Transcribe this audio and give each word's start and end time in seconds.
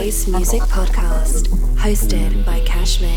Bass 0.00 0.26
Music 0.26 0.62
Podcast, 0.62 1.48
hosted 1.76 2.42
by 2.46 2.58
Cashmere. 2.60 3.10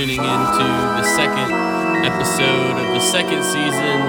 Tuning 0.00 0.16
in 0.16 0.24
to 0.24 0.64
the 0.96 1.02
second 1.14 1.52
episode 2.06 2.70
of 2.70 2.94
the 2.94 3.00
second 3.00 3.44
season 3.44 4.00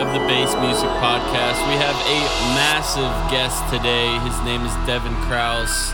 of 0.00 0.12
the 0.12 0.18
Bass 0.26 0.52
Music 0.56 0.88
Podcast. 0.98 1.64
We 1.68 1.76
have 1.76 1.94
a 1.94 2.18
massive 2.56 3.30
guest 3.30 3.62
today. 3.72 4.18
His 4.28 4.40
name 4.42 4.62
is 4.62 4.74
Devin 4.88 5.14
Kraus. 5.28 5.92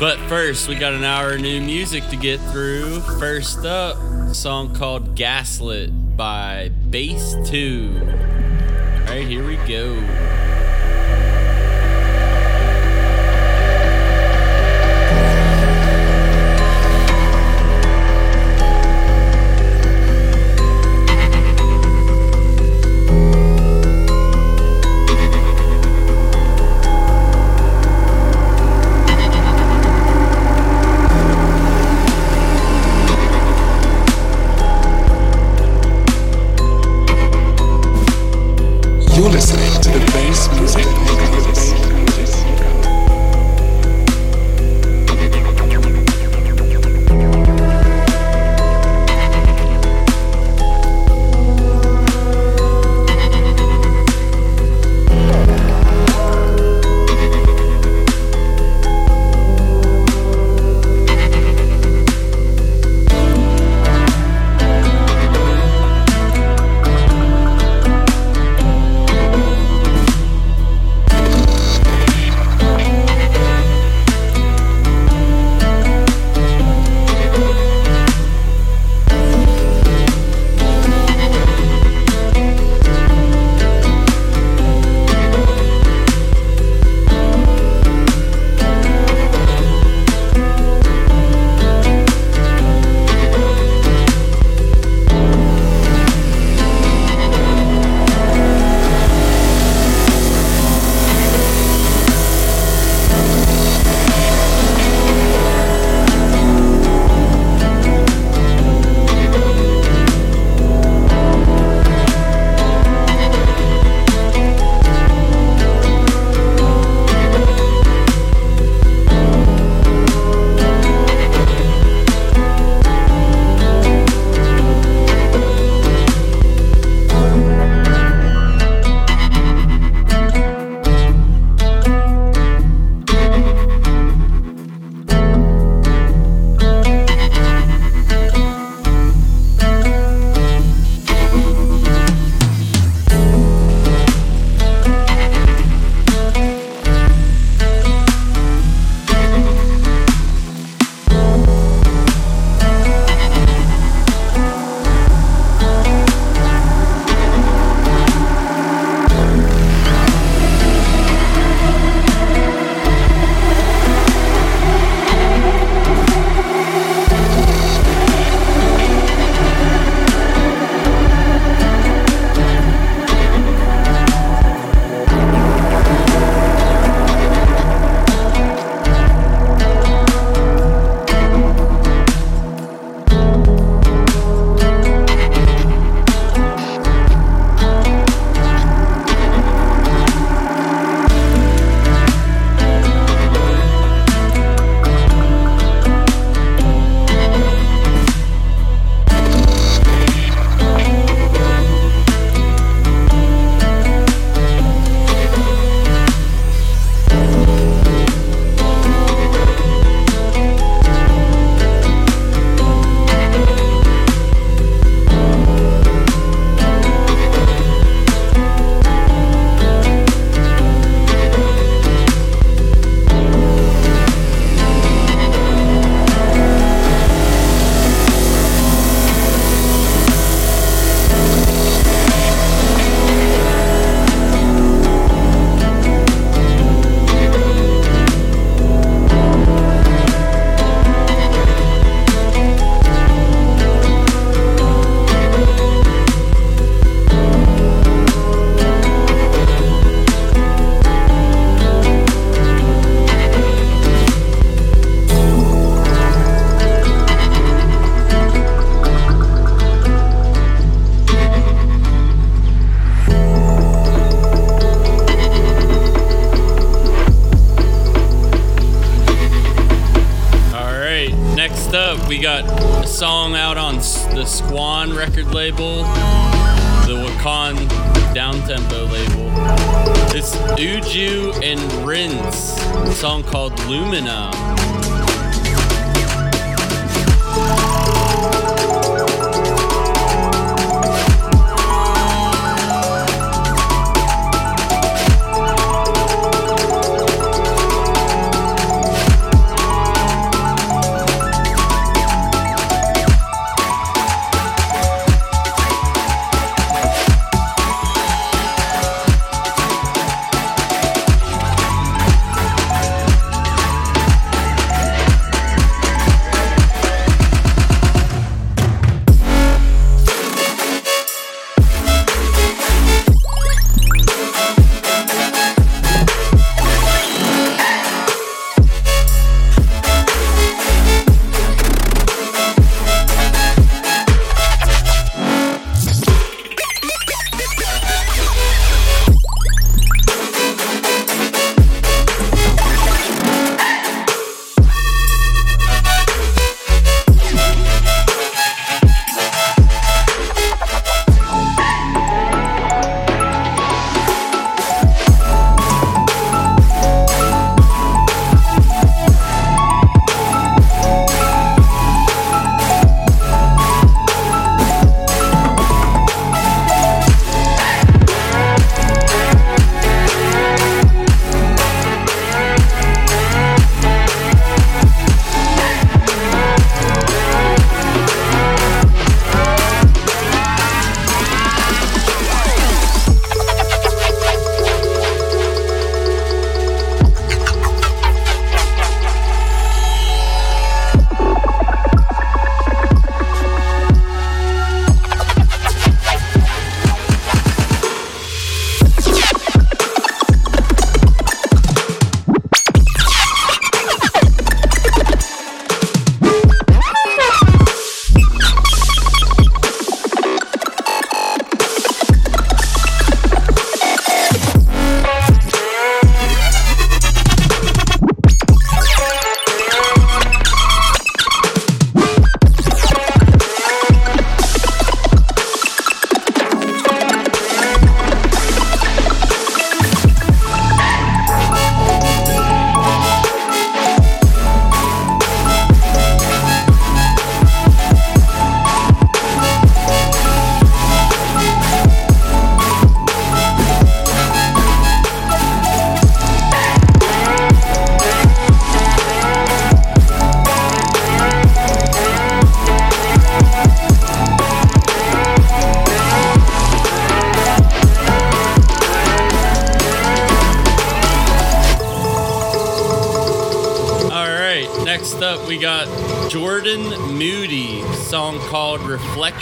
But 0.00 0.18
first, 0.28 0.66
we 0.66 0.74
got 0.74 0.92
an 0.92 1.04
hour 1.04 1.34
of 1.34 1.40
new 1.40 1.60
music 1.60 2.08
to 2.08 2.16
get 2.16 2.40
through. 2.50 2.98
First 3.20 3.64
up, 3.64 3.96
a 3.98 4.34
song 4.34 4.74
called 4.74 5.14
Gaslit 5.14 6.16
by 6.16 6.72
Bass 6.90 7.36
2. 7.48 7.96
All 8.00 8.06
right, 9.04 9.24
here 9.24 9.46
we 9.46 9.54
go. 9.68 10.27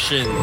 Reflections. 0.09 0.36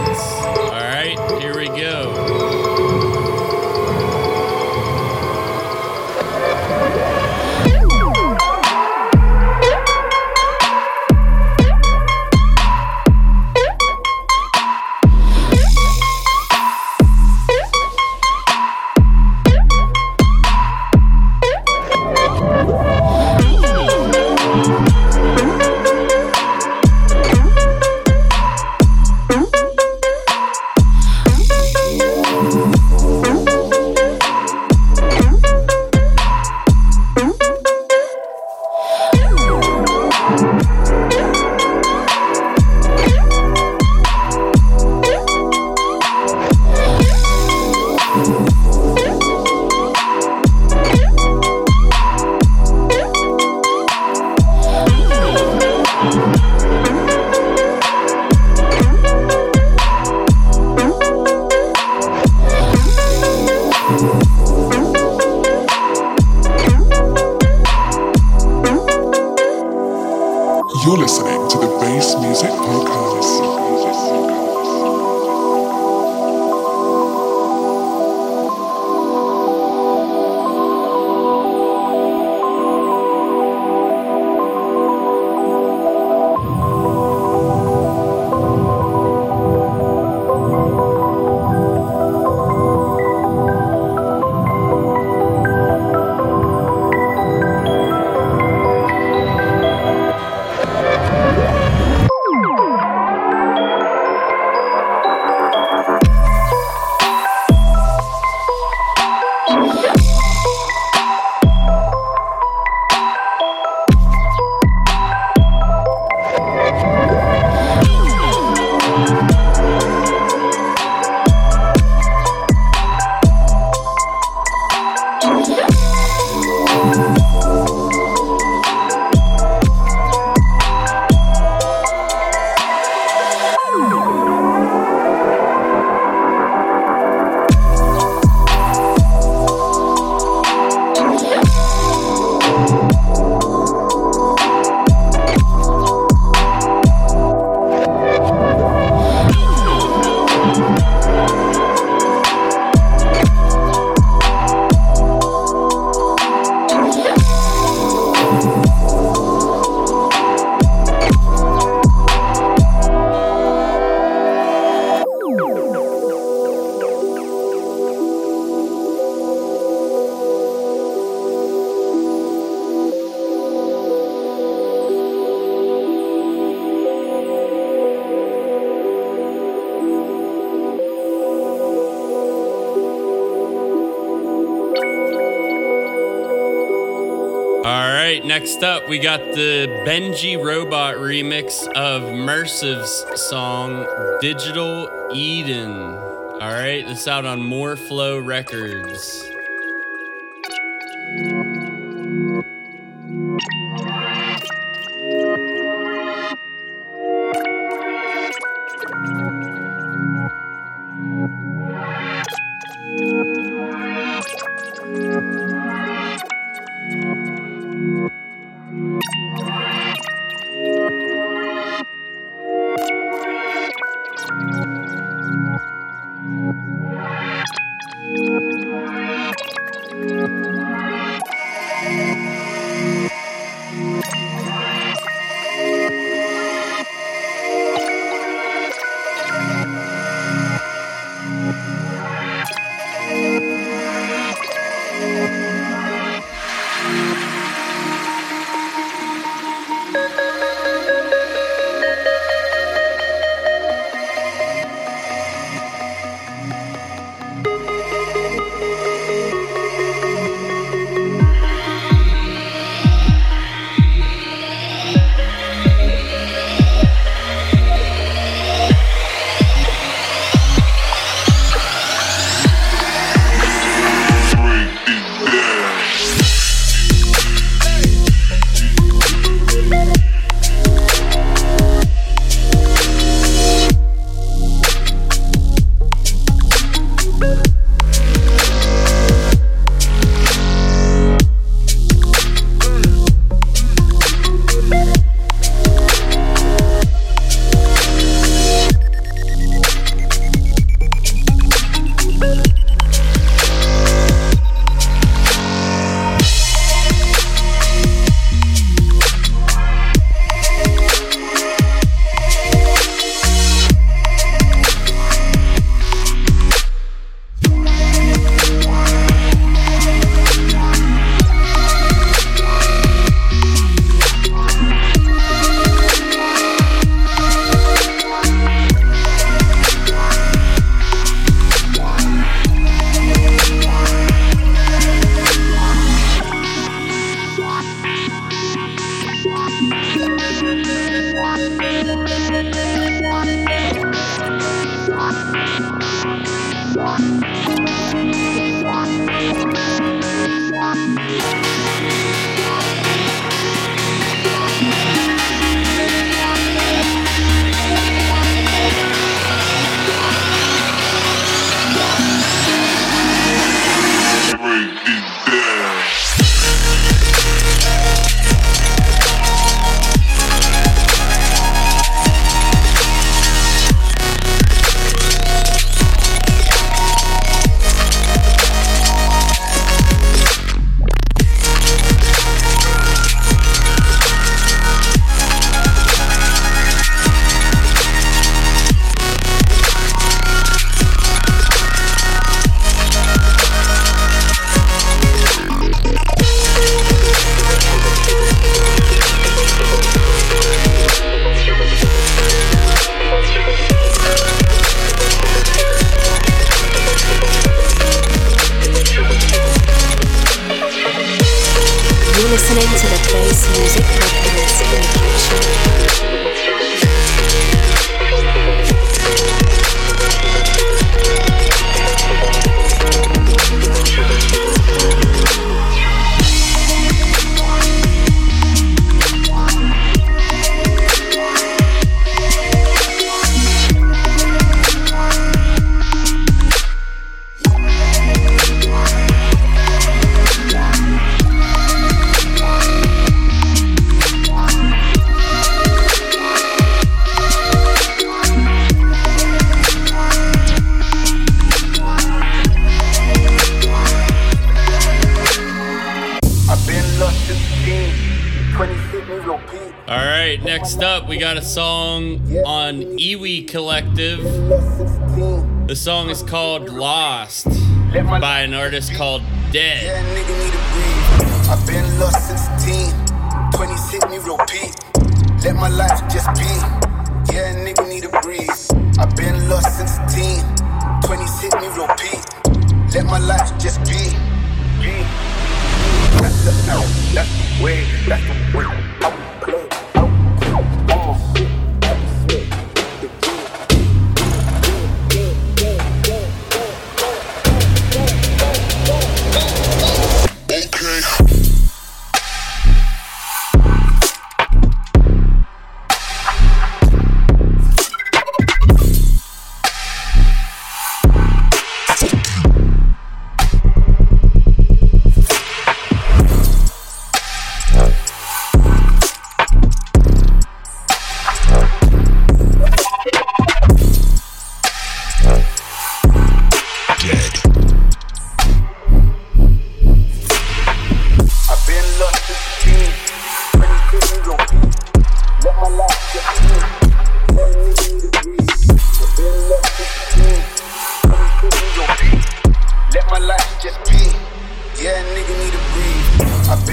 right, 188.03 188.25
next 188.25 188.63
up, 188.63 188.89
we 188.89 189.00
got 189.00 189.22
the 189.22 189.65
Benji 189.88 190.38
Robot 190.38 190.95
remix 190.95 191.65
of 191.74 192.01
Mersiv's 192.12 193.05
song 193.29 193.88
Digital 194.19 194.89
Eden. 195.13 195.72
All 195.72 196.39
right, 196.39 196.83
this 196.86 197.07
out 197.07 197.25
on 197.25 197.39
MorFlo 197.39 198.25
Records. 198.25 199.33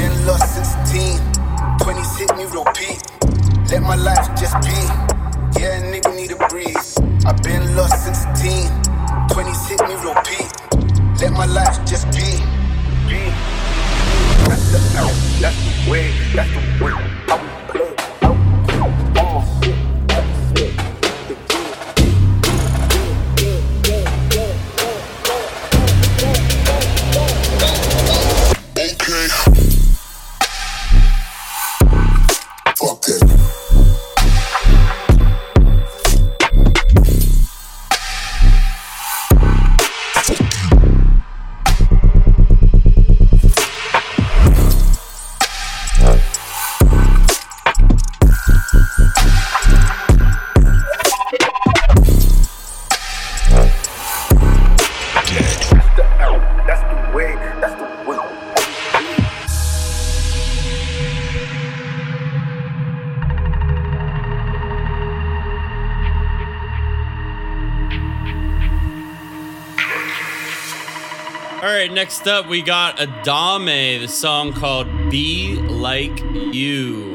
Been 0.01 0.27
lost 0.27 0.55
since 0.55 0.73
10. 0.93 1.21
20s 1.81 2.19
hit 2.19 2.35
me 2.35 2.45
repeat. 2.45 3.71
Let 3.71 3.83
my 3.83 3.97
life 3.97 4.29
just 4.35 4.57
be. 4.63 4.81
Yeah, 5.61 5.77
nigga 5.93 6.17
need 6.17 6.31
a 6.31 6.37
breeze. 6.49 6.97
I've 7.27 7.43
been 7.43 7.77
lost 7.77 8.07
since 8.07 8.25
10. 8.41 8.83
20s 9.29 9.69
hit 9.69 9.81
me 9.87 9.97
repeat. 10.09 11.21
Let 11.21 11.33
my 11.35 11.45
life 11.45 11.85
just 11.85 12.07
be. 12.13 12.41
Be. 13.11 13.29
That's 14.49 14.73
the, 14.73 14.81
out. 14.97 15.13
that's 15.39 15.59
the 15.85 15.91
way. 15.91 16.11
That's 16.35 16.51
the 16.51 16.83
way. 16.83 17.20
Next 72.21 72.29
up, 72.29 72.49
we 72.49 72.61
got 72.61 72.99
Adame, 72.99 73.99
the 73.99 74.07
song 74.07 74.53
called 74.53 75.11
Be 75.11 75.55
Like 75.57 76.21
You. 76.53 77.10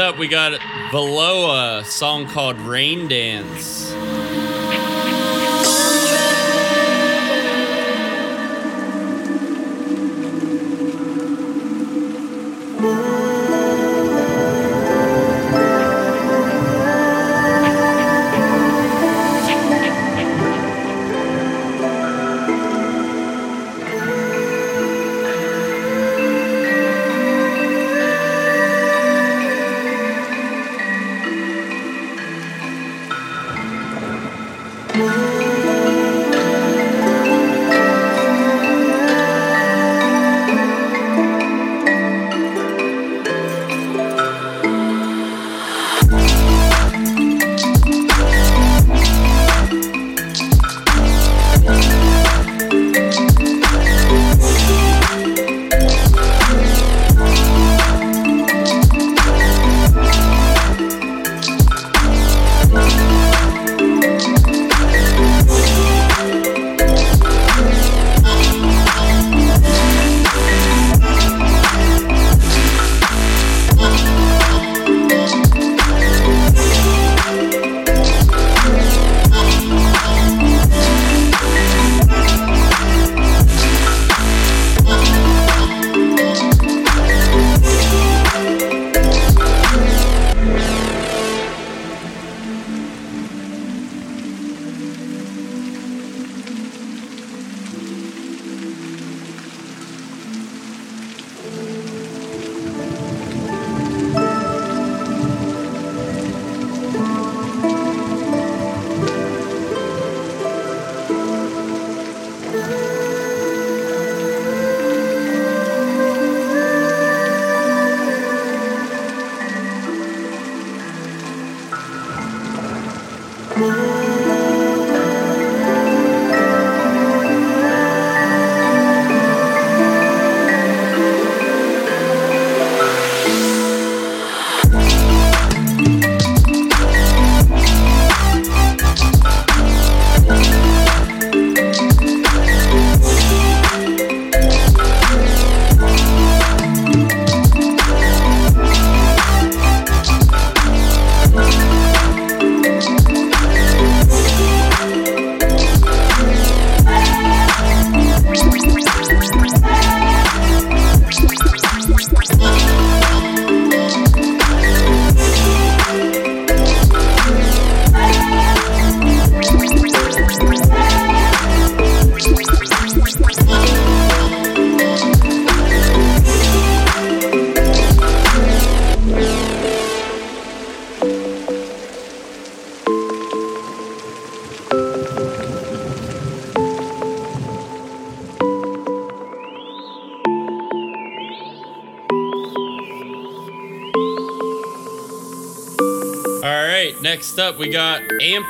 Up 0.00 0.18
we 0.18 0.26
got 0.26 0.58
Veloa, 0.90 1.84
song 1.84 2.26
called 2.26 2.58
Rain 2.60 3.06
Dance. 3.06 3.79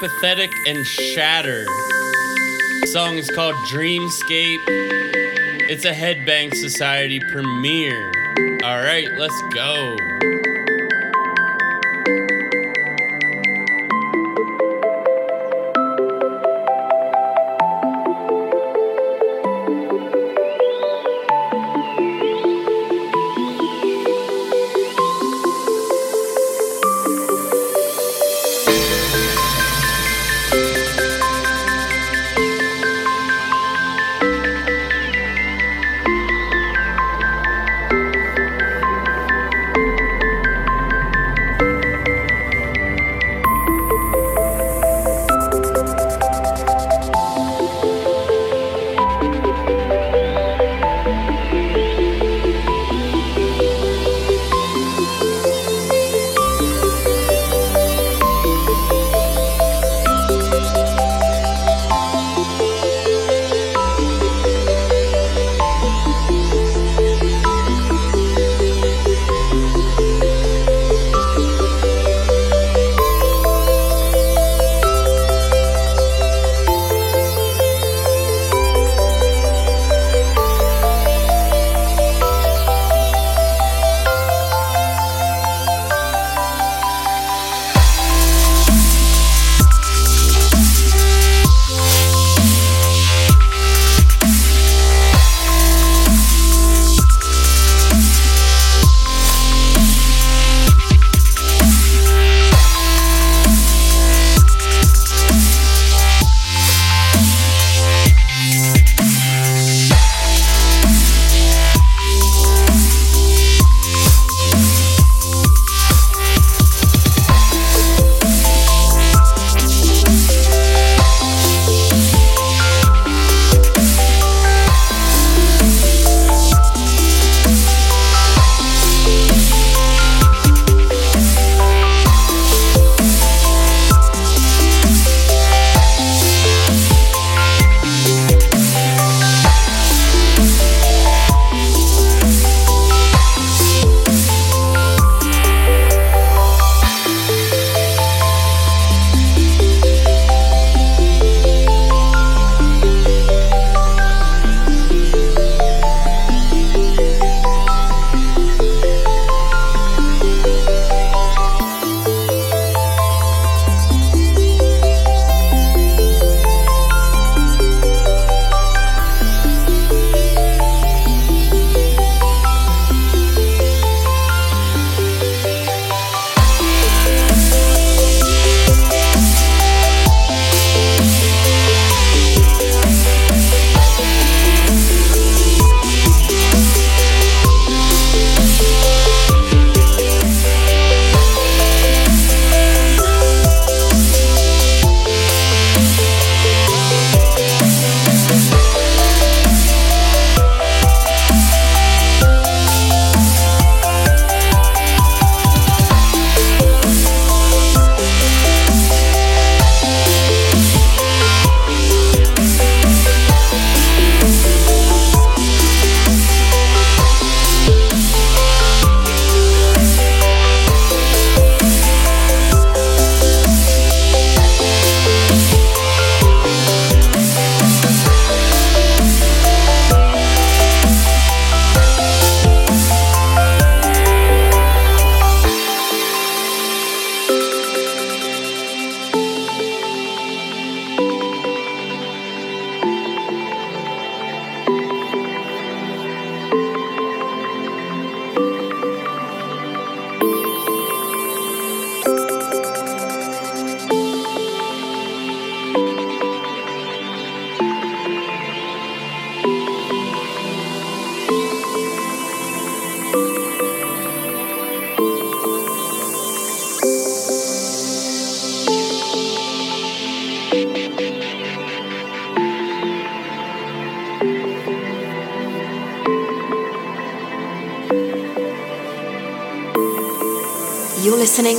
Got 0.01 0.11
Ampathetic 0.11 0.51
and 0.67 0.87
Shatter. 0.87 1.65
The 1.65 2.89
song 2.93 3.19
is 3.19 3.31
called 3.31 3.55
Dreamscape. 3.67 4.59
It's 5.69 5.85
a 5.85 5.93
Headbang 5.93 6.55
Society 6.55 7.21
premiere. 7.21 8.11
All 8.65 8.79
right, 8.79 9.11
let's 9.13 9.43
go. 9.55 9.97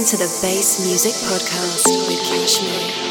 Listening 0.02 0.20
to 0.20 0.26
the 0.26 0.42
Bass 0.42 0.80
Music 0.86 1.14
Podcast 1.14 1.86
with 2.08 2.20
Cashmere. 2.28 3.02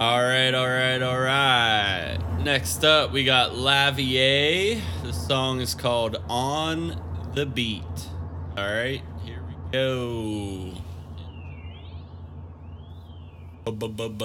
All 0.00 0.22
right, 0.22 0.54
all 0.54 0.66
right, 0.66 1.02
all 1.02 1.20
right. 1.20 2.18
Next 2.40 2.84
up, 2.84 3.12
we 3.12 3.24
got 3.24 3.52
Lavier. 3.52 4.80
Song 5.30 5.60
is 5.60 5.76
called 5.76 6.16
On 6.28 7.00
the 7.36 7.46
Beat. 7.46 7.84
All 8.58 8.64
right, 8.64 9.00
here 9.24 9.40
we 9.46 9.54
go. 9.70 10.72
Boats 13.64 14.00
and 14.00 14.18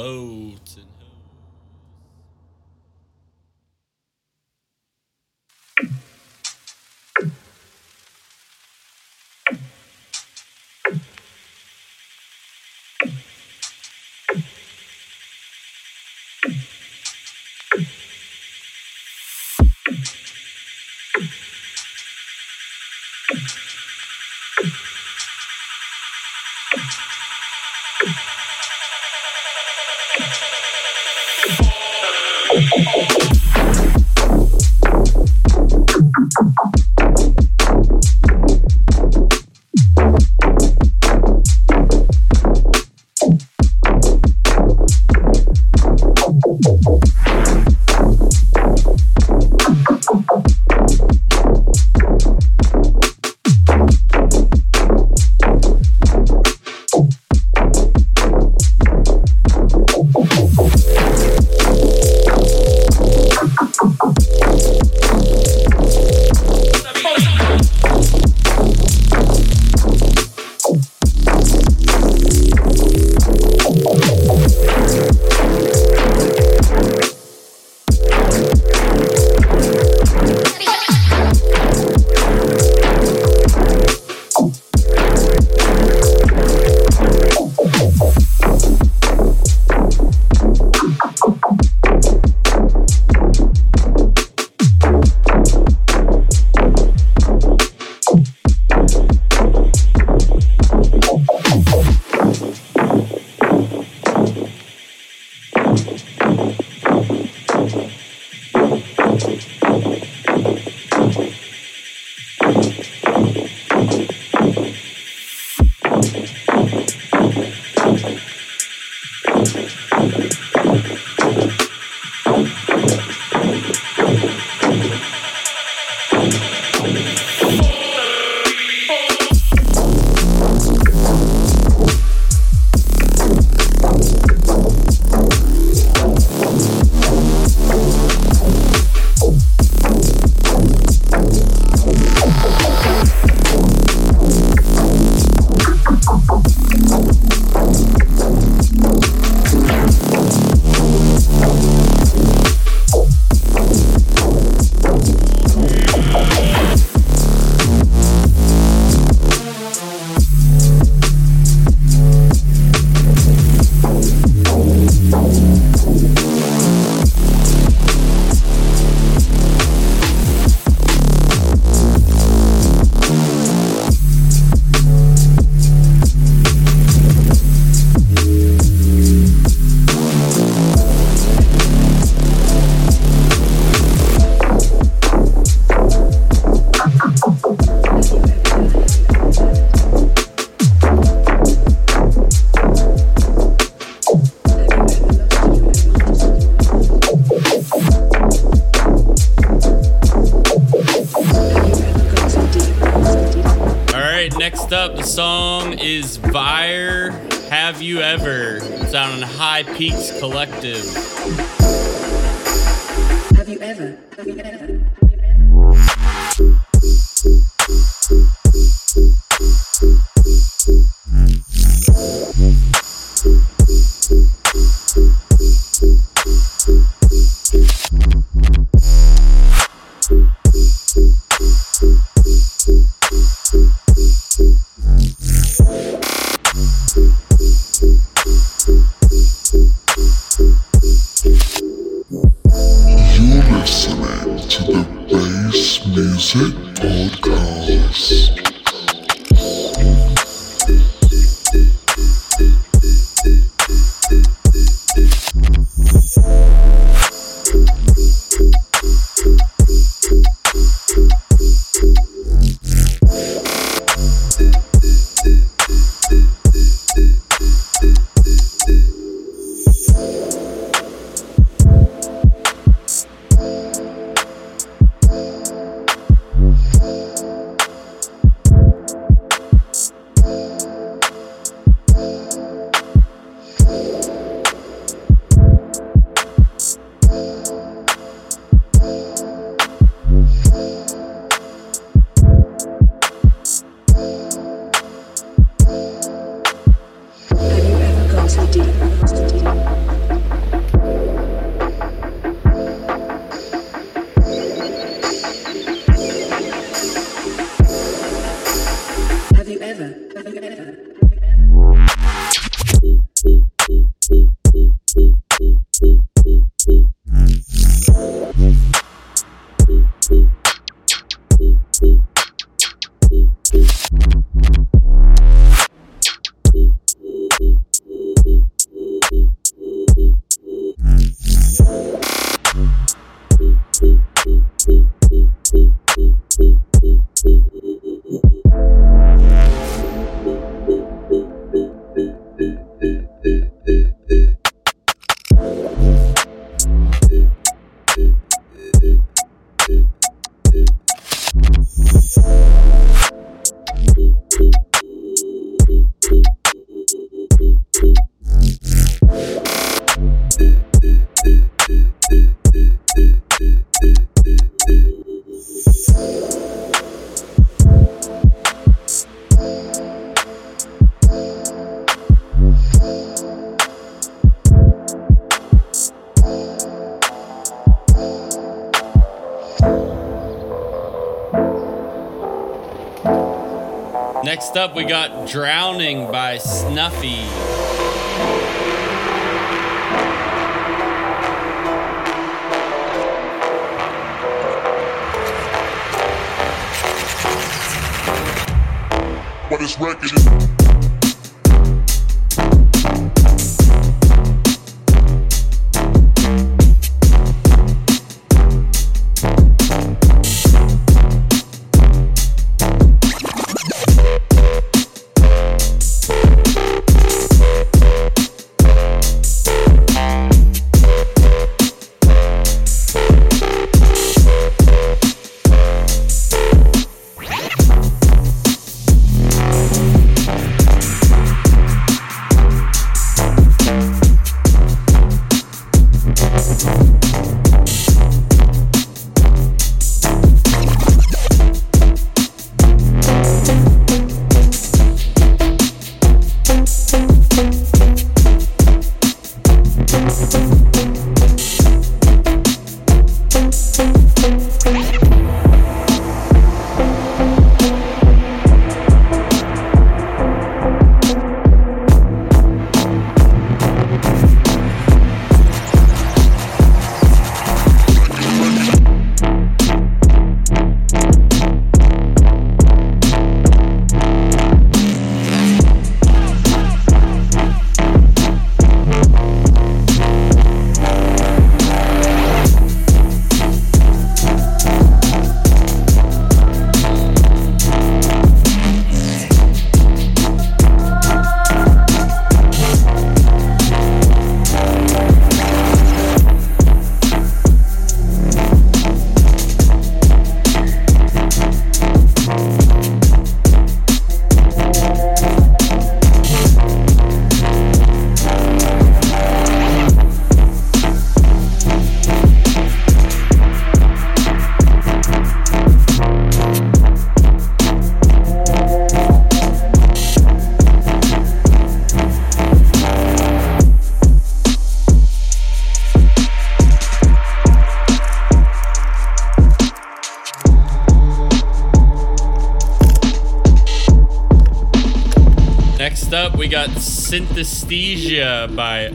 Synesthesia 537.16 538.53
by 538.57 538.91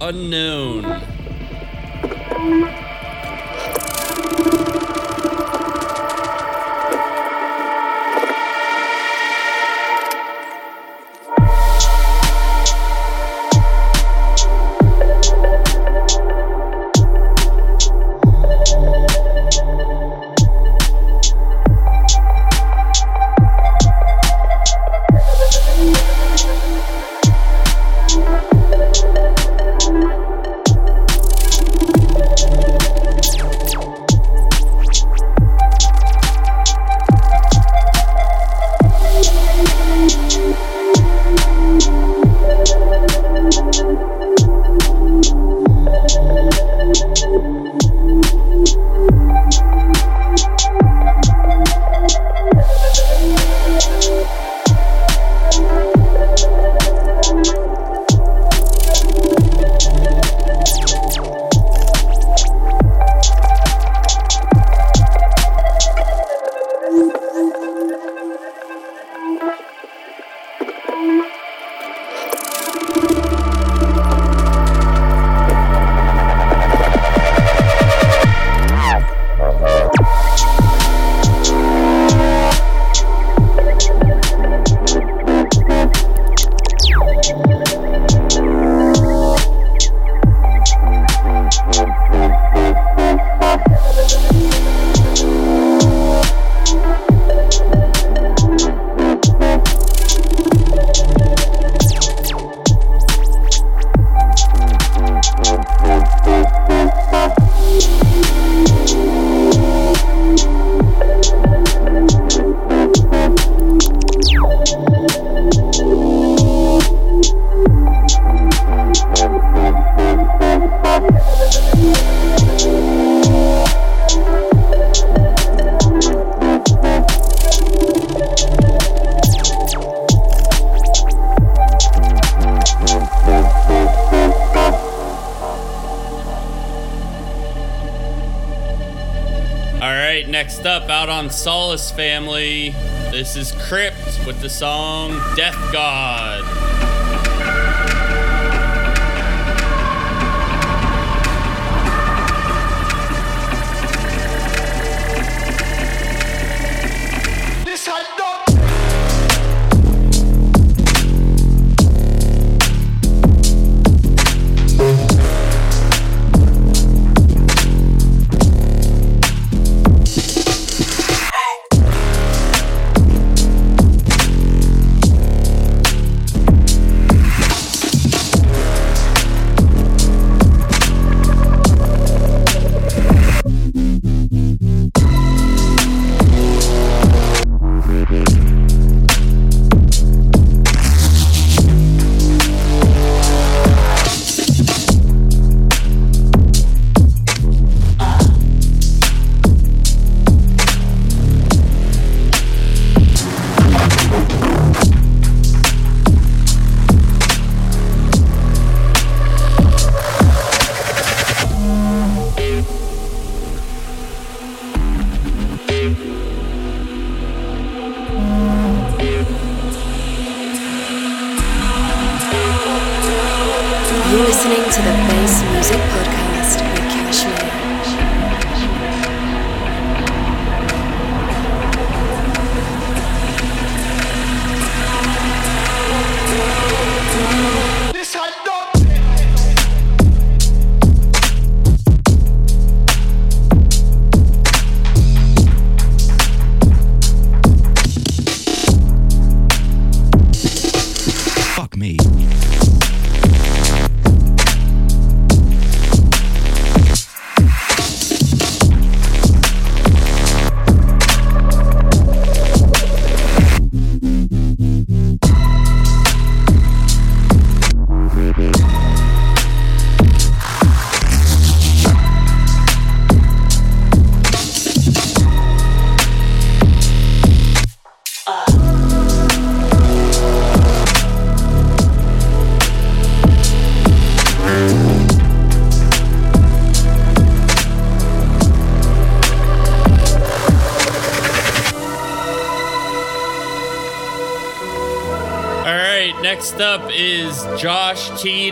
Unknown. 0.00 0.59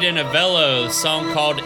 And 0.08 0.16
Avello, 0.16 0.90
song 0.90 1.34
called 1.34 1.57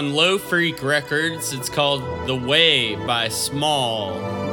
on 0.00 0.14
Low 0.14 0.38
Freak 0.38 0.82
Records. 0.82 1.52
It's 1.52 1.68
called 1.68 2.00
The 2.26 2.34
Way 2.34 2.96
by 2.96 3.28
Small. 3.28 4.49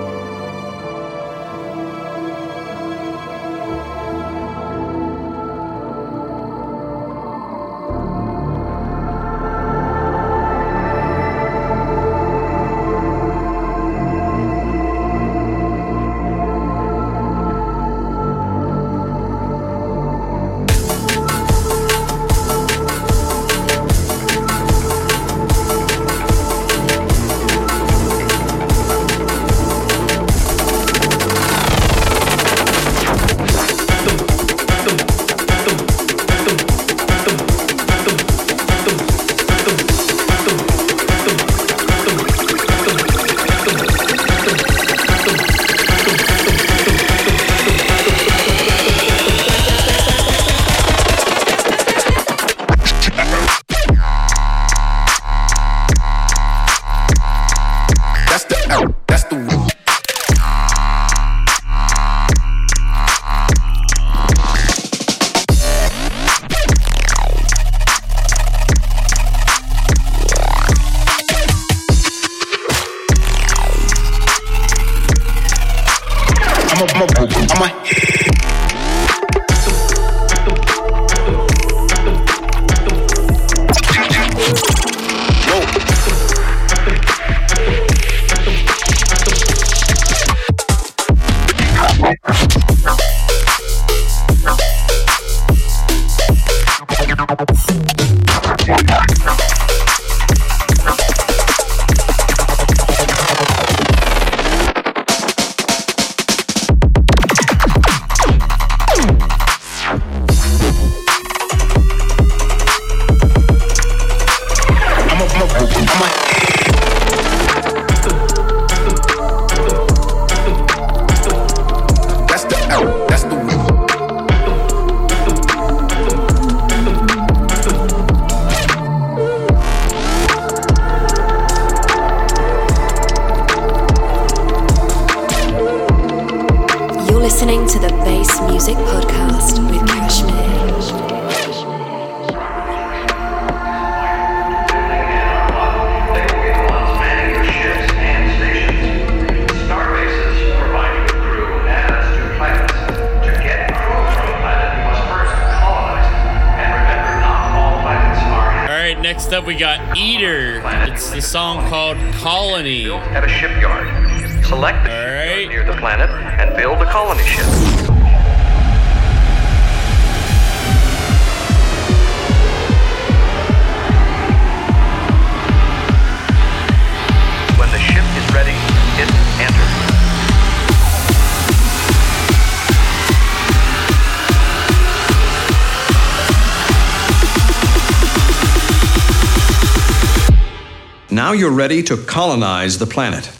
ready 191.57 191.81
to 191.81 191.97
colonize 191.97 192.77
the 192.77 192.85
planet. 192.85 193.31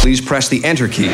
Please 0.00 0.20
press 0.20 0.48
the 0.48 0.64
enter 0.64 0.88
key. 0.88 1.12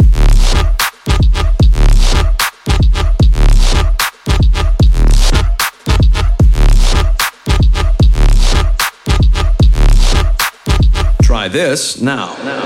Try 11.23 11.49
this 11.49 12.01
now. 12.01 12.35
now. 12.43 12.58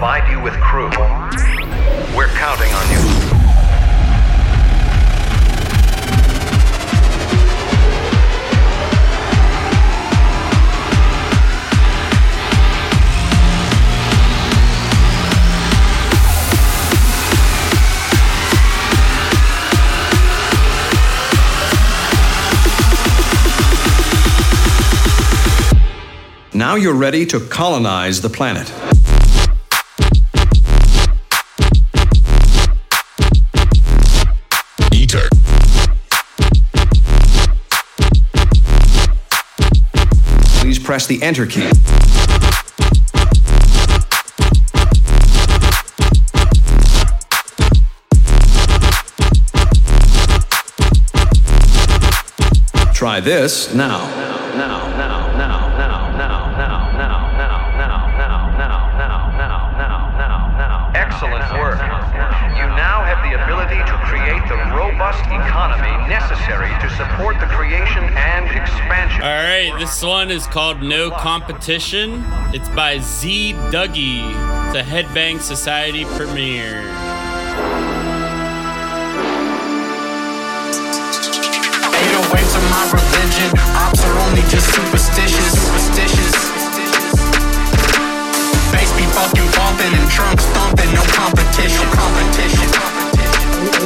provide 0.00 0.30
you 0.30 0.40
with 0.40 0.54
crew. 0.60 0.88
We're 2.16 2.28
counting 2.28 2.72
on 2.72 2.90
you. 2.90 2.96
Now 26.54 26.76
you're 26.76 26.94
ready 26.94 27.26
to 27.26 27.38
colonize 27.38 28.22
the 28.22 28.30
planet. 28.30 28.89
press 41.00 41.06
the 41.06 41.22
enter 41.22 41.46
key. 41.46 41.70
Try 52.92 53.20
this 53.20 53.72
now. 53.74 54.06
now, 54.08 54.56
now, 54.56 54.96
now. 54.96 55.09
Excellent 61.22 61.60
work. 61.60 61.76
You 62.56 62.64
now 62.80 63.04
have 63.04 63.20
the 63.20 63.36
ability 63.44 63.76
to 63.76 63.96
create 64.08 64.40
the 64.48 64.56
robust 64.72 65.20
economy 65.26 65.92
necessary 66.08 66.72
to 66.80 66.88
support 66.96 67.38
the 67.38 67.44
creation 67.44 68.04
and 68.16 68.46
expansion. 68.46 69.20
All 69.20 69.28
right, 69.28 69.70
this 69.78 70.02
one 70.02 70.30
is 70.30 70.46
called 70.46 70.80
No 70.80 71.10
Competition. 71.10 72.24
It's 72.54 72.70
by 72.70 73.00
Z 73.00 73.52
Dougie. 73.68 74.30
It's 74.68 74.78
a 74.78 74.82
Headbang 74.82 75.42
Society 75.42 76.06
premiere. 76.06 76.80
808s 82.00 82.56
are 82.56 82.64
my 82.72 82.88
religion. 82.96 83.58
Ops 83.76 84.02
are 84.06 84.18
only 84.26 84.40
just 84.48 84.74
superstitious. 84.74 85.52
Superstitious. 85.52 86.59
Fucking 89.14 89.48
and. 89.56 90.90
No 90.94 91.02
competition. 91.14 91.86
Competition. 91.90 92.68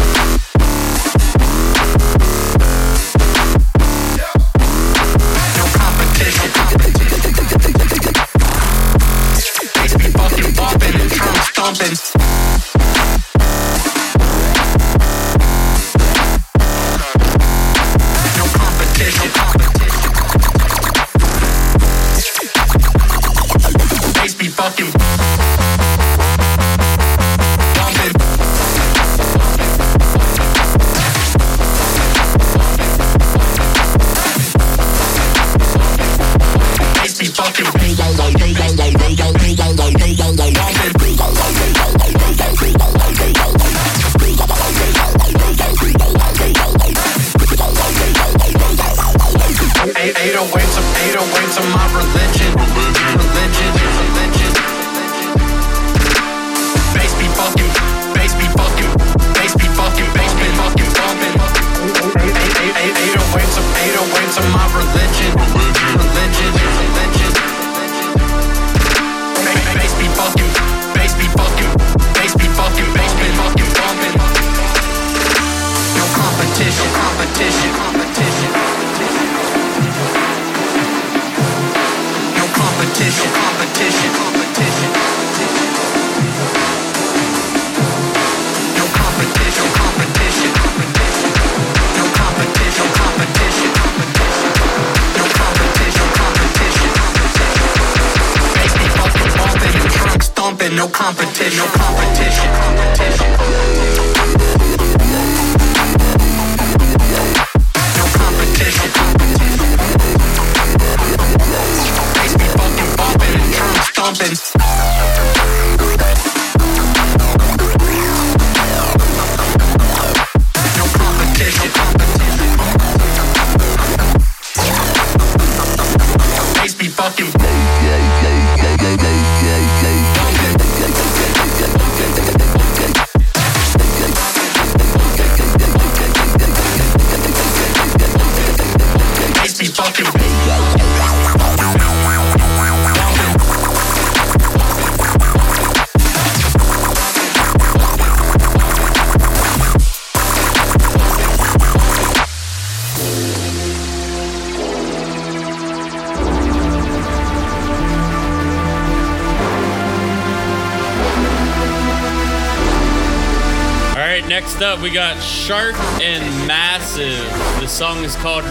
We 164.82 164.90
got 164.90 165.22
Shark 165.22 165.76
and 166.02 166.24
Massive. 166.48 167.24
The 167.60 167.68
song 167.68 168.02
is 168.02 168.16
called 168.16 168.44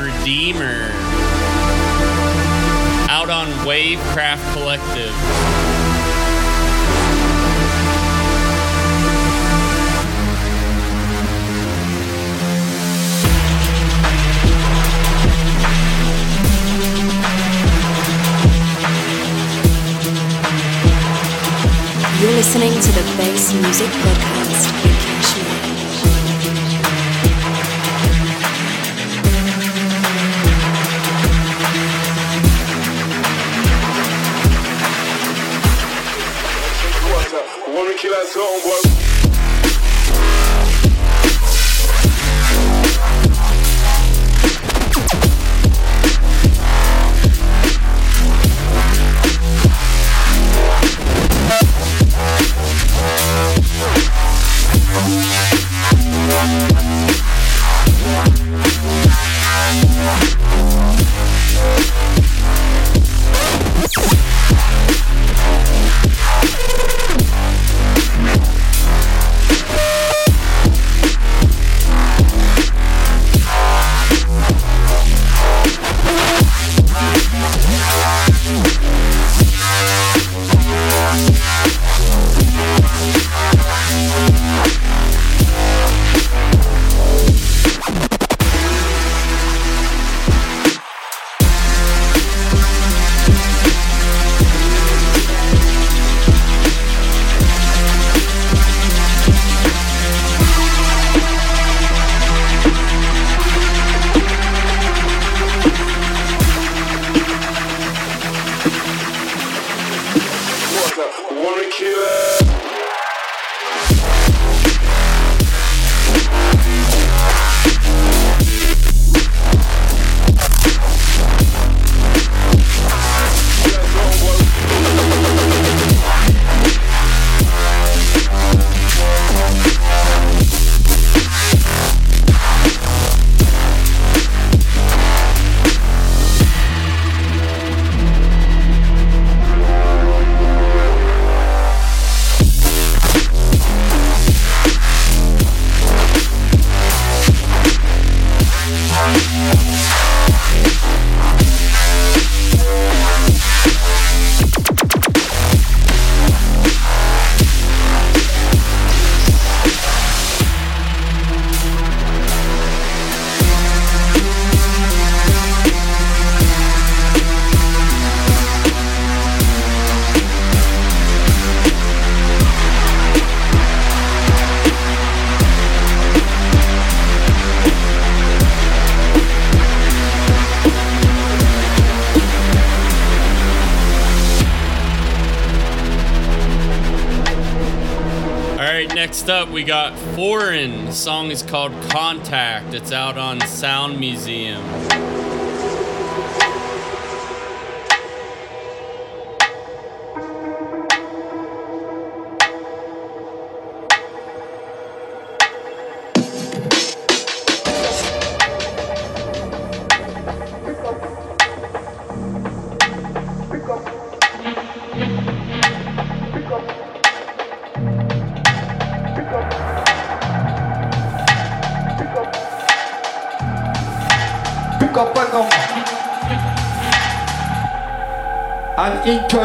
is 191.32 191.44
called 191.44 191.72
Contact. 191.90 192.74
It's 192.74 192.92
out 192.92 193.18
on 193.18 193.40
Sound 193.48 193.98
Museum. 193.98 194.81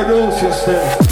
Eu 0.09 0.31
Senhor. 0.31 1.06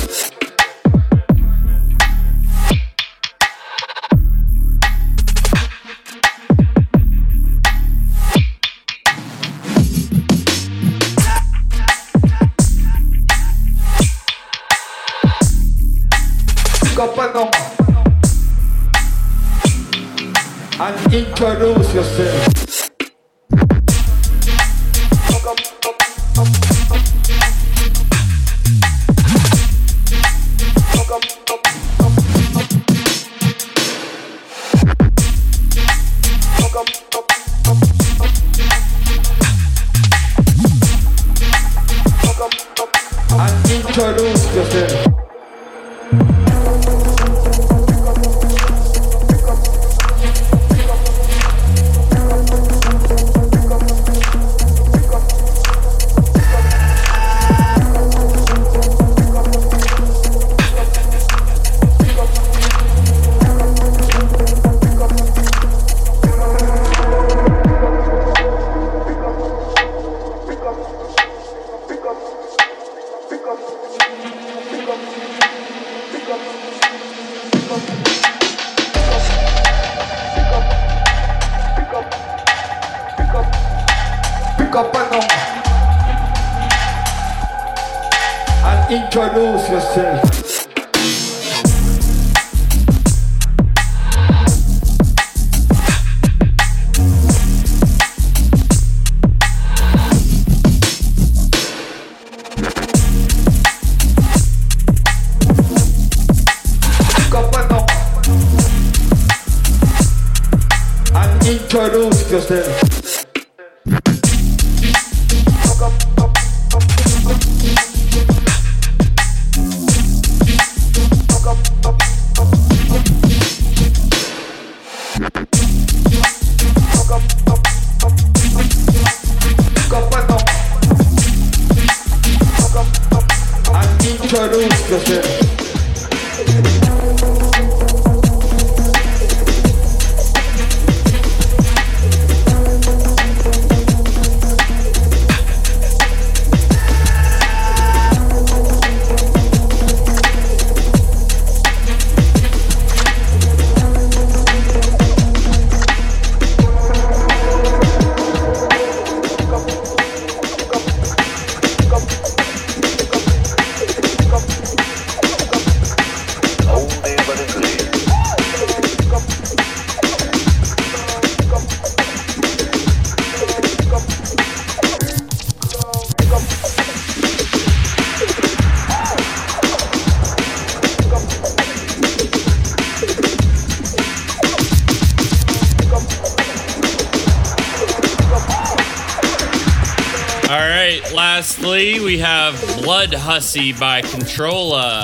See 193.44 193.72
by 193.74 194.00
controller. 194.00 195.03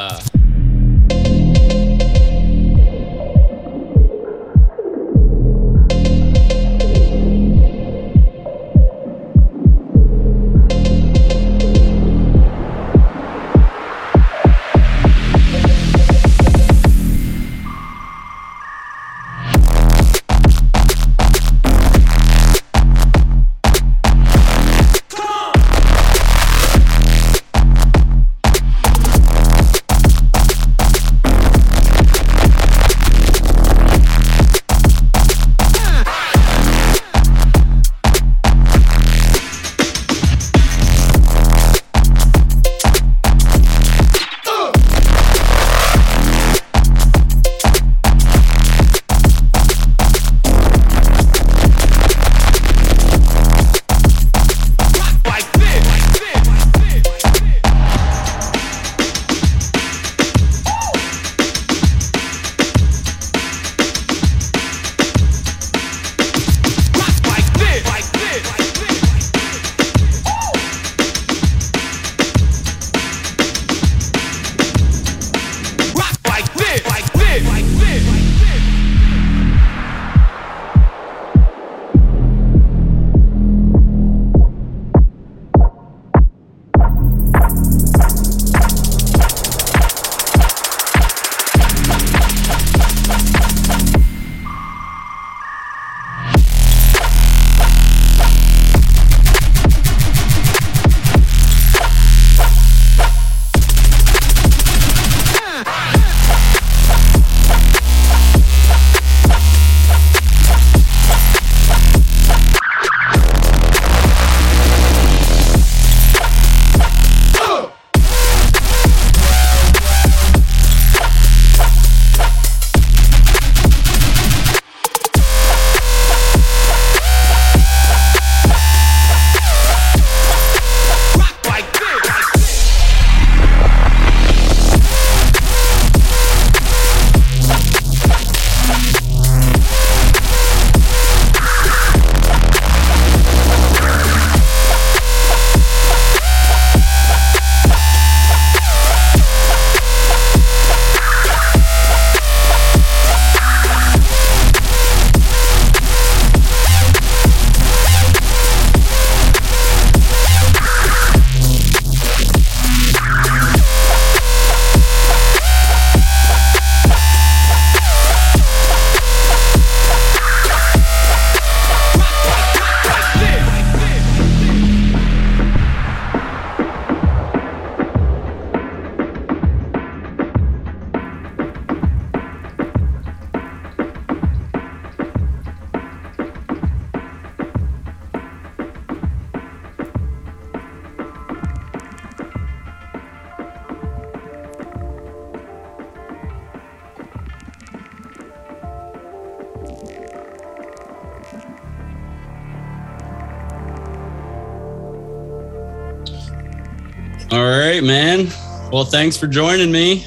Well, 208.80 208.88
thanks 208.88 209.14
for 209.14 209.26
joining 209.26 209.70
me. 209.70 210.06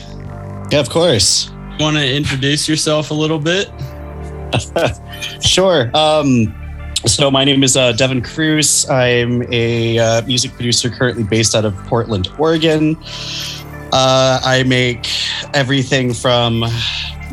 Yeah, 0.72 0.80
of 0.80 0.90
course. 0.90 1.52
Want 1.80 1.95
to 1.95 2.12
introduce 2.12 2.68
yourself 2.68 3.12
a 3.12 3.14
little 3.14 3.38
bit? 3.38 3.70
sure. 5.41 5.91
Um, 5.94 6.56
so 7.06 7.30
my 7.30 7.44
name 7.44 7.62
is 7.62 7.78
uh, 7.78 7.91
Devin 7.91 8.24
Cruz. 8.24 8.90
I'm 8.90 9.44
a 9.54 10.00
uh, 10.00 10.22
music 10.26 10.54
producer 10.54 10.90
currently 10.90 11.24
based 11.24 11.54
out 11.54 11.66
of 11.66 11.76
Portland, 11.86 12.30
Oregon. 12.40 12.98
Uh, 13.91 14.41
I 14.44 14.64
make 14.66 15.08
everything 15.54 16.12
from 16.12 16.66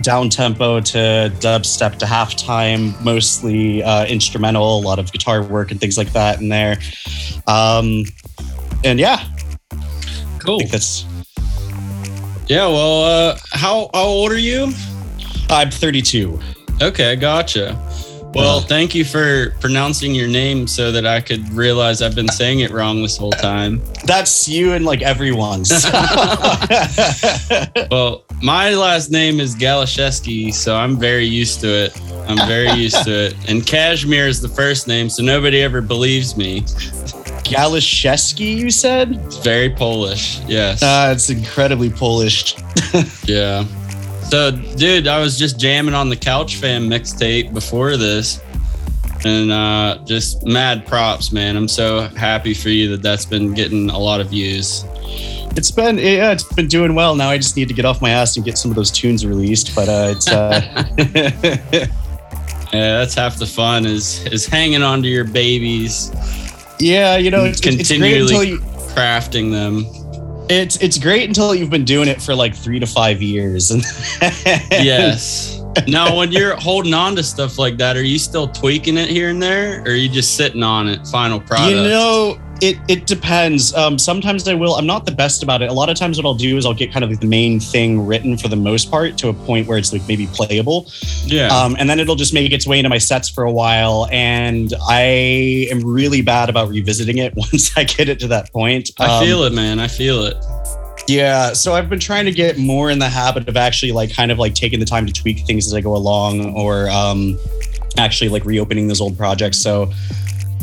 down 0.02 0.28
tempo 0.28 0.80
to 0.80 1.32
dubstep 1.38 1.96
to 2.00 2.04
halftime, 2.04 3.02
mostly 3.02 3.82
uh, 3.82 4.04
instrumental, 4.04 4.78
a 4.78 4.82
lot 4.82 4.98
of 4.98 5.10
guitar 5.10 5.42
work 5.42 5.70
and 5.70 5.80
things 5.80 5.96
like 5.96 6.12
that 6.12 6.38
in 6.42 6.50
there. 6.50 6.76
Um, 7.46 8.04
and 8.84 9.00
yeah, 9.00 9.24
cool. 10.38 10.56
I 10.56 10.58
think 10.58 10.72
that's 10.72 11.06
Yeah, 12.50 12.66
well, 12.66 13.04
uh, 13.04 13.38
how, 13.52 13.88
how 13.94 14.06
old 14.06 14.32
are 14.32 14.36
you? 14.36 14.72
I'm 15.48 15.70
32. 15.70 16.40
Okay, 16.82 17.14
gotcha. 17.14 17.80
Well, 18.34 18.60
thank 18.60 18.92
you 18.92 19.04
for 19.04 19.50
pronouncing 19.60 20.16
your 20.16 20.26
name 20.26 20.66
so 20.66 20.90
that 20.90 21.06
I 21.06 21.20
could 21.20 21.48
realize 21.52 22.02
I've 22.02 22.16
been 22.16 22.26
saying 22.26 22.60
it 22.60 22.72
wrong 22.72 23.02
this 23.02 23.16
whole 23.16 23.30
time. 23.30 23.80
That's 24.04 24.48
you 24.48 24.72
and 24.72 24.84
like 24.84 25.00
everyone's. 25.00 25.70
Well, 27.88 28.24
my 28.42 28.74
last 28.74 29.12
name 29.12 29.38
is 29.38 29.54
Galashevsky, 29.54 30.52
so 30.52 30.74
I'm 30.74 30.98
very 30.98 31.26
used 31.26 31.60
to 31.60 31.68
it. 31.68 32.00
I'm 32.26 32.48
very 32.48 32.72
used 32.72 33.04
to 33.04 33.26
it. 33.26 33.36
And 33.48 33.64
Kashmir 33.64 34.26
is 34.26 34.40
the 34.40 34.48
first 34.48 34.88
name, 34.88 35.08
so 35.08 35.22
nobody 35.22 35.62
ever 35.62 35.80
believes 35.80 36.36
me. 36.36 36.64
Galashevsky, 37.50 38.56
you 38.56 38.70
said? 38.70 39.12
It's 39.26 39.38
very 39.38 39.70
Polish. 39.70 40.40
Yes. 40.46 40.82
Uh, 40.82 41.10
it's 41.12 41.30
incredibly 41.30 41.90
Polish. 41.90 42.56
yeah. 43.24 43.64
So, 44.28 44.52
dude, 44.52 45.08
I 45.08 45.20
was 45.20 45.38
just 45.38 45.58
jamming 45.58 45.94
on 45.94 46.08
the 46.08 46.16
Couch 46.16 46.56
Fam 46.56 46.88
mixtape 46.88 47.52
before 47.52 47.96
this. 47.96 48.40
And 49.24 49.50
uh, 49.50 49.98
just 50.06 50.46
mad 50.46 50.86
props, 50.86 51.32
man. 51.32 51.56
I'm 51.56 51.68
so 51.68 52.02
happy 52.16 52.54
for 52.54 52.70
you 52.70 52.88
that 52.90 53.02
that's 53.02 53.26
been 53.26 53.52
getting 53.52 53.90
a 53.90 53.98
lot 53.98 54.20
of 54.20 54.30
views. 54.30 54.84
It's 55.56 55.70
been 55.70 55.98
yeah, 55.98 56.30
it's 56.30 56.44
been 56.44 56.68
doing 56.68 56.94
well. 56.94 57.16
Now 57.16 57.28
I 57.28 57.36
just 57.36 57.56
need 57.56 57.68
to 57.68 57.74
get 57.74 57.84
off 57.84 58.00
my 58.00 58.10
ass 58.10 58.36
and 58.36 58.44
get 58.46 58.56
some 58.56 58.70
of 58.70 58.76
those 58.76 58.90
tunes 58.90 59.26
released. 59.26 59.74
But 59.74 59.88
uh, 59.88 60.14
it's 60.16 60.28
uh, 60.30 61.86
Yeah, 62.72 62.98
that's 62.98 63.14
half 63.14 63.36
the 63.36 63.46
fun 63.46 63.84
is 63.84 64.24
is 64.26 64.46
hanging 64.46 64.82
on 64.82 65.02
to 65.02 65.08
your 65.08 65.24
babies. 65.24 66.12
Yeah, 66.80 67.16
you 67.16 67.30
know, 67.30 67.44
it's, 67.44 67.60
it's 67.64 67.88
continually 67.88 68.20
until 68.22 68.44
you. 68.44 68.58
crafting 68.94 69.50
them. 69.52 69.84
It's 70.48 70.76
it's 70.78 70.98
great 70.98 71.28
until 71.28 71.54
you've 71.54 71.70
been 71.70 71.84
doing 71.84 72.08
it 72.08 72.20
for 72.20 72.34
like 72.34 72.56
three 72.56 72.80
to 72.80 72.86
five 72.86 73.22
years. 73.22 73.70
And 73.70 73.84
Yes. 74.70 75.62
now, 75.86 76.16
when 76.16 76.32
you're 76.32 76.56
holding 76.56 76.92
on 76.94 77.14
to 77.16 77.22
stuff 77.22 77.58
like 77.58 77.76
that, 77.76 77.96
are 77.96 78.02
you 78.02 78.18
still 78.18 78.48
tweaking 78.48 78.96
it 78.96 79.08
here 79.08 79.30
and 79.30 79.40
there, 79.40 79.80
or 79.82 79.90
are 79.90 79.94
you 79.94 80.08
just 80.08 80.36
sitting 80.36 80.64
on 80.64 80.88
it, 80.88 81.06
final 81.06 81.38
product? 81.38 81.70
You 81.70 81.76
know, 81.76 82.40
it 82.60 82.78
it 82.88 83.06
depends. 83.06 83.74
Um, 83.74 83.98
sometimes 83.98 84.46
I 84.48 84.54
will. 84.54 84.74
I'm 84.74 84.86
not 84.86 85.06
the 85.06 85.12
best 85.12 85.42
about 85.42 85.62
it. 85.62 85.70
A 85.70 85.72
lot 85.72 85.88
of 85.88 85.96
times, 85.96 86.16
what 86.18 86.26
I'll 86.26 86.34
do 86.34 86.56
is 86.56 86.66
I'll 86.66 86.74
get 86.74 86.92
kind 86.92 87.04
of 87.04 87.10
like 87.10 87.20
the 87.20 87.26
main 87.26 87.60
thing 87.60 88.06
written 88.06 88.36
for 88.36 88.48
the 88.48 88.56
most 88.56 88.90
part 88.90 89.16
to 89.18 89.28
a 89.28 89.34
point 89.34 89.66
where 89.66 89.78
it's 89.78 89.92
like 89.92 90.06
maybe 90.08 90.26
playable. 90.28 90.90
yeah. 91.24 91.48
Um, 91.48 91.76
and 91.78 91.88
then 91.88 91.98
it'll 91.98 92.16
just 92.16 92.34
make 92.34 92.52
its 92.52 92.66
way 92.66 92.78
into 92.78 92.88
my 92.88 92.98
sets 92.98 93.28
for 93.28 93.44
a 93.44 93.52
while. 93.52 94.08
And 94.12 94.72
I 94.88 95.68
am 95.70 95.80
really 95.84 96.22
bad 96.22 96.48
about 96.48 96.68
revisiting 96.68 97.18
it 97.18 97.34
once 97.36 97.76
I 97.76 97.84
get 97.84 98.08
it 98.08 98.18
to 98.20 98.28
that 98.28 98.52
point. 98.52 98.90
I 98.98 99.18
Um, 99.18 99.24
feel 99.24 99.42
it, 99.44 99.52
man. 99.52 99.78
I 99.80 99.88
feel 99.88 100.24
it. 100.24 100.36
Yeah. 101.08 101.52
So 101.54 101.74
I've 101.74 101.88
been 101.88 101.98
trying 101.98 102.26
to 102.26 102.32
get 102.32 102.58
more 102.58 102.90
in 102.90 102.98
the 102.98 103.08
habit 103.08 103.48
of 103.48 103.56
actually 103.56 103.92
like 103.92 104.14
kind 104.14 104.30
of 104.30 104.38
like 104.38 104.54
taking 104.54 104.78
the 104.78 104.86
time 104.86 105.06
to 105.06 105.12
tweak 105.12 105.40
things 105.46 105.66
as 105.66 105.74
I 105.74 105.80
go 105.80 105.94
along 105.96 106.54
or 106.54 106.88
um, 106.90 107.38
actually 107.98 108.28
like 108.28 108.44
reopening 108.44 108.86
those 108.86 109.00
old 109.00 109.16
projects. 109.16 109.58
So 109.58 109.90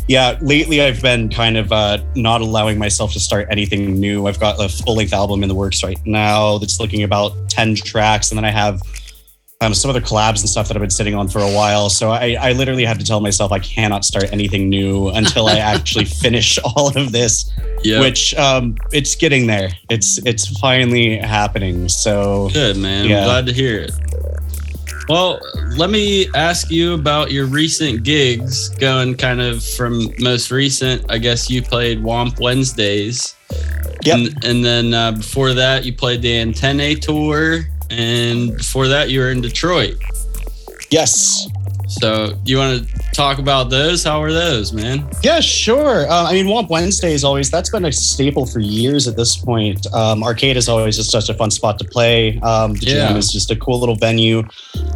yeah, 0.08 0.38
lately 0.40 0.80
I've 0.80 1.02
been 1.02 1.28
kind 1.28 1.56
of 1.56 1.70
uh, 1.70 1.98
not 2.16 2.40
allowing 2.40 2.78
myself 2.78 3.12
to 3.12 3.20
start 3.20 3.46
anything 3.50 3.94
new. 4.00 4.26
I've 4.26 4.40
got 4.40 4.56
a 4.62 4.68
full 4.68 4.96
length 4.96 5.12
album 5.12 5.42
in 5.42 5.48
the 5.48 5.54
works 5.54 5.84
right 5.84 5.98
now 6.06 6.58
that's 6.58 6.80
looking 6.80 7.02
about 7.02 7.32
10 7.50 7.74
tracks. 7.76 8.30
And 8.30 8.38
then 8.38 8.44
I 8.44 8.50
have 8.50 8.80
um, 9.60 9.74
some 9.74 9.90
other 9.90 10.00
collabs 10.00 10.40
and 10.40 10.48
stuff 10.48 10.68
that 10.68 10.76
I've 10.76 10.80
been 10.80 10.88
sitting 10.90 11.14
on 11.14 11.28
for 11.28 11.40
a 11.40 11.52
while. 11.52 11.90
So 11.90 12.10
I, 12.10 12.36
I 12.40 12.52
literally 12.52 12.84
had 12.84 12.98
to 13.00 13.04
tell 13.04 13.20
myself 13.20 13.52
I 13.52 13.58
cannot 13.58 14.04
start 14.04 14.32
anything 14.32 14.68
new 14.68 15.08
until 15.08 15.46
I 15.48 15.58
actually 15.74 16.04
finish 16.04 16.58
all 16.64 16.96
of 16.96 17.12
this 17.12 17.50
Yeah. 17.82 18.00
which 18.00 18.34
um 18.36 18.76
it's 18.92 19.14
getting 19.14 19.46
there 19.46 19.68
it's 19.90 20.18
it's 20.24 20.46
finally 20.58 21.16
happening 21.18 21.88
so 21.88 22.48
Good, 22.52 22.76
man. 22.76 23.06
Yeah. 23.06 23.18
I'm 23.18 23.24
glad 23.24 23.46
to 23.46 23.52
hear 23.52 23.80
it. 23.80 23.92
Well, 25.08 25.40
let 25.76 25.88
me 25.88 26.28
ask 26.34 26.70
you 26.70 26.92
about 26.92 27.32
your 27.32 27.46
recent 27.46 28.02
gigs, 28.02 28.68
going 28.68 29.16
kind 29.16 29.40
of 29.40 29.64
from 29.64 30.12
most 30.18 30.50
recent. 30.50 31.04
I 31.08 31.16
guess 31.16 31.48
you 31.48 31.62
played 31.62 32.02
Womp 32.02 32.38
Wednesdays. 32.40 33.34
Yep. 34.04 34.16
And, 34.18 34.44
and 34.44 34.64
then 34.64 34.92
uh, 34.92 35.12
before 35.12 35.54
that, 35.54 35.84
you 35.86 35.94
played 35.94 36.20
the 36.20 36.38
Antennae 36.38 36.96
Tour. 36.96 37.60
And 37.90 38.56
before 38.58 38.88
that, 38.88 39.08
you 39.08 39.20
were 39.20 39.30
in 39.30 39.40
Detroit. 39.40 39.96
yes 40.90 41.48
So, 41.88 42.38
you 42.44 42.58
want 42.58 42.86
to 42.86 42.97
talk 43.18 43.40
about 43.40 43.68
those? 43.68 44.04
How 44.04 44.22
are 44.22 44.32
those, 44.32 44.72
man? 44.72 45.04
yeah 45.24 45.40
sure. 45.40 46.08
Uh, 46.08 46.24
i 46.30 46.32
mean 46.32 46.46
womp 46.46 46.68
wednesday 46.68 47.12
is 47.12 47.24
always 47.24 47.50
that's 47.50 47.70
been 47.70 47.84
a 47.84 47.90
staple 47.92 48.46
for 48.46 48.60
years 48.60 49.08
at 49.08 49.16
this 49.16 49.36
point. 49.36 49.84
Um 49.92 50.22
arcade 50.22 50.56
is 50.56 50.68
always 50.68 50.96
just 50.96 51.10
such 51.10 51.28
a 51.28 51.34
fun 51.34 51.50
spot 51.50 51.78
to 51.80 51.84
play. 51.84 52.38
Um 52.50 52.74
the 52.74 52.86
Yeah. 52.86 53.08
jam 53.08 53.16
is 53.16 53.32
just 53.32 53.50
a 53.50 53.56
cool 53.56 53.80
little 53.80 53.96
venue. 53.96 54.44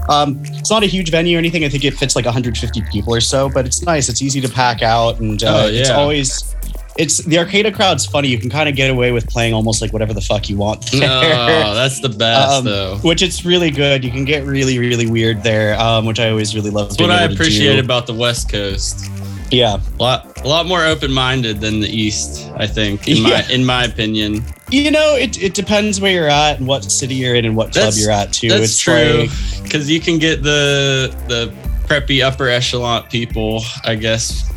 Um 0.09 0.40
it's 0.61 0.70
not 0.70 0.85
a 0.85 0.86
huge 0.86 1.11
venue 1.11 1.36
or 1.36 1.40
anything. 1.40 1.65
I 1.65 1.69
think 1.69 1.85
it 1.85 1.94
fits 1.94 2.15
like 2.15 2.24
150 2.24 2.82
people 2.93 3.12
or 3.12 3.20
so 3.20 3.49
but 3.49 3.66
it's 3.66 3.82
nice. 3.82 4.09
It's 4.09 4.23
easy 4.23 4.40
to 4.40 4.49
pack 4.49 4.82
out 4.82 5.19
and 5.19 5.43
uh, 5.43 5.62
Oh, 5.65 5.66
it's 5.69 5.90
always 5.90 6.55
it's 6.98 7.19
the 7.19 7.39
arcade 7.39 7.73
crowd's 7.74 8.05
funny 8.05 8.28
you 8.28 8.39
can 8.39 8.51
kind 8.51 8.69
of 8.69 8.77
get 8.77 8.90
away 8.90 9.12
with 9.12 9.27
playing 9.28 9.55
almost 9.55 9.81
like 9.81 9.93
whatever 9.93 10.12
the 10.12 10.20
fuck 10.20 10.48
you 10.51 10.56
want 10.56 10.85
there. 10.93 11.01
Oh, 11.10 11.74
that's 11.74 12.01
the 12.01 12.09
best, 12.09 12.52
Um, 12.59 12.64
though. 12.64 12.98
which 12.98 13.23
it's 13.23 13.44
really 13.44 13.70
good. 13.70 14.05
You 14.05 14.10
can 14.10 14.24
get 14.24 14.44
really, 14.44 14.78
really 14.78 15.06
weird 15.06 15.43
there, 15.43 15.78
um, 15.81 16.05
which 16.06 16.20
I 16.20 16.28
always 16.31 16.55
really 16.55 16.70
love. 16.70 16.90
That's 16.90 17.01
what 17.01 17.10
I 17.10 17.24
appreciate 17.24 17.78
about 17.78 18.06
the 18.06 18.14
West 18.14 18.51
Coast. 18.51 19.09
Yeah, 19.51 19.81
A 19.98 20.02
lot, 20.02 20.40
a 20.43 20.48
lot 20.48 20.64
more 20.66 20.82
open-minded 20.82 21.60
than 21.60 21.81
the 21.81 21.89
East. 21.89 22.51
I 22.56 22.66
think, 22.66 23.06
in 23.06 23.23
my 23.23 23.44
in 23.51 23.64
my 23.66 23.85
opinion. 23.85 24.43
you 24.70 24.90
know, 24.90 25.14
it, 25.14 25.43
it 25.43 25.52
depends 25.52 26.01
where 26.01 26.10
you're 26.12 26.28
at 26.28 26.59
and 26.59 26.66
what 26.66 26.85
city 26.90 27.14
you're 27.16 27.35
in 27.35 27.44
and 27.44 27.55
what 27.55 27.73
club 27.73 27.93
you're 27.97 28.10
at 28.10 28.32
too. 28.32 28.48
That's 28.48 28.64
it's 28.64 28.78
true, 28.78 29.27
like- 29.28 29.62
because 29.62 29.90
you 29.90 30.01
can 30.01 30.19
get 30.19 30.43
the 30.43 31.14
the 31.28 31.52
preppy 31.86 32.24
upper 32.24 32.48
echelon 32.48 33.02
people, 33.09 33.62
I 33.85 33.94
guess. 33.97 34.51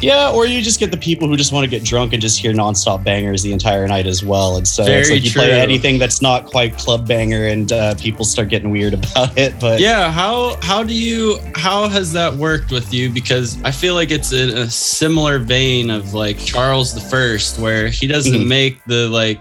Yeah, 0.00 0.30
or 0.30 0.46
you 0.46 0.60
just 0.62 0.80
get 0.80 0.90
the 0.90 0.96
people 0.96 1.28
who 1.28 1.36
just 1.36 1.52
want 1.52 1.64
to 1.64 1.70
get 1.70 1.84
drunk 1.84 2.12
and 2.12 2.20
just 2.22 2.38
hear 2.38 2.52
nonstop 2.52 3.02
bangers 3.04 3.42
the 3.42 3.52
entire 3.52 3.86
night 3.88 4.06
as 4.06 4.24
well. 4.24 4.56
And 4.56 4.66
so 4.66 4.84
it's 4.84 5.10
like 5.10 5.24
you 5.24 5.30
play 5.30 5.52
anything 5.60 5.98
that's 5.98 6.20
not 6.22 6.46
quite 6.46 6.76
club 6.76 7.06
banger, 7.06 7.46
and 7.46 7.70
uh, 7.72 7.94
people 7.96 8.24
start 8.24 8.48
getting 8.48 8.70
weird 8.70 8.94
about 8.94 9.36
it. 9.38 9.54
But 9.60 9.80
Yeah, 9.80 10.10
how 10.10 10.56
how 10.62 10.82
do 10.82 10.94
you 10.94 11.38
how 11.54 11.88
has 11.88 12.12
that 12.12 12.32
worked 12.34 12.70
with 12.70 12.92
you? 12.92 13.10
Because 13.10 13.62
I 13.64 13.70
feel 13.70 13.94
like 13.94 14.10
it's 14.10 14.32
in 14.32 14.50
a 14.50 14.70
similar 14.70 15.38
vein 15.38 15.90
of 15.90 16.14
like 16.14 16.38
Charles 16.38 16.94
the 16.94 17.00
First, 17.00 17.58
where 17.58 17.88
he 17.88 18.06
doesn't 18.06 18.32
Mhm. 18.42 18.46
make 18.46 18.84
the 18.84 19.08
like 19.08 19.40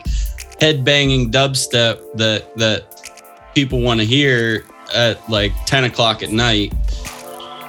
head 0.62 0.84
banging 0.86 1.32
dubstep 1.32 2.00
that 2.16 2.56
that 2.58 2.84
people 3.56 3.82
want 3.82 4.00
to 4.00 4.06
hear 4.06 4.64
at 4.96 5.18
like 5.30 5.52
10 5.66 5.86
o'clock 5.86 6.22
at 6.24 6.32
night. 6.32 6.72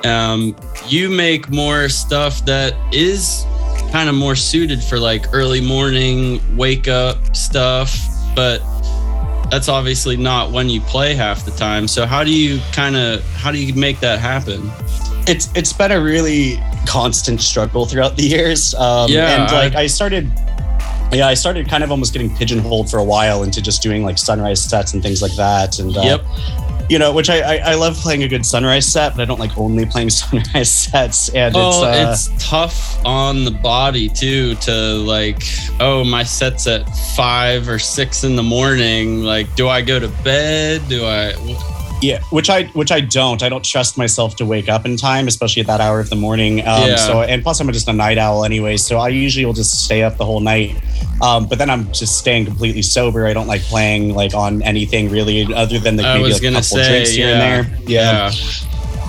Um, 0.05 0.55
you 0.89 1.09
make 1.11 1.51
more 1.51 1.89
stuff 1.89 2.45
that 2.45 2.75
is 2.93 3.45
kind 3.91 4.09
of 4.09 4.15
more 4.15 4.37
suited 4.37 4.83
for 4.83 4.99
like 4.99 5.27
early 5.33 5.61
morning 5.61 6.41
wake 6.57 6.89
up 6.89 7.35
stuff, 7.35 7.97
but 8.35 8.59
that's 9.51 9.69
obviously 9.69 10.17
not 10.17 10.51
when 10.53 10.69
you 10.69 10.81
play 10.83 11.15
half 11.15 11.45
the 11.45 11.51
time. 11.53 11.87
So 11.89 12.07
how 12.07 12.25
do 12.25 12.31
you 12.33 12.61
kind 12.73 12.97
of 12.97 13.25
how 13.35 13.51
do 13.53 13.59
you 13.59 13.73
make 13.75 14.01
that 14.01 14.19
happen? 14.19 14.71
it's 15.27 15.49
it's 15.55 15.73
been 15.73 15.91
a 15.91 15.99
really 16.01 16.61
constant 16.87 17.41
struggle 17.41 17.87
throughout 17.87 18.15
the 18.17 18.25
years. 18.25 18.75
Um, 18.75 19.11
Yeah, 19.11 19.43
and 19.45 19.53
like 19.53 19.75
I- 19.75 19.83
I 19.83 19.87
started, 19.87 20.31
yeah, 21.13 21.29
I 21.29 21.33
started 21.35 21.67
kind 21.67 21.83
of 21.83 21.91
almost 21.91 22.13
getting 22.13 22.35
pigeonholed 22.37 22.91
for 22.91 22.99
a 22.99 23.05
while 23.05 23.43
into 23.43 23.63
just 23.63 23.81
doing 23.81 24.03
like 24.05 24.19
sunrise 24.19 24.63
sets 24.63 24.93
and 24.93 25.03
things 25.03 25.23
like 25.23 25.35
that. 25.37 25.79
And 25.79 25.97
uh, 25.97 26.03
Yep. 26.03 26.25
You 26.89 26.99
know, 26.99 27.13
which 27.13 27.31
I, 27.31 27.41
I 27.41 27.57
I 27.73 27.75
love 27.75 27.97
playing 27.97 28.23
a 28.23 28.29
good 28.29 28.45
sunrise 28.45 28.87
set, 28.87 29.17
but 29.17 29.23
I 29.23 29.25
don't 29.25 29.41
like 29.41 29.57
only 29.57 29.87
playing 29.87 30.11
sunrise 30.23 30.71
sets. 30.71 31.29
And 31.31 31.55
Oh, 31.57 31.69
it's, 31.91 32.29
uh, 32.29 32.33
it's 32.33 32.45
tough 32.51 33.05
on 33.05 33.45
the 33.45 33.51
body 33.51 34.09
too 34.09 34.55
to 34.57 34.73
like, 34.73 35.43
oh, 35.81 36.05
my 36.05 36.23
set's 36.23 36.67
at 36.67 36.89
five 37.17 37.69
or 37.69 37.79
six 37.79 38.25
in 38.25 38.37
the 38.37 38.43
morning. 38.43 39.23
Like, 39.23 39.55
do 39.57 39.69
I 39.69 39.81
go 39.83 39.99
to 39.99 40.09
bed? 40.23 40.83
Do 40.89 41.05
I? 41.07 41.35
Yeah, 42.05 42.23
which 42.31 42.51
I 42.51 42.65
which 42.75 42.93
I 42.93 43.01
don't. 43.01 43.43
I 43.43 43.49
don't 43.49 43.65
trust 43.65 43.97
myself 43.97 44.37
to 44.37 44.45
wake 44.45 44.69
up 44.69 44.85
in 44.85 44.97
time, 44.97 45.27
especially 45.27 45.61
at 45.61 45.67
that 45.69 45.81
hour 45.81 46.01
of 46.01 46.11
the 46.11 46.17
morning. 46.17 46.61
Um, 46.61 46.89
Yeah. 46.89 46.97
So 46.97 47.23
and 47.23 47.43
plus 47.43 47.61
I'm 47.61 47.73
just 47.73 47.89
a 47.89 47.93
night 47.93 48.19
owl 48.19 48.45
anyway, 48.45 48.77
so 48.77 48.99
I 48.99 49.09
usually 49.09 49.47
will 49.47 49.55
just 49.55 49.85
stay 49.85 50.03
up 50.03 50.19
the 50.19 50.25
whole 50.25 50.41
night. 50.41 50.77
Um, 51.23 51.47
but 51.47 51.59
then 51.59 51.71
I'm 51.71 51.91
just 51.93 52.19
staying 52.19 52.45
completely 52.45 52.83
sober. 52.83 53.27
I 53.27 53.33
don't 53.33 53.47
like 53.47 53.63
playing 53.63 54.15
like 54.15 54.35
on 54.35 54.63
anything 54.63 55.11
really, 55.11 55.53
other 55.55 55.79
than 55.79 55.97
like 55.97 56.21
maybe 56.21 56.33
like 56.33 56.43
a 56.43 56.49
couple 56.49 56.63
say, 56.63 56.89
drinks 56.89 57.11
here 57.11 57.29
yeah, 57.29 57.33
and 57.33 57.69
there. 57.69 57.79
Yeah. 57.87 58.31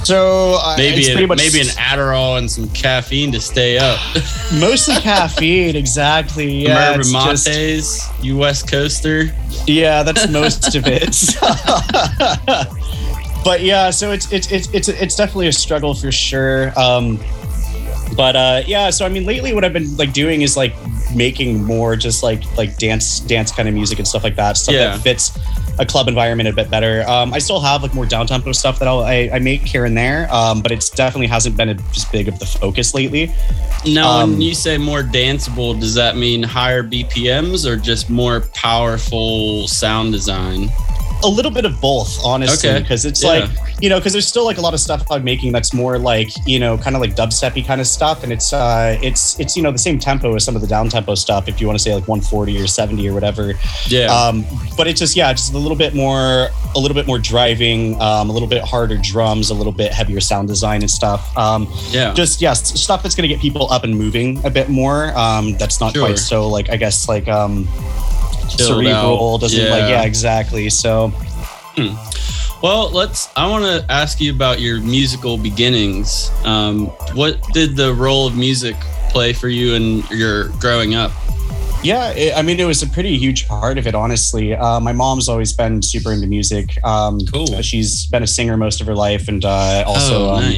So 0.06 0.60
uh, 0.61 0.76
maybe 0.77 1.03
pretty 1.06 1.26
much 1.26 1.40
maybe 1.40 1.61
an 1.61 1.68
Adderall 1.76 2.38
and 2.38 2.49
some 2.49 2.69
caffeine 2.69 3.32
to 3.32 3.41
stay 3.41 3.80
up. 3.80 3.99
mostly 4.53 4.95
caffeine. 4.95 5.76
Exactly. 5.76 6.64
Yeah. 6.64 6.91
Remember 6.91 7.02
it's 7.02 7.11
just- 7.44 7.48
Mates, 7.48 8.23
you 8.23 8.38
West 8.38 8.69
Coaster. 8.69 9.34
Yeah, 9.65 10.03
that's 10.03 10.30
most 10.30 10.76
of 10.76 10.84
it. 10.86 11.15
but 13.44 13.61
yeah, 13.61 13.90
so 13.90 14.11
it's 14.11 14.32
it's 14.32 14.52
it's 14.52 14.69
it's 14.73 14.88
it's 14.90 15.15
definitely 15.15 15.48
a 15.48 15.53
struggle 15.53 15.95
for 15.95 16.11
sure. 16.11 16.72
Um, 16.80 17.19
but 18.15 18.36
uh, 18.36 18.61
yeah, 18.68 18.91
so 18.91 19.06
I 19.06 19.10
mean, 19.10 19.26
lately 19.26 19.53
what 19.53 19.65
I've 19.65 19.73
been 19.73 19.98
like 19.98 20.14
doing 20.14 20.44
is 20.44 20.56
like 20.56 20.76
making 21.15 21.64
more 21.64 21.95
just 21.95 22.22
like 22.22 22.44
like 22.57 22.77
dance 22.77 23.22
dance 23.22 23.52
kind 23.52 23.68
of 23.68 23.73
music 23.73 23.98
and 23.98 24.07
stuff 24.07 24.23
like 24.23 24.36
that. 24.36 24.56
Stuff 24.57 24.76
Yeah. 24.76 24.91
that 24.98 25.02
fits 25.02 25.32
a 25.80 25.85
club 25.85 26.07
environment 26.07 26.47
a 26.49 26.53
bit 26.53 26.69
better. 26.69 27.03
Um, 27.07 27.34
I 27.34 27.39
still 27.39 27.60
have 27.60 27.84
like 27.84 27.93
more 27.93 28.06
down 28.06 28.27
tempo 28.27 28.52
stuff 28.52 28.80
that 28.80 28.88
I'll, 28.88 29.02
I 29.03 29.30
I 29.34 29.39
make 29.39 29.61
here 29.61 29.85
and 29.85 29.97
there, 29.97 30.31
um, 30.34 30.61
but 30.61 30.72
it's 30.72 30.89
definitely 30.89 31.27
hasn't 31.27 31.57
been 31.57 31.69
as 31.69 32.06
big 32.06 32.27
of 32.27 32.39
the 32.39 32.45
focus 32.45 32.93
lately. 32.93 33.31
Now, 33.85 34.10
Um, 34.22 34.31
when 34.31 34.41
you 34.41 34.56
say 34.56 34.77
more 34.77 35.03
danceable, 35.03 35.80
does 35.80 35.93
that 35.95 36.15
mean 36.18 36.43
higher 36.43 36.84
BPMs 36.84 37.65
or 37.65 37.76
just 37.77 38.10
more 38.10 38.41
powerful 38.53 39.68
sound 39.68 40.11
design? 40.14 40.72
A 41.26 41.27
little 41.27 41.52
bit 41.52 41.65
of 41.65 41.81
both 41.81 42.19
honestly 42.23 42.69
Okay. 42.69 42.80
because 42.81 43.03
it's 43.06 43.23
Yeah. 43.23 43.30
like 43.30 43.49
you 43.81 43.89
know 43.89 43.97
because 43.99 44.14
there's 44.14 44.27
still 44.27 44.45
like 44.45 44.57
a 44.57 44.61
lot 44.61 44.73
of 44.73 44.80
stuff 44.80 45.03
i'm 45.11 45.23
making 45.23 45.52
that's 45.52 45.73
more 45.73 45.97
like 45.99 46.30
you 46.45 46.60
know 46.60 46.77
kind 46.77 46.95
of 46.95 47.02
like 47.02 47.15
dubsteppy 47.15 47.65
kind 47.65 47.81
of 47.81 47.88
stuff 47.88 48.23
and 48.23 48.31
it's 48.31 48.53
uh 48.53 48.97
it's 49.02 49.38
it's 49.39 49.57
you 49.57 49.64
know 49.64 49.72
the 49.72 49.77
same 49.77 49.97
tempo 49.99 50.34
as 50.35 50.43
some 50.45 50.56
of 50.56 50.61
the 50.61 50.68
down 50.68 50.88
tempo 50.88 51.15
stuff 51.15 51.47
if 51.49 51.60
you 51.60 51.68
want 51.68 51.77
to 51.77 51.84
say 51.84 51.93
like 51.93 52.07
140 52.07 52.61
or 52.61 52.68
70 52.68 53.10
or 53.10 53.14
whatever 53.14 53.53
Yeah. 53.88 54.14
um 54.14 54.45
but 54.77 54.88
it's 54.88 54.99
just 54.99 55.15
yeah 55.15 55.34
just 55.34 55.53
a 55.53 55.57
little 55.57 55.76
bit 55.77 55.93
more 55.95 56.49
a 56.76 56.80
little 56.80 56.95
bit 56.95 57.07
more 57.07 57.19
driving 57.19 57.99
um 58.02 58.30
a 58.30 58.34
little 58.34 58.47
bit 58.47 58.64
harder 58.64 58.97
drums 58.97 59.49
a 59.49 59.53
little 59.53 59.73
bit 59.73 59.91
heavier 59.91 60.19
sound 60.22 60.47
design 60.47 60.81
and 60.81 60.91
stuff 60.91 61.35
um 61.38 61.68
Yeah. 61.89 62.14
just 62.14 62.41
yes 62.41 62.80
stuff 62.80 63.02
that's 63.03 63.15
going 63.15 63.27
to 63.27 63.34
get 63.34 63.41
people 63.41 63.72
up 63.73 63.84
and 63.84 63.97
moving 63.97 64.43
a 64.45 64.49
bit 64.49 64.69
more 64.69 65.15
um 65.18 65.53
that's 65.57 65.80
not 65.81 65.93
Sure. 65.93 66.06
quite 66.06 66.19
so 66.19 66.47
like 66.47 66.69
i 66.69 66.77
guess 66.77 67.10
like 67.10 67.27
um 67.27 67.68
cerebral 68.51 69.35
out. 69.35 69.41
doesn't 69.41 69.69
like 69.69 69.89
yeah 69.89 70.03
exactly 70.03 70.69
so 70.69 71.11
Well, 72.63 72.89
let's. 72.89 73.30
I 73.35 73.47
want 73.47 73.65
to 73.65 73.85
ask 73.91 74.19
you 74.19 74.34
about 74.34 74.59
your 74.59 74.80
musical 74.80 75.38
beginnings. 75.38 76.31
Um, 76.45 76.88
what 77.13 77.39
did 77.53 77.76
the 77.76 77.93
role 77.93 78.26
of 78.26 78.35
music 78.35 78.76
play 79.09 79.34
for 79.34 79.49
you 79.49 79.76
in 79.76 80.03
your 80.09 80.49
growing 80.59 80.95
up? 80.95 81.11
Yeah, 81.84 82.09
it, 82.11 82.35
I 82.35 82.41
mean, 82.41 82.59
it 82.59 82.65
was 82.65 82.81
a 82.81 82.88
pretty 82.88 83.15
huge 83.17 83.47
part 83.47 83.77
of 83.77 83.85
it, 83.85 83.93
honestly. 83.93 84.55
Uh, 84.55 84.80
my 84.80 84.93
mom's 84.93 85.30
always 85.30 85.53
been 85.53 85.84
super 85.84 86.11
into 86.11 86.26
music. 86.26 86.84
Um, 86.84 87.19
Cool. 87.31 87.61
She's 87.61 88.07
been 88.07 88.23
a 88.23 88.27
singer 88.27 88.57
most 88.57 88.81
of 88.81 88.88
her 88.88 88.95
life 88.95 89.27
and 89.27 89.45
uh, 89.45 89.84
also 89.85 90.30
oh, 90.30 90.35
um, 90.35 90.53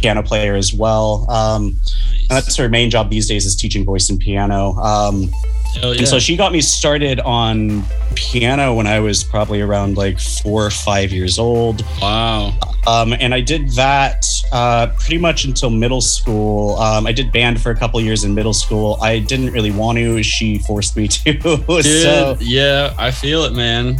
piano 0.00 0.22
player 0.22 0.54
as 0.54 0.74
well. 0.74 1.24
Um, 1.30 1.80
and 2.28 2.28
that's 2.28 2.56
her 2.56 2.68
main 2.68 2.90
job 2.90 3.08
these 3.08 3.26
days 3.26 3.46
is 3.46 3.56
teaching 3.56 3.86
voice 3.86 4.10
and 4.10 4.20
piano. 4.20 4.72
Um, 4.74 5.32
yeah. 5.76 5.92
And 5.98 6.08
so 6.08 6.18
she 6.18 6.36
got 6.36 6.52
me 6.52 6.60
started 6.60 7.20
on 7.20 7.84
piano 8.14 8.74
when 8.74 8.86
I 8.86 9.00
was 9.00 9.22
probably 9.24 9.60
around 9.60 9.96
like 9.96 10.18
four 10.18 10.66
or 10.66 10.70
five 10.70 11.12
years 11.12 11.38
old. 11.38 11.84
wow. 12.00 12.52
Um, 12.86 13.12
and 13.12 13.34
I 13.34 13.42
did 13.42 13.68
that 13.72 14.24
uh, 14.50 14.86
pretty 14.98 15.18
much 15.18 15.44
until 15.44 15.68
middle 15.68 16.00
school. 16.00 16.76
Um, 16.76 17.06
I 17.06 17.12
did 17.12 17.30
band 17.32 17.60
for 17.60 17.70
a 17.70 17.76
couple 17.76 18.00
years 18.00 18.24
in 18.24 18.34
middle 18.34 18.54
school. 18.54 18.96
I 19.02 19.18
didn't 19.18 19.52
really 19.52 19.70
want 19.70 19.98
to. 19.98 20.22
She 20.22 20.58
forced 20.58 20.96
me 20.96 21.06
to. 21.08 21.32
Dude, 21.34 21.84
so 21.84 22.38
yeah, 22.40 22.94
I 22.96 23.10
feel 23.10 23.44
it, 23.44 23.52
man. 23.52 23.98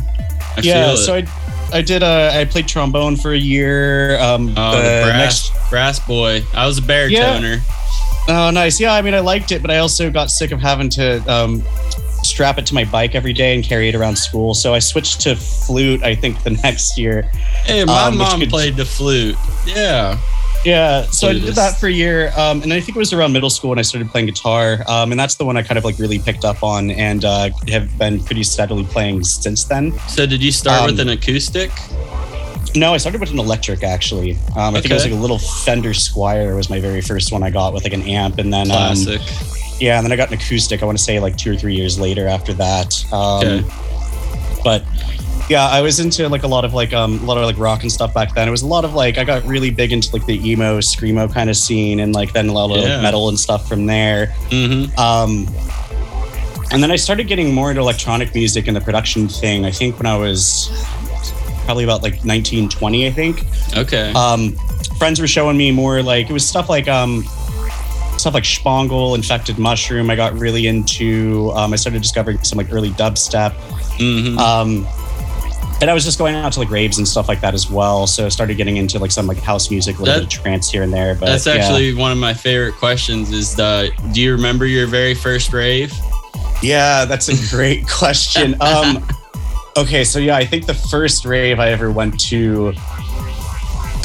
I 0.57 0.61
yeah, 0.63 0.87
feel 0.87 0.95
it. 0.95 0.97
so 0.99 1.15
I 1.17 1.27
I 1.73 1.83
did. 1.83 2.03
Uh, 2.03 2.31
I 2.33 2.47
played 2.47 2.67
trombone 2.67 3.17
for 3.17 3.33
a 3.33 3.39
year. 3.39 4.19
Um, 4.21 4.55
oh, 4.57 4.77
the 4.77 4.83
the 4.83 5.13
next 5.13 5.51
brass, 5.51 5.71
brass 5.71 5.99
boy. 6.01 6.43
I 6.55 6.67
was 6.67 6.79
a 6.79 6.83
baritoner. 6.83 7.61
Oh, 8.29 8.51
nice. 8.51 8.79
Yeah, 8.79 8.93
I 8.95 9.01
mean, 9.03 9.15
I 9.15 9.21
liked 9.21 9.53
it, 9.53 9.63
but 9.63 9.71
I 9.71 9.79
also 9.79 10.11
got 10.11 10.31
sick 10.31 10.51
of 10.53 10.61
having 10.61 10.91
to 10.91 11.19
um, 11.33 11.63
strap 12.23 12.59
it 12.59 12.67
to 12.67 12.75
my 12.75 12.85
bike 12.85 13.15
every 13.15 13.33
day 13.33 13.55
and 13.55 13.65
carry 13.65 13.89
it 13.89 13.95
around 13.95 14.17
school. 14.17 14.53
So 14.55 14.75
I 14.75 14.81
switched 14.81 15.21
to 15.23 15.35
flute. 15.35 16.03
I 16.03 16.15
think 16.15 16.43
the 16.43 16.51
next 16.63 16.99
year. 16.99 17.23
Hey, 17.65 17.85
my 17.85 18.05
Um, 18.05 18.19
mom 18.19 18.41
could- 18.41 18.51
played 18.51 18.77
the 18.77 18.85
flute. 18.85 19.37
Yeah. 19.67 20.19
Yeah, 20.65 21.03
so 21.07 21.29
I 21.29 21.35
did 21.35 21.55
that 21.55 21.79
for 21.79 21.87
a 21.87 21.91
year, 21.93 22.33
um, 22.37 22.63
and 22.63 22.73
I 22.73 22.81
think 22.81 22.97
it 22.97 22.99
was 22.99 23.13
around 23.13 23.33
middle 23.33 23.49
school 23.49 23.71
when 23.71 23.79
I 23.79 23.83
started 23.83 24.11
playing 24.11 24.27
guitar, 24.27 24.83
um, 24.89 25.13
and 25.13 25.19
that's 25.19 25.37
the 25.37 25.45
one 25.45 25.57
I 25.57 25.63
kind 25.63 25.79
of 25.79 25.85
like 25.85 26.01
really 26.01 26.19
picked 26.19 26.45
up 26.45 26.65
on, 26.65 26.91
and 26.91 27.25
uh, 27.25 27.51
have 27.69 27.97
been 27.97 28.19
pretty 28.25 28.43
steadily 28.43 28.83
playing 28.83 29.23
since 29.23 29.63
then. 29.63 29.97
So 30.09 30.27
did 30.27 30.43
you 30.43 30.51
start 30.51 30.91
with 30.91 30.99
Um, 30.99 31.07
an 31.09 31.15
acoustic? 31.17 31.71
No, 32.75 32.93
I 32.95 32.97
started 32.99 33.21
with 33.21 33.31
an 33.31 33.39
electric 33.39 33.83
actually. 33.83 34.33
Um, 34.57 34.75
I 34.75 34.81
think 34.81 34.91
it 34.91 34.95
was 34.95 35.05
like 35.05 35.13
a 35.13 35.17
little 35.17 35.39
Fender 35.39 35.91
Squier 35.91 36.55
was 36.57 36.69
my 36.71 36.81
very 36.81 37.01
first 37.01 37.33
one 37.33 37.43
I 37.43 37.51
got 37.51 37.73
with 37.73 37.85
like 37.85 37.93
an 37.93 38.03
amp, 38.03 38.39
and 38.39 38.53
then 38.53 38.71
um, 38.71 38.97
yeah, 39.81 39.97
and 39.97 40.05
then 40.05 40.13
I 40.13 40.17
got 40.17 40.29
an 40.29 40.35
acoustic. 40.35 40.83
I 40.83 40.87
want 40.87 40.99
to 40.99 41.05
say 41.05 41.19
like 41.21 41.37
two 41.37 41.53
or 41.53 41.57
three 41.57 41.75
years 41.75 41.99
later 41.99 42.27
after 42.29 42.53
that. 42.55 43.05
Um, 43.13 43.47
Okay. 43.47 43.65
But 44.65 44.83
yeah, 45.49 45.67
I 45.69 45.81
was 45.81 45.99
into 46.01 46.29
like 46.29 46.43
a 46.43 46.49
lot 46.49 46.65
of 46.65 46.75
like 46.75 46.93
um 46.93 47.21
a 47.21 47.25
lot 47.25 47.39
of 47.39 47.45
like 47.45 47.57
rock 47.59 47.83
and 47.83 47.91
stuff 47.93 48.13
back 48.13 48.35
then. 48.35 48.49
It 48.49 48.51
was 48.51 48.63
a 48.63 48.67
lot 48.67 48.85
of 48.85 48.93
like 48.95 49.17
I 49.19 49.25
got 49.25 49.45
really 49.45 49.71
big 49.71 49.93
into 49.93 50.13
like 50.13 50.27
the 50.27 50.37
emo 50.51 50.79
screamo 50.81 51.33
kind 51.33 51.49
of 51.49 51.57
scene, 51.57 52.01
and 52.01 52.15
like 52.15 52.33
then 52.33 52.49
a 52.49 52.53
lot 52.53 52.71
of 52.77 52.83
Yeah. 52.83 53.01
metal 53.01 53.29
and 53.29 53.39
stuff 53.39 53.69
from 53.69 53.87
there. 53.87 54.27
Mm-hmm. 54.51 54.99
Um, 54.99 55.47
and 56.71 56.83
then 56.83 56.91
I 56.91 56.97
started 56.97 57.29
getting 57.29 57.55
more 57.55 57.71
into 57.71 57.81
electronic 57.81 58.35
music 58.35 58.67
and 58.67 58.77
the 58.77 58.81
production 58.83 59.27
thing. 59.29 59.65
I 59.65 59.71
think 59.71 59.97
when 59.99 60.05
I 60.07 60.17
was 60.19 60.69
probably 61.69 61.85
about 61.85 62.03
like 62.03 62.15
1920, 62.25 63.07
I 63.07 63.11
think 63.11 63.45
Okay. 63.77 64.11
um, 64.15 64.53
friends 64.97 65.21
were 65.21 65.27
showing 65.27 65.59
me 65.59 65.71
more 65.71 66.03
like 66.03 66.31
it 66.31 66.33
was 66.33 66.49
stuff 66.49 66.71
like 66.71 66.89
um, 66.89 67.25
stuff 68.17 68.33
like 68.33 68.45
Shpongle, 68.45 69.15
Infected 69.15 69.59
Mushroom. 69.59 70.09
I 70.09 70.17
got 70.17 70.33
really 70.33 70.67
into. 70.67 71.53
Um, 71.55 71.75
I 71.75 71.77
started 71.77 72.01
discovering 72.01 72.43
some 72.43 72.57
like 72.57 72.73
early 72.73 72.89
dubstep, 72.93 73.53
mm-hmm. 73.99 74.39
um, 74.39 74.87
and 75.83 75.91
I 75.91 75.93
was 75.93 76.05
just 76.07 76.19
going 76.19 76.37
out 76.37 76.55
to 76.55 76.59
like 76.59 76.71
raves 76.71 76.97
and 76.97 77.07
stuff 77.07 77.29
like 77.29 77.43
that 77.43 77.53
as 77.53 77.71
well. 77.71 78.07
So 78.07 78.25
I 78.25 78.31
started 78.31 78.57
getting 78.57 78.79
into 78.79 78.99
like 78.99 79.11
some 79.11 79.27
like 79.27 79.37
house 79.39 79.71
music, 79.71 79.97
a 79.97 79.99
little 79.99 80.15
That- 80.15 80.27
bit 80.31 80.35
of 80.39 80.43
trance 80.43 80.71
here 80.71 80.85
and 80.85 80.91
there. 80.91 81.17
But 81.17 81.27
That's 81.27 81.45
yeah. 81.45 81.53
actually 81.57 81.93
one 81.93 82.13
of 82.13 82.17
my 82.19 82.33
favorite 82.33 82.77
questions. 82.77 83.31
Is 83.31 83.55
the 83.55 83.91
Do 84.13 84.23
you 84.23 84.33
remember 84.33 84.65
your 84.65 84.87
very 84.87 85.15
first 85.15 85.53
rave? 85.53 85.93
Yeah, 86.63 87.05
that's 87.05 87.29
a 87.29 87.55
great 87.55 87.87
question. 88.01 88.57
Um, 88.63 89.07
okay, 89.79 90.05
so 90.05 90.19
yeah, 90.19 90.37
I 90.37 90.45
think 90.45 90.67
the 90.67 90.75
first 90.75 91.25
rave 91.25 91.61
I 91.61 91.71
ever 91.71 91.91
went 91.91 92.19
to, 92.21 92.73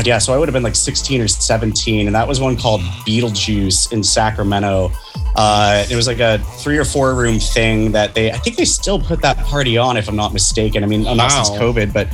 yeah, 0.03 0.17
so 0.17 0.33
I 0.33 0.37
would 0.37 0.47
have 0.47 0.53
been 0.53 0.63
like 0.63 0.75
16 0.75 1.21
or 1.21 1.27
17, 1.27 2.07
and 2.07 2.15
that 2.15 2.27
was 2.27 2.39
one 2.39 2.57
called 2.57 2.81
Beetlejuice 3.05 3.91
in 3.91 4.03
Sacramento. 4.03 4.91
Uh, 5.35 5.85
it 5.89 5.95
was 5.95 6.05
like 6.05 6.19
a 6.19 6.37
three 6.59 6.77
or 6.77 6.85
four 6.85 7.15
room 7.15 7.39
thing 7.39 7.91
that 7.91 8.13
they, 8.13 8.31
I 8.31 8.37
think 8.37 8.55
they 8.55 8.65
still 8.65 8.99
put 8.99 9.21
that 9.21 9.37
party 9.37 9.77
on, 9.77 9.97
if 9.97 10.07
I'm 10.07 10.15
not 10.15 10.31
mistaken. 10.31 10.83
I 10.83 10.87
mean, 10.87 11.03
not 11.03 11.31
since 11.31 11.49
COVID, 11.51 11.91
but 11.91 12.07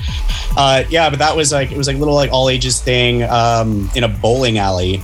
uh, 0.56 0.84
yeah, 0.90 1.10
but 1.10 1.20
that 1.20 1.36
was 1.36 1.52
like, 1.52 1.72
it 1.72 1.78
was 1.78 1.88
like 1.88 1.98
a 1.98 2.00
little 2.00 2.16
like 2.16 2.32
all 2.32 2.50
ages 2.50 2.82
thing 2.82 3.24
um, 3.24 3.90
in 3.96 4.04
a 4.04 4.08
bowling 4.08 4.58
alley 4.58 5.02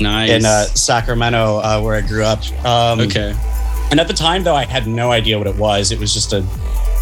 Nice. 0.00 0.30
in 0.30 0.44
uh, 0.44 0.64
Sacramento 0.64 1.58
uh, 1.58 1.80
where 1.80 1.96
I 1.96 2.02
grew 2.02 2.22
up. 2.22 2.40
Um, 2.64 3.00
okay. 3.00 3.34
and 3.90 3.98
at 3.98 4.06
the 4.06 4.14
time, 4.14 4.44
though, 4.44 4.54
I 4.54 4.64
had 4.64 4.86
no 4.86 5.10
idea 5.10 5.38
what 5.38 5.46
it 5.46 5.56
was. 5.56 5.90
It 5.90 5.98
was 5.98 6.12
just 6.12 6.32
a 6.32 6.44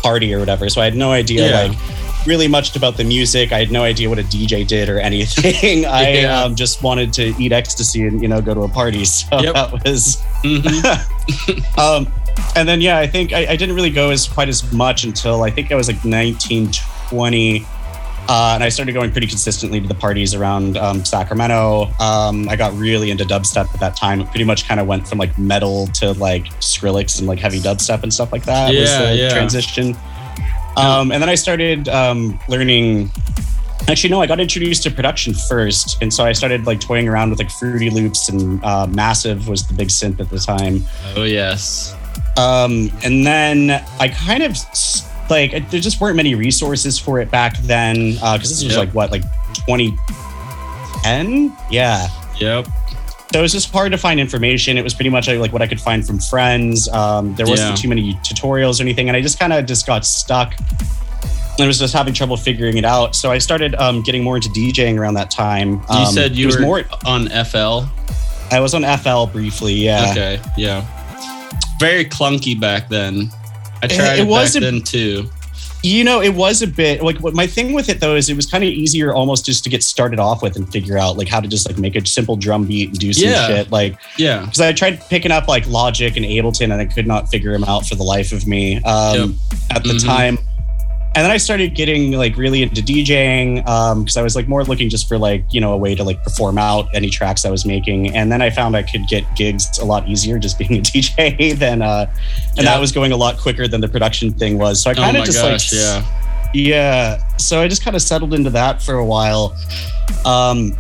party 0.05 0.29
or 0.35 0.39
whatever. 0.39 0.69
So 0.69 0.81
I 0.81 0.85
had 0.85 0.97
no 0.97 1.11
idea, 1.13 1.49
Yeah. 1.49 1.63
like, 1.69 1.79
really 2.27 2.49
much 2.49 2.75
about 2.77 2.97
the 2.97 3.05
music. 3.05 3.53
I 3.53 3.59
had 3.59 3.71
no 3.71 3.83
idea 3.83 4.09
what 4.09 4.19
a 4.19 4.23
DJ 4.25 4.67
did 4.67 4.89
or 4.89 4.99
anything. 5.11 5.85
I 5.87 6.21
Yeah. 6.21 6.43
um, 6.43 6.55
just 6.55 6.83
wanted 6.83 7.13
to 7.15 7.25
eat 7.43 7.53
ecstasy 7.53 8.03
and, 8.07 8.21
you 8.23 8.29
know, 8.29 8.41
go 8.41 8.53
to 8.55 8.63
a 8.63 8.69
party. 8.69 9.05
So 9.19 9.41
Yep. 9.41 9.55
that 9.55 9.73
was. 9.85 10.23
Mm-hmm. 10.45 11.79
um, 11.85 12.13
and 12.57 12.69
then, 12.69 12.81
yeah, 12.81 12.99
I 12.99 13.07
think 13.07 13.33
I, 13.33 13.47
I 13.53 13.57
didn't 13.57 13.75
really 13.77 13.91
go 13.91 14.11
as 14.11 14.27
quite 14.29 14.49
as 14.49 14.61
much 14.73 15.05
until 15.05 15.43
I 15.43 15.51
think 15.51 15.71
I 15.73 15.75
was 15.77 15.89
like 15.89 16.05
19, 16.05 16.71
20. 17.09 17.67
Uh, 18.27 18.53
and 18.55 18.65
I 18.65 18.71
started 18.71 18.93
going 18.93 19.11
pretty 19.13 19.27
consistently 19.27 19.81
to 19.81 19.87
the 19.87 19.95
parties 19.95 20.35
around 20.35 20.77
um, 20.79 21.05
Sacramento. 21.05 21.91
Um, 22.01 22.49
I 22.49 22.57
got 22.57 22.73
really 22.75 23.11
into 23.11 23.25
dubstep 23.25 23.73
at 23.75 23.81
that 23.81 23.97
time. 23.97 24.21
It 24.21 24.29
pretty 24.29 24.45
much 24.45 24.67
kind 24.67 24.81
of 24.81 24.87
went 24.87 25.07
from 25.07 25.19
like 25.19 25.39
metal 25.39 25.87
to 25.89 26.13
like 26.13 26.45
Skrillex 26.61 27.19
and 27.19 27.29
like 27.29 27.39
heavy 27.39 27.61
dubstep 27.61 28.03
and 28.03 28.13
stuff 28.13 28.33
like 28.33 28.45
that. 28.45 28.69
was 28.69 28.91
Yeah, 28.91 29.11
the 29.11 29.17
yeah. 29.17 29.29
transition. 29.31 29.95
Um, 30.77 31.13
and 31.13 31.23
then 31.23 31.29
I 31.29 31.35
started 31.35 31.89
um, 31.89 32.39
learning. 32.49 33.11
Actually, 33.89 34.11
no, 34.11 34.23
I 34.23 34.27
got 34.27 34.41
introduced 34.41 34.83
to 34.85 34.91
production 34.91 35.35
first, 35.35 36.01
and 36.01 36.13
so 36.13 36.25
I 36.25 36.33
started 36.33 36.65
like 36.67 36.81
toying 36.81 37.07
around 37.07 37.31
with 37.31 37.39
like 37.39 37.51
Fruity 37.51 37.91
Loops 37.91 38.31
and 38.31 38.65
uh, 38.65 38.87
Massive 38.87 39.47
was 39.47 39.67
the 39.67 39.75
big 39.75 39.89
synth 39.89 40.21
at 40.21 40.31
the 40.31 40.39
time. 40.39 40.83
Oh 41.15 41.25
yes. 41.25 41.95
Um, 42.39 42.91
and 43.05 43.27
then 43.27 43.85
I 44.01 44.09
kind 44.09 44.43
of 44.43 44.57
like 45.31 45.71
there 45.71 45.81
just 45.81 46.01
weren't 46.01 46.17
many 46.17 46.35
resources 46.35 46.99
for 46.99 47.19
it 47.21 47.31
back 47.31 47.57
then 47.59 48.13
because 48.15 48.49
this 48.51 48.63
was 48.65 48.73
Yep. 48.75 48.79
like 48.79 48.95
what 48.95 49.11
like 49.11 49.23
2010 49.67 51.57
yeah 51.71 52.09
Yep. 52.39 52.67
so 53.33 53.39
it 53.39 53.43
was 53.43 53.53
just 53.53 53.71
hard 53.73 53.93
to 53.93 53.99
find 53.99 54.19
information. 54.21 54.77
It 54.77 54.83
was 54.85 54.93
pretty 54.95 55.11
much 55.11 55.29
like 55.29 55.53
what 55.53 55.63
I 55.63 55.67
could 55.69 55.81
find 55.81 56.05
from 56.07 56.19
friends. 56.19 56.89
Um, 56.89 57.35
there 57.37 57.47
wasn't 57.47 57.71
Yeah. 57.71 57.77
too 57.77 57.89
many 57.89 58.15
tutorials 58.25 58.81
or 58.81 58.83
anything, 58.83 59.09
and 59.09 59.17
I 59.17 59.21
just 59.21 59.39
kind 59.39 59.53
of 59.53 59.67
just 59.67 59.87
got 59.87 60.05
stuck. 60.05 60.55
I 61.61 61.67
was 61.67 61.79
just 61.79 61.95
having 61.95 62.13
trouble 62.15 62.37
figuring 62.37 62.77
it 62.77 62.85
out. 62.85 63.15
So 63.15 63.31
I 63.31 63.39
started 63.39 63.77
um, 63.77 64.03
getting 64.03 64.25
more 64.25 64.35
into 64.37 64.49
DJing 64.51 64.99
around 64.99 65.15
that 65.15 65.31
time. 65.31 65.75
You 65.91 65.97
Um, 65.97 66.13
said 66.13 66.35
you 66.37 66.47
was 66.47 66.57
were 66.57 66.63
more. 66.63 66.85
on 67.07 67.29
FL. 67.29 67.85
I 68.51 68.59
was 68.61 68.75
on 68.75 68.83
FL 68.85 69.27
briefly. 69.27 69.75
Yeah. 69.75 70.09
Okay. 70.11 70.41
Yeah. 70.57 70.85
Very 71.79 72.05
clunky 72.05 72.59
back 72.59 72.89
then. 72.89 73.31
I 73.91 73.95
It- 73.95 73.97
tried 73.97 74.19
it 74.19 74.21
it, 74.21 74.27
was 74.27 74.55
back 74.55 74.63
a- 74.63 74.65
then 74.65 74.83
too. 74.83 75.31
You 75.83 76.03
know, 76.03 76.23
it 76.23 76.31
was 76.35 76.63
a 76.63 76.67
bit 76.67 77.03
like 77.03 77.19
what 77.19 77.35
my 77.35 77.47
thing 77.47 77.75
with 77.75 77.91
it 77.91 78.01
though 78.01 78.17
is 78.17 78.31
it 78.31 78.37
was 78.37 78.47
kind 78.47 78.65
of 78.65 78.71
easier 78.71 79.13
almost 79.13 79.45
just 79.45 79.65
to 79.65 79.71
get 79.71 79.83
started 79.83 80.19
off 80.19 80.41
with 80.43 80.57
and 80.57 80.67
figure 80.73 80.97
out 80.97 81.19
like 81.19 81.29
how 81.29 81.41
to 81.41 81.47
just 81.47 81.69
like 81.69 81.77
make 81.79 81.95
a 81.95 82.07
simple 82.07 82.37
drum 82.37 82.65
beat 82.65 82.89
and 82.89 82.99
do 82.99 83.13
some 83.13 83.29
Yeah. 83.29 83.47
shit. 83.49 83.71
Like 83.71 83.99
Yeah. 84.17 84.41
because 84.47 84.63
I 84.63 84.73
tried 84.73 85.07
picking 85.11 85.31
up 85.31 85.47
like 85.47 85.69
Logic 85.69 86.17
and 86.17 86.25
Ableton 86.25 86.73
and 86.73 86.75
I 86.81 86.87
could 86.87 87.07
not 87.07 87.31
figure 87.31 87.53
them 87.53 87.65
out 87.65 87.87
for 87.87 87.97
the 87.97 88.03
life 88.03 88.33
of 88.33 88.47
me 88.47 88.77
um, 88.85 89.39
at 89.71 89.83
the 89.85 89.91
Mhm. 89.93 90.05
time. 90.07 90.39
And 91.17 91.25
then 91.25 91.31
I 91.31 91.37
started 91.37 91.77
getting 91.77 92.11
like 92.13 92.37
really 92.37 92.63
into 92.63 92.83
DJing 92.83 93.57
because 94.01 94.17
I 94.17 94.23
was 94.23 94.35
like 94.35 94.49
more 94.49 94.65
looking 94.65 94.89
just 94.89 95.09
for 95.09 95.17
like 95.17 95.45
you 95.53 95.61
know 95.61 95.73
a 95.73 95.77
way 95.77 95.95
to 95.95 96.03
like 96.03 96.23
perform 96.25 96.59
out 96.59 96.89
any 96.93 97.09
tracks 97.09 97.45
I 97.45 97.51
was 97.51 97.65
making. 97.65 98.15
And 98.17 98.33
then 98.33 98.43
I 98.43 98.51
found 98.51 98.77
I 98.77 98.83
could 98.83 99.07
get 99.09 99.25
gigs 99.37 99.79
a 99.79 99.85
lot 99.85 100.09
easier 100.09 100.39
just 100.41 100.59
being 100.59 100.75
a 100.75 100.83
DJ 100.83 101.57
than 101.57 101.83
uh, 101.83 102.07
and 102.57 102.59
Yeah. 102.59 102.65
that 102.65 102.81
was 102.81 102.91
going 102.91 103.13
a 103.13 103.17
lot 103.17 103.39
quicker 103.39 103.69
than 103.69 103.81
the 103.81 103.89
production 103.89 104.33
thing 104.33 104.59
was. 104.59 104.83
So 104.83 104.91
I 104.91 104.95
Oh 104.95 104.97
kind 104.97 105.17
of 105.17 105.25
just 105.25 105.41
gosh. 105.41 105.73
like 105.73 105.81
yeah. 105.81 106.05
yeah. 106.53 107.37
So 107.37 107.61
I 107.61 107.69
just 107.69 107.85
kind 107.85 107.95
of 107.95 108.03
settled 108.03 108.35
into 108.35 108.51
that 108.51 108.83
for 108.83 108.95
a 108.95 109.05
while. 109.05 109.57
Um, 110.25 110.77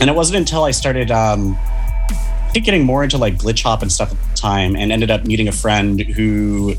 and 0.00 0.10
it 0.10 0.14
wasn't 0.16 0.36
until 0.38 0.64
I 0.64 0.70
started, 0.72 1.10
um, 1.10 1.56
think, 2.52 2.64
getting 2.64 2.84
more 2.84 3.02
into 3.02 3.18
like 3.18 3.36
glitch 3.36 3.62
hop 3.62 3.82
and 3.82 3.90
stuff 3.90 4.12
at 4.12 4.18
the 4.30 4.36
time 4.36 4.76
and 4.76 4.92
ended 4.92 5.10
up 5.10 5.24
meeting 5.26 5.48
a 5.48 5.52
friend 5.52 6.00
who 6.00 6.74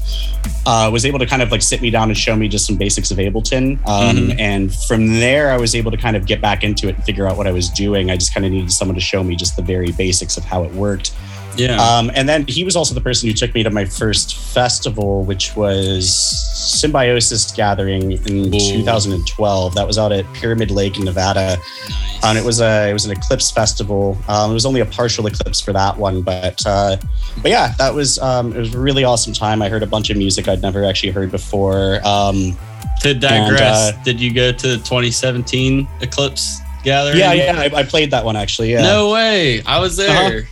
uh, 0.66 0.90
was 0.92 1.06
able 1.06 1.20
to 1.20 1.26
kind 1.26 1.42
of 1.42 1.52
like 1.52 1.62
sit 1.62 1.82
me 1.82 1.90
down 1.90 2.10
and 2.10 2.18
show 2.18 2.36
me 2.36 2.48
just 2.48 2.66
some 2.66 2.76
basics 2.78 3.12
of 3.12 3.18
Ableton. 3.18 3.80
Um, 3.88 4.14
Mhm. 4.18 4.40
And 4.40 4.76
from 4.76 5.20
there, 5.20 5.52
I 5.52 5.58
was 5.58 5.76
able 5.76 5.92
to 5.92 5.98
kind 5.98 6.16
of 6.16 6.26
get 6.26 6.42
back 6.42 6.64
into 6.64 6.88
it 6.88 6.96
and 6.96 7.04
figure 7.04 7.28
out 7.28 7.38
what 7.38 7.48
I 7.48 7.52
was 7.52 7.70
doing. 7.70 8.12
I 8.12 8.16
just 8.18 8.34
kind 8.34 8.46
of 8.46 8.52
needed 8.52 8.72
someone 8.72 8.96
to 8.96 9.02
show 9.02 9.24
me 9.24 9.36
just 9.36 9.56
the 9.56 9.62
very 9.64 9.92
basics 9.92 10.38
of 10.38 10.44
how 10.44 10.64
it 10.64 10.74
worked. 10.74 11.12
Yeah. 11.58 11.82
Um, 11.82 12.12
and 12.14 12.28
then 12.28 12.46
he 12.48 12.64
was 12.64 12.76
also 12.76 12.94
the 12.94 13.02
person 13.02 13.28
who 13.30 13.34
took 13.34 13.54
me 13.54 13.64
to 13.64 13.70
my 13.70 13.86
first 13.86 14.36
festival, 14.38 15.24
which 15.24 15.56
was 15.56 16.10
Symbiosis 16.56 17.52
Gathering 17.52 18.12
in 18.12 18.52
2012. 18.52 19.76
That 19.76 19.88
was 19.88 19.98
out 19.98 20.12
at 20.12 20.32
Pyramid 20.34 20.72
Lake 20.72 20.98
in 20.98 21.06
Nevada, 21.06 21.58
and 22.24 22.38
it 22.38 22.44
was 22.44 22.62
a 22.62 22.90
it 22.90 22.94
was 22.94 23.06
an 23.06 23.12
eclipse 23.12 23.52
festival. 23.52 24.18
Um, 24.28 24.52
it 24.52 24.54
was 24.54 24.66
only 24.66 24.82
a 24.82 24.86
partial 24.86 25.28
eclipse 25.28 25.62
for 25.62 25.74
that 25.74 25.98
one, 25.98 26.22
but 26.22 26.62
uh, 26.66 26.98
but 27.42 27.52
yeah, 27.52 27.74
that 27.78 27.94
was 27.94 28.20
um, 28.20 28.54
it 28.54 28.60
was 28.60 28.74
a 28.74 28.80
really 28.80 29.04
awesome 29.04 29.34
time. 29.34 29.62
I 29.62 29.70
heard 29.70 29.84
a 29.84 29.88
bunch 29.88 30.10
of 30.10 30.18
music 30.18 30.48
I'd 30.48 30.62
never 30.62 30.84
actually 30.86 31.12
heard 31.12 31.32
before. 31.32 32.00
Um, 32.06 32.58
to 33.02 33.14
digress, 33.14 33.90
and, 33.90 33.98
uh, 34.00 34.04
did 34.04 34.22
you 34.22 34.34
go 34.34 34.52
to 34.52 34.68
the 34.68 34.78
2017 34.78 35.88
Eclipse 36.02 36.60
gathering? 36.84 37.18
yeah, 37.18 37.34
yeah, 37.34 37.60
I, 37.60 37.80
I 37.80 37.84
played 37.84 38.12
that 38.12 38.24
one 38.24 38.36
actually. 38.36 38.72
Yeah. 38.72 38.82
No 38.82 39.12
way. 39.12 39.62
I 39.64 39.80
was 39.80 39.98
there. 39.98 40.48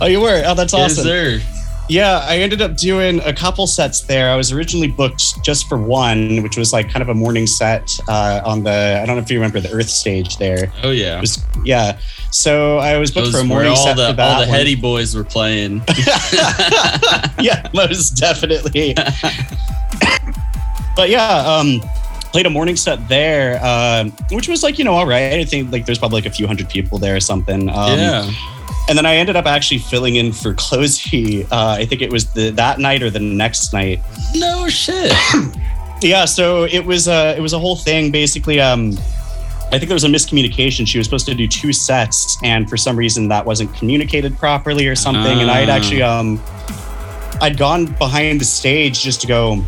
Oh, 0.00 0.06
you 0.06 0.20
were? 0.20 0.42
Oh, 0.44 0.54
that's 0.54 0.74
awesome. 0.74 1.06
Yes, 1.06 1.40
sir. 1.40 1.40
Yeah, 1.88 2.20
I 2.22 2.38
ended 2.38 2.62
up 2.62 2.76
doing 2.76 3.20
a 3.20 3.32
couple 3.32 3.66
sets 3.66 4.00
there. 4.00 4.30
I 4.30 4.36
was 4.36 4.52
originally 4.52 4.88
booked 4.88 5.44
just 5.44 5.68
for 5.68 5.76
one, 5.76 6.42
which 6.42 6.56
was 6.56 6.72
like 6.72 6.88
kind 6.88 7.02
of 7.02 7.10
a 7.10 7.14
morning 7.14 7.46
set 7.46 7.90
uh, 8.08 8.40
on 8.44 8.62
the, 8.62 9.00
I 9.02 9.04
don't 9.04 9.16
know 9.16 9.22
if 9.22 9.30
you 9.30 9.36
remember 9.36 9.60
the 9.60 9.70
Earth 9.70 9.90
stage 9.90 10.38
there. 10.38 10.72
Oh 10.82 10.90
yeah. 10.90 11.20
Was, 11.20 11.44
yeah. 11.62 11.98
So 12.30 12.78
I 12.78 12.96
was 12.96 13.10
booked 13.10 13.32
for 13.32 13.40
a 13.40 13.44
morning 13.44 13.76
set 13.76 13.96
the 13.96 14.08
for 14.08 14.12
that 14.14 14.34
all 14.34 14.40
the 14.40 14.46
one. 14.46 14.56
heady 14.56 14.74
boys 14.74 15.14
were 15.14 15.24
playing. 15.24 15.82
yeah, 17.38 17.68
most 17.74 18.12
definitely. 18.12 18.94
but 20.96 21.10
yeah, 21.10 21.44
um, 21.46 21.82
played 22.32 22.46
a 22.46 22.50
morning 22.50 22.76
set 22.76 23.06
there, 23.08 23.62
um, 23.62 24.10
which 24.32 24.48
was 24.48 24.62
like 24.62 24.78
you 24.78 24.84
know 24.84 24.94
all 24.94 25.06
right. 25.06 25.34
I 25.34 25.44
think 25.44 25.70
like 25.70 25.84
there's 25.84 25.98
probably 25.98 26.22
like 26.22 26.26
a 26.26 26.34
few 26.34 26.46
hundred 26.46 26.70
people 26.70 26.98
there 26.98 27.14
or 27.14 27.20
something. 27.20 27.68
Um, 27.68 27.98
yeah. 27.98 28.30
And 28.88 28.98
then 28.98 29.06
I 29.06 29.16
ended 29.16 29.34
up 29.36 29.46
actually 29.46 29.78
filling 29.78 30.16
in 30.16 30.32
for 30.32 30.52
CloZee. 30.54 31.44
Uh, 31.50 31.76
I 31.78 31.86
think 31.86 32.02
it 32.02 32.12
was 32.12 32.26
the 32.32 32.50
that 32.50 32.78
night 32.78 33.02
or 33.02 33.08
the 33.10 33.18
next 33.20 33.72
night. 33.72 34.00
No 34.34 34.68
shit. 34.68 35.12
Yeah, 36.02 36.26
so 36.26 36.64
it 36.64 36.84
was 36.84 37.08
a 37.08 37.34
it 37.34 37.40
was 37.40 37.54
a 37.54 37.58
whole 37.58 37.76
thing. 37.76 38.10
Basically, 38.10 38.60
um, 38.60 38.90
I 39.72 39.78
think 39.78 39.86
there 39.86 39.94
was 39.94 40.04
a 40.04 40.08
miscommunication. 40.08 40.86
She 40.86 40.98
was 40.98 41.06
supposed 41.06 41.24
to 41.26 41.34
do 41.34 41.48
two 41.48 41.72
sets, 41.72 42.36
and 42.42 42.68
for 42.68 42.76
some 42.76 42.94
reason 42.96 43.28
that 43.28 43.46
wasn't 43.46 43.72
communicated 43.74 44.36
properly 44.36 44.86
or 44.86 44.96
something. 44.96 45.38
And 45.40 45.50
I 45.50 45.60
had 45.60 45.70
Ah. 45.70 45.76
actually 45.76 46.02
um, 46.02 46.42
I'd 47.40 47.56
gone 47.56 47.86
behind 47.86 48.38
the 48.40 48.44
stage 48.44 49.00
just 49.02 49.22
to 49.22 49.26
go 49.26 49.64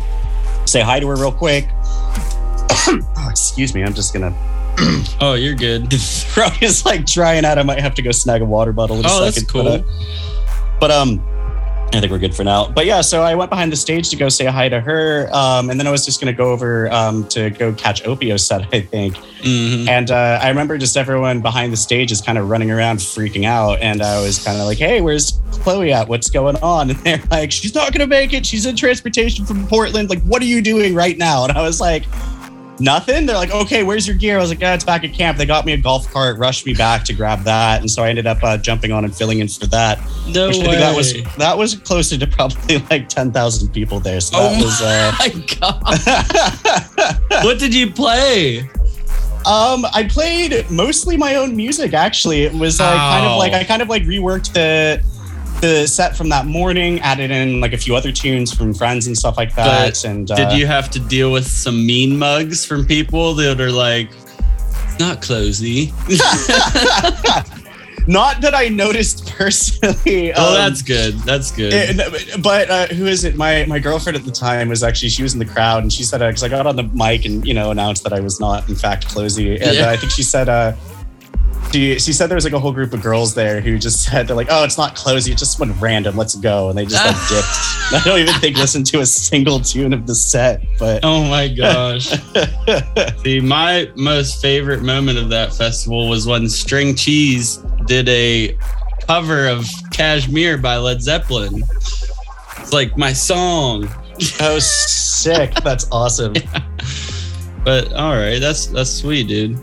say 0.65 0.81
hi 0.81 0.99
to 0.99 1.07
her 1.07 1.15
real 1.15 1.31
quick. 1.31 1.69
oh, 1.71 3.27
excuse 3.31 3.73
me, 3.73 3.83
I'm 3.83 3.95
just 3.95 4.13
gonna. 4.13 4.31
oh, 5.21 5.35
you're 5.37 5.55
good. 5.55 5.89
The 5.91 5.97
throat 5.97 6.61
is 6.61 6.85
like 6.85 7.05
drying 7.05 7.45
out. 7.45 7.57
I 7.57 7.63
might 7.63 7.79
have 7.79 7.95
to 7.95 8.01
go 8.01 8.11
snag 8.11 8.41
a 8.41 8.45
water 8.45 8.71
bottle 8.73 8.97
in 8.99 9.05
a 9.05 9.07
Oh, 9.09 9.21
that's 9.23 9.37
second. 9.37 9.49
cool. 9.51 9.63
But, 9.63 9.81
uh, 9.81 10.77
but 10.79 10.91
um, 10.91 11.19
I 11.93 11.99
think 12.01 12.11
we're 12.11 12.19
good 12.19 12.35
for 12.35 12.43
now. 12.43 12.69
But 12.69 12.85
yeah, 12.85 13.01
so 13.01 13.23
I 13.23 13.33
went 13.33 13.49
behind 13.49 13.71
the 13.71 13.75
stage 13.77 14.09
to 14.09 14.15
go 14.17 14.29
say 14.29 14.45
hi 14.45 14.67
to 14.69 14.79
her, 14.79 15.29
um, 15.33 15.69
and 15.71 15.79
then 15.79 15.87
I 15.87 15.91
was 15.91 16.05
just 16.05 16.19
gonna 16.19 16.33
go 16.33 16.51
over 16.51 16.91
um, 16.91 17.25
to 17.29 17.49
go 17.49 17.73
catch 17.73 18.03
Opiuo 18.03 18.37
set, 18.39 18.67
I 18.73 18.81
think. 18.81 19.15
Mhm. 19.41 19.87
And 19.87 20.11
uh, 20.11 20.39
I 20.41 20.49
remember 20.49 20.77
just 20.77 20.97
everyone 20.97 21.41
behind 21.41 21.71
the 21.73 21.77
stage 21.77 22.11
is 22.11 22.21
kind 22.21 22.37
of 22.37 22.49
running 22.49 22.69
around 22.71 22.97
freaking 22.97 23.45
out, 23.45 23.79
and 23.81 24.01
I 24.03 24.21
was 24.21 24.43
kind 24.43 24.59
of 24.59 24.65
like, 24.67 24.77
"Hey, 24.77 24.99
where's 25.01 25.39
Chloe 25.51 25.93
at? 25.93 26.07
What's 26.09 26.29
going 26.29 26.57
on?" 26.57 26.89
And 26.91 26.99
they're 26.99 27.23
like, 27.31 27.51
"She's 27.53 27.73
not 27.73 27.93
gonna 27.93 28.05
make 28.05 28.33
it. 28.33 28.45
She's 28.45 28.65
in 28.65 28.75
transportation 28.75 29.45
from 29.45 29.65
Portland. 29.65 30.09
Like, 30.09 30.21
what 30.23 30.41
are 30.41 30.45
you 30.45 30.61
doing 30.61 30.93
right 30.93 31.17
now?" 31.17 31.45
And 31.45 31.57
I 31.57 31.61
was 31.63 31.79
like. 31.81 32.03
Nothing. 32.79 33.25
They're 33.25 33.35
like, 33.35 33.51
okay, 33.51 33.83
where's 33.83 34.07
your 34.07 34.15
gear? 34.15 34.37
I 34.37 34.41
was 34.41 34.49
like, 34.49 34.59
yeah, 34.61 34.73
it's 34.73 34.83
back 34.83 35.03
at 35.03 35.13
camp. 35.13 35.37
They 35.37 35.45
got 35.45 35.65
me 35.65 35.73
a 35.73 35.77
golf 35.77 36.11
cart, 36.11 36.37
rushed 36.37 36.65
me 36.65 36.73
back 36.73 37.03
to 37.05 37.13
grab 37.13 37.43
that, 37.43 37.81
and 37.81 37.89
so 37.89 38.03
I 38.03 38.09
ended 38.09 38.27
up 38.27 38.43
uh, 38.43 38.57
jumping 38.57 38.91
on 38.91 39.03
and 39.03 39.15
filling 39.15 39.39
in 39.39 39.47
for 39.47 39.65
that. 39.67 39.99
No 40.27 40.47
Which 40.49 40.57
I 40.57 40.59
way. 40.59 40.65
think 40.65 40.77
that 40.79 40.95
was 40.95 41.13
that 41.37 41.57
was 41.57 41.75
closer 41.75 42.17
to 42.17 42.27
probably 42.27 42.77
like 42.89 43.09
ten 43.09 43.31
thousand 43.31 43.69
people 43.69 43.99
there. 43.99 44.21
So 44.21 44.37
that 44.37 44.61
Oh 44.61 44.63
was. 44.63 44.81
Uh, 44.81 45.11
my 45.19 45.29
god. 45.59 47.43
what 47.45 47.59
did 47.59 47.73
you 47.73 47.91
play? 47.91 48.59
Um, 49.45 49.85
I 49.93 50.05
played 50.09 50.69
mostly 50.69 51.15
my 51.15 51.35
own 51.35 51.55
music. 51.55 51.93
Actually, 51.93 52.43
it 52.43 52.53
was 52.53 52.79
like 52.79 52.97
kind 52.97 53.25
of 53.25 53.37
like 53.37 53.53
I 53.53 53.63
kind 53.63 53.81
of 53.81 53.87
like 53.87 54.03
reworked 54.03 54.53
the 54.53 55.01
the 55.61 55.87
set 55.87 56.15
from 56.15 56.29
that 56.29 56.45
morning, 56.45 56.99
added 57.01 57.31
in 57.31 57.59
like 57.59 57.73
a 57.73 57.77
few 57.77 57.95
other 57.95 58.11
tunes 58.11 58.53
from 58.53 58.73
friends 58.73 59.07
and 59.07 59.17
stuff 59.17 59.37
like 59.37 59.53
that. 59.55 59.93
But 59.93 60.05
and 60.05 60.29
uh, 60.29 60.35
did 60.35 60.57
you 60.57 60.65
have 60.67 60.89
to 60.91 60.99
deal 60.99 61.31
with 61.31 61.47
some 61.47 61.85
mean 61.85 62.17
mugs 62.17 62.65
from 62.65 62.85
people 62.85 63.33
that 63.35 63.59
are 63.59 63.71
like, 63.71 64.09
not 64.99 65.21
CloZee. 65.21 65.91
Not 68.09 68.39
that 68.39 68.55
I 68.55 68.69
noticed 68.69 69.27
personally. 69.35 70.31
oh, 70.33 70.47
um, 70.51 70.53
that's 70.55 70.81
good. 70.81 71.15
That's 71.19 71.51
good. 71.51 71.73
it- 71.73 72.41
but 72.41 72.69
uh, 72.69 72.87
who 72.87 73.05
is 73.05 73.25
it? 73.25 73.35
My 73.35 73.65
my 73.67 73.79
girlfriend 73.79 74.15
at 74.15 74.23
the 74.23 74.31
time 74.31 74.69
was 74.69 74.81
actually 74.81 75.09
she 75.09 75.23
was 75.23 75.33
in 75.33 75.39
the 75.39 75.45
crowd 75.45 75.83
and 75.83 75.91
she 75.91 76.03
said 76.03 76.19
because 76.19 76.41
I 76.41 76.47
got 76.47 76.65
on 76.65 76.77
the 76.77 76.83
mic 76.83 77.25
and 77.25 77.45
you 77.45 77.53
know 77.53 77.69
announced 77.69 78.03
that 78.03 78.13
I 78.13 78.21
was 78.21 78.39
not 78.39 78.69
in 78.69 78.75
fact 78.75 79.09
CloZee 79.13 79.61
and 79.61 79.75
Yeah. 79.75 79.87
uh, 79.87 79.91
I 79.91 79.97
think 79.97 80.13
she 80.13 80.23
said 80.23 80.47
uh 80.47 80.71
she 81.71 81.99
she 81.99 82.13
said 82.13 82.27
there 82.27 82.35
was 82.35 82.43
like 82.43 82.53
a 82.53 82.59
whole 82.59 82.71
group 82.71 82.93
of 82.93 83.01
girls 83.01 83.33
there 83.33 83.61
who 83.61 83.77
just 83.77 84.03
said 84.03 84.27
they're 84.27 84.35
like 84.35 84.47
oh 84.49 84.63
it's 84.63 84.77
not 84.77 84.95
CloZee 84.95 85.31
it's 85.31 85.39
just 85.39 85.59
went 85.59 85.79
random 85.81 86.15
let's 86.15 86.35
go 86.35 86.69
and 86.69 86.77
they 86.77 86.85
just 86.85 87.05
like 87.05 87.15
dipped. 87.29 87.47
I 87.93 88.01
don't 88.03 88.19
even 88.19 88.33
think 88.35 88.57
listened 88.57 88.85
to 88.87 88.99
a 88.99 89.05
single 89.05 89.59
tune 89.59 89.93
of 89.93 90.07
the 90.07 90.15
set 90.15 90.61
but 90.79 91.01
oh 91.03 91.23
my 91.23 91.47
gosh. 91.47 92.09
See, 93.23 93.39
my 93.39 93.89
most 93.95 94.41
favorite 94.41 94.81
moment 94.81 95.17
of 95.17 95.29
that 95.29 95.53
festival 95.53 96.09
was 96.09 96.27
when 96.27 96.49
String 96.49 96.95
Cheese 96.95 97.57
did 97.85 98.09
a 98.09 98.57
cover 99.07 99.47
of 99.47 99.65
Kashmir 99.91 100.57
by 100.57 100.77
Led 100.77 101.01
Zeppelin. 101.01 101.63
It's 102.57 102.73
like 102.73 102.97
my 102.97 103.13
song. 103.13 103.87
oh 104.41 104.57
sick 104.59 105.53
that's 105.63 105.87
awesome 105.91 106.33
But 107.67 107.91
all 107.91 108.13
right, 108.13 108.39
that's 108.39 108.67
that's 108.67 108.89
sweet, 108.89 109.27
dude. 109.27 109.59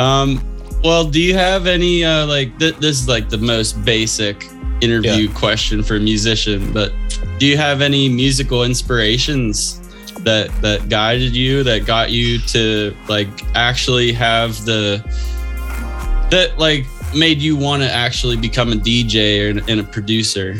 Um, 0.00 0.42
well, 0.82 1.04
do 1.04 1.20
you 1.20 1.34
have 1.34 1.66
any 1.66 2.04
uh, 2.04 2.26
like 2.26 2.58
th- 2.58 2.76
this 2.76 3.00
is 3.00 3.08
like 3.08 3.28
the 3.28 3.38
most 3.38 3.84
basic 3.84 4.48
interview 4.80 5.32
question 5.32 5.82
for 5.82 5.96
a 5.96 6.00
musician, 6.00 6.72
but 6.72 6.92
do 7.38 7.46
you 7.46 7.56
have 7.56 7.80
any 7.80 8.08
musical 8.08 8.64
inspirations 8.64 9.80
that 10.20 10.50
that 10.62 10.88
guided 10.88 11.34
you 11.34 11.62
that 11.62 11.86
got 11.86 12.10
you 12.10 12.38
to 12.40 12.94
like 13.08 13.28
actually 13.54 14.12
have 14.12 14.64
the 14.64 15.02
that 16.30 16.58
like 16.58 16.84
made 17.14 17.38
you 17.38 17.56
want 17.56 17.82
to 17.82 17.90
actually 17.90 18.36
become 18.36 18.72
a 18.72 18.76
DJ 18.76 19.46
or, 19.46 19.70
and 19.70 19.80
a 19.80 19.84
producer? 19.84 20.54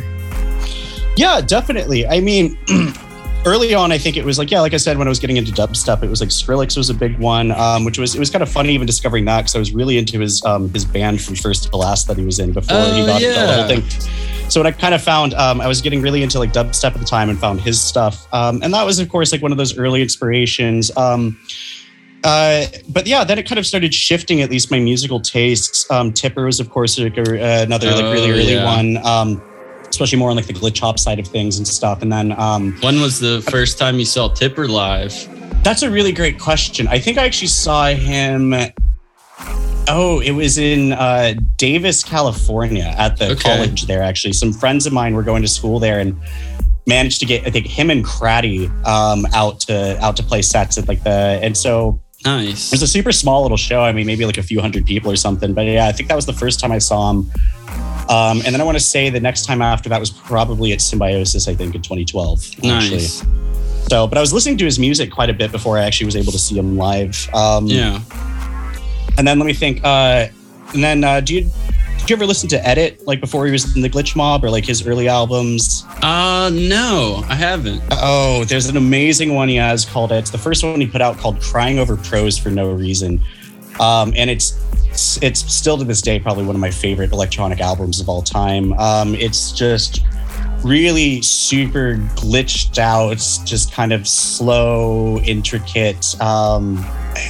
Yeah, 1.16 1.40
definitely. 1.40 2.07
I 2.07 2.20
mean, 2.20 2.57
early 3.49 3.75
on, 3.75 3.91
I 3.93 3.99
think 3.99 4.16
it 4.16 4.25
was 4.25 4.39
like, 4.39 4.51
yeah, 4.51 4.61
like 4.61 4.75
I 4.75 4.77
said, 4.77 4.99
when 4.99 5.09
I 5.09 5.11
was 5.11 5.19
getting 5.19 5.37
into 5.39 5.51
dubstep, 5.53 6.03
it 6.03 6.09
was 6.11 6.20
like 6.20 6.31
Skrillex 6.31 6.77
was 6.77 6.91
a 6.91 6.95
big 6.95 7.19
one, 7.19 7.51
um, 7.53 7.85
which 7.85 7.99
was 7.99 8.15
it 8.15 8.19
was 8.19 8.31
kind 8.31 8.43
of 8.43 8.49
funny 8.49 8.73
even 8.75 8.87
discovering 8.87 9.25
that 9.25 9.39
because 9.43 9.57
I 9.57 9.59
was 9.59 9.73
really 9.73 9.99
into 9.99 10.20
his 10.20 10.45
um, 10.45 10.69
his 10.70 10.85
band 10.85 11.20
from 11.20 11.35
first 11.35 11.70
to 11.70 11.77
last 11.77 12.07
that 12.09 12.16
he 12.19 12.25
was 12.25 12.39
in 12.39 12.53
before 12.53 12.77
he 12.77 13.03
Oh, 13.03 13.07
got 13.07 13.20
yeah. 13.20 13.47
the 13.47 13.53
whole 13.55 13.69
thing. 13.69 13.91
So 14.51 14.61
what 14.61 14.66
I 14.66 14.73
kind 14.73 14.95
of 14.95 15.03
found, 15.03 15.35
um, 15.35 15.61
I 15.61 15.66
was 15.66 15.81
getting 15.83 16.01
really 16.01 16.23
into 16.23 16.39
like 16.39 16.53
dubstep 16.53 16.93
at 16.95 16.99
the 16.99 17.05
time 17.05 17.29
and 17.29 17.39
found 17.39 17.61
his 17.61 17.81
stuff, 17.81 18.27
um, 18.33 18.61
and 18.62 18.73
that 18.73 18.85
was 18.85 18.99
of 18.99 19.09
course 19.09 19.33
like 19.33 19.43
one 19.43 19.53
of 19.53 19.59
those 19.59 19.77
early 19.77 20.01
inspirations. 20.03 20.95
Um, 20.97 21.39
uh, 22.25 22.66
but 22.89 23.07
yeah, 23.07 23.23
then 23.25 23.39
it 23.39 23.47
kind 23.49 23.59
of 23.59 23.66
started 23.66 23.95
shifting 23.95 24.41
at 24.43 24.51
least 24.51 24.70
my 24.70 24.81
musical 24.81 25.20
tastes. 25.20 25.89
Um, 25.91 26.12
Tipper 26.12 26.45
was 26.47 26.59
of 26.61 26.69
course 26.70 26.99
like 26.99 27.16
a, 27.16 27.62
another 27.62 27.91
like 27.93 28.05
really 28.12 28.31
Oh, 28.31 28.35
early 28.35 28.53
yeah. 28.55 28.65
one. 28.65 28.97
Um, 29.07 29.43
especially 29.99 30.19
more 30.19 30.31
on 30.31 30.37
like 30.37 30.47
the 30.47 30.53
glitch 30.53 30.79
hop 30.79 30.97
side 30.97 31.19
of 31.19 31.27
things 31.27 31.59
and 31.59 31.66
stuff. 31.66 32.03
And 32.03 32.12
then 32.12 32.31
um, 32.41 32.73
When 32.83 33.01
was 33.01 33.19
the 33.19 33.43
first 33.51 33.79
time 33.79 33.99
you 33.99 34.05
saw 34.05 34.29
Tipper 34.29 34.69
live? 34.69 35.12
that's 35.65 35.83
a 35.83 35.91
really 35.91 36.12
great 36.12 36.39
question. 36.39 36.87
I 36.87 37.01
think 37.01 37.19
I 37.19 37.25
actually 37.25 37.49
saw 37.49 37.89
him. 37.89 38.55
Oh, 39.89 40.20
it 40.20 40.31
was 40.31 40.57
in 40.57 40.93
uh, 40.93 41.35
Davis, 41.57 42.05
California, 42.05 42.95
at 42.97 43.16
the 43.16 43.31
Okay. 43.33 43.43
college 43.57 43.87
there. 43.87 44.01
Actually, 44.03 44.35
some 44.35 44.53
friends 44.53 44.87
of 44.87 44.93
mine 44.93 45.15
were 45.15 45.25
going 45.25 45.43
to 45.43 45.49
school 45.49 45.81
there 45.81 45.99
and 45.99 46.16
managed 46.87 47.19
to 47.20 47.27
get 47.27 47.45
I 47.47 47.51
think 47.51 47.66
him 47.66 47.91
and 47.91 48.05
Kraddy 48.05 48.69
um, 48.87 49.27
out 49.35 49.59
to 49.61 49.99
out 50.03 50.16
to 50.16 50.23
play 50.23 50.43
sets 50.43 50.79
at 50.79 50.87
like 50.87 51.03
the 51.03 51.41
and 51.43 51.57
so 51.57 52.01
Nice. 52.24 52.69
it 52.69 52.73
was 52.73 52.82
a 52.82 52.86
super 52.86 53.12
small 53.12 53.43
little 53.43 53.57
show. 53.57 53.82
I 53.82 53.93
mean, 53.93 54.07
maybe 54.07 54.24
like 54.24 54.39
a 54.39 54.43
few 54.43 54.61
hundred 54.61 54.86
people 54.86 55.11
or 55.11 55.16
something. 55.16 55.55
But 55.55 55.66
yeah, 55.66 55.86
I 55.86 55.93
think 55.93 56.09
that 56.09 56.16
was 56.16 56.27
the 56.27 56.32
first 56.32 56.59
time 56.61 56.73
I 56.73 56.78
saw 56.78 57.11
him. 57.11 57.31
Um, 58.09 58.39
and 58.45 58.55
then 58.55 58.61
I 58.61 58.65
want 58.65 58.77
to 58.77 58.85
say 58.85 59.11
the 59.11 59.20
next 59.20 59.45
time 59.45 59.61
after 59.62 59.89
that 59.90 60.01
was 60.01 60.11
probably 60.11 60.73
at 60.73 60.81
Symbiosis, 60.81 61.47
I 61.47 61.55
think 61.55 61.74
in 61.74 61.82
2012. 61.82 62.39
Actually. 62.65 62.69
Nice. 62.97 63.24
So, 63.90 64.07
but 64.07 64.19
I 64.19 64.20
was 64.20 64.32
listening 64.32 64.57
to 64.59 64.65
his 64.65 64.78
music 64.78 65.11
quite 65.11 65.31
a 65.31 65.35
bit 65.35 65.53
before 65.53 65.78
I 65.78 65.85
actually 65.85 66.07
was 66.07 66.16
able 66.16 66.32
to 66.32 66.39
see 66.39 66.59
him 66.59 66.77
live. 66.77 67.28
Um, 67.35 67.66
Yeah. 67.66 68.01
And 69.16 69.27
then 69.27 69.39
let 69.39 69.47
me 69.47 69.55
think. 69.55 69.81
Uh, 69.85 70.28
and 70.74 70.82
then, 70.85 71.05
uh, 71.05 71.20
do 71.20 71.35
you 71.36 71.51
did 72.09 72.12
you 72.12 72.16
ever 72.20 72.26
listen 72.26 72.48
to 72.48 72.66
edIT 72.66 73.06
like 73.06 73.20
before 73.20 73.44
he 73.44 73.52
was 73.52 73.76
in 73.76 73.82
the 73.82 73.90
Glitch 73.90 74.16
Mob 74.16 74.43
or 74.43 74.48
like 74.48 74.64
his 74.64 74.86
early 74.86 75.09
albums? 75.09 75.85
Uh, 76.01 76.51
no, 76.55 77.22
I 77.28 77.35
haven't. 77.35 77.82
Oh, 77.90 78.47
there's 78.47 78.64
an 78.64 78.78
amazing 78.78 79.35
one 79.35 79.47
he 79.47 79.56
has 79.56 79.85
called 79.85 80.10
it's 80.10 80.30
the 80.30 80.39
first 80.39 80.64
one 80.64 80.80
he 80.80 80.86
put 80.86 81.02
out 81.02 81.18
called 81.18 81.39
"Crying 81.43 81.78
Over 81.78 81.98
Pros 81.98 82.39
for 82.39 82.48
No 82.48 82.72
Reason," 82.72 83.22
um, 83.78 84.14
and 84.16 84.30
it's 84.30 84.56
it's 85.20 85.40
still 85.52 85.76
to 85.76 85.85
this 85.85 86.01
day 86.01 86.18
probably 86.18 86.47
one 86.47 86.55
of 86.55 86.62
my 86.62 86.70
favorite 86.70 87.12
electronic 87.12 87.60
albums 87.60 88.01
of 88.01 88.09
all 88.09 88.22
time. 88.22 88.72
Um, 88.78 89.14
it's 89.14 89.52
just 89.52 90.01
really 90.64 91.20
super 91.20 91.97
glitched 92.16 92.78
out, 92.78 93.12
it's 93.12 93.36
just 93.39 93.70
kind 93.70 93.93
of 93.93 94.09
slow, 94.09 95.18
intricate, 95.18 96.18
um, 96.22 96.78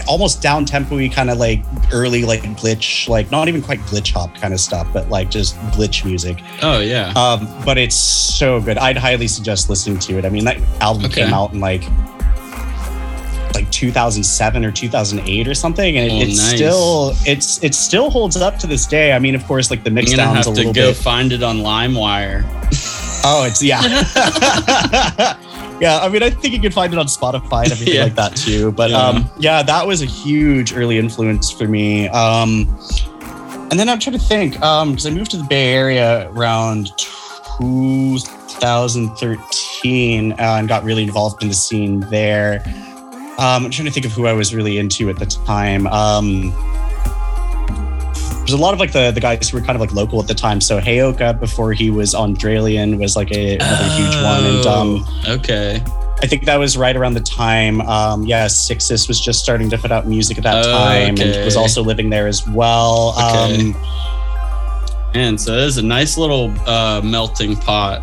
almost 0.06 0.42
down 0.42 0.64
tempo-y 0.64 1.08
kind 1.08 1.30
of 1.30 1.38
like 1.38 1.62
early 1.92 2.24
like 2.24 2.42
glitch, 2.42 3.08
like 3.08 3.30
not 3.30 3.48
even 3.48 3.62
quite 3.62 3.80
glitch 3.80 4.12
hop 4.12 4.34
kind 4.36 4.52
of 4.52 4.60
stuff, 4.60 4.86
but 4.92 5.08
like 5.08 5.30
just 5.30 5.56
glitch 5.72 6.04
music. 6.04 6.42
Oh 6.62 6.80
yeah. 6.80 7.10
Um, 7.12 7.48
but 7.64 7.78
it's 7.78 7.94
so 7.96 8.60
good. 8.60 8.76
I'd 8.78 8.96
highly 8.96 9.28
suggest 9.28 9.68
listening 9.70 9.98
to 10.00 10.18
it. 10.18 10.24
I 10.24 10.28
mean, 10.30 10.44
that 10.44 10.58
album 10.80 11.04
Okay. 11.06 11.24
came 11.24 11.32
out 11.34 11.52
in 11.52 11.60
like 11.60 11.82
like 13.54 13.70
2007 13.72 14.64
or 14.64 14.70
2008 14.70 15.48
or 15.48 15.54
something, 15.54 15.96
and 15.96 16.06
it, 16.06 16.12
Oh, 16.14 16.20
it's 16.20 16.38
nice. 16.38 16.54
still 16.54 17.12
it's 17.24 17.62
it 17.64 17.74
still 17.74 18.10
holds 18.10 18.36
up 18.36 18.58
to 18.58 18.66
this 18.66 18.86
day. 18.86 19.12
I 19.12 19.18
mean, 19.18 19.34
of 19.34 19.44
course, 19.46 19.70
like 19.70 19.82
the 19.84 19.90
I'm 19.90 19.94
mix 19.94 20.10
gonna 20.14 20.24
have 20.34 20.44
to 20.44 20.50
little 20.50 20.72
go 20.72 20.88
bit. 20.90 20.96
find 20.96 21.32
it 21.32 21.42
on 21.42 21.58
LimeWire. 21.58 22.44
Oh, 23.24 23.44
it's 23.44 23.62
yeah. 23.62 23.80
yeah, 25.80 25.98
I 26.00 26.08
mean, 26.08 26.22
I 26.22 26.30
think 26.30 26.54
you 26.54 26.60
can 26.60 26.72
find 26.72 26.92
it 26.92 26.98
on 26.98 27.06
Spotify 27.06 27.64
and 27.64 27.72
everything 27.72 27.94
Yeah. 27.98 28.04
like 28.04 28.14
that 28.16 28.36
too. 28.36 28.72
But 28.72 28.90
Yeah. 28.90 28.98
um, 28.98 29.30
yeah, 29.38 29.62
that 29.62 29.86
was 29.86 30.02
a 30.02 30.06
huge 30.06 30.72
early 30.74 30.98
influence 30.98 31.50
for 31.50 31.66
me. 31.68 32.08
Um, 32.08 32.66
and 33.70 33.78
then 33.78 33.88
I'm 33.88 33.98
trying 33.98 34.18
to 34.18 34.24
think 34.24 34.54
because 34.54 35.06
I 35.06 35.10
moved 35.10 35.30
to 35.32 35.36
the 35.36 35.44
Bay 35.44 35.74
Area 35.74 36.30
around 36.30 36.90
2013 37.58 40.32
uh, 40.32 40.36
and 40.38 40.68
got 40.68 40.84
really 40.84 41.02
involved 41.02 41.42
in 41.42 41.48
the 41.48 41.54
scene 41.54 42.00
there. 42.10 42.62
Um, 43.38 43.64
I'm 43.66 43.70
trying 43.70 43.86
to 43.86 43.92
think 43.92 44.06
of 44.06 44.12
who 44.12 44.26
I 44.26 44.32
was 44.32 44.54
really 44.54 44.78
into 44.78 45.10
at 45.10 45.18
the 45.18 45.26
time. 45.26 45.86
There's 48.48 48.58
a 48.58 48.62
lot 48.62 48.72
of 48.72 48.80
like 48.80 48.92
the 48.92 49.10
the 49.10 49.20
guys 49.20 49.50
who 49.50 49.58
were 49.58 49.62
kind 49.62 49.76
of 49.76 49.80
like 49.80 49.92
local 49.92 50.18
at 50.20 50.26
the 50.26 50.34
time. 50.34 50.60
So 50.60 50.80
Heyoka 50.80 51.38
before 51.38 51.72
he 51.74 51.90
was 51.90 52.14
on 52.14 52.34
Dralian 52.34 52.98
was 52.98 53.14
like 53.14 53.30
a, 53.30 53.56
another 53.56 53.88
huge 53.90 54.14
one, 54.24 54.44
and 54.44 54.66
um, 54.66 55.04
Oh, 55.26 55.34
okay. 55.34 55.82
I 56.22 56.26
think 56.26 56.46
that 56.46 56.56
was 56.56 56.76
right 56.76 56.96
around 56.96 57.14
the 57.14 57.20
time. 57.20 57.80
Um, 57.82 58.24
yeah, 58.24 58.46
Sixus 58.46 59.06
was 59.06 59.20
just 59.20 59.40
starting 59.40 59.68
to 59.70 59.78
put 59.78 59.92
out 59.92 60.08
music 60.08 60.38
at 60.38 60.44
that 60.44 60.64
Oh, 60.66 60.72
time, 60.72 61.16
and 61.20 61.44
was 61.44 61.56
also 61.56 61.82
living 61.82 62.08
there 62.10 62.26
as 62.26 62.48
well. 62.48 63.14
Okay. 63.18 63.70
Um, 63.70 63.76
And 65.14 65.40
so 65.40 65.56
there's 65.56 65.78
a 65.78 65.82
nice 65.82 66.18
little 66.18 66.52
uh, 66.66 67.00
melting 67.02 67.56
pot. 67.56 68.02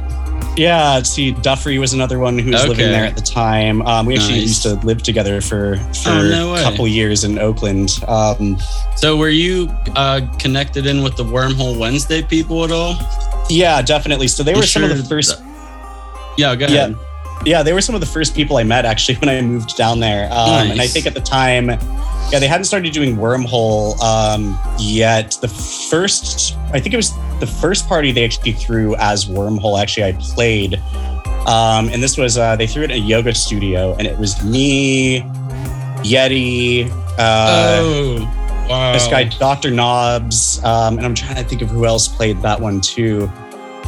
Yeah, 0.58 1.02
see, 1.04 1.34
Duffrey 1.34 1.78
was 1.80 1.94
another 1.94 2.18
one 2.20 2.40
who 2.40 2.52
was 2.52 2.66
living 2.68 2.92
there 2.92 3.04
at 3.06 3.16
the 3.16 3.22
time. 3.22 3.82
Um, 3.82 4.06
we 4.06 4.16
actually 4.16 4.40
Nice. 4.40 4.48
used 4.48 4.64
to 4.64 4.76
live 4.86 5.04
together 5.04 5.42
for 5.42 5.78
for 6.04 6.10
Oh, 6.10 6.22
no 6.30 6.56
a 6.56 6.62
couple 6.64 6.88
years 6.88 7.24
in 7.24 7.38
Oakland. 7.40 8.00
Um, 8.08 8.58
So 8.96 9.18
were 9.18 9.30
you 9.30 9.70
uh, 9.96 10.22
connected 10.40 10.86
in 10.86 11.04
with 11.04 11.18
the 11.18 11.26
Wormhole 11.26 11.78
Wednesday 11.78 12.22
people 12.22 12.64
at 12.64 12.72
all? 12.72 12.96
yeah, 13.50 13.82
definitely. 13.82 14.28
So 14.30 14.44
they 14.44 14.54
I'm 14.54 14.60
were 14.60 14.66
some 14.66 14.84
of 14.84 14.98
the 14.98 15.04
first. 15.04 15.42
Yeah, 16.38 16.56
go 16.56 16.68
Yeah. 16.68 16.76
ahead. 16.86 16.96
Yeah, 17.46 17.62
they 17.62 17.74
were 17.74 17.82
some 17.82 17.94
of 17.94 18.02
the 18.02 18.08
first 18.08 18.34
people 18.34 18.58
I 18.58 18.64
met 18.64 18.86
actually 18.86 19.16
when 19.22 19.30
I 19.30 19.40
moved 19.42 19.76
down 19.78 20.00
there. 20.00 20.26
Um, 20.32 20.72
And 20.72 20.82
I 20.82 20.88
think 20.88 21.06
at 21.06 21.14
the 21.14 21.22
time, 21.22 21.68
yeah, 22.32 22.40
they 22.40 22.48
hadn't 22.48 22.64
started 22.66 22.92
doing 22.94 23.18
Wormhole 23.18 24.00
um, 24.02 24.58
yet. 24.80 25.38
The 25.42 25.48
first, 25.50 26.56
I 26.74 26.80
think 26.80 26.94
it 26.94 26.98
was 26.98 27.12
the 27.40 27.48
first 27.48 27.88
party 27.88 28.12
they 28.12 28.26
actually 28.26 28.54
threw 28.54 28.96
as 28.96 29.26
Wormhole. 29.26 29.82
Actually, 29.82 30.06
I 30.06 30.12
played, 30.14 30.76
um, 31.48 31.90
and 31.90 32.02
this 32.02 32.18
was 32.18 32.38
uh, 32.38 32.56
they 32.56 32.68
threw 32.68 32.84
it 32.84 32.92
in 32.92 32.98
a 32.98 33.06
yoga 33.06 33.34
studio, 33.34 33.96
and 33.96 34.08
it 34.08 34.18
was 34.18 34.44
me, 34.44 35.22
Yheti, 36.02 36.90
uh, 37.18 37.78
oh, 37.80 38.66
wow. 38.70 38.94
this 38.94 39.08
guy 39.08 39.26
Dr. 39.26 39.72
Knobs, 39.72 40.64
um, 40.64 40.98
and 40.98 41.06
I'm 41.06 41.16
trying 41.16 41.36
to 41.36 41.44
think 41.44 41.62
of 41.62 41.70
who 41.70 41.86
else 41.86 42.08
played 42.08 42.42
that 42.42 42.60
one 42.60 42.82
too. 42.82 43.30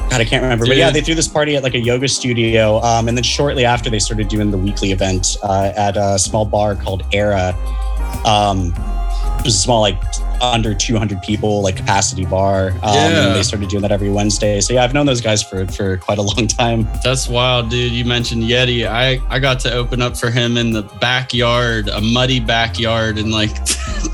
God, 0.09 0.21
I 0.21 0.25
can't 0.25 0.41
remember. 0.41 0.65
But 0.65 0.77
yeah, 0.77 0.89
they 0.89 1.01
threw 1.01 1.15
this 1.15 1.27
party 1.27 1.57
at 1.57 1.63
like 1.63 1.73
a 1.73 1.79
yoga 1.79 2.07
studio, 2.07 2.79
um, 2.81 3.07
and 3.07 3.17
then 3.17 3.23
shortly 3.23 3.65
after 3.65 3.89
they 3.89 3.99
started 3.99 4.29
doing 4.29 4.51
the 4.51 4.57
weekly 4.57 4.91
event 4.91 5.35
uh, 5.43 5.73
at 5.75 5.97
a 5.97 6.17
small 6.17 6.45
bar 6.45 6.75
called 6.75 7.03
Era. 7.11 7.53
Um, 8.25 8.73
it 9.39 9.43
was 9.43 9.55
a 9.55 9.59
small, 9.59 9.81
like 9.81 10.01
under 10.41 10.73
200 10.73 11.21
people, 11.21 11.61
like 11.61 11.75
capacity 11.75 12.25
bar. 12.25 12.69
Um, 12.83 12.93
Yeah. 12.93 13.33
they 13.33 13.43
started 13.43 13.69
doing 13.69 13.81
that 13.81 13.91
every 13.91 14.09
Wednesday. 14.09 14.59
So 14.61 14.73
yeah, 14.73 14.83
I've 14.83 14.93
known 14.93 15.05
those 15.05 15.21
guys 15.21 15.41
for 15.43 15.65
for 15.67 15.97
quite 15.97 16.17
a 16.17 16.21
long 16.21 16.47
time. 16.47 16.87
That's 17.03 17.27
wild, 17.27 17.69
dude. 17.69 17.91
You 17.91 18.05
mentioned 18.05 18.43
Yheti. 18.43 18.87
I, 18.87 19.19
I 19.29 19.39
got 19.39 19.59
to 19.61 19.73
open 19.73 20.01
up 20.01 20.15
for 20.17 20.29
him 20.29 20.57
in 20.57 20.71
the 20.71 20.83
backyard, 21.01 21.87
a 21.89 22.01
muddy 22.01 22.39
backyard 22.39 23.17
in 23.17 23.31
like 23.31 23.49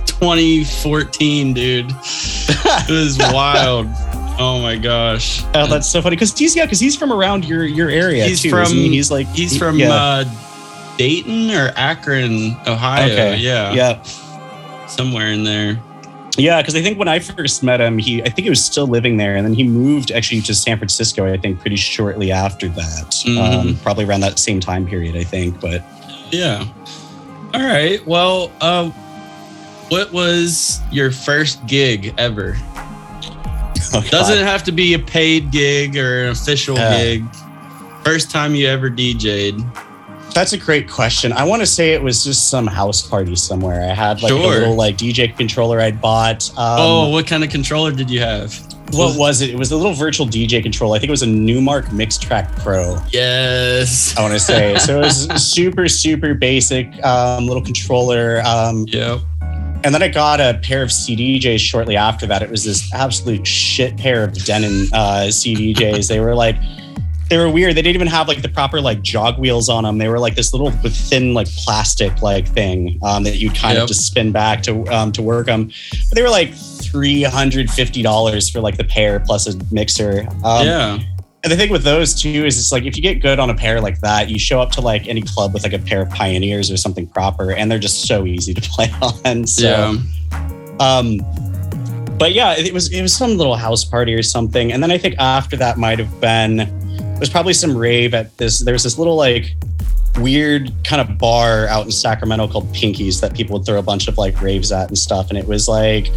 2014, 0.05 1.53
dude. 1.53 1.85
It 1.89 2.89
was 2.89 3.17
wild. 3.33 3.87
Oh 4.39 4.59
my 4.61 4.77
gosh. 4.77 5.43
Oh, 5.53 5.67
that's 5.67 5.87
so 5.89 6.01
funny 6.01 6.15
because 6.15 6.37
he's 6.37 6.55
yeah, 6.55 6.65
because 6.65 6.79
he's 6.79 6.95
from 6.95 7.11
around 7.13 7.45
your 7.45 7.65
your 7.65 7.89
area 7.89 8.25
He's 8.25 8.41
too. 8.41 8.49
from 8.49 8.67
he? 8.67 8.89
he's 8.89 9.11
like 9.11 9.27
he's 9.27 9.55
from 9.57 9.77
yeah. 9.77 9.93
uh, 9.93 10.23
Dayton 10.97 11.51
or 11.51 11.71
Akron, 11.75 12.55
Ohio. 12.67 13.05
okay, 13.11 13.37
Yeah. 13.37 13.73
yeah. 13.73 14.01
Somewhere 14.87 15.27
in 15.27 15.43
there. 15.43 15.79
Yeah, 16.37 16.61
because 16.61 16.75
I 16.75 16.81
think 16.81 16.97
when 16.97 17.07
I 17.07 17.19
first 17.19 17.61
met 17.63 17.79
him, 17.79 17.97
he 17.99 18.21
I 18.23 18.25
think 18.29 18.43
he 18.45 18.49
was 18.49 18.63
still 18.63 18.87
living 18.87 19.17
there, 19.17 19.35
and 19.35 19.45
then 19.45 19.53
he 19.53 19.63
moved 19.63 20.11
actually 20.11 20.41
to 20.41 20.55
San 20.55 20.77
Francisco. 20.77 21.31
I 21.31 21.37
think 21.37 21.59
pretty 21.59 21.75
shortly 21.75 22.31
after 22.31 22.67
that, 22.69 23.23
um, 23.27 23.67
Mhm. 23.75 23.81
probably 23.83 24.05
around 24.05 24.21
that 24.21 24.39
same 24.39 24.59
time 24.59 24.85
period. 24.87 25.15
I 25.15 25.23
think, 25.23 25.59
but 25.59 25.83
Yeah. 26.31 26.65
All 27.53 27.61
right. 27.61 28.05
Well, 28.07 28.51
uh, 28.61 28.89
what 29.89 30.11
was 30.11 30.79
your 30.91 31.11
first 31.11 31.63
gig 31.67 32.13
ever? 32.17 32.57
oh, 33.93 34.03
Doesn't 34.09 34.43
have 34.43 34.63
to 34.63 34.71
be 34.71 34.95
a 34.95 34.99
paid 34.99 35.51
gig 35.51 35.95
or 35.97 36.23
an 36.23 36.29
official 36.31 36.75
Yeah. 36.75 36.97
gig. 36.97 37.25
First 38.03 38.31
time 38.31 38.55
you 38.55 38.67
ever 38.67 38.89
DJ'd. 38.89 39.63
That's 40.33 40.53
a 40.53 40.57
great 40.57 40.89
question. 40.89 41.31
I 41.31 41.43
want 41.43 41.61
to 41.61 41.65
say 41.65 41.93
it 41.93 42.01
was 42.01 42.23
just 42.23 42.49
some 42.49 42.65
house 42.65 43.05
party 43.05 43.35
somewhere. 43.35 43.83
I 43.89 43.93
had 43.93 44.21
like 44.23 44.31
a 44.31 44.35
Sure. 44.35 44.59
little 44.59 44.75
like 44.75 44.97
DJ 44.97 45.35
controller 45.37 45.79
I'd 45.79 46.01
bought. 46.01 46.49
Um, 46.51 46.55
oh, 46.79 47.09
what 47.09 47.27
kind 47.27 47.43
of 47.43 47.49
controller 47.51 47.91
did 47.91 48.09
you 48.09 48.19
have? 48.21 48.53
what 48.91 49.17
was 49.17 49.41
it? 49.41 49.49
It 49.49 49.57
was 49.57 49.71
a 49.71 49.75
little 49.75 49.93
virtual 49.93 50.27
DJ 50.27 50.61
controller. 50.61 50.95
I 50.95 50.99
think 50.99 51.07
it 51.07 51.11
was 51.11 51.23
a 51.23 51.27
Numark 51.27 51.91
Mix 51.91 52.15
Track 52.17 52.55
Pro. 52.57 52.97
Yes. 53.11 54.15
I 54.17 54.21
want 54.21 54.33
to 54.33 54.39
say 54.39 54.77
so. 54.77 54.97
It 54.99 55.05
was 55.05 55.43
super 55.53 55.87
super 55.87 56.33
basic 56.35 57.03
um, 57.03 57.47
little 57.47 57.63
controller. 57.63 58.41
Um, 58.45 58.85
Yep. 58.89 59.19
And 59.85 59.93
then 59.93 60.01
I 60.01 60.07
got 60.07 60.39
a 60.39 60.59
pair 60.63 60.81
of 60.81 60.89
CDJs 60.89 61.59
shortly 61.59 61.97
after 61.97 62.25
that. 62.27 62.41
It 62.41 62.49
was 62.49 62.63
this 62.63 62.93
absolute 62.93 63.45
shit 63.45 63.97
pair 63.97 64.23
of 64.23 64.33
Denon 64.45 64.87
uh, 64.93 65.25
CDJs. 65.27 66.07
they 66.07 66.19
were 66.21 66.35
like, 66.35 66.55
they 67.29 67.37
were 67.37 67.49
weird. 67.49 67.75
They 67.75 67.81
didn't 67.81 67.95
even 67.95 68.07
have 68.07 68.27
like 68.27 68.41
the 68.41 68.49
proper 68.49 68.79
like 68.81 69.01
jog 69.01 69.39
wheels 69.39 69.69
on 69.69 69.83
them. 69.83 69.97
They 69.97 70.07
were 70.09 70.19
like 70.19 70.35
this 70.35 70.53
little 70.53 70.71
thin 70.71 71.33
like 71.33 71.47
plastic 71.47 72.21
like 72.21 72.47
thing 72.47 72.99
um, 73.03 73.23
that 73.23 73.37
you'd 73.37 73.55
kind 73.55 73.75
Yep. 73.75 73.83
of 73.83 73.87
just 73.87 74.05
spin 74.07 74.31
back 74.31 74.61
to 74.63 74.85
um, 74.89 75.11
to 75.13 75.21
work 75.21 75.47
them. 75.47 75.71
But 76.09 76.15
they 76.15 76.21
were 76.21 76.29
like 76.29 76.53
three 76.53 77.23
hundred 77.23 77.69
fifty 77.71 78.01
dollars 78.01 78.49
for 78.49 78.59
like 78.61 78.77
the 78.77 78.83
pair 78.83 79.19
plus 79.19 79.47
a 79.47 79.57
mixer. 79.73 80.27
Um, 80.43 80.65
yeah. 80.65 80.99
And 81.43 81.51
the 81.51 81.57
thing 81.57 81.71
with 81.71 81.83
those 81.83 82.13
too 82.13 82.45
is 82.45 82.57
it's 82.57 82.71
like 82.71 82.83
if 82.83 82.95
you 82.95 83.01
get 83.01 83.15
good 83.21 83.37
on 83.39 83.49
a 83.49 83.55
pair 83.55 83.81
like 83.81 83.99
that, 84.01 84.29
you 84.29 84.39
show 84.39 84.61
up 84.61 84.71
to 84.73 84.81
like 84.81 85.07
any 85.07 85.21
club 85.21 85.53
with 85.53 85.63
like 85.63 85.73
a 85.73 85.79
pair 85.79 86.01
of 86.03 86.09
pioneers 86.09 86.71
or 86.71 86.77
something 86.77 87.05
proper, 87.07 87.51
and 87.51 87.69
they're 87.71 87.79
just 87.79 88.05
so 88.07 88.25
easy 88.25 88.53
to 88.53 88.61
play 88.69 88.89
on. 89.01 89.45
So, 89.47 89.63
Yeah. 90.31 90.77
um, 90.79 91.17
but 92.17 92.31
yeah, 92.33 92.53
it 92.57 92.73
was 92.73 92.91
it 92.93 93.01
was 93.01 93.13
some 93.13 93.37
little 93.37 93.55
house 93.57 93.83
party 93.83 94.13
or 94.13 94.23
something, 94.23 94.71
and 94.71 94.81
then 94.81 94.91
I 94.91 94.97
think 94.97 95.15
after 95.19 95.57
that 95.57 95.77
might 95.77 95.99
have 95.99 96.21
been 96.21 96.59
was 97.23 97.29
probably 97.29 97.53
some 97.53 97.77
rave 97.77 98.13
at 98.13 98.37
this. 98.37 98.59
There's 98.59 98.83
this 98.83 98.97
little 98.97 99.15
like 99.15 99.55
weird 100.19 100.73
kind 100.83 101.01
of 101.01 101.17
bar 101.17 101.67
out 101.67 101.85
in 101.85 101.91
Sacramento 101.91 102.49
called 102.49 102.67
Pinkies 102.73 103.21
that 103.21 103.33
people 103.33 103.57
would 103.57 103.65
throw 103.65 103.79
a 103.79 103.81
bunch 103.81 104.09
of 104.09 104.17
like 104.17 104.41
raves 104.41 104.73
at 104.73 104.89
and 104.89 104.97
stuff, 104.97 105.29
and 105.29 105.37
it 105.37 105.47
was 105.47 105.69
like 105.69 106.09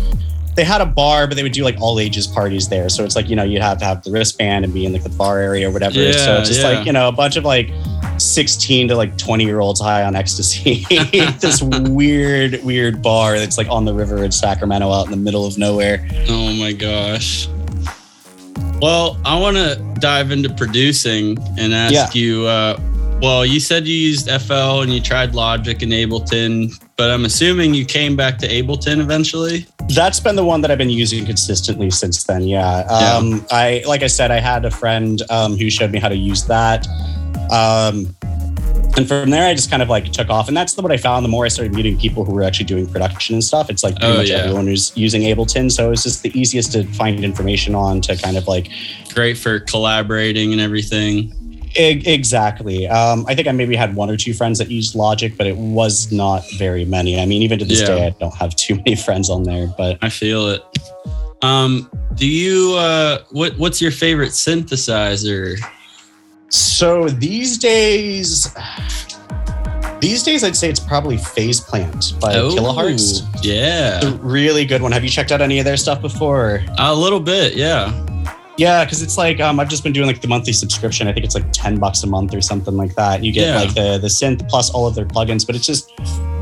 they 0.57 0.65
had 0.65 0.81
a 0.81 0.87
bar, 0.87 1.29
but 1.29 1.37
they 1.37 1.45
would 1.45 1.53
do 1.53 1.63
like 1.63 1.81
all 1.81 2.01
ages 2.01 2.27
parties 2.27 2.69
there. 2.69 2.89
So 2.89 3.05
it's 3.05 3.15
like, 3.15 3.29
you 3.29 3.37
know, 3.37 3.45
you'd 3.45 3.63
have 3.63 3.79
to 3.79 3.85
have 3.85 4.03
the 4.03 4.11
wristband 4.11 4.65
and 4.65 4.75
be 4.75 4.85
in 4.85 4.93
like 4.93 5.05
the 5.05 5.11
bar 5.11 5.39
area 5.39 5.69
or 5.69 5.73
whatever. 5.73 6.01
Yeah, 6.01 6.13
so 6.13 6.39
it's 6.39 6.49
just 6.49 6.63
yeah. 6.63 6.71
like, 6.71 6.87
you 6.87 6.93
know, 6.93 7.07
a 7.07 7.13
bunch 7.13 7.37
of 7.37 7.45
like 7.45 7.71
16 8.19 8.89
to 8.89 8.97
like 8.97 9.17
20 9.17 9.45
year 9.45 9.61
olds 9.61 9.81
high 9.81 10.03
on 10.03 10.17
ecstasy. 10.17 10.87
this 11.39 11.63
weird, 11.63 12.65
weird 12.65 13.01
bar 13.01 13.39
that's 13.39 13.59
like 13.59 13.69
on 13.69 13.85
the 13.85 13.95
river 13.95 14.25
in 14.25 14.33
Sacramento 14.33 14.91
out 14.91 15.05
in 15.05 15.13
the 15.13 15.17
middle 15.19 15.47
of 15.47 15.57
nowhere. 15.57 16.09
Oh 16.29 16.53
my 16.55 16.73
gosh. 16.73 17.49
Well, 18.81 19.19
I 19.25 19.39
want 19.39 19.57
to 19.57 19.77
dive 20.01 20.31
into 20.31 20.51
producing 20.53 21.39
and 21.59 21.73
ask 21.73 21.95
Yeah. 21.95 22.09
you. 22.13 22.47
Uh, 22.47 22.79
well, 23.23 23.47
you 23.47 23.59
said 23.59 23.87
you 23.87 23.97
used 23.97 24.29
FL 24.29 24.83
and 24.83 24.93
you 24.93 25.01
tried 25.01 25.35
Logic 25.35 25.81
and 25.81 25.91
Ableton, 25.93 26.79
but 26.97 27.11
I'm 27.11 27.25
assuming 27.25 27.73
you 27.73 27.87
came 27.87 28.15
back 28.17 28.37
to 28.39 28.49
Ableton 28.49 29.01
eventually. 29.01 29.67
That's 29.95 30.21
been 30.21 30.37
the 30.37 30.45
one 30.45 30.61
that 30.61 30.71
I've 30.71 30.77
been 30.79 30.91
using 30.91 31.25
consistently 31.25 31.91
since 31.91 32.25
then. 32.25 32.43
Yeah. 32.43 32.81
Um, 32.81 33.47
I, 33.51 33.83
like 33.87 34.03
I 34.03 34.09
said, 34.09 34.31
I 34.31 34.41
had 34.41 34.67
a 34.67 34.71
friend 34.71 35.23
um, 35.31 35.57
who 35.57 35.71
showed 35.71 35.91
me 35.91 35.99
how 35.99 36.09
to 36.11 36.17
use 36.17 36.45
that. 36.45 36.87
Um, 37.51 38.15
and 38.97 39.07
from 39.07 39.31
there, 39.31 39.47
I 39.49 39.55
just 39.55 39.71
kind 39.71 39.83
of 39.83 39.89
like 39.89 40.11
took 40.13 40.29
off. 40.31 40.49
And 40.49 40.57
that's 40.57 40.75
the, 40.75 40.83
what 40.83 40.91
I 40.93 40.97
found 40.97 41.25
the 41.25 41.29
more 41.29 41.45
I 41.45 41.49
started 41.49 41.75
meeting 41.75 41.99
people 41.99 42.25
who 42.25 42.33
were 42.33 42.43
actually 42.43 42.67
doing 42.67 42.87
production 42.87 43.35
and 43.35 43.45
stuff. 43.45 43.69
It's 43.71 43.83
like 43.83 43.97
pretty 43.97 44.13
Oh, 44.15 44.17
much 44.19 44.31
yeah. 44.31 44.37
everyone 44.39 44.67
who's 44.67 44.93
using 44.97 45.23
Ableton. 45.23 45.71
So 45.71 45.93
it's 45.93 46.03
just 46.03 46.23
the 46.23 46.39
easiest 46.39 46.73
to 46.73 46.85
find 46.95 47.23
information 47.25 47.75
on 47.75 48.01
to 48.03 48.17
kind 48.17 48.37
of 48.37 48.47
like 48.49 48.69
Great 49.15 49.37
for 49.39 49.61
collaborating 49.61 50.53
and 50.53 50.61
everything. 50.61 51.33
E- 51.79 52.03
Exactly. 52.07 52.87
Um, 52.89 53.25
I 53.29 53.35
think 53.35 53.49
I 53.49 53.53
maybe 53.53 53.77
had 53.77 53.95
one 53.97 54.09
or 54.11 54.17
two 54.17 54.33
friends 54.35 54.59
that 54.59 54.71
used 54.71 54.95
Logic, 54.95 55.37
but 55.37 55.47
it 55.47 55.57
was 55.57 56.11
not 56.13 56.45
very 56.59 56.85
many. 56.85 57.19
I 57.21 57.27
mean, 57.27 57.43
even 57.43 57.59
to 57.59 57.65
this 57.65 57.81
Yeah. 57.81 57.87
day, 57.87 58.07
I 58.07 58.11
don't 58.19 58.35
have 58.35 58.55
too 58.57 58.77
many 58.77 58.95
friends 59.07 59.29
on 59.31 59.43
there. 59.43 59.67
But 59.77 59.99
I 60.03 60.09
feel 60.11 60.49
it. 60.49 60.63
Um, 61.43 61.91
do 62.15 62.27
you 62.27 62.75
uh 62.79 63.19
what 63.31 63.57
what's 63.59 63.81
your 63.83 63.91
favorite 63.91 64.31
synthesizer? 64.31 65.59
So 66.49 67.09
these 67.09 67.59
days, 67.59 68.55
these 70.01 70.23
days, 70.23 70.45
I'd 70.45 70.57
say 70.57 70.69
it's 70.71 70.81
probably 70.81 71.17
Phase 71.17 71.61
Plant 71.61 72.15
by 72.21 72.35
Kilohearts. 72.35 73.23
Oh, 73.25 73.41
Yeah. 73.43 73.97
It's 73.97 74.07
a 74.07 74.13
really 74.19 74.65
good 74.65 74.81
one. 74.83 74.93
Have 74.93 75.03
you 75.05 75.11
checked 75.11 75.33
out 75.33 75.41
any 75.41 75.59
of 75.59 75.65
their 75.65 75.77
stuff 75.77 76.01
before? 76.01 76.63
A 76.79 76.95
little 76.95 77.21
bit, 77.21 77.55
yeah. 77.55 77.93
Yeah, 78.59 78.85
because 78.85 79.03
it's 79.03 79.19
like 79.19 79.39
um, 79.39 79.61
I've 79.61 79.69
just 79.69 79.83
been 79.85 79.93
doing 79.93 80.07
like 80.07 80.23
the 80.23 80.29
monthly 80.29 80.55
subscription. 80.55 81.09
I 81.09 81.13
think 81.13 81.27
it's 81.27 81.35
like 81.35 81.45
ten 81.53 81.79
bucks 81.79 82.03
a 82.05 82.07
month 82.07 82.33
or 82.35 82.41
something 82.41 82.75
like 82.75 82.95
that. 82.95 83.23
You 83.23 83.31
get 83.31 83.49
Yeah. 83.49 83.57
like 83.61 83.75
the 83.75 83.99
the 83.99 84.09
synth 84.09 84.49
plus 84.49 84.71
all 84.71 84.87
of 84.87 84.95
their 84.95 85.05
plugins, 85.05 85.47
but 85.47 85.55
it's 85.57 85.67
just 85.67 85.93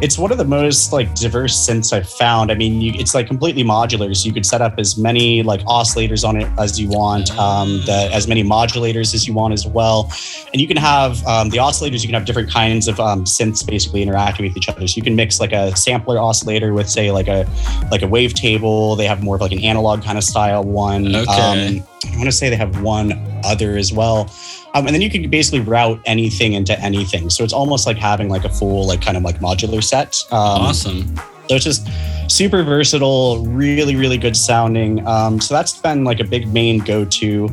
it's 0.05 0.19
one 0.19 0.31
of 0.31 0.37
the 0.37 0.45
most 0.45 0.93
like 0.93 1.15
diverse 1.15 1.57
synths 1.67 1.91
I've 1.91 2.07
found. 2.07 2.53
I 2.53 2.55
mean, 2.57 2.83
you, 2.83 2.93
it's 2.95 3.15
like 3.15 3.27
completely 3.27 3.65
modular, 3.65 4.15
so 4.15 4.27
you 4.27 4.35
could 4.35 4.45
set 4.45 4.61
up 4.61 4.75
as 4.77 4.99
many 4.99 5.43
like 5.43 5.63
oscillators 5.63 6.29
on 6.29 6.37
it 6.37 6.47
as 6.59 6.79
you 6.79 6.91
want, 6.91 7.31
um, 7.39 7.81
the, 7.87 8.11
as 8.13 8.29
many 8.29 8.45
modulators 8.45 9.15
as 9.15 9.27
you 9.27 9.33
want 9.33 9.55
as 9.55 9.67
well, 9.67 10.13
and 10.53 10.61
you 10.61 10.69
can 10.69 10.77
have 10.77 11.25
um, 11.27 11.49
the 11.49 11.57
oscillators. 11.57 12.03
You 12.03 12.09
can 12.09 12.15
have 12.15 12.27
different 12.27 12.51
kinds 12.51 12.87
of 12.87 13.01
um, 13.01 13.25
synths 13.25 13.67
basically 13.67 14.03
interacting 14.03 14.47
with 14.47 14.59
each 14.59 14.69
other. 14.69 14.87
So 14.87 14.99
you 14.99 15.03
can 15.03 15.17
mix 15.17 15.41
like 15.41 15.53
a 15.53 15.75
sampler 15.75 16.19
oscillator 16.19 16.75
with 16.75 16.91
say 16.91 17.11
like 17.11 17.29
a 17.29 17.49
like 17.91 18.03
a 18.03 18.07
wavetable. 18.07 18.99
They 18.99 19.07
have 19.07 19.23
more 19.23 19.37
of 19.37 19.41
like 19.41 19.53
an 19.53 19.65
analog 19.65 20.05
kind 20.05 20.19
of 20.19 20.25
style 20.25 20.65
one. 20.65 21.17
Okay. 21.17 21.79
Um, 21.79 21.87
I 22.13 22.17
want 22.17 22.27
to 22.27 22.33
say 22.33 22.51
they 22.51 22.57
have 22.57 22.83
one 22.83 23.15
other 23.43 23.79
as 23.79 23.91
well. 23.91 24.31
Um, 24.75 24.87
and 24.87 24.95
then 24.95 25.01
you 25.01 25.09
can 25.11 25.31
basically 25.31 25.61
route 25.61 26.01
anything 26.05 26.55
into 26.55 26.79
anything. 26.81 27.31
So 27.31 27.45
it's 27.45 27.53
almost 27.53 27.87
like 27.87 27.97
having 27.97 28.29
like 28.29 28.45
a 28.45 28.49
full, 28.49 28.87
like 28.87 29.01
kind 29.01 29.17
of 29.17 29.23
like 29.23 29.39
modular 29.39 29.83
set. 29.83 30.17
Um, 30.33 30.39
Awesome. 30.63 31.17
So 31.49 31.57
it's 31.57 31.65
just 31.65 31.87
super 32.31 32.63
versatile, 32.63 33.45
really, 33.47 33.97
really 33.97 34.17
good 34.17 34.35
sounding. 34.35 35.07
Um, 35.07 35.41
so 35.43 35.53
that's 35.55 35.79
been 35.79 36.03
like 36.03 36.19
a 36.21 36.25
big 36.25 36.49
main 36.53 36.79
go 36.79 37.05
to. 37.05 37.45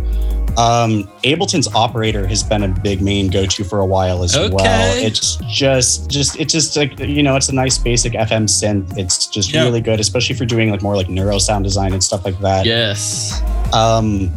Um, 0.57 1.09
Ableton's 1.23 1.67
operator 1.75 2.25
has 2.25 2.41
been 2.41 2.63
a 2.63 2.67
big 2.69 3.01
main 3.01 3.29
go 3.29 3.45
to 3.45 3.63
for 3.65 3.79
a 3.79 3.85
while 3.85 4.23
as 4.23 4.35
well. 4.35 4.55
Okay. 4.55 5.05
It's 5.05 5.35
just, 5.49 6.09
just, 6.09 6.39
it's 6.39 6.53
just 6.53 6.75
like, 6.77 6.97
you 6.99 7.21
know, 7.21 7.35
it's 7.35 7.49
a 7.49 7.53
nice 7.55 7.77
basic 7.77 8.13
FM 8.13 8.45
synth. 8.45 8.97
It's 8.97 9.27
just 9.27 9.53
Yeah. 9.53 9.63
really 9.63 9.81
good, 9.81 9.99
especially 9.99 10.35
for 10.35 10.45
doing 10.45 10.71
like 10.71 10.81
more 10.81 10.95
like 10.95 11.09
neuro 11.09 11.37
sound 11.37 11.65
design 11.65 11.91
and 11.93 12.03
stuff 12.03 12.23
like 12.25 12.39
that. 12.39 12.65
Yes. 12.65 13.41
Um, 13.73 14.31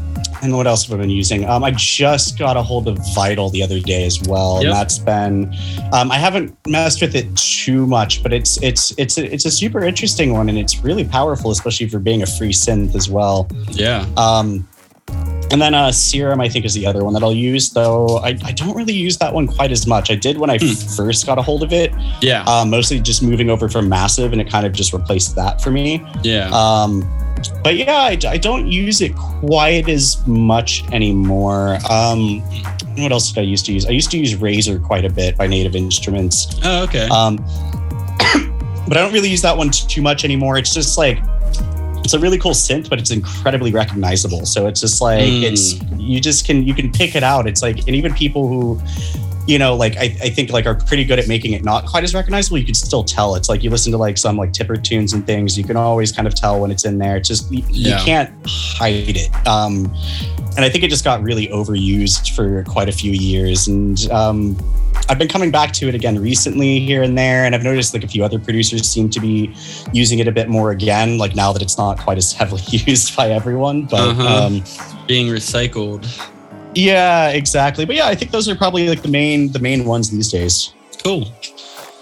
and 0.44 0.54
what 0.54 0.66
else 0.66 0.84
have 0.86 0.94
I 0.98 1.00
been 1.00 1.10
using? 1.10 1.44
Um, 1.48 1.64
I 1.64 1.70
just 1.72 2.38
got 2.38 2.56
a 2.56 2.62
hold 2.62 2.86
of 2.86 2.98
Vital 3.14 3.48
the 3.48 3.62
other 3.62 3.80
day 3.80 4.04
as 4.04 4.20
well, 4.28 4.56
Yep. 4.56 4.64
and 4.64 4.72
that's 4.74 4.98
been. 4.98 5.54
Um, 5.92 6.10
I 6.12 6.18
haven't 6.18 6.54
messed 6.66 7.00
with 7.00 7.14
it 7.16 7.34
too 7.36 7.86
much, 7.86 8.22
but 8.22 8.32
it's 8.32 8.62
it's 8.62 8.92
it's 8.98 9.16
a, 9.18 9.32
it's 9.32 9.46
a 9.46 9.50
super 9.50 9.82
interesting 9.84 10.32
one, 10.34 10.48
and 10.48 10.58
it's 10.58 10.84
really 10.84 11.04
powerful, 11.04 11.50
especially 11.50 11.88
for 11.88 11.98
being 11.98 12.22
a 12.22 12.26
free 12.26 12.52
synth 12.52 12.94
as 12.94 13.08
well. 13.08 13.48
Yeah. 13.70 14.06
Um, 14.16 14.68
and 15.50 15.60
then 15.60 15.74
uh, 15.74 15.92
Serum, 15.92 16.40
I 16.40 16.48
think, 16.48 16.64
is 16.64 16.74
the 16.74 16.86
other 16.86 17.04
one 17.04 17.12
that 17.14 17.22
I'll 17.22 17.32
use, 17.34 17.70
though 17.70 18.18
I, 18.18 18.28
I 18.44 18.52
don't 18.52 18.76
really 18.76 18.92
use 18.94 19.18
that 19.18 19.32
one 19.32 19.46
quite 19.46 19.70
as 19.72 19.86
much. 19.86 20.10
I 20.10 20.14
did 20.14 20.38
when 20.38 20.50
I 20.50 20.58
first 20.96 21.26
got 21.26 21.38
a 21.38 21.42
hold 21.42 21.62
of 21.62 21.72
it, 21.72 21.92
Yeah. 22.20 22.44
uh, 22.46 22.64
mostly 22.64 22.98
just 23.00 23.22
moving 23.22 23.50
over 23.50 23.68
from 23.68 23.88
Massive, 23.88 24.32
and 24.32 24.40
it 24.40 24.48
kind 24.50 24.66
of 24.66 24.72
just 24.72 24.92
replaced 24.92 25.34
that 25.36 25.60
for 25.60 25.70
me. 25.70 26.04
Yeah. 26.22 26.50
Um, 26.52 27.02
but 27.62 27.76
yeah, 27.76 27.92
I, 27.96 28.18
I 28.26 28.38
don't 28.38 28.66
use 28.68 29.00
it 29.02 29.14
quite 29.16 29.88
as 29.88 30.26
much 30.26 30.82
anymore. 30.92 31.78
Um, 31.90 32.40
what 32.96 33.12
else 33.12 33.30
did 33.32 33.40
I 33.40 33.44
used 33.44 33.66
to 33.66 33.72
use? 33.72 33.86
I 33.86 33.90
used 33.90 34.10
to 34.12 34.18
use 34.18 34.34
Razor 34.36 34.78
quite 34.78 35.04
a 35.04 35.10
bit 35.10 35.36
by 35.36 35.46
Native 35.46 35.76
Instruments. 35.76 36.58
oh, 36.64 36.84
okay. 36.84 37.06
Um, 37.08 37.36
but 38.88 38.96
I 38.96 39.00
don't 39.02 39.12
really 39.12 39.28
use 39.30 39.42
that 39.42 39.56
one 39.56 39.70
too 39.70 40.00
much 40.00 40.24
anymore. 40.24 40.56
It's 40.56 40.72
just 40.72 40.96
like 40.96 41.18
it's 42.05 42.12
a 42.14 42.18
really 42.18 42.39
cool 42.39 42.52
synth, 42.52 42.89
but 42.90 42.98
it's 42.98 43.10
incredibly 43.10 43.72
recognizable. 43.72 44.44
So 44.44 44.66
it's 44.66 44.81
just 44.81 45.01
like 45.01 45.22
Mm. 45.24 45.43
it's 45.43 45.74
you 45.98 46.20
just 46.20 46.44
can 46.47 46.66
you 46.66 46.74
can 46.74 46.93
pick 46.93 47.14
it 47.16 47.22
out. 47.22 47.47
It's 47.48 47.62
like 47.62 47.78
and 47.78 47.97
even 47.97 48.12
people 48.14 48.47
who 48.47 48.81
you 49.46 49.58
know 49.58 49.74
like 49.76 49.96
I, 49.96 50.04
I 50.22 50.30
think 50.30 50.50
like 50.50 50.64
are 50.66 50.74
pretty 50.74 51.04
good 51.04 51.18
at 51.18 51.28
making 51.28 51.52
it 51.52 51.64
not 51.64 51.86
quite 51.86 52.02
as 52.04 52.14
recognizable 52.14 52.56
you 52.58 52.64
can 52.64 52.74
still 52.74 53.04
tell 53.04 53.34
it's 53.34 53.48
like 53.48 53.62
you 53.62 53.70
listen 53.70 53.92
to 53.92 53.98
like 53.98 54.16
some 54.16 54.36
like 54.38 54.52
tipper 54.52 54.76
tunes 54.76 55.12
and 55.12 55.26
things 55.26 55.58
you 55.58 55.64
can 55.64 55.76
always 55.76 56.12
kind 56.12 56.26
of 56.26 56.34
tell 56.34 56.60
when 56.60 56.70
it's 56.70 56.84
in 56.86 56.96
there 56.98 57.16
it's 57.16 57.28
just 57.28 57.50
you, 57.52 57.62
Yeah. 57.68 57.98
you 57.98 58.04
can't 58.04 58.30
hide 58.46 59.16
it 59.16 59.46
um 59.46 59.92
and 60.56 60.64
i 60.64 60.70
think 60.70 60.82
it 60.84 60.88
just 60.88 61.04
got 61.04 61.22
really 61.22 61.48
overused 61.48 62.34
for 62.34 62.62
quite 62.64 62.88
a 62.88 62.92
few 62.92 63.12
years 63.12 63.68
and 63.68 64.10
um 64.10 64.56
I've 65.08 65.18
been 65.18 65.28
coming 65.28 65.50
back 65.50 65.72
to 65.74 65.88
it 65.88 65.94
again 65.94 66.18
recently 66.18 66.78
here 66.80 67.02
and 67.02 67.18
there, 67.18 67.44
and 67.44 67.54
I've 67.54 67.64
noticed 67.64 67.92
like 67.92 68.04
a 68.04 68.08
few 68.08 68.24
other 68.24 68.38
producers 68.38 68.88
seem 68.88 69.10
to 69.10 69.20
be 69.20 69.52
using 69.92 70.20
it 70.20 70.28
a 70.28 70.32
bit 70.32 70.48
more 70.48 70.70
again, 70.70 71.18
like 71.18 71.34
now 71.34 71.52
that 71.52 71.60
it's 71.60 71.76
not 71.76 71.98
quite 71.98 72.16
as 72.16 72.32
heavily 72.38 72.62
used 72.68 73.14
by 73.14 73.30
everyone. 73.30 73.82
But 73.82 74.00
Uh-huh. 74.10 74.46
um, 74.46 74.64
Being 75.06 75.26
recycled. 75.26 76.06
Yeah, 76.74 77.28
exactly. 77.30 77.84
But 77.84 77.96
yeah, 77.96 78.06
I 78.06 78.14
think 78.14 78.30
those 78.30 78.48
are 78.48 78.55
probably 78.55 78.88
like 78.88 79.02
the 79.02 79.09
main 79.09 79.52
the 79.52 79.59
main 79.59 79.84
ones 79.84 80.10
these 80.10 80.30
days. 80.30 80.72
Cool. 81.02 81.26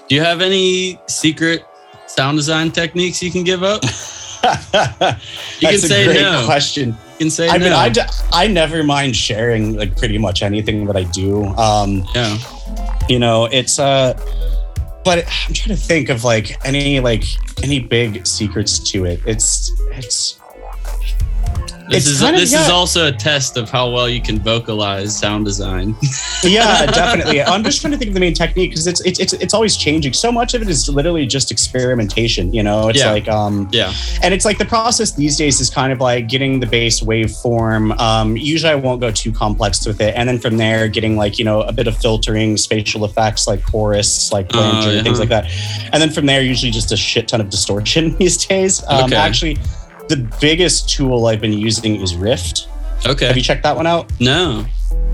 Do 0.09 0.15
you 0.15 0.21
have 0.21 0.41
any 0.41 0.99
secret 1.09 1.65
sound 2.07 2.37
design 2.37 2.71
techniques 2.71 3.23
you 3.23 3.31
can 3.31 3.45
give 3.45 3.63
up? 3.63 3.83
That's 4.43 4.71
can 4.73 5.75
a 5.75 5.79
say 5.79 6.05
great 6.05 6.21
no. 6.21 6.43
question. 6.45 6.91
You 6.91 7.19
can 7.19 7.31
say 7.31 7.49
I 7.49 7.59
mean, 7.59 7.71
no. 7.71 7.77
I, 7.77 7.89
d- 7.89 8.01
I 8.33 8.49
never 8.49 8.83
mind 8.83 9.15
sharing 9.15 9.77
like 9.77 9.97
pretty 9.97 10.19
much 10.19 10.43
anything 10.43 10.87
that 10.87 10.97
I 10.97 11.05
do. 11.05 11.45
Um, 11.45 12.05
yeah. 12.15 12.39
you 13.09 13.19
know, 13.19 13.47
it's 13.47 13.79
uh, 13.79 14.15
but 15.05 15.19
I'm 15.19 15.55
trying 15.55 15.77
to 15.77 15.83
think 15.83 16.09
of 16.09 16.25
like 16.25 16.65
any 16.67 17.01
like 17.01 17.25
any 17.63 17.81
big 17.81 18.27
secrets 18.27 18.79
to 18.91 19.05
it. 19.05 19.21
It's 19.27 19.71
it's 19.93 20.41
This 21.93 22.05
It's 22.07 22.15
is 22.17 22.21
kind 22.21 22.35
of- 22.35 22.41
this 22.41 22.53
is 22.53 22.69
also 22.69 23.07
a 23.07 23.13
test 23.13 23.57
of 23.57 23.71
how 23.71 23.91
well 23.91 24.09
you 24.09 24.21
can 24.21 24.39
vocalize 24.39 25.17
sound 25.17 25.45
design. 25.45 25.95
yeah, 26.43 26.87
definitely. 26.87 27.43
I'm 27.43 27.63
just 27.63 27.81
trying 27.81 27.93
to 27.93 27.99
think 27.99 28.09
of 28.09 28.15
the 28.15 28.21
main 28.21 28.35
technique 28.35 28.71
because 28.71 28.87
it's, 28.87 29.01
it's 29.03 29.21
it's 29.21 29.33
it's 29.35 29.55
always 29.55 29.77
changing. 29.77 30.13
So 30.13 30.33
much 30.33 30.55
of 30.55 30.63
it 30.63 30.69
is 30.69 30.89
literally 30.89 31.27
just 31.27 31.51
experimentation. 31.51 32.53
You 32.53 32.63
know, 32.63 32.89
it's 32.89 32.99
Yeah. 32.99 33.13
like 33.13 33.29
um 33.29 33.69
yeah. 33.73 33.93
and 34.23 34.33
it's 34.35 34.45
like 34.45 34.59
the 34.59 34.65
process 34.65 35.13
these 35.13 35.37
days 35.37 35.61
is 35.61 35.71
kind 35.71 35.93
of 35.93 36.01
like 36.01 36.29
getting 36.29 36.61
the 36.61 36.67
bass 36.67 37.01
waveform. 37.01 37.99
Um, 38.01 38.37
usually, 38.37 38.73
I 38.73 38.77
won't 38.77 39.01
go 39.01 39.11
too 39.11 39.33
complex 39.33 39.87
with 39.87 40.01
it, 40.01 40.15
and 40.17 40.29
then 40.29 40.39
from 40.39 40.57
there, 40.57 40.89
getting 40.89 41.17
like 41.17 41.39
you 41.39 41.45
know 41.45 41.63
a 41.63 41.73
bit 41.73 41.87
of 41.87 41.97
filtering, 41.97 42.57
spatial 42.57 43.05
effects 43.05 43.47
like 43.47 43.63
chorus, 43.65 44.33
like 44.33 44.51
flanger, 44.51 44.93
yeah. 44.95 45.03
things 45.03 45.19
like 45.19 45.29
that, 45.29 45.51
and 45.93 46.01
then 46.03 46.11
from 46.11 46.27
there, 46.27 46.43
usually 46.43 46.71
just 46.73 46.93
a 46.93 46.97
shit 46.97 47.29
ton 47.29 47.41
of 47.41 47.51
distortion 47.51 48.17
these 48.19 48.37
days. 48.47 48.83
Um, 48.89 49.03
Okay. 49.03 49.17
Actually, 49.17 49.59
the 50.13 50.37
biggest 50.41 50.91
tool 50.91 51.27
I've 51.27 51.41
been 51.41 51.55
using 51.55 52.01
is 52.01 52.15
Rift. 52.15 52.69
Okay. 53.07 53.27
Have 53.27 53.37
you 53.37 53.43
checked 53.43 53.63
that 53.63 53.75
one 53.75 53.87
out? 53.87 54.13
No. 54.21 54.67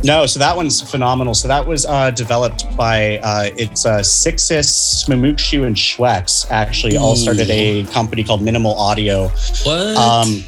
No, 0.02 0.26
so 0.26 0.38
that 0.40 0.56
one's 0.56 0.80
phenomenal. 0.80 1.34
So 1.34 1.48
that 1.48 1.64
was 1.66 1.86
uh, 1.86 2.10
developed 2.10 2.76
by 2.76 3.18
uh, 3.18 3.50
it's 3.56 3.86
uh, 3.86 3.98
Sixus, 4.00 5.08
Mamukshu, 5.08 5.66
and 5.66 5.74
Schwex. 5.74 6.50
Actually, 6.50 6.96
all 6.96 7.16
started 7.16 7.48
a 7.50 7.84
company 7.86 8.22
called 8.24 8.42
Minimal 8.42 8.74
Audio. 8.74 9.28
What? 9.64 9.96
Um, 9.96 10.44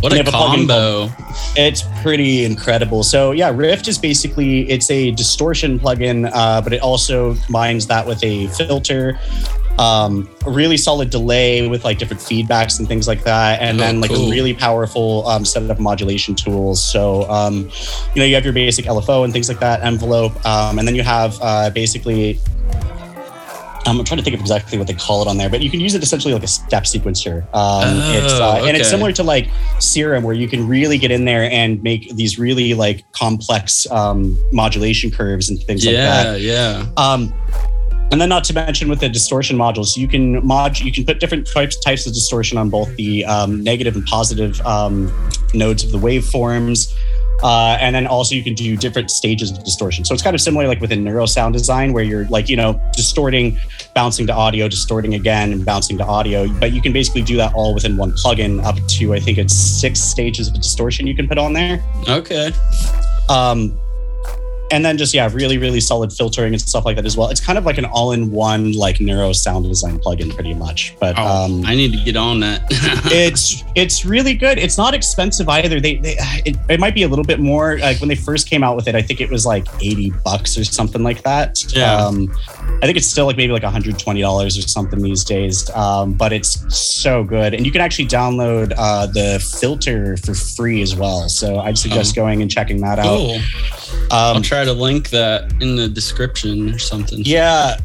what 0.00 0.12
a 0.12 0.30
combo. 0.30 1.08
it's 1.56 1.82
pretty 2.02 2.44
incredible. 2.44 3.02
So 3.02 3.32
yeah, 3.32 3.50
Rift 3.50 3.88
is 3.88 3.96
basically 3.98 4.68
it's 4.68 4.90
a 4.90 5.10
distortion 5.12 5.78
plugin, 5.78 6.30
uh, 6.32 6.60
but 6.60 6.74
it 6.74 6.82
also 6.82 7.34
combines 7.34 7.86
that 7.86 8.06
with 8.06 8.22
a 8.22 8.46
filter, 8.48 9.18
um, 9.78 10.28
a 10.46 10.50
really 10.50 10.76
solid 10.76 11.10
delay 11.10 11.68
with 11.68 11.84
like 11.84 11.98
different 11.98 12.22
feedbacks 12.22 12.78
and 12.78 12.88
things 12.88 13.06
like 13.06 13.24
that, 13.24 13.60
and 13.60 13.78
Oh, 13.78 13.84
then 13.84 14.00
like 14.00 14.10
cool. 14.10 14.28
a 14.28 14.30
really 14.30 14.54
powerful 14.54 15.26
um, 15.28 15.44
set 15.44 15.68
of 15.70 15.78
modulation 15.80 16.34
tools. 16.34 16.82
So 16.82 17.28
um, 17.30 17.70
you 18.14 18.20
know 18.20 18.24
you 18.24 18.34
have 18.34 18.44
your 18.44 18.54
basic 18.54 18.84
LFO 18.86 19.24
and 19.24 19.32
things 19.32 19.48
like 19.48 19.60
that, 19.60 19.82
envelope, 19.82 20.34
um, 20.46 20.78
and 20.78 20.86
then 20.88 20.94
you 20.94 21.02
have 21.02 21.38
uh, 21.42 21.70
basically. 21.70 22.38
I'm 23.88 24.02
trying 24.02 24.18
to 24.18 24.24
think 24.24 24.34
of 24.34 24.40
exactly 24.40 24.78
what 24.78 24.88
they 24.88 24.94
call 24.94 25.22
it 25.22 25.28
on 25.28 25.36
there, 25.38 25.48
but 25.48 25.60
you 25.62 25.70
can 25.70 25.78
use 25.78 25.94
it 25.94 26.02
essentially 26.02 26.34
like 26.34 26.42
a 26.42 26.48
step 26.48 26.82
sequencer. 26.82 27.42
Um, 27.54 28.00
it's 28.16 28.32
uh, 28.32 28.64
and 28.64 28.76
it's 28.76 28.90
similar 28.90 29.12
to 29.12 29.22
like 29.22 29.48
Serum, 29.78 30.24
where 30.24 30.34
you 30.34 30.48
can 30.48 30.66
really 30.66 30.98
get 30.98 31.12
in 31.12 31.24
there 31.24 31.48
and 31.52 31.80
make 31.84 32.12
these 32.16 32.36
really 32.36 32.74
like 32.74 33.04
complex 33.12 33.88
um, 33.92 34.36
modulation 34.52 35.12
curves 35.12 35.50
and 35.50 35.62
things 35.62 35.86
like 35.86 35.92
Yeah, 35.94 36.22
that. 36.24 36.40
yeah. 36.40 36.86
Um, 36.96 37.32
and 38.12 38.20
then 38.20 38.28
not 38.28 38.44
to 38.44 38.54
mention 38.54 38.88
with 38.88 39.00
the 39.00 39.08
distortion 39.08 39.56
modules, 39.56 39.96
you 39.96 40.06
can 40.06 40.44
mod 40.46 40.78
you 40.78 40.92
can 40.92 41.04
put 41.04 41.18
different 41.18 41.46
types 41.46 41.76
types 41.76 42.06
of 42.06 42.14
distortion 42.14 42.56
on 42.56 42.70
both 42.70 42.94
the 42.96 43.24
um, 43.24 43.62
negative 43.62 43.96
and 43.96 44.04
positive 44.06 44.60
um, 44.62 45.12
nodes 45.54 45.84
of 45.84 45.90
the 45.92 45.98
waveforms. 45.98 46.94
Uh, 47.42 47.76
and 47.80 47.94
then 47.94 48.06
also 48.06 48.34
you 48.34 48.42
can 48.42 48.54
do 48.54 48.76
different 48.76 49.10
stages 49.10 49.50
of 49.50 49.62
distortion. 49.62 50.04
So 50.04 50.14
it's 50.14 50.22
kind 50.22 50.34
of 50.34 50.40
similar 50.40 50.66
like 50.66 50.80
within 50.80 51.04
neuro 51.04 51.26
sound 51.26 51.52
design 51.52 51.92
where 51.92 52.02
you're 52.02 52.24
like, 52.28 52.48
you 52.48 52.56
know, 52.56 52.80
distorting, 52.94 53.58
bouncing 53.94 54.26
to 54.28 54.32
audio, 54.32 54.68
distorting 54.68 55.14
again 55.14 55.52
and 55.52 55.64
bouncing 55.64 55.98
to 55.98 56.04
audio. 56.04 56.48
But 56.48 56.72
you 56.72 56.80
can 56.80 56.94
basically 56.94 57.22
do 57.22 57.36
that 57.36 57.52
all 57.52 57.74
within 57.74 57.96
one 57.98 58.12
plugin 58.12 58.64
up 58.64 58.76
to 58.76 59.14
I 59.14 59.20
think 59.20 59.36
it's 59.36 59.54
six 59.54 60.00
stages 60.00 60.48
of 60.48 60.54
distortion 60.54 61.06
you 61.06 61.14
can 61.14 61.28
put 61.28 61.36
on 61.36 61.52
there. 61.52 61.84
Okay. 62.08 62.52
Um, 63.28 63.78
and 64.70 64.84
then 64.84 64.98
just 64.98 65.14
yeah, 65.14 65.28
really, 65.32 65.58
really 65.58 65.80
solid 65.80 66.12
filtering 66.12 66.52
and 66.52 66.60
stuff 66.60 66.84
like 66.84 66.96
that 66.96 67.06
as 67.06 67.16
well. 67.16 67.28
It's 67.28 67.40
kind 67.40 67.58
of 67.58 67.64
like 67.64 67.78
an 67.78 67.84
all-in-one 67.84 68.72
like 68.72 69.00
neuro 69.00 69.32
sound 69.32 69.64
design 69.64 69.98
plugin, 69.98 70.34
pretty 70.34 70.54
much. 70.54 70.94
But 70.98 71.14
Oh, 71.18 71.44
um, 71.44 71.64
I 71.64 71.74
need 71.74 71.92
to 71.92 72.04
get 72.04 72.16
on 72.16 72.40
that. 72.40 72.62
it's 72.70 73.62
it's 73.74 74.04
really 74.04 74.34
good. 74.34 74.58
It's 74.58 74.76
not 74.78 74.94
expensive 74.94 75.48
either. 75.48 75.80
They, 75.80 75.96
they 75.96 76.16
it, 76.44 76.56
it 76.68 76.80
might 76.80 76.94
be 76.94 77.02
a 77.04 77.08
little 77.08 77.24
bit 77.24 77.40
more. 77.40 77.78
Like 77.78 78.00
when 78.00 78.08
they 78.08 78.14
first 78.14 78.48
came 78.48 78.62
out 78.64 78.76
with 78.76 78.88
it, 78.88 78.94
I 78.94 79.02
think 79.02 79.20
it 79.20 79.30
was 79.30 79.46
like 79.46 79.66
eighty 79.82 80.10
bucks 80.24 80.56
or 80.58 80.64
something 80.64 81.02
like 81.02 81.22
that. 81.22 81.62
Yeah. 81.72 81.94
Um, 81.94 82.34
I 82.76 82.80
think 82.86 82.98
it's 82.98 83.06
still 83.06 83.24
like 83.26 83.36
maybe 83.38 83.52
like 83.52 83.62
one 83.62 83.72
hundred 83.72 83.98
twenty 83.98 84.20
dollars 84.20 84.58
or 84.58 84.62
something 84.62 85.00
these 85.00 85.24
days. 85.24 85.68
Um, 85.70 86.12
but 86.12 86.32
it's 86.32 86.62
so 86.76 87.24
good, 87.24 87.54
and 87.54 87.64
you 87.64 87.72
can 87.72 87.80
actually 87.80 88.06
download 88.06 88.72
uh, 88.76 89.06
the 89.06 89.38
filter 89.60 90.16
for 90.18 90.34
free 90.34 90.82
as 90.82 90.94
well. 90.94 91.28
So 91.28 91.58
I'd 91.60 91.78
suggest 91.78 92.12
Oh. 92.16 92.22
going 92.22 92.42
and 92.42 92.50
checking 92.50 92.80
that 92.82 92.98
out. 92.98 93.04
cool. 93.06 93.38
I'll 94.10 94.40
try 94.42 94.64
to 94.64 94.72
link 94.72 95.10
that 95.10 95.52
in 95.62 95.76
the 95.76 95.88
description 95.88 96.70
or 96.74 96.78
something. 96.78 97.20
Yeah, 97.24 97.76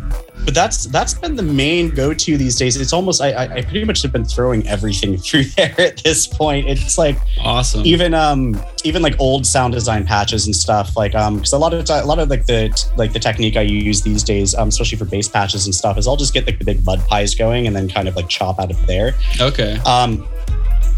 but 0.45 0.53
that's 0.53 0.85
that's 0.85 1.13
been 1.13 1.35
the 1.35 1.43
main 1.43 1.89
go-to 1.89 2.37
these 2.37 2.55
days. 2.55 2.75
It's 2.79 2.93
almost 2.93 3.21
I, 3.21 3.31
I 3.31 3.43
I 3.55 3.61
pretty 3.61 3.83
much 3.83 4.01
have 4.01 4.11
been 4.11 4.25
throwing 4.25 4.67
everything 4.67 5.17
through 5.25 5.43
there 5.55 5.73
at 5.79 5.97
this 6.03 6.27
point. 6.27 6.67
It's 6.67 6.97
like 6.97 7.17
Awesome. 7.39 7.85
even 7.85 8.13
um 8.13 8.59
even 8.83 9.01
like 9.01 9.19
old 9.19 9.45
sound 9.45 9.73
design 9.73 10.05
patches 10.05 10.45
and 10.47 10.55
stuff 10.55 10.97
like 10.97 11.13
um 11.15 11.35
because 11.35 11.53
a 11.53 11.57
lot 11.57 11.73
of 11.73 11.87
a 11.89 12.05
lot 12.05 12.19
of 12.19 12.29
like 12.29 12.45
the 12.45 12.69
like 12.97 13.13
the 13.13 13.19
technique 13.19 13.55
I 13.57 13.61
use 13.61 14.01
these 14.01 14.23
days 14.23 14.55
um 14.55 14.69
especially 14.69 14.97
for 14.97 15.05
bass 15.05 15.27
patches 15.27 15.65
and 15.65 15.75
stuff 15.75 15.97
is 15.97 16.07
I'll 16.07 16.17
just 16.17 16.33
get 16.33 16.45
like 16.45 16.57
the 16.59 16.65
big 16.65 16.83
mud 16.85 16.99
pies 17.07 17.35
going 17.35 17.67
and 17.67 17.75
then 17.75 17.87
kind 17.87 18.07
of 18.07 18.15
like 18.15 18.27
chop 18.29 18.59
out 18.59 18.71
of 18.71 18.85
there. 18.87 19.13
Okay. 19.39 19.77
Um, 19.85 20.27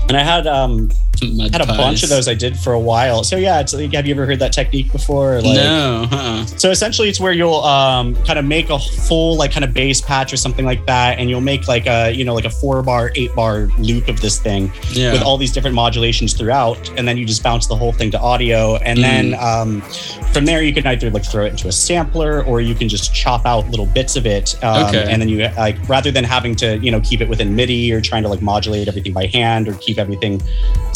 and 0.07 0.17
I 0.17 0.23
had 0.23 0.47
um 0.47 0.89
had 1.21 1.61
a 1.61 1.65
bunch 1.65 2.03
of 2.03 2.09
those 2.09 2.27
I 2.27 2.33
did 2.33 2.57
for 2.57 2.73
a 2.73 2.79
while. 2.79 3.23
So 3.23 3.35
yeah, 3.37 3.59
it's 3.59 3.73
like 3.73 3.93
have 3.93 4.05
you 4.05 4.13
ever 4.13 4.25
heard 4.25 4.39
that 4.39 4.51
technique 4.53 4.91
before? 4.91 5.35
Like, 5.41 5.55
no. 5.55 6.07
Uh-uh. 6.11 6.45
so 6.45 6.71
essentially, 6.71 7.09
it's 7.09 7.19
where 7.19 7.31
you'll 7.31 7.61
um, 7.63 8.15
kind 8.25 8.39
of 8.39 8.45
make 8.45 8.69
a 8.69 8.79
full 8.79 9.37
like 9.37 9.51
kind 9.51 9.63
of 9.63 9.73
bass 9.73 10.01
patch 10.01 10.33
or 10.33 10.37
something 10.37 10.65
like 10.65 10.85
that, 10.87 11.19
and 11.19 11.29
you'll 11.29 11.41
make 11.41 11.67
like 11.67 11.85
a 11.87 12.11
you 12.11 12.25
know 12.25 12.33
like 12.33 12.45
a 12.45 12.49
four 12.49 12.81
bar, 12.83 13.11
eight 13.15 13.33
bar 13.35 13.69
loop 13.77 14.07
of 14.07 14.19
this 14.21 14.39
thing 14.39 14.71
Yeah. 14.91 15.13
with 15.13 15.21
all 15.21 15.37
these 15.37 15.51
different 15.51 15.75
modulations 15.75 16.33
throughout, 16.33 16.89
and 16.97 17.07
then 17.07 17.17
you 17.17 17.25
just 17.25 17.43
bounce 17.43 17.67
the 17.67 17.75
whole 17.75 17.91
thing 17.93 18.11
to 18.11 18.19
audio, 18.19 18.75
and 18.77 18.99
then 18.99 19.35
um, 19.35 19.81
from 20.33 20.45
there 20.45 20.61
you 20.63 20.73
can 20.73 20.85
either 20.87 21.09
like 21.09 21.25
throw 21.25 21.45
it 21.45 21.49
into 21.49 21.67
a 21.67 21.71
sampler 21.71 22.43
or 22.43 22.59
you 22.61 22.75
can 22.75 22.89
just 22.89 23.13
chop 23.13 23.45
out 23.45 23.67
little 23.69 23.85
bits 23.85 24.15
of 24.15 24.25
it, 24.25 24.55
um, 24.63 24.87
Okay. 24.87 25.05
and 25.09 25.21
then 25.21 25.29
you 25.29 25.47
like 25.57 25.77
rather 25.87 26.11
than 26.11 26.23
having 26.23 26.55
to 26.55 26.77
you 26.79 26.91
know 26.91 26.99
keep 27.01 27.21
it 27.21 27.29
within 27.29 27.55
MIDI 27.55 27.91
or 27.93 28.01
trying 28.01 28.23
to 28.23 28.29
like 28.29 28.41
modulate 28.41 28.87
everything 28.87 29.13
by 29.13 29.27
hand 29.27 29.67
or 29.67 29.73
keep 29.75 29.97
everything 29.97 30.41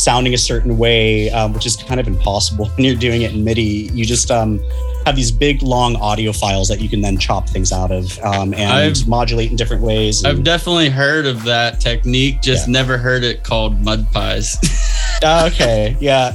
sounding 0.07 0.33
a 0.33 0.37
certain 0.37 0.77
way, 0.77 1.29
um, 1.31 1.51
which 1.51 1.65
is 1.65 1.75
kind 1.75 1.99
of 1.99 2.07
impossible 2.07 2.65
when 2.75 2.85
you're 2.85 2.95
doing 2.95 3.23
it 3.23 3.33
in 3.33 3.43
MIDI. 3.43 3.89
You 3.93 4.05
just 4.05 4.31
um, 4.31 4.57
have 5.05 5.17
these 5.17 5.33
big, 5.33 5.61
long 5.61 5.97
audio 5.97 6.31
files 6.31 6.69
that 6.69 6.79
you 6.79 6.87
can 6.87 7.01
then 7.01 7.17
chop 7.17 7.49
things 7.49 7.73
out 7.73 7.91
of 7.91 8.17
um, 8.19 8.53
and 8.53 8.71
I've- 8.71 9.05
modulate 9.05 9.51
in 9.51 9.57
different 9.57 9.83
ways. 9.83 10.23
I've 10.23 10.45
definitely 10.45 10.87
heard 10.89 11.25
of 11.25 11.43
that 11.43 11.81
technique, 11.81 12.41
just 12.41 12.69
never 12.69 12.97
heard 12.97 13.25
it 13.25 13.43
called 13.43 13.83
mud 13.83 14.07
pies. 14.13 14.55
Ah, 15.23 15.47
okay, 15.47 15.97
yeah, 15.99 16.33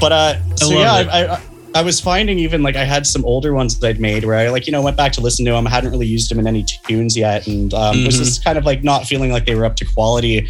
but 0.00 0.10
uh, 0.10 0.56
so 0.56 0.70
love 0.70 1.06
yeah. 1.06 1.12
I, 1.12 1.34
I, 1.36 1.40
I 1.72 1.82
was 1.82 2.00
finding 2.00 2.38
even 2.40 2.62
like 2.62 2.74
I 2.74 2.84
had 2.84 3.06
some 3.06 3.24
older 3.24 3.54
ones 3.54 3.78
that 3.78 3.86
I'd 3.86 4.00
made 4.00 4.24
where 4.24 4.34
I 4.36 4.48
like 4.50 4.66
you 4.66 4.72
know 4.72 4.82
went 4.82 4.96
back 4.96 5.12
to 5.12 5.20
listen 5.20 5.44
to 5.44 5.52
them. 5.52 5.66
I 5.66 5.70
hadn't 5.70 5.90
really 5.92 6.06
used 6.06 6.30
them 6.30 6.40
in 6.40 6.46
any 6.46 6.64
tunes 6.64 7.16
yet, 7.16 7.46
and 7.46 7.72
um, 7.74 8.04
was 8.04 8.16
Mhm. 8.16 8.18
just 8.18 8.44
kind 8.44 8.58
of 8.58 8.64
like 8.64 8.82
not 8.82 9.06
feeling 9.06 9.30
like 9.30 9.46
they 9.46 9.54
were 9.54 9.64
up 9.64 9.76
to 9.76 9.84
quality. 9.84 10.48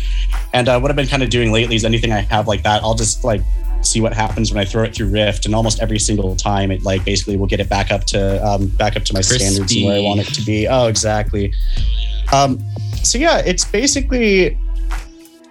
And 0.55 0.69
uh, 0.69 0.81
what 0.81 0.91
I've 0.91 0.97
been 0.97 1.07
kind 1.09 1.23
of 1.23 1.29
doing 1.29 1.53
lately 1.53 1.77
is 1.77 1.85
anything 1.85 2.11
I 2.13 2.21
have 2.23 2.49
like 2.49 2.63
that, 2.63 2.83
I'll 2.83 2.95
just 2.95 3.23
like 3.23 3.43
see 3.83 4.01
what 4.01 4.13
happens 4.15 4.53
when 4.53 4.61
I 4.61 4.65
throw 4.65 4.83
it 4.85 4.95
through 4.95 5.09
Rift, 5.11 5.45
and 5.45 5.55
almost 5.55 5.81
every 5.81 5.99
single 5.99 6.37
time 6.37 6.71
it 6.71 6.83
like 6.85 7.05
basically 7.05 7.37
will 7.37 7.47
get 7.47 7.61
it 7.61 7.69
back 7.69 7.91
up 7.91 8.05
to 8.07 8.47
um, 8.47 8.69
back 8.69 8.97
up 8.97 9.05
to 9.05 9.13
my 9.15 9.21
standards 9.21 9.73
and 9.75 9.85
where 9.85 9.99
I 9.99 10.01
want 10.01 10.21
it 10.21 10.33
to 10.35 10.43
be. 10.43 10.69
Oh, 10.69 10.87
exactly. 10.87 11.53
Um, 12.33 12.59
so 13.03 13.19
yeah, 13.19 13.39
it's 13.39 13.65
basically 13.65 14.57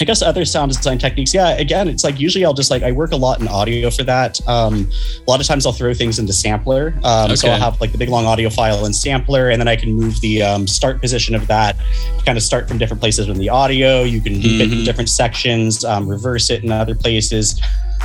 I 0.01 0.05
guess 0.05 0.21
other 0.21 0.45
sound 0.45 0.71
design 0.71 0.97
techniques. 0.97 1.33
Yeah, 1.33 1.49
again, 1.57 1.89
it's 1.89 2.05
like 2.05 2.19
usually 2.21 2.45
I'll 2.45 2.53
just 2.53 2.71
like 2.71 2.83
I 2.83 2.91
work 2.91 3.11
a 3.11 3.17
lot 3.17 3.41
in 3.41 3.49
audio 3.49 3.89
for 3.89 4.03
that. 4.03 4.39
Um, 4.47 4.89
a 5.27 5.29
lot 5.29 5.41
of 5.41 5.45
times 5.47 5.65
I'll 5.65 5.73
throw 5.73 5.93
things 5.93 6.19
into 6.19 6.31
sampler. 6.31 6.93
Um, 7.03 7.35
So 7.35 7.47
I'll 7.49 7.59
have 7.59 7.81
like 7.81 7.91
the 7.91 7.97
big 7.97 8.07
long 8.07 8.25
audio 8.25 8.49
file 8.49 8.85
in 8.85 8.93
sampler, 8.93 9.49
and 9.49 9.59
then 9.59 9.67
I 9.67 9.75
can 9.75 9.91
move 9.91 10.19
the 10.21 10.41
um, 10.41 10.67
start 10.67 11.01
position 11.01 11.35
of 11.35 11.47
that, 11.47 11.75
to 12.17 12.23
kind 12.25 12.37
of 12.37 12.43
start 12.43 12.69
from 12.69 12.77
different 12.77 13.01
places 13.01 13.27
in 13.27 13.37
the 13.37 13.49
audio. 13.49 14.03
You 14.03 14.21
can 14.21 14.35
loop 14.35 14.61
it 14.61 14.71
in 14.71 14.79
Mhm. 14.79 14.85
different 14.85 15.09
sections, 15.09 15.83
um, 15.83 16.07
reverse 16.07 16.49
it 16.49 16.63
in 16.63 16.71
other 16.71 16.95
places. 16.95 17.59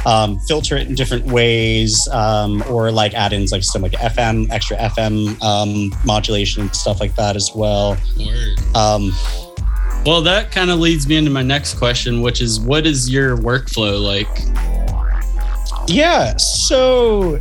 Um, 0.05 0.39
filter 0.49 0.77
it 0.77 0.89
in 0.89 0.97
different 0.97 1.25
ways, 1.27 2.09
um, 2.11 2.63
or 2.69 2.91
like 2.91 3.15
add-ins 3.15 3.53
like 3.53 3.63
some 3.63 3.81
like 3.83 3.93
FM, 3.93 4.49
extra 4.51 4.77
FM 4.77 5.41
um, 5.43 5.93
modulation 6.05 6.63
and 6.63 6.75
stuff 6.75 6.99
like 7.01 7.15
that 7.15 7.37
as 7.37 7.53
well. 7.55 7.97
Well, 10.07 10.21
that 10.23 10.51
kind 10.53 10.71
of 10.71 10.81
leads 10.81 11.09
me 11.09 11.17
into 11.17 11.31
my 11.31 11.43
next 11.43 11.75
question, 11.75 12.21
which 12.21 12.43
is 12.43 12.61
what 12.61 12.87
is 12.87 13.09
your 13.09 13.39
workflow 13.39 14.03
like? 14.03 14.29
Yeah. 15.89 16.37
So 16.37 17.41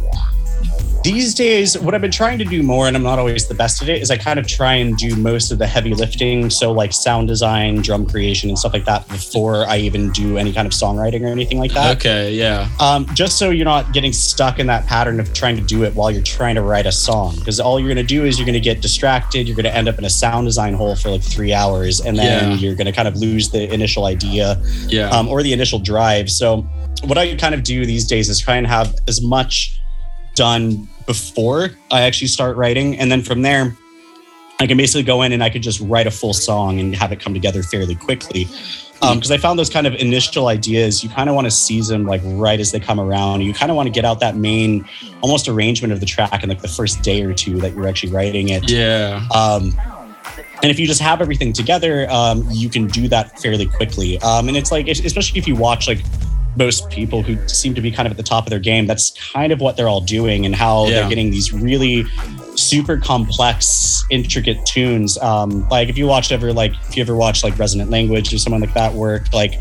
these 1.04 1.34
days 1.34 1.78
what 1.78 1.94
i've 1.94 2.02
been 2.02 2.12
trying 2.12 2.38
to 2.38 2.46
do 2.46 2.64
more 2.64 2.88
and 2.88 2.96
i'm 2.96 3.04
not 3.04 3.20
always 3.20 3.48
the 3.48 3.54
best 3.54 3.82
at 3.82 3.90
it 3.90 4.02
is 4.02 4.10
i 4.10 4.18
kind 4.18 4.40
of 4.40 4.48
try 4.48 4.74
and 4.76 4.96
do 4.98 5.16
most 5.16 5.52
of 5.52 5.58
the 5.58 5.68
heavy 5.68 5.94
lifting 5.94 6.50
so 6.50 6.72
like 6.72 6.94
sound 6.94 7.28
design 7.28 7.82
drum 7.82 8.06
creation 8.08 8.50
and 8.50 8.58
stuff 8.58 8.72
like 8.74 8.86
that 8.86 9.08
before 9.10 9.66
i 9.68 9.78
even 9.78 10.10
do 10.12 10.38
any 10.38 10.54
kind 10.54 10.66
of 10.66 10.72
songwriting 10.72 11.22
or 11.22 11.28
anything 11.28 11.60
like 11.60 11.74
that 11.74 11.98
Okay, 11.98 12.34
yeah. 12.34 12.70
um, 12.80 13.06
just 13.14 13.38
so 13.38 13.50
you're 13.50 13.66
not 13.66 13.92
getting 13.94 14.14
stuck 14.14 14.60
in 14.60 14.68
that 14.68 14.86
pattern 14.88 15.20
of 15.20 15.34
trying 15.34 15.56
to 15.58 15.62
do 15.62 15.84
it 15.84 15.94
while 15.94 16.10
you're 16.10 16.24
trying 16.24 16.56
to 16.56 16.62
write 16.62 16.86
a 16.86 16.92
song 16.92 17.36
because 17.40 17.60
all 17.60 17.80
you're 17.80 17.94
going 17.94 17.98
to 18.08 18.16
do 18.16 18.24
is 18.26 18.40
you're 18.40 18.46
going 18.46 18.54
to 18.54 18.60
get 18.60 18.82
distracted 18.82 19.46
you're 19.48 19.56
going 19.58 19.66
to 19.66 19.76
end 19.76 19.88
up 19.90 19.98
in 20.00 20.06
a 20.06 20.10
sound 20.10 20.46
design 20.48 20.74
hole 20.74 20.96
for 20.96 21.10
like 21.10 21.22
three 21.24 21.54
hours 21.54 22.00
and 22.02 22.18
then 22.18 22.52
Yeah. 22.52 22.58
you're 22.58 22.76
going 22.76 22.86
to 22.88 22.92
kind 22.94 23.08
of 23.08 23.16
lose 23.18 23.50
the 23.50 23.72
initial 23.74 24.06
idea 24.06 24.62
Yeah. 24.88 25.10
um, 25.10 25.28
or 25.28 25.44
the 25.44 25.52
initial 25.54 25.80
drive 25.80 26.30
so 26.30 26.62
what 27.04 27.18
i 27.18 27.36
kind 27.36 27.54
of 27.54 27.64
do 27.64 27.86
these 27.86 28.06
days 28.06 28.30
is 28.30 28.40
try 28.40 28.56
and 28.56 28.66
have 28.68 28.96
as 29.08 29.22
much 29.22 29.80
done 30.36 30.88
before 31.06 31.70
i 31.92 32.02
actually 32.02 32.28
start 32.28 32.56
writing 32.58 32.98
and 32.98 33.12
then 33.12 33.22
from 33.22 33.42
there 33.42 33.76
I 34.60 34.68
can 34.68 34.78
basically 34.78 35.04
go 35.04 35.24
in 35.24 35.34
and 35.34 35.44
I 35.44 35.50
could 35.50 35.62
just 35.62 35.82
write 35.82 36.08
a 36.08 36.12
full 36.12 36.34
song 36.34 36.80
and 36.80 36.96
have 36.96 37.12
it 37.12 37.20
come 37.20 37.34
together 37.34 37.64
fairly 37.64 37.96
quickly. 37.96 38.48
Because 39.02 39.32
I 39.32 39.38
found 39.38 39.60
those 39.60 39.70
kind 39.70 39.86
of 39.86 39.94
initial 39.96 40.48
ideas, 40.48 41.04
you 41.04 41.10
kind 41.10 41.28
of 41.28 41.36
want 41.36 41.46
to 41.46 41.52
seize 41.52 41.90
them 41.90 42.06
like 42.06 42.22
right 42.24 42.58
as 42.58 42.72
they 42.72 42.80
come 42.80 43.02
around. 43.02 43.42
You 43.42 43.54
kind 43.54 43.70
of 43.70 43.76
want 43.76 43.88
to 43.88 43.92
get 43.92 44.06
out 44.06 44.22
that 44.22 44.38
main, 44.38 44.88
almost 45.20 45.50
arrangement 45.50 45.92
of 45.92 46.00
the 46.00 46.06
track 46.06 46.42
in 46.42 46.48
like 46.48 46.62
the 46.62 46.70
first 46.70 47.02
day 47.02 47.22
or 47.24 47.34
two 47.34 47.60
that 47.60 47.76
you're 47.76 47.86
actually 47.86 48.14
writing 48.14 48.50
it. 48.50 48.72
Yeah. 48.72 49.28
Um, 49.36 49.76
and 50.62 50.72
if 50.72 50.80
you 50.80 50.88
just 50.88 51.02
have 51.02 51.20
everything 51.20 51.52
together, 51.52 52.08
um, 52.10 52.48
you 52.50 52.70
can 52.70 52.88
do 52.88 53.10
that 53.10 53.38
fairly 53.42 53.66
quickly. 53.66 54.18
Um, 54.22 54.48
and 54.48 54.56
it's 54.56 54.72
like, 54.72 54.88
especially 54.88 55.38
if 55.38 55.50
you 55.50 55.56
watch 55.56 55.90
like 55.90 56.00
most 56.56 56.90
people 56.90 57.22
who 57.24 57.38
seem 57.48 57.74
to 57.76 57.82
be 57.82 57.92
kind 57.92 58.06
of 58.08 58.12
at 58.12 58.18
the 58.18 58.24
top 58.24 58.46
of 58.46 58.50
their 58.50 58.60
game, 58.60 58.86
that's 58.86 59.12
kind 59.34 59.52
of 59.52 59.60
what 59.60 59.76
they're 59.78 59.88
all 59.90 60.02
doing 60.02 60.46
and 60.46 60.56
how 60.56 60.86
Yeah. 60.86 60.92
they're 61.02 61.10
getting 61.10 61.32
these 61.32 61.52
really 61.54 62.06
super 62.56 62.98
complex, 62.98 64.04
intricate 64.12 64.64
tunes. 64.66 65.18
Um, 65.18 65.68
like 65.70 65.90
if 65.90 65.98
you 65.98 66.06
watched 66.06 66.32
ever, 66.32 66.54
like 66.54 66.74
if 66.90 66.96
you 66.96 67.02
ever 67.02 67.16
watched 67.16 67.44
like 67.44 67.58
Resonant 67.58 67.90
Language 67.90 68.32
or 68.34 68.38
someone 68.38 68.62
like 68.62 68.74
that 68.76 68.94
work, 68.94 69.34
like 69.34 69.54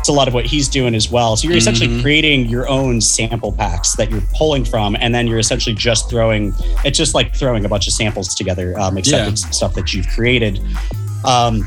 it's 0.00 0.08
a 0.08 0.12
lot 0.12 0.26
of 0.26 0.34
what 0.34 0.46
he's 0.46 0.68
doing 0.68 0.94
as 0.94 1.10
well. 1.10 1.36
So 1.36 1.46
you're 1.46 1.56
essentially 1.58 1.88
Mhm. 1.88 2.02
creating 2.02 2.46
your 2.48 2.68
own 2.68 3.00
sample 3.00 3.52
packs 3.52 3.94
that 3.96 4.10
you're 4.10 4.22
pulling 4.34 4.64
from, 4.64 4.96
and 4.98 5.14
then 5.14 5.26
you're 5.28 5.38
essentially 5.38 5.74
just 5.74 6.10
throwing. 6.10 6.52
It's 6.84 6.98
just 6.98 7.14
like 7.14 7.36
throwing 7.36 7.64
a 7.64 7.68
bunch 7.68 7.86
of 7.86 7.92
samples 7.92 8.34
together, 8.34 8.76
um, 8.80 8.98
except 8.98 9.24
Yeah. 9.24 9.30
it's 9.30 9.56
stuff 9.56 9.74
that 9.74 9.92
you've 9.94 10.08
created. 10.08 10.58
Um, 11.24 11.66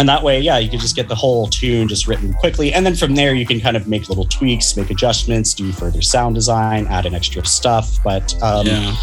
and 0.00 0.08
that 0.08 0.22
way, 0.22 0.40
yeah, 0.40 0.56
you 0.56 0.70
can 0.70 0.80
just 0.80 0.96
get 0.96 1.08
the 1.08 1.14
whole 1.14 1.46
tune 1.46 1.86
just 1.86 2.08
written 2.08 2.32
quickly. 2.32 2.72
And 2.72 2.86
then 2.86 2.94
from 2.94 3.14
there, 3.14 3.34
you 3.34 3.44
can 3.44 3.60
kind 3.60 3.76
of 3.76 3.86
make 3.86 4.08
little 4.08 4.24
tweaks, 4.24 4.74
make 4.74 4.88
adjustments, 4.90 5.52
do 5.52 5.70
further 5.72 6.00
sound 6.00 6.34
design, 6.36 6.86
add 6.86 7.04
an 7.04 7.14
extra 7.14 7.44
stuff. 7.44 7.98
But 8.02 8.34
um, 8.42 8.66
Yeah. 8.66 8.96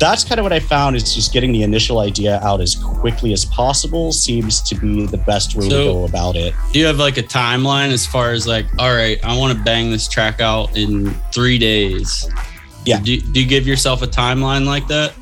that's 0.00 0.24
kind 0.24 0.40
of 0.40 0.42
what 0.42 0.52
I 0.52 0.58
found 0.58 0.96
is 0.96 1.14
just 1.14 1.32
getting 1.32 1.52
the 1.52 1.62
initial 1.62 2.00
idea 2.00 2.40
out 2.42 2.60
as 2.60 2.74
quickly 2.74 3.32
as 3.32 3.44
possible 3.44 4.10
seems 4.10 4.60
to 4.62 4.74
be 4.74 5.06
the 5.06 5.18
best 5.18 5.54
way 5.54 5.68
to 5.68 5.74
go 5.74 6.04
about 6.04 6.34
it. 6.34 6.52
Do 6.72 6.80
you 6.80 6.86
have 6.86 6.98
like 6.98 7.16
a 7.16 7.22
timeline 7.22 7.92
as 7.92 8.04
far 8.04 8.32
as 8.32 8.44
like, 8.44 8.66
all 8.80 8.92
right, 8.92 9.24
I 9.24 9.38
want 9.38 9.56
to 9.56 9.64
bang 9.64 9.92
this 9.92 10.08
track 10.08 10.40
out 10.40 10.76
in 10.76 11.14
three 11.32 11.58
days? 11.58 12.28
Yeah. 12.84 12.98
Do, 12.98 13.20
do 13.20 13.40
you 13.40 13.46
give 13.46 13.68
yourself 13.68 14.02
a 14.02 14.08
timeline 14.08 14.66
like 14.66 14.88
that? 14.88 15.14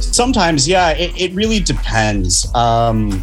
Sometimes, 0.00 0.66
yeah, 0.66 0.90
it, 0.90 1.12
it 1.18 1.32
really 1.32 1.60
depends. 1.60 2.52
Um, 2.56 3.22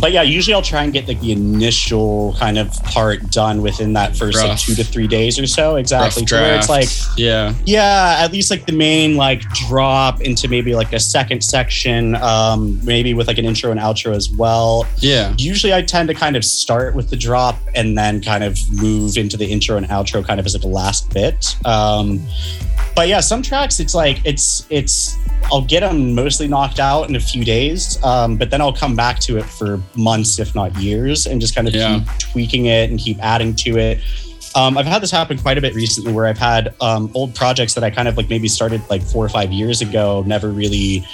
but 0.00 0.12
yeah, 0.12 0.22
usually 0.22 0.54
I'll 0.54 0.62
try 0.62 0.82
and 0.84 0.92
get 0.92 1.06
like 1.06 1.20
the 1.20 1.32
initial 1.32 2.34
kind 2.38 2.58
of 2.58 2.72
part 2.84 3.30
done 3.30 3.62
within 3.62 3.92
that 3.94 4.16
first 4.16 4.38
like 4.38 4.58
two 4.58 4.74
to 4.74 4.84
three 4.84 5.06
days 5.06 5.38
or 5.38 5.46
so. 5.46 5.76
Exactly. 5.76 6.24
To 6.24 6.34
where 6.34 6.56
it's 6.56 6.68
like, 6.68 6.88
yeah. 7.16 7.54
yeah, 7.64 8.16
at 8.18 8.32
least 8.32 8.50
like 8.50 8.66
the 8.66 8.72
main 8.72 9.16
like 9.16 9.42
drop 9.50 10.20
into 10.20 10.48
maybe 10.48 10.74
like 10.74 10.92
a 10.92 11.00
second 11.00 11.42
section, 11.42 12.14
um, 12.16 12.80
maybe 12.84 13.14
with 13.14 13.28
like 13.28 13.38
an 13.38 13.44
intro 13.44 13.70
and 13.70 13.80
outro 13.80 14.14
as 14.14 14.30
well. 14.30 14.86
Yeah. 14.98 15.34
Usually 15.38 15.74
I 15.74 15.82
tend 15.82 16.08
to 16.08 16.14
kind 16.14 16.36
of 16.36 16.44
start 16.44 16.94
with 16.94 17.10
the 17.10 17.16
drop 17.16 17.58
and 17.74 17.96
then 17.96 18.22
kind 18.22 18.44
of 18.44 18.58
move 18.72 19.16
into 19.16 19.36
the 19.36 19.46
intro 19.46 19.76
and 19.76 19.86
outro 19.86 20.24
kind 20.24 20.40
of 20.40 20.46
as 20.46 20.54
like 20.54 20.62
the 20.62 20.68
last 20.68 21.12
bit. 21.12 21.56
Um, 21.64 22.20
but 22.94 23.08
yeah, 23.08 23.20
some 23.20 23.42
tracks 23.42 23.80
it's 23.80 23.94
like 23.94 24.18
it's 24.24 24.66
it's 24.70 25.16
I'll 25.52 25.62
get 25.62 25.80
them 25.80 26.14
mostly 26.14 26.46
knocked 26.48 26.78
out 26.80 27.08
in 27.08 27.16
a 27.16 27.20
few 27.20 27.44
days, 27.44 28.02
um, 28.04 28.36
but 28.36 28.50
then 28.50 28.60
I'll 28.60 28.72
come 28.72 28.94
back 28.94 29.18
to 29.20 29.38
it 29.38 29.44
for 29.44 29.80
months, 29.96 30.38
if 30.38 30.54
not 30.54 30.74
years, 30.76 31.26
and 31.26 31.40
just 31.40 31.54
kind 31.54 31.66
of 31.66 31.74
Yeah. 31.74 31.98
keep 31.98 32.18
tweaking 32.18 32.66
it 32.66 32.90
and 32.90 32.98
keep 33.00 33.18
adding 33.22 33.54
to 33.56 33.78
it. 33.78 34.00
Um, 34.54 34.76
I've 34.76 34.86
had 34.86 35.00
this 35.00 35.10
happen 35.10 35.38
quite 35.38 35.58
a 35.58 35.60
bit 35.60 35.74
recently, 35.74 36.12
where 36.12 36.26
I've 36.26 36.38
had 36.38 36.74
um, 36.80 37.10
old 37.14 37.34
projects 37.34 37.74
that 37.74 37.84
I 37.84 37.90
kind 37.90 38.06
of 38.08 38.16
like 38.16 38.28
maybe 38.28 38.48
started 38.48 38.82
like 38.90 39.02
four 39.02 39.24
or 39.24 39.28
five 39.28 39.50
years 39.52 39.80
ago, 39.80 40.22
never 40.26 40.50
really 40.50 41.04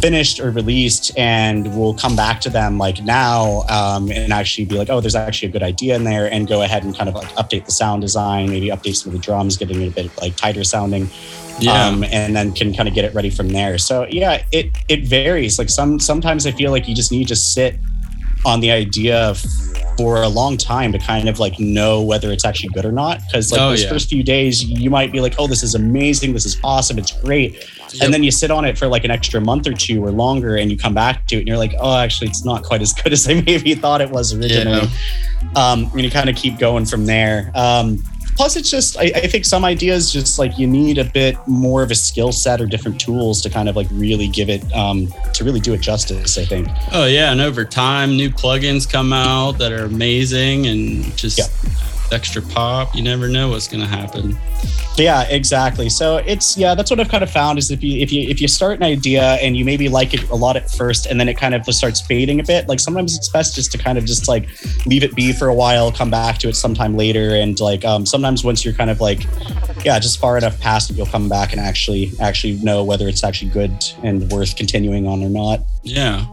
finished 0.00 0.40
or 0.40 0.50
released, 0.50 1.16
and 1.16 1.76
we'll 1.76 1.94
come 1.94 2.14
back 2.16 2.40
to 2.42 2.50
them 2.50 2.78
like 2.78 3.02
now 3.02 3.62
um, 3.68 4.10
and 4.10 4.32
actually 4.32 4.64
be 4.66 4.76
like, 4.76 4.90
oh, 4.90 5.00
there's 5.00 5.14
actually 5.14 5.48
a 5.48 5.52
good 5.52 5.62
idea 5.62 5.94
in 5.96 6.04
there, 6.04 6.30
and 6.30 6.46
go 6.46 6.62
ahead 6.62 6.84
and 6.84 6.96
kind 6.96 7.08
of 7.08 7.14
like 7.14 7.28
update 7.36 7.64
the 7.64 7.72
sound 7.72 8.02
design, 8.02 8.50
maybe 8.50 8.68
update 8.68 8.96
some 8.96 9.12
of 9.12 9.18
the 9.18 9.24
drums, 9.24 9.56
getting 9.56 9.80
it 9.82 9.88
a 9.88 9.90
bit 9.90 10.20
like 10.20 10.36
tighter 10.36 10.64
sounding 10.64 11.08
Yeah. 11.60 11.86
um, 11.86 12.04
and 12.04 12.34
then 12.34 12.52
can 12.52 12.74
kind 12.74 12.88
of 12.88 12.94
get 12.94 13.04
it 13.04 13.14
ready 13.14 13.30
from 13.30 13.48
there. 13.48 13.78
So 13.78 14.06
yeah, 14.10 14.44
it 14.52 14.76
it 14.88 15.04
varies. 15.04 15.58
Like 15.58 15.70
some 15.70 15.98
sometimes 16.00 16.46
I 16.46 16.50
feel 16.52 16.70
like 16.70 16.88
you 16.88 16.94
just 16.94 17.12
need 17.12 17.28
to 17.28 17.36
sit 17.36 17.76
on 18.44 18.60
the 18.60 18.70
idea 18.70 19.34
for 19.96 20.22
a 20.22 20.28
long 20.28 20.56
time 20.56 20.90
to 20.90 20.98
kind 20.98 21.28
of 21.28 21.38
like 21.38 21.58
know 21.60 22.02
whether 22.02 22.32
it's 22.32 22.44
actually 22.44 22.68
good 22.70 22.84
or 22.84 22.90
not. 22.92 23.20
Because 23.26 23.52
like 23.52 23.60
Oh, 23.60 23.70
those 23.70 23.84
yeah. 23.84 23.88
first 23.90 24.08
few 24.08 24.22
days, 24.24 24.64
you 24.64 24.90
might 24.90 25.12
be 25.12 25.20
like, 25.20 25.34
oh, 25.38 25.46
this 25.46 25.62
is 25.62 25.74
amazing, 25.76 26.32
this 26.32 26.44
is 26.44 26.58
awesome, 26.64 26.98
it's 26.98 27.12
great. 27.22 27.54
Yep. 27.54 28.02
And 28.02 28.12
then 28.12 28.24
you 28.24 28.32
sit 28.32 28.50
on 28.50 28.64
it 28.64 28.76
for 28.76 28.88
like 28.88 29.04
an 29.04 29.12
extra 29.12 29.40
month 29.40 29.68
or 29.68 29.72
two 29.72 30.04
or 30.04 30.10
longer, 30.10 30.56
and 30.56 30.68
you 30.70 30.76
come 30.76 30.94
back 30.94 31.26
to 31.28 31.36
it, 31.36 31.40
and 31.40 31.48
you're 31.48 31.58
like, 31.58 31.74
oh, 31.78 31.96
actually, 31.96 32.26
it's 32.26 32.44
not 32.44 32.64
quite 32.64 32.82
as 32.82 32.92
good 32.92 33.12
as 33.12 33.28
I 33.28 33.34
maybe 33.40 33.74
thought 33.76 34.00
it 34.00 34.10
was 34.10 34.34
originally. 34.34 34.88
Um, 35.54 35.84
and 35.92 36.00
you 36.02 36.10
kind 36.10 36.28
of 36.28 36.34
keep 36.34 36.58
going 36.58 36.86
from 36.86 37.06
there. 37.06 37.52
Um, 37.54 38.02
plus 38.36 38.56
it's 38.56 38.70
just 38.70 38.98
I, 38.98 39.04
I 39.14 39.26
think 39.26 39.44
some 39.44 39.64
ideas 39.64 40.12
just 40.12 40.38
like 40.38 40.58
you 40.58 40.66
need 40.66 40.98
a 40.98 41.04
bit 41.04 41.36
more 41.46 41.82
of 41.82 41.90
a 41.90 41.94
skill 41.94 42.32
set 42.32 42.60
or 42.60 42.66
different 42.66 43.00
tools 43.00 43.40
to 43.42 43.50
kind 43.50 43.68
of 43.68 43.76
like 43.76 43.88
really 43.90 44.28
give 44.28 44.48
it 44.48 44.62
um 44.74 45.12
to 45.34 45.44
really 45.44 45.60
do 45.60 45.72
it 45.74 45.80
justice 45.80 46.38
i 46.38 46.44
think. 46.44 46.68
Oh 46.92 47.06
yeah, 47.06 47.32
and 47.32 47.40
over 47.40 47.64
time, 47.64 48.16
new 48.16 48.30
plugins 48.30 48.90
come 48.90 49.12
out 49.12 49.52
that 49.58 49.72
are 49.72 49.84
amazing 49.84 50.66
and 50.66 51.16
just 51.16 51.38
extra 52.12 52.42
pop. 52.42 52.94
You 52.94 53.02
never 53.02 53.28
know 53.28 53.48
what's 53.50 53.68
gonna 53.68 53.86
happen. 53.86 54.36
yeah 54.96 55.22
exactly 55.24 55.88
so 55.88 56.18
it's 56.18 56.56
yeah 56.56 56.72
that's 56.76 56.88
what 56.88 57.00
i've 57.00 57.08
kind 57.08 57.24
of 57.24 57.30
found 57.30 57.58
is 57.58 57.72
if 57.72 57.82
you 57.82 58.00
if 58.00 58.12
you 58.12 58.28
if 58.28 58.40
you 58.40 58.46
start 58.46 58.76
an 58.76 58.84
idea 58.84 59.22
and 59.42 59.56
you 59.56 59.64
maybe 59.64 59.88
like 59.88 60.14
it 60.14 60.22
a 60.30 60.34
lot 60.34 60.56
at 60.56 60.70
first 60.70 61.06
and 61.06 61.18
then 61.18 61.28
it 61.28 61.34
kind 61.36 61.52
of 61.52 61.64
just 61.64 61.78
starts 61.78 62.00
fading 62.00 62.38
a 62.38 62.44
bit 62.44 62.68
like 62.68 62.78
sometimes 62.78 63.16
it's 63.16 63.28
best 63.28 63.56
just 63.56 63.72
to 63.72 63.76
kind 63.78 63.98
of 63.98 64.04
just 64.04 64.28
like 64.28 64.48
leave 64.86 65.02
it 65.02 65.12
be 65.16 65.32
for 65.32 65.48
a 65.48 65.54
while 65.54 65.90
come 65.90 66.10
back 66.10 66.38
to 66.38 66.48
it 66.48 66.54
sometime 66.54 66.96
later 66.96 67.34
and 67.34 67.58
like 67.58 67.84
um 67.84 68.06
sometimes 68.06 68.44
once 68.44 68.64
you're 68.64 68.72
kind 68.74 68.88
of 68.88 69.00
like 69.00 69.24
yeah 69.84 69.98
just 69.98 70.20
far 70.20 70.38
enough 70.38 70.58
past 70.60 70.90
it 70.90 70.96
you'll 70.96 71.06
come 71.06 71.28
back 71.28 71.50
and 71.50 71.60
actually 71.60 72.12
actually 72.20 72.52
know 72.62 72.84
whether 72.84 73.08
it's 73.08 73.24
actually 73.24 73.50
good 73.50 73.72
and 74.04 74.30
worth 74.30 74.54
continuing 74.56 75.08
on 75.08 75.22
or 75.24 75.28
not 75.28 75.60
Yeah. 75.82 76.24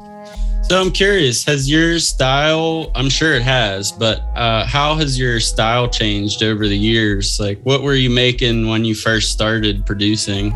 So 0.71 0.79
I'm 0.79 0.91
curious, 0.91 1.43
has 1.43 1.69
your 1.69 1.99
style, 1.99 2.93
I'm 2.95 3.09
sure 3.09 3.33
it 3.33 3.41
has, 3.41 3.91
but 3.91 4.21
uh, 4.37 4.65
how 4.65 4.95
has 4.95 5.19
your 5.19 5.41
style 5.41 5.89
changed 5.89 6.43
over 6.43 6.65
the 6.65 6.77
years? 6.77 7.41
Like, 7.41 7.59
what 7.63 7.81
were 7.83 7.95
you 7.95 8.09
making 8.09 8.69
when 8.69 8.85
you 8.85 8.95
first 8.95 9.33
started 9.33 9.85
producing? 9.85 10.55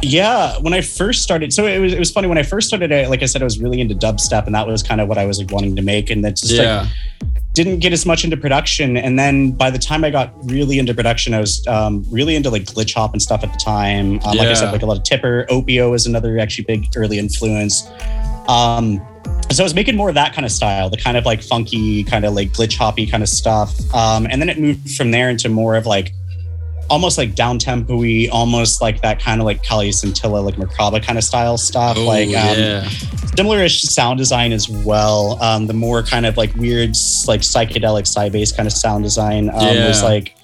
Yeah, 0.00 0.56
when 0.60 0.74
I 0.74 0.80
first 0.80 1.24
started, 1.24 1.52
so 1.52 1.66
it 1.66 1.80
was 1.80 1.92
it 1.92 1.98
was 1.98 2.12
funny 2.12 2.28
when 2.28 2.38
I 2.38 2.44
first 2.44 2.68
started. 2.68 2.92
I, 2.92 3.08
like 3.08 3.24
I 3.24 3.26
said, 3.26 3.42
I 3.42 3.44
was 3.44 3.58
really 3.58 3.80
into 3.80 3.96
dubstep, 3.96 4.46
and 4.46 4.54
that 4.54 4.64
was 4.64 4.84
kind 4.84 5.00
of 5.00 5.08
what 5.08 5.18
I 5.18 5.26
was 5.26 5.40
like 5.40 5.50
wanting 5.50 5.74
to 5.74 5.82
make, 5.82 6.08
and 6.10 6.24
that's 6.24 6.40
just 6.42 6.54
Yeah. 6.54 6.86
like 7.20 7.32
didn't 7.52 7.80
get 7.80 7.92
as 7.92 8.06
much 8.06 8.22
into 8.22 8.36
production. 8.36 8.96
And 8.96 9.18
then 9.18 9.50
by 9.50 9.72
the 9.72 9.78
time 9.80 10.04
I 10.04 10.10
got 10.10 10.32
really 10.48 10.78
into 10.78 10.94
production, 10.94 11.34
I 11.34 11.40
was 11.40 11.66
um, 11.66 12.06
really 12.12 12.36
into 12.36 12.48
like 12.48 12.62
glitch 12.62 12.94
hop 12.94 13.12
and 13.12 13.20
stuff 13.20 13.42
at 13.42 13.52
the 13.52 13.58
time. 13.58 14.20
Um, 14.24 14.36
Like 14.36 14.46
I 14.46 14.54
said, 14.54 14.70
like 14.70 14.82
a 14.82 14.86
lot 14.86 14.98
of 14.98 15.02
Tipper, 15.02 15.46
Opiuo 15.50 15.96
is 15.96 16.06
another 16.06 16.38
actually 16.38 16.66
big 16.66 16.86
early 16.94 17.18
influence. 17.18 17.90
Um, 18.46 19.04
so 19.50 19.62
I 19.62 19.64
was 19.64 19.74
making 19.74 19.96
more 19.96 20.08
of 20.08 20.14
that 20.14 20.34
kind 20.34 20.44
of 20.44 20.52
style, 20.52 20.90
the 20.90 20.96
kind 20.96 21.16
of 21.16 21.24
like 21.24 21.42
funky, 21.42 22.04
kind 22.04 22.24
of 22.24 22.34
like 22.34 22.50
glitch 22.50 22.76
hoppy 22.76 23.06
kind 23.06 23.22
of 23.22 23.28
stuff. 23.28 23.72
Um, 23.94 24.26
and 24.30 24.40
then 24.40 24.48
it 24.48 24.58
moved 24.58 24.94
from 24.94 25.10
there 25.10 25.30
into 25.30 25.48
more 25.48 25.76
of 25.76 25.86
like 25.86 26.12
almost 26.90 27.18
like 27.18 27.34
down 27.34 27.58
tempo-y, 27.58 28.28
almost 28.30 28.80
like 28.80 29.00
that 29.02 29.20
kind 29.20 29.40
of 29.40 29.44
like 29.44 29.62
Kalya 29.62 29.92
Scintilla, 29.92 30.38
like 30.40 30.56
Merkaba 30.56 31.02
kind 31.02 31.18
of 31.18 31.24
style 31.24 31.56
stuff. 31.56 31.96
Oh, 31.98 32.04
like 32.04 32.28
um, 32.28 32.58
yeah. 32.58 32.88
similar-ish 33.36 33.82
sound 33.82 34.18
design 34.18 34.52
as 34.52 34.68
well. 34.68 35.42
Um, 35.42 35.66
the 35.66 35.74
more 35.74 36.02
kind 36.02 36.26
of 36.26 36.36
like 36.36 36.54
weird, 36.54 36.90
like 37.26 37.40
psychedelic 37.40 38.04
psybass 38.04 38.56
kind 38.56 38.66
of 38.66 38.72
sound 38.72 39.04
design 39.04 39.48
um, 39.50 39.76
was 39.86 40.02
like 40.02 40.34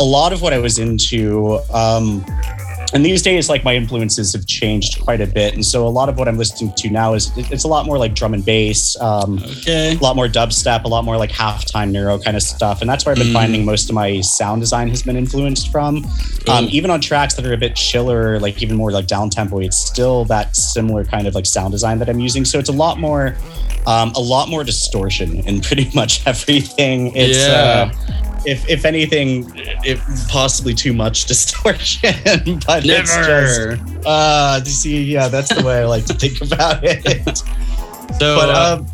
a 0.00 0.04
lot 0.04 0.32
of 0.32 0.42
what 0.42 0.52
I 0.52 0.58
was 0.58 0.78
into. 0.78 1.58
Um, 1.72 2.24
and 2.96 3.04
these 3.04 3.20
days 3.22 3.48
like 3.48 3.62
my 3.62 3.74
influences 3.76 4.32
have 4.32 4.46
changed 4.46 5.00
quite 5.02 5.20
a 5.20 5.26
bit. 5.26 5.54
And 5.54 5.64
so 5.64 5.86
a 5.86 5.92
lot 6.00 6.08
of 6.08 6.16
what 6.18 6.26
i'm 6.28 6.38
listening 6.38 6.72
to 6.78 6.88
now 6.90 7.12
is 7.14 7.30
it's 7.36 7.64
a 7.64 7.68
lot 7.68 7.84
more 7.86 7.98
like 7.98 8.14
drum 8.14 8.32
and 8.34 8.44
bass 8.44 8.98
um, 9.00 9.38
okay. 9.58 9.94
a 9.94 9.98
lot 9.98 10.16
more 10.16 10.26
dubstep 10.28 10.84
a 10.84 10.88
lot 10.88 11.04
more 11.04 11.16
like 11.18 11.30
halftime 11.30 11.90
neuro 11.92 12.18
kind 12.18 12.36
of 12.36 12.42
stuff. 12.42 12.80
And 12.80 12.88
that's 12.90 13.04
where 13.04 13.12
i've 13.12 13.18
been 13.18 13.26
Mm. 13.28 13.32
finding 13.34 13.64
most 13.64 13.88
of 13.90 13.94
my 13.94 14.20
sound 14.22 14.62
design 14.62 14.88
has 14.88 15.02
been 15.02 15.16
influenced 15.16 15.70
from. 15.70 16.06
Um, 16.48 16.68
even 16.70 16.90
on 16.90 17.00
tracks 17.00 17.34
that 17.34 17.44
are 17.44 17.52
a 17.52 17.56
bit 17.56 17.76
chiller 17.76 18.40
like 18.40 18.62
even 18.62 18.76
more 18.76 18.90
like 18.92 19.06
down 19.06 19.28
tempo 19.30 19.58
it's 19.60 19.76
still 19.76 20.24
that 20.26 20.56
similar 20.56 21.04
kind 21.04 21.26
of 21.26 21.34
like 21.34 21.44
sound 21.44 21.72
design 21.72 21.98
that 21.98 22.08
i'm 22.08 22.20
using. 22.20 22.44
So 22.46 22.58
it's 22.58 22.70
a 22.70 22.78
lot 22.86 22.98
more 22.98 23.36
um, 23.86 24.10
a 24.16 24.20
lot 24.20 24.48
more 24.48 24.64
distortion 24.64 25.40
in 25.48 25.60
pretty 25.60 25.90
much 25.94 26.26
everything. 26.26 27.12
It's 27.14 27.38
Yeah. 27.38 27.92
uh, 27.92 28.35
if 28.46 28.68
if 28.68 28.84
anything, 28.84 29.50
it 29.54 29.98
possibly 30.28 30.72
too 30.74 30.92
much 30.92 31.26
distortion, 31.26 32.14
but 32.66 32.84
it's 32.84 33.14
Never. 33.16 33.76
just 33.76 34.06
uh 34.06 34.60
you 34.64 34.70
see, 34.70 35.02
yeah, 35.02 35.28
that's 35.28 35.54
the 35.54 35.62
way 35.64 35.80
I 35.80 35.84
like 35.84 36.06
to 36.06 36.14
think 36.14 36.40
about 36.40 36.80
it. 36.82 37.38
So, 38.18 38.36
but 38.36 38.48
uh, 38.48 38.76
um, 38.78 38.86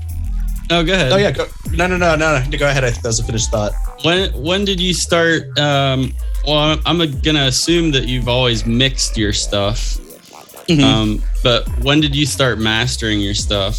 oh, 0.71 0.85
go 0.85 0.95
ahead. 0.95 1.13
oh 1.13 1.17
yeah, 1.17 1.31
go, 1.31 1.47
no, 1.73 1.87
no, 1.87 1.97
no, 1.97 2.17
no, 2.17 2.43
no, 2.43 2.59
go 2.59 2.67
ahead. 2.67 2.83
I 2.83 2.91
think 2.91 3.03
that 3.03 3.09
was 3.09 3.21
a 3.21 3.25
finished 3.25 3.51
thought. 3.51 3.73
When 4.03 4.33
when 4.33 4.65
did 4.65 4.81
you 4.81 4.95
start? 4.95 5.57
Um, 5.59 6.13
well, 6.47 6.57
I'm, 6.57 6.81
I'm 6.87 7.21
gonna 7.21 7.45
assume 7.45 7.93
that 7.93 8.09
you've 8.09 8.29
always 8.29 8.67
mixed 8.67 9.17
your 9.17 9.33
stuff. 9.33 9.99
Mhm. 10.69 10.83
Um, 10.83 11.23
but 11.43 11.69
when 11.85 12.01
did 12.01 12.17
you 12.17 12.25
start 12.25 12.59
mastering 12.59 13.21
your 13.21 13.35
stuff? 13.35 13.77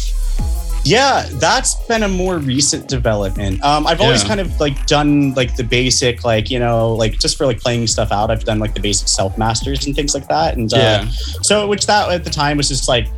Yeah, 0.84 1.26
that's 1.34 1.74
been 1.86 2.02
a 2.02 2.08
more 2.08 2.38
recent 2.38 2.88
development. 2.88 3.62
Um, 3.64 3.86
I've 3.86 4.00
always 4.00 4.22
Yeah. 4.22 4.28
kind 4.28 4.40
of 4.40 4.60
like 4.60 4.86
done 4.86 5.32
like 5.34 5.56
the 5.56 5.64
basic, 5.64 6.24
like 6.24 6.50
you 6.50 6.58
know, 6.58 6.92
like 6.92 7.18
just 7.18 7.36
for 7.38 7.46
like 7.46 7.58
playing 7.58 7.86
stuff 7.86 8.12
out. 8.12 8.30
I've 8.30 8.44
done 8.44 8.58
like 8.58 8.74
the 8.74 8.80
basic 8.80 9.08
self 9.08 9.36
masters 9.38 9.86
and 9.86 9.94
things 9.96 10.14
like 10.14 10.28
that. 10.28 10.56
And 10.56 10.72
uh, 10.72 10.76
Yeah. 10.76 11.08
so 11.42 11.66
which 11.66 11.86
that 11.86 12.10
at 12.10 12.24
the 12.24 12.30
time 12.30 12.56
was 12.58 12.68
just 12.68 12.86
like 12.88 13.08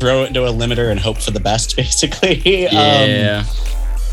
throw 0.00 0.24
it 0.24 0.28
into 0.28 0.44
a 0.46 0.52
limiter 0.52 0.90
and 0.90 0.98
hope 1.00 1.18
for 1.18 1.30
the 1.30 1.40
best, 1.40 1.76
basically. 1.82 2.66
Um, 2.68 3.44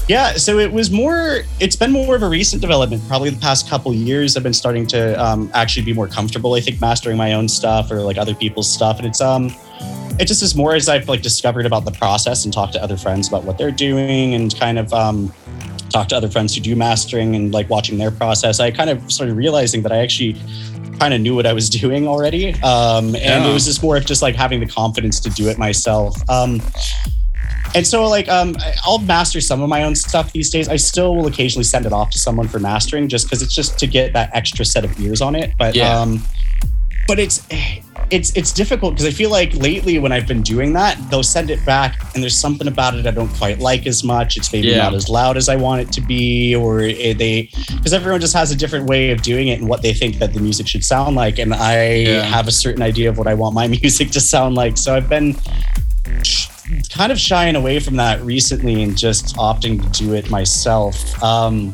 Yeah. 0.10 0.34
so 0.34 0.58
it 0.60 0.72
was 0.72 0.90
more. 0.92 1.42
It's 1.60 1.76
been 1.76 1.92
more 1.92 2.16
of 2.16 2.24
a 2.24 2.28
recent 2.30 2.62
development. 2.62 3.08
Probably 3.08 3.30
the 3.30 3.40
past 3.40 3.70
couple 3.70 3.94
years, 3.94 4.36
I've 4.36 4.44
been 4.44 4.54
starting 4.54 4.86
to 4.88 5.14
um, 5.24 5.50
actually 5.54 5.86
be 5.86 5.94
more 5.94 6.08
comfortable. 6.08 6.56
I 6.56 6.62
think 6.62 6.82
mastering 6.82 7.16
my 7.16 7.34
own 7.34 7.48
stuff 7.48 7.92
or 7.92 8.02
like 8.02 8.18
other 8.18 8.34
people's 8.36 8.70
stuff, 8.70 8.98
and 8.98 9.06
it's 9.08 9.22
um, 9.22 9.54
it 10.20 10.26
just 10.26 10.42
is 10.44 10.56
more 10.56 10.76
as 10.76 10.90
I've 10.90 11.08
like 11.08 11.22
discovered 11.22 11.66
about 11.66 11.86
the 11.86 11.92
process 11.92 12.44
and 12.44 12.54
talked 12.54 12.74
to 12.74 12.84
other 12.84 12.98
friends 12.98 13.28
about 13.30 13.44
what 13.46 13.58
they're 13.58 13.72
doing 13.72 14.34
and 14.34 14.54
kind 14.60 14.78
of 14.80 14.92
um, 14.94 15.32
talk 15.90 16.08
to 16.10 16.16
other 16.18 16.30
friends 16.30 16.54
who 16.56 16.62
do 16.62 16.76
mastering 16.76 17.36
and 17.36 17.54
like 17.54 17.70
watching 17.70 17.98
their 17.98 18.12
process. 18.12 18.60
I 18.60 18.72
kind 18.72 18.90
of 18.90 19.12
started 19.12 19.36
realizing 19.36 19.82
that 19.84 19.92
I 19.92 19.98
actually 20.00 20.36
kind 21.00 21.14
of 21.14 21.22
knew 21.22 21.36
what 21.36 21.46
I 21.46 21.54
was 21.54 21.70
doing 21.82 22.08
already, 22.08 22.54
um, 22.64 23.16
and 23.16 23.16
Yeah. 23.16 23.48
it 23.50 23.54
was 23.54 23.66
just 23.66 23.82
more 23.84 23.96
of 23.96 24.06
just 24.06 24.22
like 24.24 24.36
having 24.36 24.60
the 24.60 24.66
confidence 24.68 25.20
to 25.22 25.30
do 25.30 25.48
it 25.50 25.58
myself. 25.60 26.18
Um, 26.30 26.62
and 27.76 27.86
so 27.86 28.08
like 28.08 28.28
um 28.30 28.56
I'll 28.86 29.00
master 29.00 29.42
some 29.42 29.62
of 29.62 29.70
my 29.70 29.84
own 29.84 29.96
stuff 29.96 30.32
these 30.34 30.50
days. 30.50 30.68
I 30.70 30.76
still 30.78 31.16
will 31.16 31.28
occasionally 31.28 31.64
send 31.64 31.86
it 31.86 31.94
off 31.94 32.10
to 32.12 32.20
someone 32.20 32.48
for 32.48 32.60
mastering 32.60 33.08
just 33.08 33.26
because 33.28 33.42
it's 33.42 33.54
just 33.56 33.78
to 33.80 33.88
get 33.88 34.14
that 34.14 34.30
extra 34.34 34.66
set 34.66 34.84
of 34.86 35.00
ears 35.00 35.22
on 35.22 35.36
it. 35.36 35.54
But 35.58 35.76
Yeah. 35.76 36.00
um 36.00 36.24
but 37.08 37.20
it's 37.20 37.42
it's 38.12 38.32
it's 38.36 38.52
difficult 38.52 38.94
because 38.94 39.06
I 39.06 39.12
feel 39.12 39.30
like 39.30 39.54
lately 39.54 40.00
when 40.00 40.12
I've 40.12 40.26
been 40.28 40.42
doing 40.42 40.74
that, 40.74 40.98
they'll 41.10 41.22
send 41.24 41.50
it 41.52 41.64
back 41.66 42.00
and 42.14 42.24
there's 42.24 42.38
something 42.38 42.68
about 42.68 42.96
it 42.96 43.06
I 43.06 43.12
don't 43.12 43.30
quite 43.36 43.60
like 43.60 43.86
as 43.88 44.04
much. 44.04 44.36
It's 44.38 44.52
maybe 44.52 44.70
Yeah. 44.70 44.78
not 44.84 44.94
as 44.96 45.10
loud 45.10 45.38
as 45.38 45.48
I 45.50 45.56
want 45.56 45.82
it 45.82 45.92
to 45.94 46.02
be, 46.02 46.56
or 46.56 46.82
it, 46.82 47.18
they 47.20 47.50
because 47.70 47.94
everyone 47.94 48.20
just 48.22 48.34
has 48.34 48.52
a 48.52 48.56
different 48.56 48.88
way 48.88 49.12
of 49.12 49.22
doing 49.22 49.48
it 49.50 49.60
and 49.60 49.68
what 49.70 49.82
they 49.84 49.94
think 49.94 50.18
that 50.20 50.34
the 50.34 50.40
music 50.40 50.68
should 50.68 50.84
sound 50.84 51.16
like. 51.16 51.38
And 51.40 51.54
I 51.54 51.94
Yeah. 51.96 52.24
have 52.24 52.48
a 52.48 52.52
certain 52.52 52.82
idea 52.82 53.10
of 53.10 53.18
what 53.20 53.28
I 53.28 53.34
want 53.36 53.54
my 53.54 53.68
music 53.82 54.10
to 54.12 54.20
sound 54.20 54.56
like. 54.56 54.78
So 54.78 54.96
I've 54.96 55.10
been 55.10 55.36
kind 56.90 57.12
of 57.12 57.20
shying 57.20 57.56
away 57.56 57.80
from 57.80 57.96
that 57.98 58.22
recently 58.22 58.84
and 58.84 58.98
just 58.98 59.36
opting 59.36 59.82
to 59.82 60.04
do 60.04 60.14
it 60.14 60.30
myself. 60.30 61.22
Um, 61.24 61.74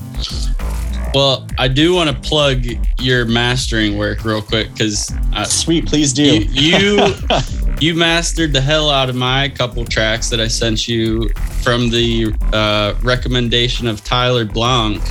Well, 1.13 1.47
I 1.57 1.69
do 1.69 1.95
want 1.95 2.09
to 2.09 2.29
plug 2.29 2.65
your 2.99 3.23
mastering 3.25 3.97
work 3.97 4.25
real 4.25 4.41
quick 4.41 4.73
because 4.73 5.13
sweet, 5.45 5.85
please 5.85 6.11
do. 6.11 6.43
You 6.43 6.77
you, 6.99 7.13
you 7.79 7.95
mastered 7.95 8.51
the 8.51 8.59
hell 8.59 8.89
out 8.89 9.07
of 9.07 9.15
my 9.15 9.47
couple 9.47 9.85
tracks 9.85 10.29
that 10.29 10.41
I 10.41 10.49
sent 10.49 10.89
you 10.89 11.29
from 11.63 11.89
the 11.89 12.35
uh, 12.51 12.95
recommendation 13.01 13.87
of 13.87 14.03
Tyler 14.03 14.43
Blanc. 14.43 15.01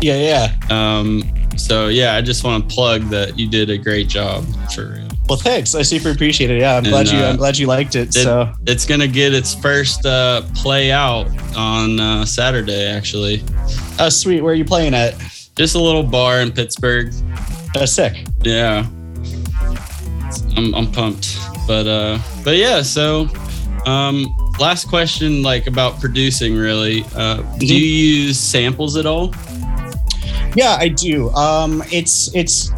Yeah, 0.00 0.16
yeah. 0.16 0.56
Um, 0.68 1.22
so 1.56 1.86
yeah, 1.86 2.16
I 2.16 2.22
just 2.22 2.42
want 2.42 2.68
to 2.68 2.74
plug 2.74 3.02
that 3.10 3.38
you 3.38 3.48
did 3.48 3.70
a 3.70 3.78
great 3.78 4.08
job 4.08 4.44
for 4.74 4.86
real. 4.86 5.11
Well, 5.28 5.38
thanks. 5.38 5.74
I 5.74 5.82
super 5.82 6.10
appreciate 6.10 6.50
it. 6.50 6.60
Yeah, 6.60 6.72
I'm 6.76 6.84
And, 6.84 6.88
glad 6.88 7.08
you. 7.08 7.18
uh, 7.18 7.30
I'm 7.30 7.36
glad 7.36 7.56
you 7.58 7.66
liked 7.66 7.94
it. 7.96 8.08
It- 8.08 8.22
so 8.22 8.52
it's 8.66 8.84
gonna 8.84 9.06
get 9.08 9.32
its 9.34 9.54
first 9.54 10.04
uh, 10.04 10.42
play 10.54 10.90
out 10.92 11.26
on 11.56 11.98
uh, 12.00 12.24
Saturday, 12.24 12.86
actually. 12.86 13.42
Oh, 13.98 14.08
sweet. 14.08 14.40
Where 14.42 14.52
are 14.52 14.56
you 14.56 14.64
playing 14.64 14.94
at? 14.94 15.14
Just 15.56 15.74
a 15.74 15.78
little 15.78 16.02
bar 16.02 16.40
in 16.40 16.50
Pittsburgh. 16.52 17.12
That's 17.74 17.92
sick. 17.92 18.26
Yeah. 18.42 18.86
I'm, 20.56 20.74
I'm 20.74 20.90
pumped. 20.92 21.36
But 21.66 21.86
uh 21.86 22.18
but 22.44 22.56
yeah, 22.56 22.82
so 22.82 23.28
um 23.86 24.26
last 24.58 24.88
question 24.88 25.42
like 25.42 25.66
about 25.66 26.00
producing 26.00 26.56
really. 26.56 27.04
Uh 27.14 27.42
do 27.58 27.66
you 27.66 28.24
use 28.24 28.38
samples 28.38 28.96
at 28.96 29.06
all? 29.06 29.32
Yeah, 30.56 30.76
I 30.78 30.88
do. 30.88 31.30
Um, 31.30 31.82
it's 31.90 32.34
it's 32.34 32.70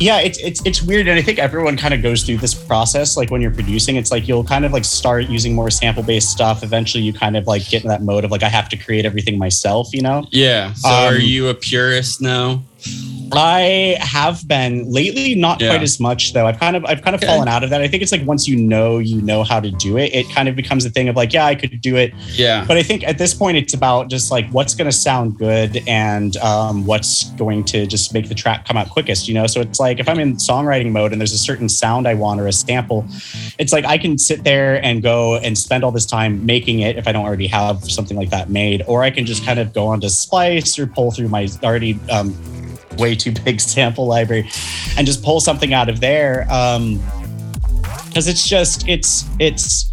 yeah, 0.00 0.20
it's 0.20 0.38
it's 0.38 0.64
it's 0.66 0.82
weird, 0.82 1.06
and 1.08 1.18
I 1.18 1.22
think 1.22 1.38
everyone 1.38 1.76
kind 1.76 1.94
of 1.94 2.02
goes 2.02 2.22
through 2.24 2.38
this 2.38 2.54
process. 2.54 3.16
Like 3.16 3.30
when 3.30 3.40
you're 3.40 3.50
producing, 3.50 3.96
it's 3.96 4.10
like 4.10 4.26
you'll 4.26 4.44
kind 4.44 4.64
of 4.64 4.72
like 4.72 4.84
start 4.84 5.28
using 5.28 5.54
more 5.54 5.70
sample 5.70 6.02
based 6.02 6.30
stuff. 6.30 6.62
Eventually, 6.62 7.04
you 7.04 7.12
kind 7.12 7.36
of 7.36 7.46
like 7.46 7.68
get 7.68 7.82
in 7.82 7.88
that 7.88 8.02
mode 8.02 8.24
of 8.24 8.30
like 8.30 8.42
I 8.42 8.48
have 8.48 8.68
to 8.70 8.76
create 8.76 9.04
everything 9.04 9.38
myself. 9.38 9.88
You 9.92 10.02
know. 10.02 10.26
Yeah. 10.30 10.72
So 10.74 10.88
are 10.88 11.14
Um, 11.14 11.20
you 11.20 11.48
a 11.48 11.54
purist 11.54 12.20
now? 12.20 12.62
I 13.32 13.96
have 14.00 14.46
been 14.48 14.90
lately, 14.90 15.36
not 15.36 15.60
Yeah. 15.60 15.68
quite 15.68 15.82
as 15.82 16.00
much 16.00 16.32
though. 16.32 16.46
I've 16.48 16.58
kind 16.58 16.74
of 16.74 16.84
I've 16.84 17.02
kind 17.02 17.14
of 17.14 17.22
Okay. 17.22 17.28
fallen 17.32 17.46
out 17.46 17.62
of 17.62 17.70
that. 17.70 17.80
I 17.80 17.86
think 17.86 18.02
it's 18.02 18.10
like 18.10 18.26
once 18.26 18.48
you 18.48 18.56
know 18.56 18.98
you 18.98 19.22
know 19.22 19.44
how 19.44 19.60
to 19.60 19.70
do 19.70 19.96
it, 19.98 20.12
it 20.12 20.28
kind 20.30 20.48
of 20.48 20.56
becomes 20.56 20.84
a 20.84 20.90
thing 20.90 21.08
of 21.08 21.14
like, 21.14 21.32
yeah, 21.32 21.46
I 21.46 21.54
could 21.54 21.80
do 21.80 21.94
it. 21.96 22.12
Yeah. 22.34 22.64
But 22.66 22.76
I 22.76 22.82
think 22.82 23.04
at 23.06 23.18
this 23.18 23.32
point 23.32 23.56
it's 23.56 23.72
about 23.72 24.10
just 24.10 24.32
like 24.32 24.50
what's 24.50 24.74
going 24.74 24.90
to 24.90 24.96
sound 24.96 25.38
good 25.38 25.80
and 25.86 26.36
um, 26.38 26.84
what's 26.86 27.30
going 27.32 27.62
to 27.66 27.86
just 27.86 28.12
make 28.12 28.28
the 28.28 28.34
track 28.34 28.66
come 28.66 28.76
out 28.76 28.90
quickest, 28.90 29.28
you 29.28 29.34
know? 29.34 29.46
So 29.46 29.60
it's 29.60 29.78
like 29.78 30.00
if 30.00 30.08
I'm 30.08 30.18
in 30.18 30.34
songwriting 30.36 30.90
mode 30.90 31.12
and 31.12 31.20
there's 31.20 31.32
a 31.32 31.38
certain 31.38 31.68
sound 31.68 32.08
I 32.08 32.14
want 32.14 32.40
or 32.40 32.48
a 32.48 32.52
sample, 32.52 33.06
it's 33.60 33.72
like 33.72 33.84
I 33.84 33.96
can 33.96 34.18
sit 34.18 34.42
there 34.42 34.84
and 34.84 35.02
go 35.04 35.36
and 35.36 35.56
spend 35.56 35.84
all 35.84 35.92
this 35.92 36.06
time 36.06 36.44
making 36.44 36.80
it 36.80 36.96
if 36.98 37.06
I 37.06 37.12
don't 37.12 37.24
already 37.24 37.46
have 37.46 37.84
something 37.84 38.16
like 38.16 38.30
that 38.30 38.50
made, 38.50 38.82
or 38.88 39.04
I 39.04 39.10
can 39.10 39.24
just 39.24 39.44
kind 39.46 39.60
of 39.60 39.72
go 39.72 39.86
onto 39.86 40.08
Splice 40.08 40.78
or 40.80 40.88
pull 40.88 41.12
through 41.12 41.28
my 41.28 41.46
already 41.62 41.96
um, 42.10 42.34
way 43.04 43.14
too 43.14 43.32
big 43.32 43.60
sample 43.60 44.06
library 44.06 44.48
and 44.96 45.06
just 45.06 45.22
pull 45.22 45.40
something 45.40 45.72
out 45.72 45.88
of 45.88 46.00
there. 46.00 46.46
Um, 46.50 47.00
because 48.08 48.26
it's 48.26 48.46
just 48.48 48.88
it's 48.88 49.24
it's 49.38 49.88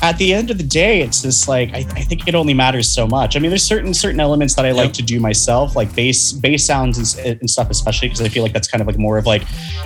at 0.00 0.16
the 0.16 0.32
end 0.32 0.50
of 0.50 0.56
the 0.56 0.64
day 0.64 1.02
it's 1.02 1.20
just 1.20 1.48
like 1.48 1.68
I, 1.74 1.78
I 1.78 2.02
think 2.02 2.26
it 2.26 2.34
only 2.34 2.54
matters 2.54 2.90
so 2.90 3.06
much 3.06 3.36
i 3.36 3.38
mean 3.40 3.50
there's 3.50 3.62
certain 3.62 3.92
certain 3.92 4.20
elements 4.20 4.54
that 4.54 4.64
i 4.64 4.70
like 4.70 4.94
to 4.94 5.02
do 5.02 5.20
myself 5.20 5.76
like 5.76 5.94
bass 5.94 6.32
bass 6.32 6.64
sounds 6.64 7.18
and, 7.18 7.38
and 7.40 7.50
stuff 7.50 7.68
especially 7.68 8.08
because 8.08 8.22
i 8.22 8.28
feel 8.28 8.42
like 8.42 8.54
that's 8.54 8.68
kind 8.68 8.80
of 8.80 8.86
like 8.86 8.96
more 8.96 9.18
of 9.18 9.26
like 9.26 9.42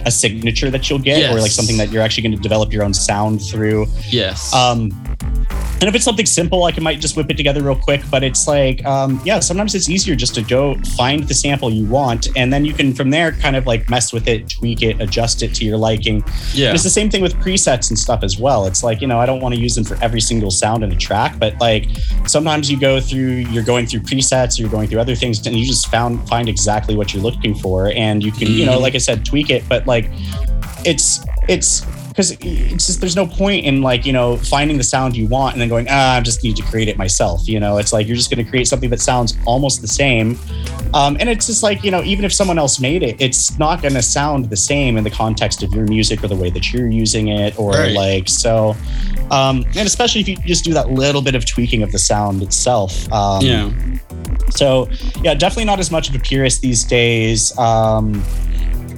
a 0.07 0.12
signature 0.12 0.70
that 0.70 0.89
you'll 0.89 0.99
get 1.01 1.35
or 1.35 1.40
like 1.40 1.51
something 1.51 1.77
that 1.77 1.90
you're 1.90 2.03
actually 2.03 2.23
going 2.23 2.36
to 2.36 2.40
develop 2.40 2.73
your 2.73 2.85
own 2.85 2.94
sound 2.94 3.43
through 3.43 3.86
Yes. 4.11 4.55
um 4.55 4.90
and 5.82 5.88
if 5.88 5.96
it's 5.96 6.04
something 6.04 6.26
simple, 6.26 6.62
I 6.62 6.70
can 6.70 6.84
might 6.84 7.00
just 7.00 7.16
whip 7.16 7.28
it 7.28 7.36
together 7.36 7.60
real 7.60 7.74
quick. 7.74 8.02
But 8.09 8.22
it's 8.22 8.46
like, 8.46 8.84
um, 8.84 9.20
yeah, 9.24 9.40
sometimes 9.40 9.74
it's 9.74 9.88
easier 9.88 10.14
just 10.14 10.32
to 10.36 10.42
go 10.42 10.76
find 10.96 11.24
the 11.24 11.34
sample 11.34 11.70
you 11.72 11.86
want, 11.86 12.28
and 12.36 12.52
then 12.52 12.64
you 12.64 12.72
can 12.72 12.94
from 12.94 13.10
there 13.10 13.32
kind 13.32 13.56
of 13.56 13.66
like 13.66 13.90
mess 13.90 14.12
with 14.12 14.28
it, 14.28 14.48
tweak 14.48 14.82
it, 14.82 15.00
adjust 15.00 15.42
it 15.42 15.52
to 15.56 15.64
your 15.64 15.76
liking. 15.76 16.22
Yeah. 16.54 16.68
And 16.68 16.76
it's 16.76 16.84
the 16.84 16.90
same 16.90 17.10
thing 17.10 17.20
with 17.20 17.34
presets 17.38 17.90
and 17.90 17.98
stuff 17.98 18.22
as 18.22 18.38
well. 18.38 18.66
It's 18.66 18.84
like 18.84 19.00
you 19.00 19.09
know, 19.09 19.18
I 19.18 19.26
don't 19.26 19.40
want 19.40 19.56
to 19.56 19.60
use 19.60 19.74
them 19.74 19.82
for 19.82 19.96
every 20.00 20.20
single 20.20 20.52
sound 20.52 20.84
in 20.84 20.92
a 20.92 20.96
track, 20.96 21.40
but 21.40 21.60
like 21.60 21.88
sometimes 22.28 22.70
you 22.70 22.78
go 22.78 23.00
through, 23.00 23.38
you're 23.50 23.64
going 23.64 23.86
through 23.86 24.02
presets, 24.02 24.56
or 24.59 24.62
you're 24.62 24.70
going 24.70 24.88
through 24.88 25.00
other 25.00 25.16
things, 25.16 25.44
and 25.44 25.56
you 25.56 25.66
just 25.66 25.88
found 25.88 26.28
find 26.28 26.48
exactly 26.48 26.94
what 26.94 27.12
you're 27.12 27.22
looking 27.24 27.56
for, 27.56 27.88
and 27.96 28.22
you 28.22 28.30
can, 28.30 28.46
you 28.46 28.66
know, 28.66 28.78
Mhm. 28.78 28.82
like 28.82 28.94
I 28.94 28.98
said, 28.98 29.24
tweak 29.24 29.50
it. 29.50 29.64
But 29.68 29.88
like, 29.88 30.09
it's 30.84 31.24
it's 31.48 31.84
because 32.12 32.32
it's 32.40 32.86
just 32.86 33.01
there's 33.01 33.16
no 33.16 33.26
point 33.26 33.64
in 33.64 33.80
like 33.80 34.05
you 34.05 34.12
know 34.12 34.36
finding 34.36 34.76
the 34.76 34.84
sound 34.84 35.16
you 35.16 35.26
want 35.26 35.55
and 35.55 35.60
then 35.60 35.68
going 35.68 35.86
ah 35.90 36.16
I 36.16 36.20
just 36.20 36.44
need 36.44 36.56
to 36.56 36.62
create 36.62 36.89
it 36.89 36.98
myself 36.98 37.48
you 37.48 37.59
know 37.59 37.78
it's 37.78 37.93
like 37.93 38.06
you're 38.06 38.16
just 38.16 38.30
going 38.30 38.44
to 38.44 38.48
create 38.51 38.68
something 38.68 38.90
that 38.90 39.01
sounds 39.01 39.36
almost 39.47 39.80
the 39.80 39.89
same 39.89 40.39
um, 40.94 41.16
and 41.20 41.28
it's 41.28 41.47
just 41.47 41.62
like 41.62 41.82
you 41.82 41.90
know 41.90 42.02
even 42.02 42.24
if 42.24 42.32
someone 42.32 42.59
else 42.59 42.78
made 42.80 43.02
it 43.02 43.16
it's 43.20 43.59
not 43.59 43.80
going 43.80 43.94
to 43.94 44.02
sound 44.02 44.51
the 44.51 44.56
same 44.56 44.97
in 44.97 45.05
the 45.05 45.10
context 45.10 45.62
of 45.62 45.72
your 45.72 45.86
music 45.86 46.22
or 46.22 46.28
the 46.28 46.36
way 46.36 46.51
that 46.51 46.72
you're 46.72 46.89
using 46.90 47.28
it 47.28 47.59
or 47.59 47.72
Right. 47.72 47.93
like 47.94 48.28
so 48.28 48.76
um, 49.30 49.64
and 49.76 49.86
especially 49.86 50.20
if 50.20 50.28
you 50.28 50.36
just 50.36 50.64
do 50.64 50.74
that 50.74 50.90
little 50.90 51.22
bit 51.22 51.34
of 51.34 51.47
tweaking 51.47 51.82
of 51.82 51.90
the 51.90 51.98
sound 51.98 52.43
itself 52.43 53.10
um, 53.12 53.43
yeah. 53.44 53.70
so 54.51 54.89
yeah, 55.22 55.34
definitely 55.34 55.64
not 55.64 55.78
as 55.78 55.90
much 55.90 56.09
of 56.10 56.14
a 56.14 56.18
purist 56.18 56.60
these 56.60 56.84
days. 56.84 57.56
Um, 57.59 58.22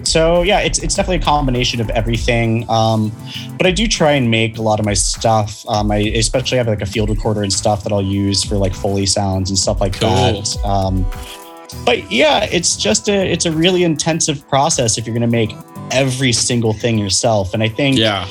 so 0.04 0.42
yeah, 0.42 0.60
it's 0.60 0.78
it's 0.78 0.94
definitely 0.94 1.16
a 1.16 1.24
combination 1.24 1.80
of 1.80 1.90
everything. 1.90 2.68
Um, 2.70 3.10
but 3.58 3.66
I 3.66 3.70
do 3.70 3.86
try 3.88 4.12
and 4.12 4.30
make 4.30 4.58
a 4.58 4.62
lot 4.62 4.78
of 4.80 4.86
my 4.86 4.94
stuff. 4.94 5.64
Um, 5.68 5.90
I 5.90 5.98
especially 5.98 6.58
have 6.58 6.66
like 6.68 6.82
a 6.82 6.86
field 6.86 7.10
recorder 7.10 7.42
and 7.42 7.52
stuff 7.52 7.82
that 7.84 7.92
I'll 7.92 8.02
use 8.02 8.44
for 8.44 8.56
like 8.56 8.74
Foley 8.74 9.06
sounds 9.06 9.50
and 9.50 9.58
stuff 9.58 9.80
like 9.80 9.94
Cool. 9.98 10.08
that. 10.10 10.56
Um, 10.64 11.06
but 11.84 12.10
yeah, 12.12 12.44
it's 12.50 12.76
just 12.76 13.08
a 13.08 13.14
it's 13.32 13.46
a 13.46 13.52
really 13.52 13.82
intensive 13.84 14.46
process 14.48 14.96
if 14.98 15.06
you're 15.06 15.14
going 15.16 15.28
to 15.28 15.36
make 15.36 15.52
every 15.90 16.32
single 16.32 16.72
thing 16.72 16.98
yourself. 16.98 17.52
And 17.54 17.62
I 17.62 17.68
think 17.68 17.98
Yeah. 17.98 18.26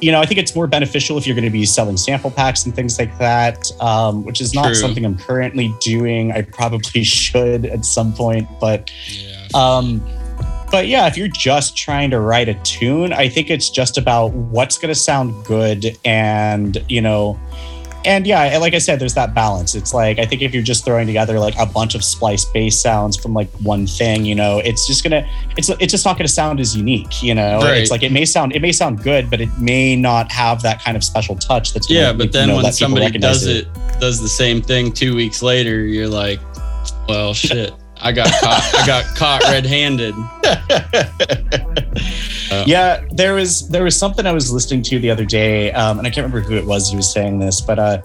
you 0.00 0.10
know, 0.10 0.20
I 0.20 0.26
think 0.26 0.38
it's 0.40 0.54
more 0.54 0.66
beneficial 0.66 1.16
if 1.16 1.26
you're 1.26 1.36
going 1.36 1.44
to 1.44 1.50
be 1.50 1.64
selling 1.64 1.96
sample 1.96 2.30
packs 2.30 2.64
and 2.66 2.74
things 2.74 2.98
like 2.98 3.16
that, 3.18 3.70
um, 3.80 4.24
which 4.24 4.40
is 4.40 4.52
not 4.52 4.64
True. 4.66 4.74
something 4.74 5.04
I'm 5.04 5.16
currently 5.16 5.72
doing. 5.80 6.32
I 6.32 6.42
probably 6.42 7.04
should 7.04 7.66
at 7.66 7.84
some 7.84 8.12
point, 8.12 8.48
but 8.60 8.90
um, 9.54 10.00
but 10.72 10.88
yeah, 10.88 11.06
if 11.06 11.18
you're 11.18 11.28
just 11.28 11.76
trying 11.76 12.10
to 12.10 12.18
write 12.18 12.48
a 12.48 12.54
tune, 12.62 13.12
I 13.12 13.28
think 13.28 13.50
it's 13.50 13.68
just 13.68 13.98
about 13.98 14.32
what's 14.32 14.78
going 14.78 14.88
to 14.88 14.98
sound 14.98 15.44
good 15.44 15.98
and 16.04 16.82
you 16.88 17.02
know. 17.02 17.38
And 18.04 18.26
yeah, 18.26 18.58
like 18.58 18.74
I 18.74 18.78
said, 18.78 18.98
there's 18.98 19.14
that 19.14 19.32
balance. 19.32 19.76
It's 19.76 19.94
like 19.94 20.18
I 20.18 20.24
think 20.24 20.42
if 20.42 20.52
you're 20.52 20.62
just 20.62 20.84
throwing 20.84 21.06
together 21.06 21.38
like 21.38 21.54
a 21.56 21.66
bunch 21.66 21.94
of 21.94 22.02
splice 22.02 22.44
bass 22.46 22.80
sounds 22.80 23.16
from 23.16 23.32
like 23.32 23.48
one 23.60 23.86
thing, 23.86 24.24
you 24.24 24.34
know, 24.34 24.58
it's 24.58 24.88
just 24.88 25.04
gonna 25.04 25.28
it's 25.56 25.68
it's 25.68 25.92
just 25.92 26.04
not 26.04 26.16
gonna 26.16 26.26
sound 26.26 26.58
as 26.58 26.76
unique, 26.76 27.22
you 27.22 27.34
know. 27.34 27.60
Right. 27.60 27.76
It's 27.76 27.92
like 27.92 28.02
it 28.02 28.10
may 28.10 28.24
sound 28.24 28.56
it 28.56 28.62
may 28.62 28.72
sound 28.72 29.04
good, 29.04 29.30
but 29.30 29.40
it 29.40 29.50
may 29.58 29.94
not 29.94 30.32
have 30.32 30.62
that 30.62 30.82
kind 30.82 30.96
of 30.96 31.04
special 31.04 31.36
touch 31.36 31.74
that's 31.74 31.86
gonna 31.86 32.00
Yeah, 32.00 32.12
but 32.12 32.32
then 32.32 32.48
know, 32.48 32.56
when 32.56 32.72
somebody 32.72 33.18
does 33.18 33.46
it. 33.46 33.68
does 34.00 34.20
the 34.20 34.28
same 34.28 34.62
thing 34.62 34.90
two 34.90 35.14
weeks 35.14 35.42
later, 35.42 35.84
you're 35.84 36.08
like, 36.08 36.40
well, 37.08 37.34
shit, 37.34 37.72
I 38.02 38.10
got 38.10 38.28
caught. 38.40 38.74
I 38.74 38.86
got 38.86 39.16
caught 39.16 39.42
red-handed. 39.44 40.14
Uh, 42.50 42.64
yeah, 42.66 43.04
there 43.12 43.34
was 43.34 43.68
there 43.68 43.84
was 43.84 43.96
something 43.96 44.26
I 44.26 44.32
was 44.32 44.52
listening 44.52 44.82
to 44.82 44.98
the 44.98 45.08
other 45.08 45.24
day, 45.24 45.70
um, 45.72 45.98
and 45.98 46.06
I 46.06 46.10
can't 46.10 46.26
remember 46.26 46.40
who 46.40 46.56
it 46.56 46.66
was 46.66 46.90
who 46.90 46.96
was 46.96 47.12
saying 47.12 47.38
this, 47.38 47.60
but 47.60 47.78
uh, 47.78 48.02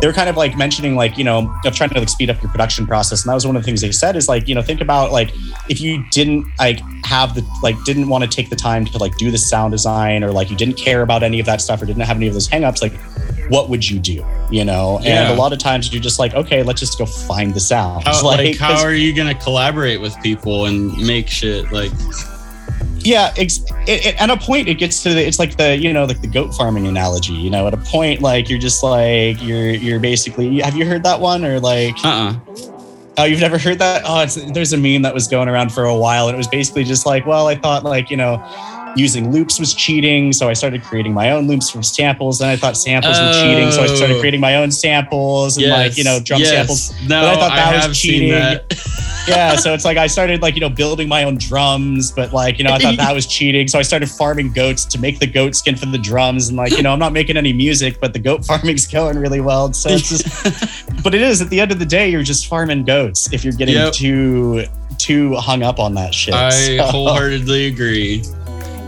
they 0.00 0.08
were 0.08 0.12
kind 0.12 0.28
of 0.28 0.36
like 0.36 0.56
mentioning 0.56 0.96
like 0.96 1.16
you 1.16 1.22
know 1.22 1.54
of 1.64 1.74
trying 1.76 1.90
to 1.90 1.98
like 2.00 2.08
speed 2.08 2.28
up 2.28 2.42
your 2.42 2.50
production 2.50 2.88
process, 2.88 3.22
and 3.22 3.30
that 3.30 3.34
was 3.34 3.46
one 3.46 3.54
of 3.54 3.62
the 3.62 3.66
things 3.66 3.80
they 3.80 3.92
said 3.92 4.16
is 4.16 4.28
like 4.28 4.48
you 4.48 4.54
know 4.54 4.62
think 4.62 4.80
about 4.80 5.12
like 5.12 5.30
if 5.68 5.80
you 5.80 6.04
didn't 6.10 6.44
like 6.58 6.80
have 7.04 7.36
the 7.36 7.46
like 7.62 7.76
didn't 7.84 8.08
want 8.08 8.24
to 8.24 8.28
take 8.28 8.50
the 8.50 8.56
time 8.56 8.84
to 8.84 8.98
like 8.98 9.16
do 9.16 9.30
the 9.30 9.38
sound 9.38 9.70
design 9.70 10.24
or 10.24 10.32
like 10.32 10.50
you 10.50 10.56
didn't 10.56 10.76
care 10.76 11.02
about 11.02 11.22
any 11.22 11.38
of 11.38 11.46
that 11.46 11.60
stuff 11.60 11.80
or 11.80 11.86
didn't 11.86 12.02
have 12.02 12.16
any 12.16 12.26
of 12.26 12.34
those 12.34 12.48
hangups, 12.48 12.82
like 12.82 12.94
what 13.48 13.68
would 13.68 13.88
you 13.88 13.98
do? 13.98 14.24
You 14.50 14.64
know, 14.64 14.98
Yeah. 15.02 15.24
and 15.30 15.32
a 15.32 15.36
lot 15.40 15.52
of 15.52 15.58
times 15.58 15.92
you're 15.92 16.02
just 16.02 16.18
like 16.18 16.34
okay, 16.34 16.62
let's 16.62 16.80
just 16.80 16.98
go 16.98 17.06
find 17.06 17.54
the 17.54 17.60
sound. 17.60 18.04
How, 18.04 18.22
like, 18.24 18.56
how 18.56 18.82
are 18.82 18.94
you 18.94 19.14
gonna 19.14 19.34
collaborate 19.34 20.00
with 20.00 20.14
people 20.22 20.66
and 20.66 20.96
make 21.06 21.28
shit 21.28 21.70
like? 21.72 21.92
yeah 22.98 23.32
it, 23.36 23.52
it, 23.86 24.20
at 24.20 24.30
a 24.30 24.36
point 24.36 24.66
it 24.66 24.74
gets 24.74 25.00
to 25.04 25.14
the, 25.14 25.24
it's 25.24 25.38
like 25.38 25.56
the 25.56 25.76
you 25.76 25.92
know 25.92 26.04
like 26.06 26.20
the 26.22 26.26
goat 26.26 26.52
farming 26.52 26.88
analogy 26.88 27.34
you 27.34 27.48
know 27.48 27.68
at 27.68 27.72
a 27.74 27.76
point 27.76 28.20
like 28.20 28.48
you're 28.50 28.58
just 28.58 28.82
like 28.82 29.40
you're 29.40 29.70
you're 29.70 30.00
basically 30.00 30.58
have 30.58 30.74
you 30.74 30.84
heard 30.84 31.04
that 31.04 31.20
one 31.20 31.44
or 31.44 31.60
like 31.60 31.94
uh-uh 32.04 32.34
oh 33.18 33.24
you've 33.24 33.38
never 33.38 33.58
heard 33.58 33.78
that 33.78 34.02
oh 34.04 34.22
it's 34.22 34.34
there's 34.52 34.72
a 34.72 34.76
meme 34.76 35.02
that 35.02 35.14
was 35.14 35.28
going 35.28 35.48
around 35.48 35.70
for 35.70 35.84
a 35.84 35.96
while 35.96 36.26
and 36.26 36.34
it 36.34 36.38
was 36.38 36.48
basically 36.48 36.82
just 36.82 37.06
like 37.06 37.24
well 37.26 37.46
i 37.46 37.54
thought 37.54 37.84
like 37.84 38.10
you 38.10 38.16
know 38.16 38.42
using 38.96 39.30
loops 39.30 39.58
was 39.60 39.74
cheating 39.74 40.32
so 40.32 40.48
i 40.48 40.52
started 40.52 40.82
creating 40.82 41.12
my 41.12 41.30
own 41.32 41.46
loops 41.46 41.68
from 41.70 41.82
samples 41.82 42.40
and 42.40 42.50
i 42.50 42.56
thought 42.56 42.76
samples 42.76 43.18
were 43.18 43.32
cheating 43.34 43.70
so 43.70 43.82
i 43.82 43.86
started 43.86 44.16
Oh. 44.16 44.20
creating 44.20 44.40
my 44.40 44.56
own 44.56 44.70
samples 44.70 45.56
and 45.58 45.68
like 45.68 45.96
you 45.98 46.04
know 46.04 46.18
drum 46.22 46.40
yes. 46.40 46.50
samples 46.50 46.92
No, 47.02 47.20
but 47.20 47.28
i 47.28 47.34
thought 47.36 47.54
that 47.56 47.74
have 47.80 47.88
was 47.90 48.00
cheating 48.00 48.28
yeah 49.28 49.56
so 49.56 49.74
it's 49.74 49.84
like 49.84 49.96
i 49.96 50.06
started 50.06 50.40
like 50.42 50.54
you 50.54 50.60
know 50.60 50.68
building 50.68 51.08
my 51.08 51.24
own 51.24 51.36
drums 51.36 52.12
but 52.12 52.32
like 52.32 52.58
you 52.58 52.64
know 52.64 52.72
i 52.72 52.78
thought 52.78 52.96
that 52.96 53.12
was 53.14 53.26
cheating 53.26 53.66
so 53.68 53.78
i 53.78 53.82
started 53.82 54.08
farming 54.08 54.52
goats 54.52 54.84
to 54.84 55.00
make 55.00 55.18
the 55.18 55.26
goat 55.26 55.54
skin 55.54 55.76
for 55.76 55.86
the 55.86 55.98
drums 55.98 56.48
and 56.48 56.56
like 56.56 56.72
you 56.76 56.82
know 56.82 56.92
i'm 56.92 56.98
not 56.98 57.12
making 57.12 57.36
any 57.36 57.52
music 57.52 57.98
but 58.00 58.12
the 58.12 58.18
goat 58.18 58.44
farming's 58.50 58.86
going 58.86 59.18
really 59.18 59.40
well 59.40 59.72
so 59.72 59.90
it's 59.90 60.08
just 60.08 61.02
but 61.02 61.14
it 61.14 61.22
is 61.22 61.42
at 61.42 61.50
the 61.50 61.60
end 61.60 61.72
of 61.72 61.78
the 61.78 61.86
day 61.86 62.08
you're 62.08 62.22
just 62.22 62.46
farming 62.46 62.84
goats 62.84 63.32
if 63.32 63.44
you're 63.44 63.52
getting 63.52 63.74
Yep. 63.74 63.92
too 63.92 64.64
too 64.98 65.34
hung 65.34 65.62
up 65.62 65.78
on 65.78 65.92
that 65.94 66.14
shit 66.14 66.32
I 66.32 66.48
So- 66.50 66.82
wholeheartedly 66.84 67.66
agree. 67.66 68.22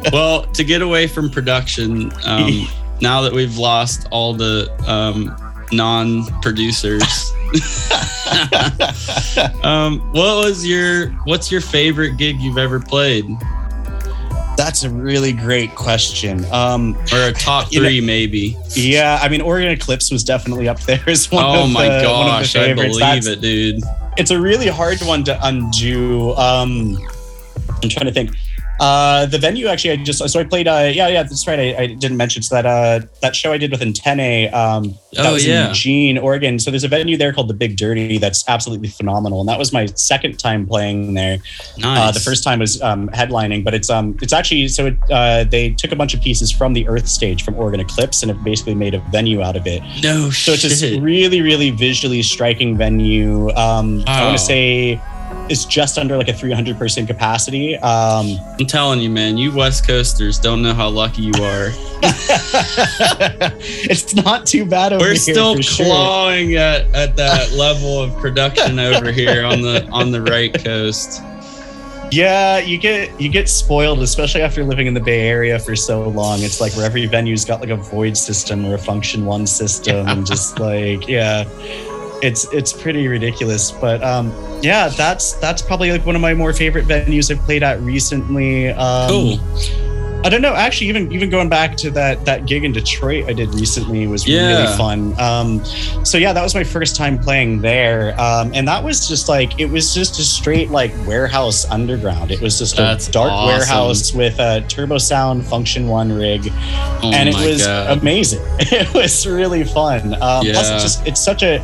Well, 0.13 0.47
to 0.53 0.65
get 0.65 0.83
away 0.83 1.07
from 1.07 1.31
production, 1.31 2.13
um, 2.25 2.69
now 3.01 3.21
that 3.23 3.33
we've 3.33 3.57
lost 3.59 4.07
all 4.11 4.35
the 4.35 4.71
um, 4.87 5.35
non-producers, 5.73 7.33
um, 9.65 10.01
what 10.13 10.45
was 10.45 10.67
your 10.67 11.11
what's 11.25 11.51
your 11.51 11.61
favorite 11.61 12.17
gig 12.17 12.39
you've 12.41 12.59
ever 12.59 12.81
played, 12.81 13.25
that's 14.57 14.85
a 14.85 14.91
really 14.91 15.33
great 15.33 15.75
question 15.75 16.45
um 16.53 16.97
or 17.13 17.29
a 17.29 17.33
top 17.33 17.71
You 17.73 17.81
know- 17.81 17.89
three 17.89 18.01
maybe? 18.01 18.57
yeah 18.75 19.19
i 19.23 19.29
mean 19.29 19.41
oregon 19.41 19.71
eclipse 19.71 20.11
was 20.11 20.25
definitely 20.25 20.69
up 20.69 20.81
there 20.81 21.01
as 21.07 21.31
one 21.31 21.45
Oh 21.45 21.65
of 21.65 21.71
my 21.71 21.85
the, 21.85 21.91
one 21.91 21.99
of 21.99 22.03
the 22.03 22.09
gosh, 22.09 22.57
I 22.57 22.75
believe 22.75 22.99
That's- 22.99 23.27
it, 23.27 23.41
dude. 23.41 23.83
it's 24.17 24.31
a 24.33 24.41
really 24.41 24.67
hard 24.69 25.01
one 25.03 25.23
to 25.25 25.39
undo. 25.47 26.35
Um, 26.37 26.99
I'm 27.83 27.89
trying 27.89 28.07
to 28.07 28.13
think. 28.13 28.31
Uh, 28.81 29.27
the 29.27 29.39
venue 29.39 29.67
actually, 29.67 29.91
I 29.93 29.97
just 29.97 30.27
so 30.29 30.41
I 30.41 30.45
played. 30.45 30.69
Uh, 30.69 30.91
yeah, 30.93 31.09
yeah, 31.09 31.23
that's 31.23 31.47
right. 31.47 31.59
I, 31.59 31.83
I 31.83 31.87
didn't 31.89 32.17
mention 32.17 32.43
so 32.43 32.55
that 32.55 32.67
uh, 32.67 33.07
that 33.23 33.35
show 33.35 33.53
I 33.53 33.59
did 33.59 33.71
with 33.71 33.81
Antenne. 33.81 34.53
Um, 34.53 34.95
that 35.15 35.27
Oh, 35.27 35.33
was 35.33 35.47
yeah. 35.47 35.65
in 35.65 35.69
Eugene, 35.71 36.19
Oregon. 36.19 36.59
So 36.59 36.71
there's 36.71 36.85
a 36.85 36.89
venue 36.89 37.17
there 37.17 37.33
called 37.33 37.49
the 37.49 37.55
Big 37.55 37.77
Dirty 37.77 38.19
that's 38.19 38.49
absolutely 38.49 38.89
phenomenal, 38.89 39.41
and 39.41 39.49
that 39.49 39.59
was 39.59 39.73
my 39.73 39.87
second 39.87 40.39
time 40.39 40.67
playing 40.67 41.15
there. 41.15 41.39
Nice. 41.79 42.09
Uh, 42.09 42.13
the 42.13 42.21
first 42.21 42.45
time 42.45 42.59
was 42.61 42.81
um, 42.83 43.09
headlining, 43.11 43.65
but 43.65 43.75
it's 43.75 43.91
um 43.91 44.17
it's 44.23 44.33
actually 44.33 44.69
so 44.69 44.87
it, 44.87 44.97
uh, 45.11 45.45
they 45.45 45.71
took 45.71 45.93
a 45.93 45.97
bunch 45.97 46.15
of 46.15 46.21
pieces 46.21 46.53
from 46.53 46.73
the 46.73 46.87
Earth 46.89 47.09
stage 47.09 47.43
from 47.45 47.55
Oregon 47.57 47.81
Eclipse 47.81 48.23
and 48.23 48.31
have 48.31 48.43
basically 48.45 48.75
made 48.75 48.95
a 48.95 49.01
venue 49.11 49.43
out 49.43 49.57
of 49.57 49.67
it. 49.67 49.83
no 50.03 50.31
So 50.31 50.53
it's 50.53 50.63
this 50.63 50.83
really, 51.01 51.41
really 51.41 51.71
visually 51.71 52.23
striking 52.23 52.77
venue. 52.77 53.51
Um, 53.57 54.05
I 54.07 54.25
want 54.25 54.39
to 54.39 54.45
say 54.45 55.01
it's 55.51 55.65
just 55.65 55.99
under 55.99 56.17
like 56.17 56.29
a 56.29 56.33
300 56.33 56.79
person 56.79 57.07
capacity. 57.07 57.77
Um, 57.77 58.39
I'm 58.59 58.67
telling 58.67 59.01
you, 59.01 59.11
man, 59.11 59.37
you 59.37 59.55
West 59.55 59.87
Coasters 59.87 60.39
don't 60.39 60.63
know 60.63 60.75
how 60.75 60.89
lucky 60.89 61.23
you 61.23 61.33
are. 61.43 61.71
it's 63.91 64.15
not 64.15 64.47
too 64.47 64.65
bad 64.65 64.93
over 64.93 65.05
here. 65.05 65.13
We're 65.13 65.19
still 65.19 65.57
for 65.57 65.63
sure. 65.63 65.87
clawing 65.87 66.55
at, 66.57 66.83
at 66.95 67.17
that 67.17 67.53
level 67.57 68.01
of 68.01 68.17
production 68.19 68.79
over 68.79 69.11
here 69.11 69.45
on 69.45 69.63
the 69.63 69.89
on 69.91 70.11
the 70.11 70.23
right 70.23 70.53
coast. 70.65 71.23
Yeah, 72.11 72.59
you 72.59 72.79
get 72.79 73.21
you 73.21 73.29
get 73.29 73.49
spoiled, 73.49 74.01
especially 74.01 74.41
after 74.41 74.65
living 74.65 74.87
in 74.87 74.95
the 74.95 75.01
Bay 75.01 75.29
Area 75.29 75.59
for 75.59 75.77
so 75.77 76.09
long. 76.09 76.43
It's 76.43 76.61
like 76.61 76.73
where 76.75 76.87
every 76.87 77.07
venue's 77.07 77.45
got 77.45 77.61
like 77.61 77.71
a 77.71 77.77
void 77.77 78.17
system 78.17 78.65
or 78.65 78.75
a 78.75 78.79
Funktion-One 78.79 79.47
system, 79.47 80.09
and 80.09 80.27
just 80.27 80.59
like 80.61 81.07
yeah, 81.07 81.45
it's 82.23 82.51
it's 82.53 82.73
pretty 82.73 83.07
ridiculous. 83.09 83.71
But 83.73 84.03
um, 84.03 84.33
yeah, 84.63 84.89
that's 84.89 85.33
that's 85.35 85.63
probably 85.63 85.91
like 85.93 86.05
one 86.07 86.15
of 86.17 86.21
my 86.23 86.35
more 86.35 86.53
favorite 86.53 86.87
venues 86.87 87.31
I've 87.31 87.43
played 87.45 87.63
at 87.63 87.81
recently. 87.81 88.69
Um, 88.71 89.09
Cool. 89.09 89.39
I 90.25 90.31
don't 90.31 90.43
know. 90.43 90.53
Actually, 90.55 90.89
even 90.89 91.13
even 91.13 91.31
going 91.31 91.49
back 91.49 91.77
to 91.77 91.93
that 91.93 92.25
that 92.25 92.45
gig 92.47 92.65
in 92.65 92.73
Detroit 92.73 93.27
I 93.29 93.33
did 93.33 93.55
recently 93.55 94.09
was 94.09 94.27
Yeah. 94.27 94.49
really 94.65 94.77
fun. 94.77 95.15
Um, 95.21 95.65
so 96.05 96.19
yeah, 96.19 96.33
that 96.33 96.43
was 96.43 96.57
my 96.57 96.65
first 96.65 96.97
time 96.97 97.21
playing 97.21 97.61
there, 97.61 98.21
um, 98.21 98.51
and 98.53 98.67
that 98.67 98.83
was 98.83 99.07
just 99.07 99.29
like 99.29 99.61
it 99.61 99.67
was 99.67 99.95
just 99.95 100.19
a 100.19 100.25
straight 100.25 100.71
like 100.71 100.93
warehouse 101.07 101.67
underground. 101.71 102.33
It 102.33 102.41
was 102.41 102.59
just 102.59 102.77
That's 102.77 103.07
a 103.07 103.13
dark 103.13 103.31
awesome. 103.31 103.47
warehouse 103.59 104.13
with 104.13 104.41
a 104.41 104.63
turbo 104.63 104.99
sound 104.99 105.43
Funktion-One 105.45 106.11
rig, 106.13 106.51
Oh 106.53 107.13
and 107.15 107.29
it 107.29 107.37
was 107.37 107.65
God. 107.65 107.99
amazing. 107.99 108.43
It 108.73 108.93
was 108.93 109.25
really 109.25 109.63
fun. 109.63 110.15
Um, 110.15 110.21
Plus, 110.21 110.45
Yeah. 110.45 110.75
it's 110.75 110.83
just 110.83 111.07
it's 111.07 111.23
such 111.25 111.45
a 111.45 111.61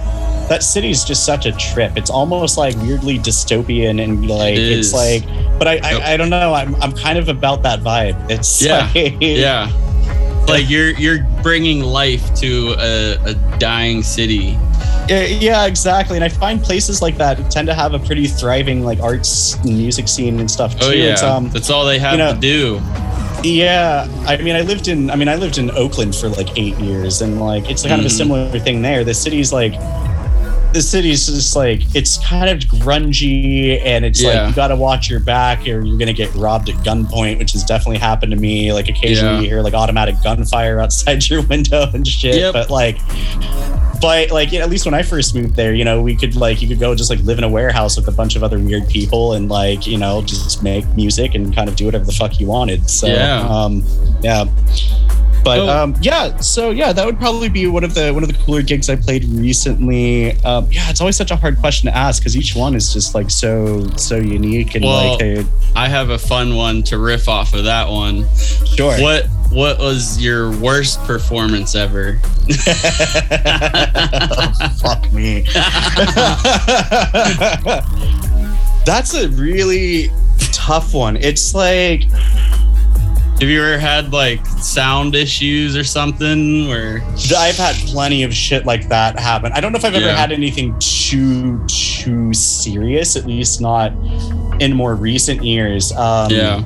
that 0.49 0.63
city 0.63 0.91
is 0.91 1.05
just 1.05 1.25
such 1.25 1.47
a 1.47 1.53
trip. 1.53 1.97
It's 1.97 2.11
almost 2.11 2.57
like 2.59 2.77
weirdly 2.77 3.19
dystopian 3.19 4.03
and 4.03 4.29
like 4.29 4.55
It 4.57 4.79
it's 4.79 4.93
like. 4.93 5.25
But 5.59 5.69
I, 5.69 5.75
Yep. 5.75 5.85
I 5.85 6.13
I 6.13 6.17
don't 6.17 6.31
know. 6.31 6.53
I'm 6.55 6.75
I'm 6.83 6.93
kind 6.93 7.19
of 7.19 7.29
about 7.29 7.63
that 7.63 7.81
vibe. 7.81 8.31
It's 8.31 8.61
Yeah, 8.63 8.91
like, 8.95 9.15
Yeah. 9.21 9.71
Like 10.49 10.69
you're 10.69 10.91
you're 10.91 11.23
bringing 11.43 11.81
life 11.83 12.35
to 12.37 12.75
a, 12.79 13.15
a 13.31 13.35
dying 13.59 14.03
city. 14.03 14.59
Yeah, 15.09 15.67
exactly. 15.67 16.17
And 16.17 16.25
I 16.25 16.29
find 16.29 16.63
places 16.63 17.01
like 17.03 17.17
that 17.19 17.51
tend 17.51 17.67
to 17.69 17.75
have 17.75 17.95
a 17.95 17.99
pretty 17.99 18.27
thriving 18.27 18.85
like 18.85 19.01
arts 19.01 19.55
and 19.65 19.77
music 19.79 20.09
scene 20.09 20.41
and 20.41 20.51
stuff 20.51 20.79
too. 20.79 20.87
Oh 20.87 20.91
yeah, 20.91 21.15
um, 21.15 21.49
that's 21.51 21.71
all 21.71 21.85
they 21.87 21.99
have 21.99 22.13
you 22.13 22.19
know- 22.19 22.35
to 22.35 22.41
do. 22.41 22.81
yeah. 23.43 24.07
I 24.27 24.37
mean, 24.39 24.57
I 24.57 24.61
lived 24.63 24.89
in 24.89 25.11
I 25.11 25.17
mean, 25.17 25.29
I 25.29 25.37
lived 25.37 25.57
in 25.59 25.71
Oakland 25.71 26.15
for 26.15 26.29
like 26.29 26.49
eight 26.59 26.77
years, 26.79 27.23
and 27.23 27.41
like 27.41 27.71
it's 27.71 27.83
kind 27.83 28.01
of 28.01 28.07
a 28.07 28.09
Mhm. 28.11 28.17
similar 28.17 28.59
thing 28.61 28.83
there. 28.83 29.05
The 29.05 29.15
city's 29.15 29.53
like. 29.53 29.75
The 30.75 30.83
city's 30.83 31.27
just 31.27 31.55
like 31.55 31.83
it's 31.95 32.19
kind 32.27 32.51
of 32.51 32.59
grungy, 32.69 33.81
and 33.85 34.05
it's 34.05 34.21
Yeah. 34.21 34.41
like 34.43 34.49
you 34.51 34.55
got 34.57 34.69
to 34.69 34.77
watch 34.77 35.09
your 35.09 35.21
back, 35.21 35.61
or 35.69 35.81
you're 35.83 35.97
gonna 35.97 36.13
get 36.13 36.35
robbed 36.35 36.69
at 36.69 36.75
gunpoint, 36.85 37.39
which 37.39 37.53
has 37.53 37.63
definitely 37.63 37.99
happened 37.99 38.33
to 38.33 38.37
me. 38.37 38.73
Like 38.73 38.89
occasionally, 38.89 39.35
Yeah. 39.37 39.41
you 39.43 39.49
hear 39.51 39.63
like 39.63 39.75
automatic 39.75 40.17
gunfire 40.25 40.81
outside 40.81 41.27
your 41.31 41.43
window 41.43 41.89
and 41.95 42.05
shit. 42.07 42.35
Yep. 42.35 42.53
But 42.55 42.71
like, 42.71 42.99
but 44.01 44.33
like 44.33 44.53
at 44.53 44.69
least 44.69 44.85
when 44.85 44.95
I 44.95 45.03
first 45.03 45.35
moved 45.37 45.55
there, 45.55 45.73
you 45.75 45.85
know, 45.85 46.03
we 46.03 46.17
could 46.17 46.35
like 46.35 46.61
you 46.61 46.67
could 46.67 46.81
go 46.81 46.93
just 46.97 47.09
like 47.09 47.21
live 47.21 47.39
in 47.39 47.45
a 47.45 47.49
warehouse 47.49 47.97
with 47.97 48.09
a 48.09 48.13
bunch 48.13 48.35
of 48.35 48.43
other 48.43 48.59
weird 48.59 48.89
people 48.89 49.35
and 49.35 49.49
like 49.49 49.87
you 49.87 49.97
know 49.97 50.23
just 50.23 50.63
make 50.65 50.85
music 50.97 51.37
and 51.37 51.55
kind 51.55 51.69
of 51.69 51.77
do 51.77 51.85
whatever 51.85 52.05
the 52.05 52.13
fuck 52.13 52.41
you 52.41 52.47
wanted. 52.49 52.91
So 52.91 53.07
Yeah. 53.07 53.47
um, 53.49 53.85
yeah. 54.23 54.47
But 55.45 55.59
Oh. 55.61 55.69
um, 55.69 55.95
yeah, 56.01 56.39
so 56.39 56.71
yeah, 56.71 56.93
that 56.93 57.05
would 57.05 57.19
probably 57.19 57.49
be 57.51 57.67
one 57.67 57.85
of 57.85 57.93
the 57.95 58.13
one 58.13 58.23
of 58.23 58.29
the 58.33 58.39
cooler 58.45 58.63
gigs 58.63 58.89
I 58.89 58.97
played 58.97 59.25
recently. 59.25 60.33
Um, 60.43 60.67
yeah, 60.71 60.89
it's 60.91 61.01
always 61.03 61.17
such 61.17 61.31
a 61.31 61.37
hard 61.37 61.59
question 61.59 61.91
to 61.91 61.97
ask 61.97 62.23
because 62.23 62.37
each 62.37 62.55
one 62.57 62.75
is 62.75 62.93
just 62.93 63.15
like 63.15 63.31
so 63.31 63.87
so 63.97 64.17
unique 64.17 64.75
and 64.75 64.85
Well, 64.85 65.11
like 65.11 65.19
they, 65.21 65.45
I 65.77 65.89
have 65.89 66.09
a 66.11 66.19
fun 66.19 66.57
one 66.57 66.83
to 66.85 66.99
riff 66.99 67.29
off 67.29 67.53
of 67.55 67.65
that 67.65 67.89
one. 67.89 68.27
Sure. 68.75 68.99
What 69.01 69.27
What 69.51 69.79
was 69.79 70.19
your 70.21 70.51
worst 70.59 70.99
performance 71.05 71.75
ever? 71.75 72.19
fuck 74.81 75.13
me. 75.13 75.45
That's 78.85 79.15
a 79.15 79.29
really 79.31 80.11
tough 80.53 80.93
one. 80.95 81.17
It's 81.17 81.55
like 81.55 82.05
Have 83.41 83.51
you 83.51 83.63
ever 83.63 83.79
had 83.79 84.13
like 84.13 84.47
sound 84.47 85.15
issues 85.15 85.77
or 85.77 85.83
something? 85.85 86.71
Or 86.71 87.03
I've 87.37 87.57
had 87.57 87.75
plenty 87.87 88.23
of 88.23 88.33
shit 88.33 88.65
like 88.65 88.89
that 88.89 89.19
happen. 89.19 89.53
I 89.53 89.61
don't 89.61 89.73
know 89.73 89.77
if 89.79 89.85
I've 89.85 89.95
ever 89.95 90.07
Yeah. 90.07 90.17
had 90.17 90.31
anything 90.33 90.75
too 90.79 91.63
too 91.67 92.33
serious, 92.33 93.17
at 93.17 93.27
least 93.27 93.61
not 93.61 93.93
in 94.61 94.73
more 94.75 94.95
recent 94.95 95.45
years. 95.45 95.91
Um, 95.93 96.31
yeah, 96.31 96.63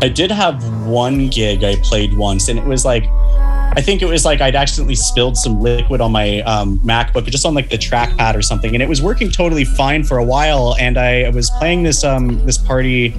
I 0.00 0.08
did 0.08 0.30
have 0.30 0.62
one 0.86 1.28
gig 1.28 1.62
I 1.62 1.76
played 1.76 2.16
once, 2.16 2.48
and 2.48 2.58
it 2.58 2.64
was 2.64 2.84
like, 2.86 3.04
I 3.76 3.82
think 3.82 4.00
it 4.00 4.06
was 4.06 4.24
like 4.24 4.40
I'd 4.40 4.56
accidentally 4.56 4.94
spilled 4.94 5.36
some 5.36 5.60
liquid 5.60 6.00
on 6.00 6.10
my 6.12 6.40
um, 6.42 6.78
MacBook, 6.78 7.26
just 7.26 7.44
on 7.44 7.54
like 7.54 7.68
the 7.68 7.76
trackpad 7.78 8.34
or 8.34 8.42
something, 8.42 8.74
and 8.74 8.82
it 8.82 8.88
was 8.88 9.02
working 9.02 9.30
totally 9.30 9.64
fine 9.64 10.02
for 10.02 10.16
a 10.18 10.24
while. 10.24 10.76
And 10.80 10.96
I 10.98 11.28
was 11.28 11.50
playing 11.50 11.82
this 11.82 12.04
um, 12.04 12.44
this 12.46 12.56
party 12.56 13.14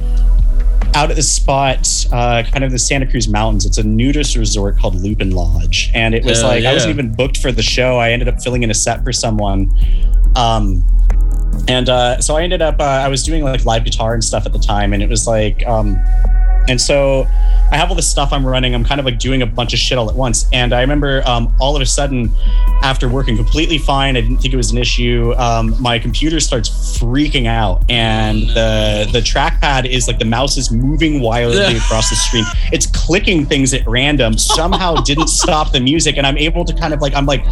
out 0.94 1.10
at 1.10 1.16
this 1.16 1.32
spot, 1.32 1.88
uh, 2.12 2.44
kind 2.52 2.64
of 2.64 2.72
the 2.72 2.80
Santa 2.80 3.10
Cruz 3.10 3.28
Mountains. 3.28 3.66
It's 3.66 3.78
a 3.78 3.84
nudist 3.84 4.36
resort 4.36 4.78
called 4.78 4.96
Lupin 4.96 5.32
Lodge, 5.32 5.92
and 5.94 6.14
it 6.14 6.24
was 6.24 6.40
Hell 6.40 6.50
like 6.50 6.66
I 6.66 6.74
wasn't 6.74 6.92
even 6.92 7.14
booked 7.14 7.38
for 7.38 7.52
the 7.52 7.64
show. 7.64 7.98
I 7.98 8.12
ended 8.12 8.28
up 8.28 8.42
filling 8.42 8.64
in 8.64 8.72
a 8.72 8.74
set 8.74 9.04
for 9.04 9.14
someone. 9.14 9.72
Um, 10.36 10.84
and 11.68 11.90
uh, 11.90 12.20
so 12.22 12.36
I 12.36 12.44
ended 12.44 12.62
up, 12.62 12.80
uh, 12.80 12.84
I 12.84 13.08
was 13.08 13.24
doing 13.24 13.44
like 13.44 13.66
live 13.66 13.84
guitar 13.84 14.14
and 14.14 14.24
stuff 14.24 14.46
at 14.46 14.54
the 14.54 14.60
time, 14.60 14.94
and 14.94 15.04
it 15.04 15.10
was 15.10 15.28
like, 15.28 15.66
um, 15.68 15.98
and 16.70 16.80
so 16.80 17.28
I 17.72 17.78
have 17.78 17.90
all 17.90 17.96
this 17.96 18.10
stuff 18.10 18.32
I'm 18.32 18.46
running. 18.46 18.74
I'm 18.74 18.86
kind 18.86 19.00
of 19.00 19.06
like 19.06 19.20
doing 19.20 19.42
a 19.42 19.46
bunch 19.46 19.74
of 19.74 19.80
shit 19.80 19.98
all 19.98 20.10
at 20.10 20.16
once. 20.16 20.48
And 20.54 20.74
I 20.74 20.82
remember 20.82 21.22
um, 21.28 21.54
all 21.60 21.76
of 21.76 21.82
a 21.82 21.86
sudden, 21.86 22.32
after 22.82 23.10
working 23.10 23.36
completely 23.36 23.78
fine, 23.78 24.16
I 24.16 24.22
didn't 24.22 24.38
think 24.38 24.54
it 24.54 24.58
was 24.58 24.72
an 24.72 24.78
issue. 24.78 25.34
Um, 25.38 25.76
my 25.82 26.00
computer 26.00 26.40
starts 26.40 26.70
freaking 26.98 27.48
out, 27.48 27.84
and 27.90 28.42
the 28.50 29.10
the 29.12 29.20
trackpad 29.20 29.90
is 29.90 30.08
like 30.08 30.20
the 30.20 30.26
mouse 30.26 30.58
is 30.58 30.72
moving 30.72 31.22
wildly 31.22 31.76
across 31.78 32.10
the 32.10 32.16
screen. 32.16 32.46
It's 32.72 32.86
clicking 32.86 33.46
things 33.46 33.74
at 33.74 33.86
random. 33.88 34.38
Somehow 34.38 34.96
didn't 34.96 35.28
stop 35.42 35.72
the 35.72 35.80
music, 35.80 36.18
and 36.18 36.26
I'm 36.26 36.38
able 36.38 36.66
to 36.66 36.74
kind 36.74 36.94
of 36.94 37.02
like 37.02 37.14
I'm 37.16 37.26
like 37.26 37.44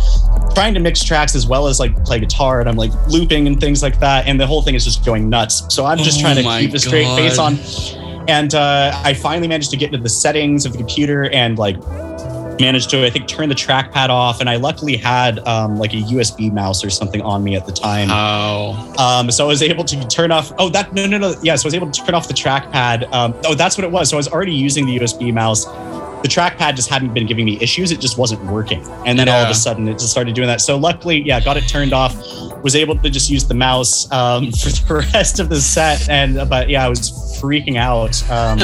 trying 0.53 0.73
to 0.75 0.79
mix 0.79 1.03
tracks 1.03 1.35
as 1.35 1.47
well 1.47 1.67
as 1.67 1.79
like 1.79 1.95
play 2.05 2.19
guitar, 2.19 2.59
and 2.59 2.69
I'm 2.69 2.77
like 2.77 2.91
looping 3.07 3.47
and 3.47 3.59
things 3.59 3.83
like 3.83 3.99
that, 3.99 4.27
and 4.27 4.39
the 4.39 4.47
whole 4.47 4.61
thing 4.61 4.75
is 4.75 4.85
just 4.85 5.05
going 5.05 5.29
nuts. 5.29 5.63
So 5.73 5.85
I'm 5.85 5.97
just 5.97 6.19
Oh 6.19 6.21
trying 6.21 6.35
to 6.37 6.59
keep 6.59 6.73
a 6.73 6.79
straight 6.79 7.07
face 7.15 7.37
on. 7.37 7.57
And 8.27 8.53
uh, 8.53 8.99
I 9.03 9.13
finally 9.13 9.47
managed 9.47 9.71
to 9.71 9.77
get 9.77 9.87
into 9.87 10.03
the 10.03 10.09
settings 10.09 10.65
of 10.65 10.73
the 10.73 10.77
computer 10.77 11.29
and 11.29 11.57
like 11.57 11.77
managed 12.59 12.89
to, 12.91 13.05
I 13.05 13.09
think, 13.09 13.27
turn 13.27 13.49
the 13.49 13.55
trackpad 13.55 14.09
off. 14.09 14.39
And 14.39 14.49
I 14.49 14.55
luckily 14.55 14.97
had 14.97 15.39
um, 15.47 15.77
like 15.77 15.93
a 15.93 15.97
USB 15.97 16.51
mouse 16.51 16.83
or 16.83 16.89
something 16.89 17.21
on 17.21 17.43
me 17.43 17.55
at 17.55 17.65
the 17.65 17.71
time. 17.71 18.09
Oh. 18.11 18.95
Um, 18.97 19.31
so 19.31 19.45
I 19.45 19.47
was 19.47 19.61
able 19.61 19.83
to 19.85 20.07
turn 20.07 20.31
off. 20.31 20.51
Oh, 20.57 20.69
that 20.69 20.93
no, 20.93 21.05
no, 21.05 21.17
no. 21.17 21.35
Yeah, 21.41 21.55
so 21.55 21.65
I 21.65 21.67
was 21.67 21.75
able 21.75 21.89
to 21.89 22.05
turn 22.05 22.15
off 22.15 22.27
the 22.27 22.33
trackpad. 22.33 23.11
Um, 23.13 23.33
oh, 23.45 23.55
that's 23.55 23.77
what 23.77 23.83
it 23.83 23.91
was. 23.91 24.09
So 24.09 24.17
I 24.17 24.19
was 24.19 24.27
already 24.27 24.53
using 24.53 24.85
the 24.85 24.97
USB 24.97 25.33
mouse. 25.33 25.65
The 26.23 26.27
trackpad 26.27 26.75
just 26.75 26.89
hadn't 26.89 27.13
been 27.13 27.27
giving 27.27 27.45
me 27.45 27.59
issues. 27.61 27.91
It 27.91 27.99
just 27.99 28.17
wasn't 28.17 28.43
working. 28.45 28.83
And 29.05 29.19
then 29.19 29.29
all 29.29 29.43
of 29.43 29.49
a 29.49 29.53
sudden, 29.53 29.87
it 29.87 29.93
just 29.93 30.09
started 30.09 30.33
doing 30.33 30.47
that. 30.47 30.61
So 30.61 30.75
luckily, 30.75 31.21
yeah, 31.21 31.39
got 31.39 31.57
it 31.57 31.67
turned 31.67 31.93
off. 31.93 32.15
Was 32.63 32.75
able 32.75 32.97
to 32.97 33.09
just 33.09 33.29
use 33.29 33.47
the 33.47 33.53
mouse 33.53 34.11
um, 34.11 34.51
for 34.51 34.69
the 34.69 35.09
rest 35.13 35.39
of 35.39 35.49
the 35.49 35.61
set. 35.61 36.09
And 36.09 36.49
but 36.49 36.69
yeah, 36.69 36.83
I 36.83 36.89
was 36.89 37.36
freaking 37.41 37.75
out. 37.77 38.21
Um, 38.29 38.59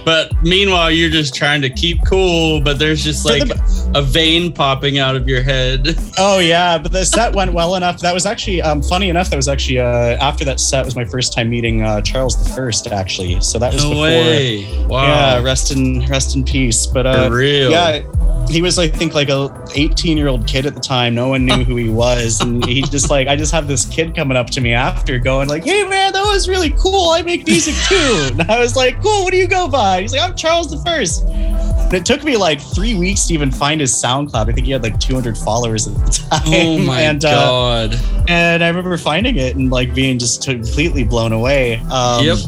but 0.04 0.30
meanwhile, 0.42 0.90
you're 0.90 1.10
just 1.10 1.34
trying 1.34 1.62
to 1.62 1.70
keep 1.70 1.98
cool, 2.06 2.60
but 2.60 2.78
there's 2.78 3.02
just 3.04 3.24
like 3.24 3.46
the- 3.48 3.92
a 3.94 4.02
vein 4.02 4.52
popping 4.52 4.98
out 4.98 5.16
of 5.16 5.28
your 5.28 5.42
head. 5.42 5.96
Oh 6.20 6.40
yeah, 6.40 6.78
but 6.78 6.90
the 6.90 7.04
set 7.04 7.32
went 7.34 7.52
well 7.52 7.76
enough. 7.76 8.00
That 8.00 8.12
was 8.12 8.26
actually 8.26 8.60
um, 8.60 8.82
funny 8.82 9.08
enough. 9.08 9.30
That 9.30 9.36
was 9.36 9.46
actually 9.46 9.78
uh, 9.78 9.86
after 10.20 10.44
that 10.46 10.58
set 10.58 10.84
was 10.84 10.96
my 10.96 11.04
first 11.04 11.32
time 11.32 11.48
meeting 11.48 11.82
uh, 11.82 12.00
Charles 12.00 12.42
the 12.42 12.50
First, 12.54 12.88
actually. 12.88 13.40
So 13.40 13.58
that 13.60 13.72
was 13.72 13.84
No 13.84 13.90
before. 13.90 14.02
way. 14.04 14.86
Wow. 14.86 15.04
Yeah, 15.04 15.42
rest 15.42 15.70
in 15.70 16.04
rest 16.06 16.34
in 16.34 16.42
peace. 16.44 16.86
But 16.86 17.06
uh, 17.06 17.28
For 17.28 17.36
real. 17.36 17.70
yeah, 17.70 18.02
he 18.48 18.62
was 18.62 18.78
I 18.78 18.88
think 18.88 19.14
like 19.14 19.28
a 19.28 19.50
18 19.74 20.16
year 20.16 20.28
old 20.28 20.46
kid 20.46 20.66
at 20.66 20.74
the 20.74 20.80
time. 20.80 21.14
No 21.14 21.28
one 21.28 21.44
knew 21.44 21.64
who 21.64 21.76
he 21.76 21.88
was, 21.90 22.40
and 22.40 22.64
he 22.64 22.82
just 22.90 23.10
like 23.10 23.28
I 23.28 23.36
just 23.36 23.52
have 23.52 23.68
this 23.68 23.84
kid 23.84 24.14
coming 24.14 24.36
up 24.36 24.48
to 24.50 24.60
me 24.60 24.72
after 24.74 25.18
going 25.18 25.48
like, 25.48 25.64
"Hey 25.64 25.84
man, 25.86 26.12
that 26.12 26.22
was 26.24 26.48
really 26.48 26.70
cool. 26.70 27.10
I 27.10 27.22
make 27.22 27.46
music 27.46 27.74
too." 27.88 28.28
And 28.32 28.42
I 28.50 28.58
was 28.58 28.76
like, 28.76 29.02
"Cool. 29.02 29.24
What 29.24 29.32
do 29.32 29.36
you 29.38 29.48
go 29.48 29.68
by?" 29.68 30.02
He's 30.02 30.12
like, 30.12 30.22
"I'm 30.22 30.34
Charles 30.36 30.70
the 30.70 30.78
First. 30.88 31.24
And 31.26 31.94
it 31.94 32.04
took 32.04 32.22
me 32.22 32.36
like 32.36 32.60
three 32.60 32.94
weeks 32.94 33.26
to 33.28 33.34
even 33.34 33.50
find 33.50 33.80
his 33.80 33.92
SoundCloud. 33.94 34.48
I 34.48 34.52
think 34.52 34.66
he 34.66 34.72
had 34.72 34.82
like 34.82 35.00
200 35.00 35.38
followers 35.38 35.86
at 35.88 35.94
the 35.94 36.10
time. 36.30 36.42
Oh 36.46 36.78
my 36.78 37.00
and, 37.08 37.24
uh, 37.24 37.30
god. 37.30 38.00
and 38.28 38.62
I 38.62 38.68
remember 38.68 38.96
finding 38.98 39.36
it 39.36 39.56
and 39.56 39.70
like 39.70 39.94
being 39.94 40.18
just 40.18 40.44
completely 40.44 41.02
blown 41.04 41.32
away. 41.32 41.76
Um, 41.90 42.24
Yep. 42.24 42.38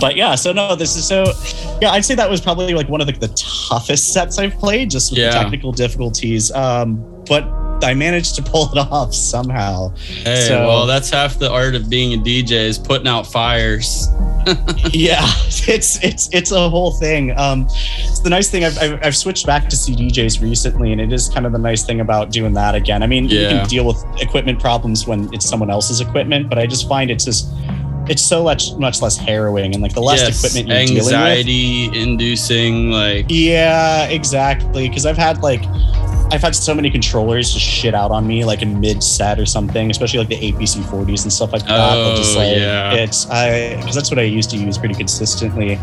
But 0.00 0.16
yeah, 0.16 0.34
so 0.34 0.52
no, 0.52 0.74
this 0.74 0.96
is 0.96 1.06
so. 1.06 1.24
Yeah, 1.80 1.90
I'd 1.92 2.04
say 2.04 2.14
that 2.14 2.28
was 2.30 2.40
probably 2.40 2.74
like 2.74 2.88
one 2.88 3.00
of 3.00 3.06
the, 3.06 3.12
the 3.12 3.28
toughest 3.68 4.12
sets 4.12 4.38
I've 4.38 4.54
played, 4.58 4.90
just 4.90 5.10
with 5.10 5.18
Yeah. 5.20 5.30
the 5.32 5.38
technical 5.40 5.72
difficulties. 5.72 6.50
Um, 6.52 6.96
but 7.28 7.44
I 7.84 7.94
managed 7.94 8.36
to 8.36 8.42
pull 8.42 8.70
it 8.72 8.78
off 8.92 9.14
somehow. 9.14 9.94
Hey, 9.96 10.46
so- 10.48 10.66
well, 10.66 10.86
that's 10.86 11.10
half 11.10 11.38
the 11.38 11.50
art 11.50 11.74
of 11.74 11.88
being 11.90 12.18
a 12.18 12.22
DJ 12.22 12.52
is 12.52 12.78
putting 12.78 13.08
out 13.08 13.26
fires. 13.26 14.08
yeah, 14.92 15.20
it's 15.68 16.02
it's 16.02 16.28
it's 16.32 16.50
a 16.50 16.68
whole 16.68 16.90
thing. 16.92 17.30
Um, 17.38 17.66
it's 17.70 18.18
the 18.20 18.30
nice 18.30 18.50
thing. 18.50 18.64
I've, 18.64 18.76
I've 18.78 18.98
I've 19.06 19.16
switched 19.16 19.46
back 19.46 19.68
to 19.68 19.76
CDJs 19.76 20.42
recently, 20.42 20.90
and 20.90 21.00
it 21.00 21.12
is 21.12 21.28
kind 21.28 21.46
of 21.46 21.52
the 21.52 21.58
nice 21.60 21.84
thing 21.84 22.00
about 22.00 22.32
doing 22.32 22.52
that 22.54 22.74
again. 22.74 23.04
I 23.04 23.06
mean, 23.06 23.28
you 23.28 23.46
can 23.46 23.68
deal 23.68 23.86
with 23.86 24.04
equipment 24.20 24.58
problems 24.58 25.06
when 25.06 25.32
it's 25.32 25.48
someone 25.48 25.70
else's 25.70 26.00
equipment, 26.00 26.48
but 26.48 26.58
I 26.58 26.66
just 26.66 26.88
find 26.88 27.08
it's 27.08 27.24
just 27.24 27.52
it's 28.12 28.22
so 28.22 28.44
much 28.44 28.72
much 28.76 29.00
less 29.02 29.16
harrowing, 29.16 29.72
and 29.74 29.82
like 29.82 29.94
the 29.94 30.00
less 30.02 30.20
Yes, 30.20 30.38
equipment 30.38 30.68
you're 30.68 30.78
dealing 30.86 31.04
with. 31.04 31.12
anxiety 31.14 31.84
inducing, 32.00 32.90
like 32.90 33.26
Yeah, 33.28 34.04
exactly. 34.04 34.88
Because 34.88 35.06
I've 35.06 35.16
had 35.16 35.42
like, 35.42 35.64
I've 36.30 36.42
had 36.42 36.54
so 36.54 36.74
many 36.74 36.90
controllers 36.90 37.52
just 37.52 37.64
shit 37.64 37.94
out 37.94 38.10
on 38.10 38.26
me, 38.26 38.44
like 38.44 38.60
in 38.62 38.80
mid 38.80 39.02
set 39.02 39.38
or 39.40 39.46
something, 39.46 39.90
especially 39.90 40.18
like 40.18 40.28
the 40.28 40.52
APC 40.52 40.82
40s 40.82 41.22
and 41.24 41.32
stuff 41.32 41.52
like 41.52 41.62
that. 41.66 41.94
They'll 41.94 42.16
just 42.16 42.36
Oh, 42.36 42.40
like, 42.40 42.56
yeah. 42.56 42.92
it's 42.94 43.28
I 43.30 43.76
because 43.76 43.94
that's 43.94 44.10
what 44.10 44.18
I 44.18 44.22
used 44.22 44.50
to 44.50 44.56
use 44.56 44.76
pretty 44.78 44.94
consistently. 44.94 45.78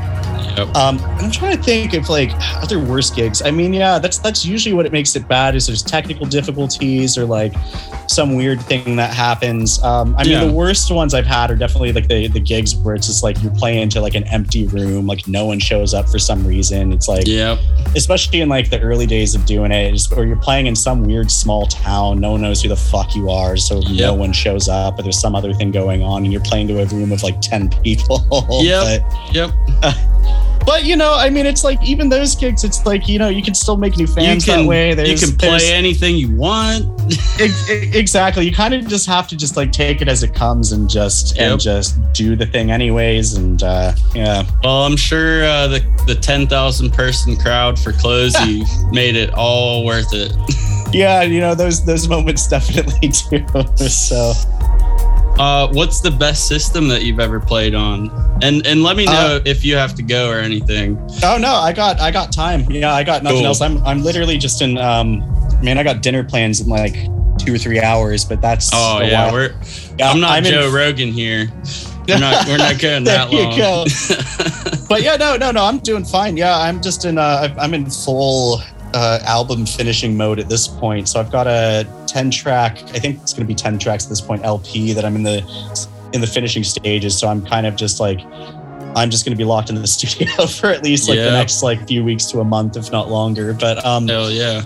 Yep. 0.58 0.76
Um, 0.76 1.00
I'm 1.20 1.32
trying 1.32 1.56
to 1.58 1.64
think 1.64 1.94
of 1.94 2.10
like 2.10 2.32
other 2.64 2.80
worst 2.80 3.16
gigs. 3.16 3.42
I 3.42 3.52
mean, 3.52 3.74
yeah, 3.74 3.98
that's 4.00 4.18
that's 4.20 4.46
usually 4.46 4.74
what 4.74 4.86
it 4.86 4.92
makes 4.92 5.16
it 5.16 5.28
bad 5.28 5.56
is 5.56 5.66
there's 5.68 5.82
technical 5.84 6.26
difficulties 6.26 7.18
or 7.18 7.26
like 7.26 7.54
some 8.08 8.36
weird 8.36 8.60
thing 8.62 8.96
that 8.96 9.14
happens. 9.14 9.82
Um, 9.84 10.16
I 10.18 10.24
mean, 10.24 10.32
Yeah. 10.34 10.46
the 10.46 10.52
worst 10.52 10.92
ones 10.92 11.14
I've 11.14 11.28
had 11.28 11.52
are 11.52 11.56
definitely 11.56 11.92
like 11.94 12.08
the 12.08 12.19
the 12.28 12.40
gigs 12.40 12.76
where 12.76 12.96
it's 12.96 13.08
just 13.08 13.24
like 13.24 13.42
you're 13.42 13.54
playing 13.56 13.90
to 13.90 14.02
like 14.02 14.16
an 14.16 14.24
empty 14.26 14.68
room, 14.68 15.08
like 15.08 15.28
no 15.28 15.46
one 15.46 15.60
shows 15.60 15.94
up 15.94 16.10
for 16.10 16.20
some 16.20 16.46
reason. 16.46 16.92
It's 16.92 17.08
like 17.08 17.26
Yep. 17.28 17.60
especially 17.96 18.42
in 18.42 18.50
like 18.50 18.70
the 18.70 18.80
early 18.82 19.06
days 19.06 19.36
of 19.36 19.46
doing 19.46 19.72
it, 19.72 19.92
just- 19.92 20.12
or 20.14 20.26
you're 20.26 20.36
playing 20.36 20.68
in 20.68 20.76
some 20.76 21.06
weird 21.06 21.32
small 21.32 21.66
town, 21.68 22.20
no 22.20 22.32
one 22.32 22.42
knows 22.42 22.62
who 22.62 22.70
the 22.70 22.76
fuck 22.76 23.16
you 23.16 23.30
are, 23.30 23.56
so 23.58 23.80
no 23.92 24.14
one 24.14 24.34
shows 24.34 24.68
up, 24.68 25.00
or 25.00 25.04
there's 25.04 25.20
some 25.20 25.36
other 25.36 25.54
thing 25.54 25.72
going 25.72 26.04
on, 26.04 26.24
and 26.24 26.32
you're 26.34 26.42
playing 26.44 26.68
to 26.68 26.82
a 26.82 26.86
room 26.88 27.12
of 27.12 27.24
like 27.24 27.40
ten 27.42 27.70
people. 27.84 28.26
Yep. 28.62 29.02
Yep. 29.34 29.52
But, 30.66 30.84
you 30.86 30.96
know, 30.96 31.16
I 31.16 31.30
mean, 31.32 31.46
it's 31.48 31.64
like 31.64 31.82
even 31.84 32.10
those 32.10 32.36
gigs, 32.36 32.64
it's 32.64 32.86
like 32.86 33.08
you 33.08 33.18
know, 33.18 33.30
you 33.30 33.42
can 33.42 33.56
still 33.56 33.76
make 33.78 33.98
new 33.98 34.06
fans 34.06 34.46
you 34.46 34.54
can, 34.54 34.64
that 34.64 34.68
way. 34.70 34.90
you 35.10 35.18
can 35.18 35.36
play 35.36 35.72
anything 35.74 36.16
you 36.16 36.36
want. 36.36 36.86
Ex- 37.40 37.70
ex- 37.72 37.96
exactly. 37.96 38.46
You 38.46 38.54
kind 38.54 38.74
of 38.76 38.88
just 38.88 39.08
have 39.08 39.28
to 39.30 39.36
just 39.38 39.58
like 39.58 39.72
take 39.72 40.02
it 40.02 40.08
as 40.08 40.22
it 40.22 40.36
comes 40.36 40.74
and 40.74 40.88
just 40.88 41.36
Yep. 41.38 41.52
and 41.52 41.60
just 41.60 41.98
do 42.14 42.36
the 42.36 42.46
thing 42.46 42.70
anyways. 42.70 43.34
And 43.34 43.64
uh, 43.64 43.94
yeah, 44.14 44.44
Well, 44.64 44.84
I'm 44.84 44.96
sure 44.98 45.44
uh, 45.44 45.68
the 45.68 46.04
the 46.06 46.14
ten 46.16 46.46
thousand 46.46 46.92
person 46.94 47.36
crowd 47.36 47.80
for 47.80 47.92
CloZee 47.94 48.92
made 48.94 49.16
it 49.16 49.34
all 49.34 49.86
worth 49.86 50.14
it. 50.14 50.34
yeah, 50.94 51.24
you 51.24 51.40
know 51.40 51.56
those 51.56 51.84
those 51.84 52.08
moments 52.08 52.48
definitely 52.48 53.08
do. 53.30 53.78
so. 53.88 54.34
Uh, 55.40 55.70
what's 55.72 56.02
the 56.02 56.12
best 56.12 56.48
system 56.48 56.88
that 56.90 57.04
you've 57.04 57.20
ever 57.20 57.40
played 57.40 57.74
on? 57.74 58.12
And 58.44 58.66
and 58.68 58.84
let 58.84 58.96
me 58.98 59.06
know 59.06 59.38
Uh, 59.38 59.40
if 59.46 59.64
you 59.64 59.76
have 59.76 59.96
to 59.96 60.04
go 60.04 60.30
or 60.30 60.40
anything. 60.40 60.98
Oh 61.24 61.38
no, 61.40 61.54
I 61.54 61.72
got 61.74 62.00
I 62.00 62.12
got 62.12 62.32
time. 62.34 62.70
Yeah, 62.70 62.94
I 62.94 63.04
got 63.04 63.24
nothing 63.24 63.40
Cool. 63.40 63.48
else. 63.48 63.62
I'm 63.62 63.82
I'm 63.86 64.04
literally 64.04 64.38
just 64.38 64.62
in 64.62 64.78
um 64.78 65.20
man, 65.64 65.78
I 65.78 65.84
got 65.84 66.02
dinner 66.02 66.24
plans 66.24 66.60
in 66.62 66.68
like 66.68 66.94
two 67.38 67.56
or 67.56 67.58
three 67.58 67.80
hours, 67.82 68.26
but 68.26 68.42
that's 68.42 68.70
Oh 68.74 69.00
yeah, 69.02 69.26
while. 69.26 69.34
we're. 69.34 69.56
Yeah, 69.98 70.10
I'm 70.10 70.20
not 70.20 70.32
I'm 70.32 70.46
in- 70.46 70.52
Joe 70.52 70.70
Rogan 70.72 71.12
here. 71.14 71.50
We're 72.08 72.20
not. 72.20 72.48
We're 72.48 72.58
not 72.58 72.80
going 72.82 73.04
there 73.06 73.18
that 73.20 73.32
you 73.32 73.40
long. 73.44 73.58
go. 73.58 73.86
but 74.90 75.04
yeah, 75.04 75.16
no, 75.16 75.38
no, 75.38 75.52
no. 75.52 75.64
I'm 75.64 75.78
doing 75.80 76.04
fine. 76.04 76.36
Yeah, 76.38 76.58
I'm 76.58 76.82
just 76.82 77.06
in. 77.06 77.18
Uh, 77.18 77.54
I'm 77.58 77.74
in 77.74 77.90
full 77.90 78.62
uh, 78.94 79.20
album 79.24 79.66
finishing 79.66 80.16
mode 80.18 80.40
at 80.40 80.50
this 80.50 80.68
point. 80.68 81.08
So 81.10 81.20
I've 81.20 81.32
got 81.32 81.48
a 81.48 81.88
10 82.08 82.32
track. 82.32 82.78
I 82.84 83.00
think 83.00 83.22
it's 83.22 83.34
going 83.34 83.46
to 83.46 83.48
be 83.48 83.56
10 83.56 83.80
tracks 83.80 84.06
at 84.06 84.10
this 84.10 84.22
point. 84.22 84.44
LP 84.44 84.94
that 84.94 85.06
I'm 85.06 85.16
in 85.16 85.24
the 85.24 85.40
in 86.14 86.22
the 86.22 86.28
finishing 86.28 86.64
stages. 86.64 87.18
So 87.18 87.28
I'm 87.28 87.46
kind 87.46 87.66
of 87.66 87.76
just 87.76 88.00
like. 88.00 88.20
I'm 88.96 89.12
just 89.12 89.24
going 89.24 89.34
to 89.34 89.38
be 89.38 89.46
locked 89.46 89.70
in 89.70 89.76
the 89.76 89.86
studio 89.98 90.48
for 90.48 90.68
at 90.68 90.84
least 90.84 91.08
like 91.08 91.20
the 91.20 91.30
next 91.30 91.62
like 91.62 91.88
few 91.88 92.04
weeks 92.04 92.26
to 92.32 92.40
a 92.40 92.44
month, 92.44 92.76
if 92.76 92.92
not 92.92 93.08
longer. 93.08 93.54
But 93.54 93.86
um, 93.86 94.08
Hell 94.08 94.32
yeah. 94.32 94.64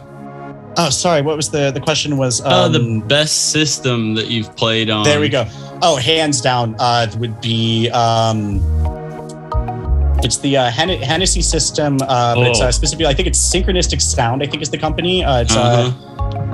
oh, 0.78 0.90
sorry, 0.90 1.22
what 1.22 1.36
was 1.36 1.50
the 1.50 1.72
the 1.72 1.82
question? 1.82 2.16
Was 2.16 2.40
um, 2.46 2.72
the 2.72 3.04
best 3.06 3.52
system 3.52 4.16
that 4.16 4.28
you've 4.28 4.56
played 4.56 4.90
on. 4.90 5.04
there 5.04 5.20
we 5.20 5.28
go. 5.28 5.46
Oh, 5.82 5.98
hands 5.98 6.40
down, 6.40 6.78
uh, 6.80 7.08
would 7.18 7.42
be 7.42 7.90
um, 7.90 8.62
it's 10.24 10.38
the 10.38 10.58
uh, 10.58 10.70
Hen- 10.72 11.02
Hennessy 11.02 11.42
system, 11.42 11.98
uh, 12.02 12.36
but 12.36 12.48
it's 12.48 12.62
Oh. 12.62 12.66
uh, 12.68 12.72
specifically 12.72 13.08
I 13.08 13.14
think 13.14 13.28
it's 13.28 13.40
Synchronistic 13.40 14.02
Sound. 14.02 14.42
I 14.44 14.46
think 14.48 14.62
is 14.62 14.70
the 14.70 14.78
company. 14.78 15.24
Uh, 15.24 15.42
it's 15.42 15.56
Uh-huh. 15.56 15.92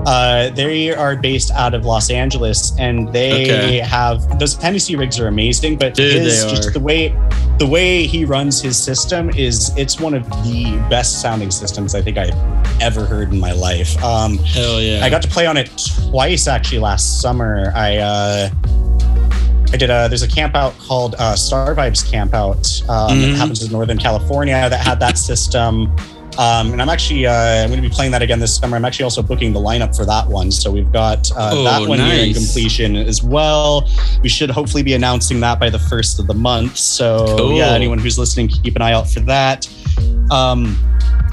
uh, 0.05 0.09
uh, 0.09 0.49
they 0.51 0.93
are 0.93 1.15
based 1.15 1.51
out 1.51 1.73
of 1.73 1.85
Los 1.85 2.09
Angeles, 2.09 2.73
and 2.79 3.11
they 3.11 3.43
Okay. 3.43 3.77
have 3.79 4.39
those 4.39 4.55
Hennessy 4.55 4.95
rigs 4.95 5.19
are 5.19 5.27
amazing. 5.27 5.77
But 5.77 5.93
Dude, 5.93 6.21
his 6.21 6.45
just 6.45 6.73
the 6.73 6.79
way 6.79 7.13
the 7.57 7.67
way 7.67 8.05
he 8.07 8.23
runs 8.25 8.61
his 8.61 8.77
system 8.77 9.29
is 9.31 9.71
it's 9.75 9.99
one 9.99 10.13
of 10.13 10.23
the 10.45 10.77
best 10.89 11.21
sounding 11.21 11.51
systems 11.51 11.93
I 11.93 12.01
think 12.01 12.17
I've 12.17 12.33
ever 12.81 13.03
heard 13.05 13.33
in 13.33 13.39
my 13.39 13.51
life. 13.51 14.01
Um, 14.03 14.37
Hell 14.39 14.79
yeah. 14.81 15.03
I 15.03 15.09
got 15.09 15.21
to 15.23 15.27
play 15.27 15.45
on 15.45 15.57
it 15.57 15.69
twice 16.09 16.47
actually 16.47 16.79
last 16.79 17.19
summer. 17.21 17.73
I 17.75 17.97
uh, 17.97 18.49
I 19.71 19.77
did 19.77 19.89
a 19.89 20.07
there's 20.09 20.23
a 20.23 20.27
camp 20.27 20.55
out 20.55 20.77
called 20.79 21.15
uh, 21.19 21.35
Star 21.35 21.75
Vibes 21.75 22.09
Camp 22.09 22.33
Out. 22.33 22.81
Um, 22.89 23.17
Mhm. 23.19 23.33
It 23.33 23.37
happens 23.37 23.63
in 23.63 23.71
Northern 23.71 23.97
California 23.99 24.67
that 24.69 24.79
had 24.79 24.99
that 24.99 25.17
system. 25.17 25.95
Um, 26.37 26.71
and 26.71 26.81
I'm 26.81 26.89
actually 26.89 27.25
uh, 27.25 27.33
I'm 27.63 27.69
going 27.69 27.81
to 27.81 27.87
be 27.89 27.93
playing 27.93 28.11
that 28.11 28.21
again 28.21 28.39
this 28.39 28.55
summer. 28.55 28.77
I'm 28.77 28.85
actually 28.85 29.03
also 29.03 29.21
booking 29.21 29.51
the 29.51 29.59
lineup 29.59 29.95
for 29.95 30.05
that 30.05 30.27
one. 30.27 30.51
So 30.51 30.71
we've 30.71 30.91
got 30.91 31.29
uh, 31.31 31.49
Oh, 31.53 31.63
that 31.63 31.87
one 31.87 31.97
nearing 31.99 32.31
nice. 32.33 32.37
completion 32.37 32.95
as 32.95 33.21
well. 33.23 33.89
We 34.21 34.29
should 34.29 34.49
hopefully 34.49 34.83
be 34.83 34.93
announcing 34.93 35.39
that 35.41 35.59
by 35.59 35.69
the 35.69 35.79
first 35.79 36.19
of 36.19 36.27
the 36.27 36.33
month. 36.33 36.77
So 36.77 37.35
Cool. 37.37 37.53
yeah, 37.57 37.71
anyone 37.73 37.97
who's 37.99 38.17
listening, 38.19 38.47
keep 38.47 38.75
an 38.75 38.81
eye 38.81 38.93
out 38.93 39.09
for 39.09 39.19
that. 39.21 39.67
Um, 40.31 40.77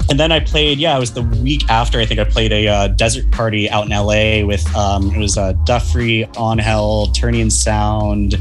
and 0.09 0.19
then 0.19 0.31
I 0.31 0.39
played, 0.39 0.77
yeah, 0.77 0.95
it 0.95 0.99
was 0.99 1.13
the 1.13 1.21
week 1.21 1.69
after. 1.69 1.99
I 1.99 2.05
think 2.05 2.19
I 2.19 2.23
played 2.23 2.51
a 2.53 2.67
uh, 2.67 2.87
desert 2.87 3.29
party 3.31 3.69
out 3.69 3.85
in 3.85 3.91
LA 3.91 4.45
with 4.45 4.65
um, 4.75 5.11
it 5.13 5.19
was 5.19 5.37
uh, 5.37 5.53
Duffrey, 5.65 6.23
On 6.37 6.57
Hell, 6.57 7.07
Turnian 7.13 7.49
Sound. 7.51 8.35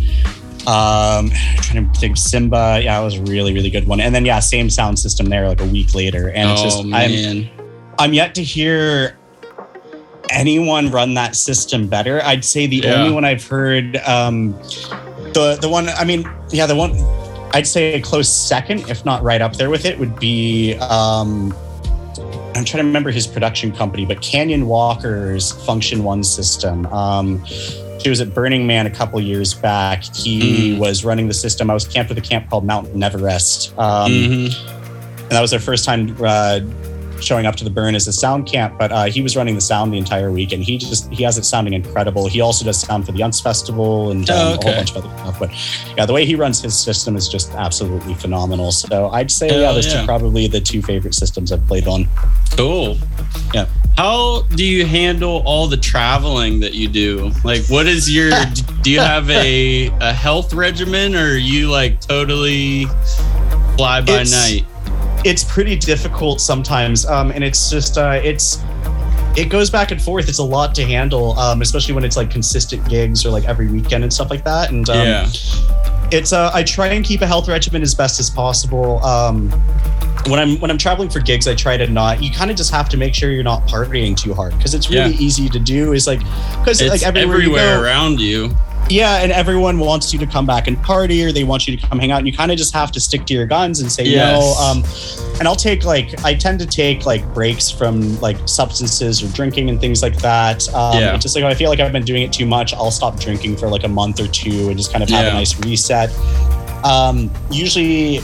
Um, 0.66 1.30
trying 1.62 1.90
to 1.92 1.98
think 2.00 2.16
Simba. 2.16 2.80
Yeah, 2.82 3.00
it 3.00 3.04
was 3.04 3.16
a 3.18 3.22
really, 3.22 3.52
really 3.54 3.70
good 3.70 3.86
one. 3.86 4.00
And 4.00 4.14
then 4.14 4.24
yeah, 4.24 4.40
same 4.40 4.68
sound 4.68 4.98
system 4.98 5.26
there 5.26 5.48
like 5.48 5.60
a 5.60 5.66
week 5.66 5.94
later. 5.94 6.30
And 6.30 6.50
it's 6.50 6.60
oh 6.60 6.64
just 6.64 6.78
I'm 6.84 6.90
man. 6.90 7.50
I'm 7.98 8.12
yet 8.12 8.34
to 8.34 8.42
hear 8.42 9.16
anyone 10.30 10.90
run 10.90 11.14
that 11.14 11.36
system 11.36 11.86
better. 11.86 12.20
I'd 12.24 12.44
say 12.44 12.66
the 12.66 12.78
Yeah. 12.78 12.94
only 12.96 13.12
one 13.12 13.24
I've 13.24 13.46
heard, 13.46 13.96
um, 13.98 14.52
the 15.32 15.56
the 15.60 15.68
one. 15.68 15.88
I 15.88 16.04
mean, 16.04 16.28
yeah, 16.50 16.66
the 16.66 16.76
one. 16.76 16.92
I'd 17.54 17.66
say 17.66 17.94
a 17.94 18.00
close 18.00 18.28
second, 18.28 18.90
if 18.90 19.04
not 19.04 19.22
right 19.22 19.40
up 19.40 19.54
there 19.56 19.70
with 19.70 19.84
it, 19.84 19.98
would 19.98 20.18
be. 20.18 20.74
Um, 20.74 21.54
I'm 22.54 22.64
trying 22.64 22.82
to 22.82 22.86
remember 22.86 23.10
his 23.10 23.26
production 23.26 23.70
company, 23.70 24.04
but 24.06 24.20
Canyon 24.22 24.66
Walker's 24.66 25.52
Funktion-One 25.52 26.24
system. 26.24 26.86
Um, 26.86 27.44
he 28.00 28.08
was 28.08 28.20
at 28.20 28.34
Burning 28.34 28.66
Man 28.66 28.86
a 28.86 28.90
couple 28.90 29.20
years 29.20 29.54
back. 29.54 30.04
He 30.14 30.74
Mm. 30.74 30.78
was 30.78 31.04
running 31.04 31.28
the 31.28 31.34
system. 31.34 31.70
I 31.70 31.74
was 31.74 31.86
camped 31.86 32.08
with 32.08 32.18
a 32.18 32.22
camp 32.28 32.48
called 32.50 32.64
Mount 32.64 32.88
Everest. 33.02 33.72
Um, 33.78 34.12
Mhm. 34.12 34.56
and 35.22 35.30
that 35.30 35.40
was 35.40 35.50
their 35.50 35.60
first 35.60 35.84
time 35.84 36.16
uh, 36.24 36.60
showing 37.18 37.46
up 37.46 37.56
to 37.56 37.64
the 37.64 37.70
burn 37.70 37.94
as 37.94 38.06
a 38.06 38.12
sound 38.12 38.44
camp 38.46 38.74
but 38.78 38.92
uh, 38.92 39.04
he 39.06 39.22
was 39.22 39.34
running 39.38 39.54
the 39.54 39.60
sound 39.62 39.90
the 39.90 39.96
entire 39.96 40.30
week 40.30 40.52
and 40.52 40.62
he 40.62 40.76
just 40.76 41.10
he 41.10 41.24
has 41.24 41.38
it 41.38 41.46
sounding 41.46 41.72
incredible 41.72 42.28
he 42.28 42.42
also 42.42 42.62
does 42.62 42.78
sound 42.78 43.06
for 43.06 43.12
the 43.12 43.20
Unts 43.20 43.42
festival 43.42 44.10
and 44.10 44.28
um, 44.28 44.36
Oh, 44.36 44.52
a 44.60 44.62
whole 44.62 44.74
bunch 44.74 44.90
of 44.90 44.98
other 44.98 45.08
stuff 45.16 45.38
but 45.38 45.50
yeah 45.96 46.04
the 46.04 46.12
way 46.12 46.26
he 46.26 46.34
runs 46.34 46.60
his 46.60 46.74
system 46.78 47.16
is 47.16 47.26
just 47.26 47.50
absolutely 47.54 48.12
phenomenal 48.12 48.70
so 48.70 49.08
i'd 49.12 49.30
say 49.30 49.46
yeah 49.48 49.64
Hell 49.64 49.74
those 49.76 49.86
yeah. 49.86 50.00
two 50.02 50.06
probably 50.06 50.46
the 50.46 50.60
two 50.60 50.82
favorite 50.82 51.14
systems 51.14 51.52
i've 51.52 51.66
played 51.66 51.86
on 51.88 52.06
Cool. 52.50 52.98
Yeah. 53.54 53.64
How 53.96 54.42
do 54.54 54.64
you 54.64 54.84
handle 54.84 55.42
all 55.46 55.66
the 55.68 55.76
traveling 55.76 56.60
that 56.60 56.74
you 56.74 56.86
do? 56.88 57.32
Like, 57.44 57.64
what 57.68 57.86
is 57.86 58.10
your? 58.14 58.30
do 58.82 58.90
you 58.90 59.00
have 59.00 59.28
a 59.30 59.86
a 60.00 60.12
health 60.12 60.52
regimen, 60.52 61.14
or 61.14 61.30
are 61.32 61.36
you 61.36 61.70
like 61.70 62.00
totally 62.00 62.84
fly 63.76 64.00
by 64.02 64.20
It's- 64.20 64.32
night? 64.32 64.64
it's 65.24 65.42
pretty 65.42 65.74
difficult 65.74 66.40
sometimes 66.40 67.04
um, 67.06 67.32
and 67.32 67.42
it's 67.42 67.68
just 67.68 67.98
uh, 67.98 68.20
it's 68.22 68.62
it 69.36 69.48
goes 69.48 69.70
back 69.70 69.90
and 69.90 70.00
forth 70.00 70.28
it's 70.28 70.38
a 70.38 70.42
lot 70.44 70.72
to 70.72 70.84
handle 70.84 71.36
um, 71.36 71.62
especially 71.62 71.94
when 71.94 72.04
it's 72.04 72.16
like 72.16 72.30
consistent 72.30 72.86
gigs 72.88 73.26
or 73.26 73.30
like 73.30 73.44
every 73.44 73.66
weekend 73.66 74.04
and 74.04 74.12
stuff 74.12 74.30
like 74.30 74.44
that 74.44 74.70
and 74.70 74.88
um, 74.88 74.96
Yeah. 75.04 75.26
it's 76.12 76.32
uh, 76.32 76.50
i 76.54 76.62
try 76.62 76.88
and 76.88 77.04
keep 77.04 77.22
a 77.22 77.26
health 77.26 77.48
regimen 77.48 77.82
as 77.82 77.92
best 77.92 78.20
as 78.20 78.30
possible 78.30 79.04
um, 79.04 79.48
when 80.28 80.38
i'm 80.40 80.58
when 80.60 80.70
i'm 80.70 80.78
traveling 80.78 81.08
for 81.08 81.20
gigs 81.20 81.46
i 81.46 81.54
try 81.54 81.76
to 81.76 81.86
not 81.86 82.22
you 82.22 82.30
kind 82.32 82.50
of 82.50 82.56
just 82.56 82.70
have 82.72 82.88
to 82.88 82.96
make 82.96 83.14
sure 83.14 83.30
you're 83.30 83.42
not 83.44 83.66
partying 83.68 84.16
too 84.16 84.34
hard 84.34 84.56
because 84.56 84.74
it's 84.74 84.90
really 84.90 85.12
Yeah. 85.12 85.20
easy 85.20 85.48
to 85.48 85.58
do 85.58 85.92
is 85.92 86.06
like 86.06 86.20
because 86.60 86.82
like 86.82 87.02
everywhere, 87.04 87.38
you 87.40 87.54
go, 87.54 87.80
around 87.82 88.18
you. 88.20 88.54
yeah, 88.88 89.16
and 89.22 89.30
everyone 89.32 89.78
wants 89.78 90.12
you 90.12 90.18
to 90.20 90.26
come 90.26 90.46
back 90.46 90.66
and 90.68 90.80
party, 90.82 91.24
or 91.24 91.32
they 91.32 91.42
want 91.44 91.66
you 91.66 91.76
to 91.76 91.86
come 91.88 91.98
hang 91.98 92.10
out, 92.12 92.18
and 92.18 92.26
you 92.26 92.32
kind 92.32 92.50
of 92.52 92.56
just 92.58 92.72
have 92.72 92.90
to 92.92 93.00
stick 93.00 93.24
to 93.26 93.34
your 93.34 93.46
guns 93.46 93.80
and 93.80 93.90
say 93.90 94.04
Yes. 94.04 94.40
no. 94.40 94.64
Um, 94.64 94.84
and 95.38 95.46
I'll 95.48 95.56
take 95.56 95.84
like 95.84 96.24
I 96.24 96.34
tend 96.34 96.58
to 96.60 96.66
take 96.66 97.04
like 97.06 97.22
breaks 97.34 97.70
from 97.70 98.18
like 98.20 98.36
substances 98.46 99.22
or 99.22 99.28
drinking 99.28 99.70
and 99.70 99.80
things 99.80 100.02
like 100.02 100.16
that. 100.18 100.68
Um, 100.74 100.98
Yeah. 100.98 101.16
just 101.16 101.34
like 101.36 101.44
if 101.44 101.50
I 101.50 101.54
feel 101.54 101.68
like 101.70 101.80
I've 101.80 101.92
been 101.92 102.04
doing 102.04 102.22
it 102.22 102.32
too 102.32 102.46
much, 102.46 102.74
I'll 102.74 102.90
stop 102.92 103.18
drinking 103.20 103.56
for 103.56 103.68
like 103.68 103.84
a 103.84 103.88
month 103.88 104.20
or 104.20 104.28
two 104.28 104.68
and 104.68 104.76
just 104.76 104.92
kind 104.92 105.02
of 105.02 105.10
have 105.10 105.24
Yeah. 105.24 105.30
a 105.30 105.34
nice 105.34 105.58
reset. 105.60 106.10
Um, 106.84 107.30
usually. 107.50 108.20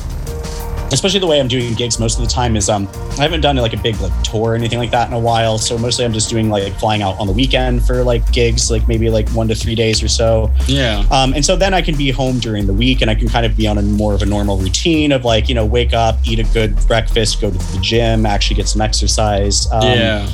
Especially 0.92 1.20
the 1.20 1.26
way 1.26 1.40
I'm 1.40 1.48
doing 1.48 1.74
gigs 1.74 1.98
most 1.98 2.18
of 2.18 2.24
the 2.24 2.30
time 2.30 2.56
is 2.56 2.68
um 2.68 2.88
I 3.18 3.22
haven't 3.22 3.40
done 3.40 3.56
like 3.56 3.72
a 3.72 3.78
big 3.78 3.98
like 4.00 4.12
tour 4.22 4.52
or 4.52 4.54
anything 4.54 4.78
like 4.78 4.90
that 4.90 5.08
in 5.08 5.14
a 5.14 5.18
while. 5.18 5.58
So 5.58 5.78
mostly 5.78 6.04
I'm 6.04 6.12
just 6.12 6.30
doing 6.30 6.50
like 6.50 6.72
flying 6.78 7.02
out 7.02 7.18
on 7.18 7.26
the 7.26 7.32
weekend 7.32 7.84
for 7.84 8.02
like 8.02 8.30
gigs, 8.32 8.70
like 8.70 8.86
maybe 8.88 9.10
like 9.10 9.28
one 9.30 9.48
to 9.48 9.54
three 9.54 9.74
days 9.74 10.02
or 10.02 10.08
so. 10.08 10.50
Yeah. 10.66 11.04
Um, 11.10 11.34
and 11.34 11.44
so 11.44 11.56
then 11.56 11.74
I 11.74 11.82
can 11.82 11.96
be 11.96 12.10
home 12.10 12.38
during 12.38 12.66
the 12.66 12.72
week 12.72 13.00
and 13.00 13.10
I 13.10 13.14
can 13.14 13.28
kind 13.28 13.46
of 13.46 13.56
be 13.56 13.66
on 13.66 13.78
a 13.78 13.82
more 13.82 14.14
of 14.14 14.22
a 14.22 14.26
normal 14.26 14.58
routine 14.58 15.12
of 15.12 15.24
like, 15.24 15.48
you 15.48 15.54
know, 15.54 15.66
wake 15.66 15.92
up, 15.92 16.16
eat 16.26 16.38
a 16.38 16.44
good 16.52 16.76
breakfast, 16.86 17.40
go 17.40 17.50
to 17.50 17.58
the 17.58 17.78
gym, 17.80 18.26
actually 18.26 18.56
get 18.56 18.68
some 18.68 18.80
exercise. 18.80 19.70
Um, 19.72 19.82
yeah. 19.82 20.28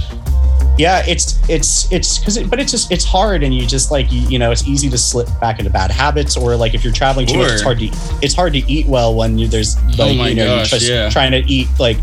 Yeah. 0.78 1.04
It's, 1.06 1.38
it's, 1.50 1.90
it's 1.92 2.18
cause 2.24 2.36
it, 2.36 2.48
but 2.48 2.60
it's 2.60 2.70
just, 2.70 2.90
it's 2.92 3.04
hard 3.04 3.42
and 3.42 3.54
you 3.54 3.66
just 3.66 3.90
like, 3.90 4.10
you, 4.12 4.20
you 4.28 4.38
know, 4.38 4.50
it's 4.52 4.66
easy 4.66 4.88
to 4.90 4.96
slip 4.98 5.28
back 5.40 5.58
into 5.58 5.70
bad 5.70 5.90
habits 5.90 6.36
or 6.36 6.56
like 6.56 6.74
if 6.74 6.84
you're 6.84 6.92
traveling 6.92 7.26
too 7.26 7.38
much, 7.38 7.52
it's 7.52 7.62
hard 7.62 7.78
to, 7.80 7.88
it's 8.22 8.34
hard 8.34 8.52
to 8.54 8.58
eat 8.70 8.86
well 8.86 9.14
when 9.14 9.38
you, 9.38 9.48
there's 9.48 9.76
like, 9.98 10.00
Oh 10.00 10.24
you 10.26 10.34
know, 10.36 10.56
gosh, 10.58 10.72
you're 10.72 10.78
just 10.78 10.90
yeah. 10.90 11.10
trying 11.10 11.32
to 11.32 11.38
eat 11.50 11.68
like 11.78 11.96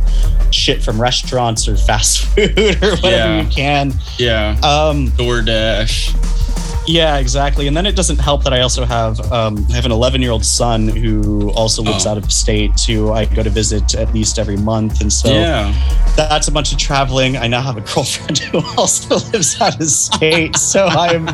shit 0.52 0.84
from 0.84 1.02
restaurants 1.02 1.68
or 1.68 1.76
fast 1.76 2.26
food 2.36 2.58
or 2.60 2.92
whatever 2.98 3.08
Yeah. 3.08 3.42
you 3.42 3.50
can. 3.50 3.94
Yeah. 4.18 4.52
Um, 4.64 5.08
DoorDash. 5.12 6.45
Yeah, 6.88 7.18
exactly. 7.18 7.68
And 7.68 7.76
then 7.76 7.86
it 7.86 7.96
doesn't 7.96 8.20
help 8.20 8.44
that 8.44 8.54
I 8.54 8.62
also 8.62 8.86
have 8.86 9.20
um, 9.32 9.66
I 9.72 9.76
have 9.76 9.86
an 9.86 9.92
11 9.92 10.22
year 10.22 10.32
old 10.32 10.46
son 10.46 10.88
who 10.88 11.50
also 11.52 11.82
lives 11.82 12.06
Oh. 12.06 12.12
out 12.12 12.18
of 12.18 12.32
state 12.32 12.80
who 12.82 13.12
I 13.12 13.26
go 13.26 13.42
to 13.44 13.50
visit 13.50 13.96
at 13.96 14.14
least 14.14 14.38
every 14.40 14.58
month, 14.58 15.02
and 15.02 15.12
so 15.12 15.34
yeah. 15.34 15.74
that's 16.16 16.48
a 16.48 16.52
bunch 16.52 16.72
of 16.72 16.78
traveling. 16.78 17.38
I 17.38 17.48
now 17.48 17.62
have 17.62 17.78
a 17.78 17.82
girlfriend 17.94 18.38
who 18.40 18.62
also 18.78 19.16
lives 19.32 19.60
out 19.62 19.80
of 19.82 19.88
state, 19.90 20.56
so 20.58 20.86
I'm. 20.86 21.28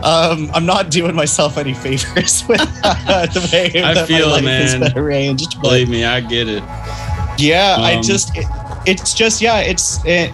Um, 0.00 0.48
I'm 0.54 0.64
not 0.64 0.92
doing 0.92 1.16
myself 1.16 1.58
any 1.58 1.74
favors 1.74 2.44
with 2.48 2.60
uh, 2.84 3.26
the 3.26 3.50
way 3.52 3.82
I 3.82 3.94
that 3.94 4.06
feel 4.06 4.28
my 4.28 4.34
life 4.36 4.44
has 4.44 4.78
man. 4.78 4.92
been 4.92 4.98
arranged. 5.02 5.56
but- 5.56 5.62
Believe 5.70 5.88
me, 5.88 6.04
I 6.04 6.20
get 6.20 6.48
it. 6.48 6.62
yeah, 7.36 7.76
I 7.80 7.94
Um, 7.94 8.02
just 8.04 8.30
it, 8.36 8.46
it's 8.88 9.12
just 9.14 9.40
yeah, 9.42 9.58
it's 9.60 10.04
it, 10.04 10.32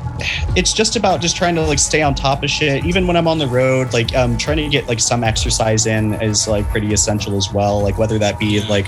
it's 0.57 0.73
just 0.73 0.97
about 0.97 1.21
just 1.21 1.37
trying 1.37 1.55
to 1.57 1.63
like 1.63 1.79
stay 1.79 2.03
on 2.03 2.15
top 2.15 2.43
of 2.45 2.51
shit. 2.51 2.85
Even 2.85 3.07
when 3.07 3.17
I'm 3.17 3.27
on 3.27 3.39
the 3.39 3.47
road, 3.47 3.93
like 3.93 4.15
um 4.15 4.37
trying 4.39 4.59
to 4.59 4.69
get 4.69 4.87
like 4.87 5.01
some 5.01 5.25
exercise 5.25 5.87
in 5.87 6.15
is 6.23 6.47
like 6.47 6.69
pretty 6.71 6.93
essential 6.93 7.37
as 7.37 7.53
well. 7.53 7.83
Like 7.83 7.99
whether 7.99 8.19
that 8.19 8.39
be 8.39 8.61
like 8.69 8.87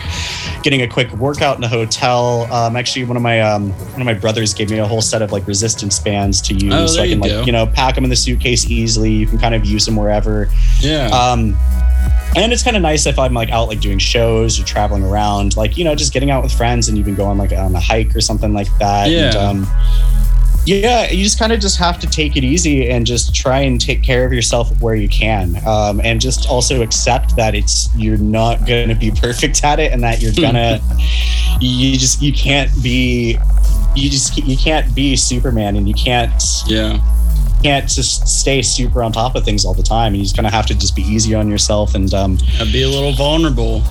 getting 0.63 0.83
a 0.83 0.89
quick 0.89 1.11
workout 1.15 1.57
in 1.59 1.65
a 1.65 1.69
hotel. 1.69 2.51
Um 2.53 2.77
actually 2.77 3.05
one 3.05 3.17
of 3.17 3.23
my 3.23 3.41
um 3.41 3.71
one 3.93 4.01
of 4.01 4.07
my 4.07 4.15
brothers 4.15 4.55
gave 4.55 4.71
me 4.71 4.79
a 4.79 4.87
whole 4.87 5.03
set 5.03 5.23
of 5.23 5.33
like 5.33 5.47
resistance 5.47 5.99
bands 5.99 6.41
to 6.43 6.55
use 6.55 6.73
Oh, 6.75 6.87
so 6.87 7.03
I 7.03 7.09
can 7.09 7.17
you 7.17 7.23
like 7.23 7.31
go. 7.31 7.43
you 7.43 7.53
know 7.53 7.67
pack 7.67 7.95
them 7.97 8.05
in 8.05 8.11
the 8.11 8.17
suitcase 8.17 8.71
easily. 8.71 9.11
You 9.13 9.27
can 9.27 9.39
kind 9.39 9.55
of 9.55 9.65
use 9.65 9.85
them 9.87 9.97
wherever. 9.97 10.49
Yeah. 10.81 11.07
Um, 11.09 11.57
and 12.37 12.53
it's 12.53 12.62
kind 12.62 12.77
of 12.77 12.83
nice 12.83 13.07
if 13.07 13.19
I'm 13.19 13.35
like 13.35 13.51
out 13.51 13.69
like 13.69 13.81
doing 13.81 13.99
shows 13.99 14.61
or 14.61 14.65
traveling 14.65 15.03
around, 15.05 15.57
like 15.57 15.77
you 15.77 15.85
know, 15.85 15.95
just 15.95 16.12
getting 16.12 16.31
out 16.31 16.43
with 16.43 16.53
friends 16.53 16.89
and 16.89 16.97
you 16.99 17.05
can 17.05 17.15
go 17.15 17.24
on 17.27 17.39
like 17.39 17.53
on 17.53 17.74
a 17.74 17.81
hike 17.81 18.15
or 18.15 18.20
something 18.20 18.53
like 18.53 18.69
that. 18.78 19.09
And, 19.09 19.35
Yeah. 19.35 19.41
um, 19.41 19.66
yeah 20.69 21.09
you 21.12 21.23
just 21.23 21.39
kind 21.39 21.53
of 21.53 21.61
just 21.61 21.78
have 21.78 21.97
to 22.01 22.09
take 22.09 22.37
it 22.37 22.43
easy 22.43 22.91
and 22.91 23.07
just 23.07 23.33
try 23.33 23.61
and 23.61 23.81
take 23.81 24.03
care 24.03 24.24
of 24.24 24.33
yourself 24.33 24.69
where 24.83 24.97
you 24.97 25.09
can 25.09 25.57
um, 25.65 26.01
and 26.03 26.20
just 26.20 26.49
also 26.49 26.83
accept 26.83 27.37
that 27.37 27.55
it's 27.55 27.89
you're 27.95 28.16
not 28.16 28.66
going 28.66 28.89
to 28.89 28.95
be 28.97 29.11
perfect 29.23 29.62
at 29.62 29.78
it 29.78 29.93
and 29.93 30.03
that 30.03 30.20
you're 30.20 30.33
gonna 30.33 30.81
you 31.61 31.97
just 31.97 32.20
you 32.20 32.33
can't 32.33 32.69
be 32.83 33.39
you 33.95 34.11
just 34.11 34.37
you 34.39 34.57
can't 34.57 34.93
be 34.93 35.15
superman 35.15 35.77
and 35.77 35.87
you 35.87 35.95
can't 35.95 36.33
yeah 36.66 36.99
can't 37.63 37.89
just 37.89 38.27
stay 38.29 38.63
super 38.63 39.03
on 39.03 39.13
top 39.13 39.35
of 39.35 39.45
things 39.45 39.65
all 39.65 39.75
the 39.75 39.83
time. 39.83 40.09
And 40.09 40.19
you 40.19 40.23
just 40.23 40.37
kind 40.37 40.47
of 40.47 40.53
have 40.53 40.67
to 40.67 40.75
just 40.75 40.95
be 40.95 41.03
easy 41.03 41.35
on 41.35 41.49
yourself 41.51 41.95
and 41.95 42.13
um 42.15 42.37
be 42.73 42.83
a 42.83 42.89
little 42.89 43.13
vulnerable. 43.13 43.83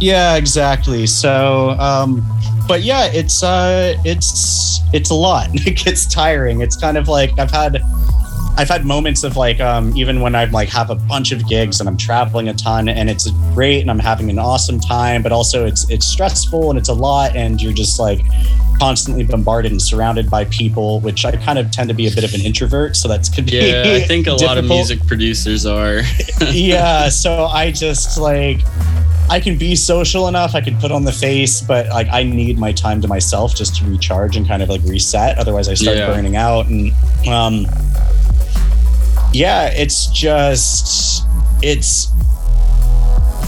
yeah 0.00 0.36
exactly. 0.36 1.06
So 1.06 1.70
um 1.78 2.24
but 2.66 2.82
yeah 2.82 3.06
it's 3.12 3.42
uh 3.42 3.94
it's 4.04 4.80
it's 4.92 5.10
a 5.10 5.14
lot. 5.14 5.48
It 5.66 5.76
gets 5.76 6.06
tiring. 6.06 6.60
It's 6.60 6.76
kind 6.76 6.96
of 6.96 7.08
like 7.08 7.38
i've 7.38 7.50
had 7.50 7.80
i've 8.58 8.68
had 8.68 8.84
moments 8.84 9.24
of 9.24 9.36
like 9.36 9.60
um 9.60 9.96
even 9.96 10.20
when 10.20 10.34
i'm 10.34 10.50
like 10.52 10.68
have 10.68 10.90
a 10.90 10.94
bunch 10.94 11.32
of 11.32 11.46
gigs 11.48 11.80
and 11.80 11.88
i'm 11.88 11.96
traveling 11.96 12.48
a 12.48 12.54
ton 12.54 12.88
and 12.88 13.08
it's 13.08 13.30
great 13.54 13.80
and 13.80 13.90
i'm 13.90 13.98
having 13.98 14.28
an 14.28 14.38
awesome 14.38 14.78
time 14.78 15.22
but 15.22 15.32
also 15.32 15.64
it's 15.64 15.88
it's 15.90 16.06
stressful 16.06 16.68
and 16.70 16.78
it's 16.78 16.88
a 16.90 16.94
lot 16.94 17.34
and 17.34 17.62
you're 17.62 17.72
just 17.72 17.98
like 17.98 18.20
constantly 18.78 19.24
bombarded 19.24 19.70
and 19.72 19.80
surrounded 19.80 20.28
by 20.30 20.44
people 20.46 21.00
which 21.00 21.24
i 21.24 21.32
kind 21.32 21.58
of 21.58 21.70
tend 21.70 21.88
to 21.88 21.94
be 21.94 22.06
a 22.08 22.10
bit 22.10 22.24
of 22.24 22.34
an 22.34 22.40
introvert 22.42 22.94
so 22.96 23.08
that's 23.08 23.28
could 23.28 23.46
be 23.46 23.52
Yeah, 23.56 23.84
I 23.86 24.00
think 24.00 24.26
a 24.26 24.32
lot 24.34 24.58
of 24.58 24.64
music 24.66 25.06
producers 25.06 25.64
are. 25.66 26.00
yeah 26.50 27.08
so 27.08 27.44
i 27.46 27.70
just 27.70 28.18
like 28.18 28.60
i 29.30 29.38
can 29.40 29.56
be 29.56 29.74
social 29.76 30.28
enough 30.28 30.54
i 30.54 30.60
can 30.60 30.76
put 30.78 30.90
on 30.92 31.04
the 31.04 31.12
face 31.12 31.60
but 31.62 31.88
like 31.88 32.08
i 32.10 32.22
need 32.22 32.58
my 32.58 32.72
time 32.72 33.00
to 33.00 33.08
myself 33.08 33.54
just 33.54 33.76
to 33.76 33.84
recharge 33.86 34.36
and 34.36 34.46
kind 34.46 34.62
of 34.62 34.68
like 34.68 34.82
reset 34.82 35.38
otherwise 35.38 35.68
i 35.68 35.74
start 35.74 35.96
Yeah. 35.96 36.08
burning 36.12 36.36
out 36.36 36.66
and 36.66 36.92
um 37.28 37.66
yeah 39.32 39.66
it's 39.68 40.06
just 40.06 41.26
it's 41.62 42.08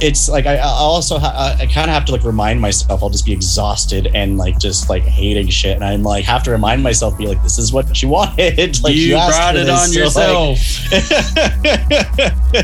it's 0.01 0.29
like 0.29 0.45
I, 0.47 0.57
I 0.57 0.63
also 0.67 1.19
ha- 1.19 1.57
I 1.59 1.67
kind 1.67 1.89
of 1.89 1.95
have 1.95 2.05
to 2.07 2.13
like 2.13 2.25
remind 2.25 2.61
myself 2.61 3.03
I'll 3.03 3.11
just 3.11 3.25
be 3.25 3.33
exhausted 3.33 4.11
and 4.15 4.37
like 4.37 4.59
just 4.59 4.89
like 4.89 5.03
hating 5.05 5.49
shit 5.49 5.75
and 5.77 5.85
I'm 5.85 6.03
like 6.03 6.25
have 6.25 6.43
to 6.45 6.51
remind 6.51 6.83
myself 6.83 7.17
be 7.17 7.27
like 7.27 7.43
this 7.43 7.59
is 7.59 7.73
what 7.73 8.03
you 8.03 8.09
wanted 8.17 8.83
like 8.83 8.95
you 8.95 9.15
asked 9.15 9.39
brought 9.39 9.57
it 9.57 9.69
on 9.69 9.89
so, 9.89 10.01
like- 10.01 10.59
yourself. 10.59 10.59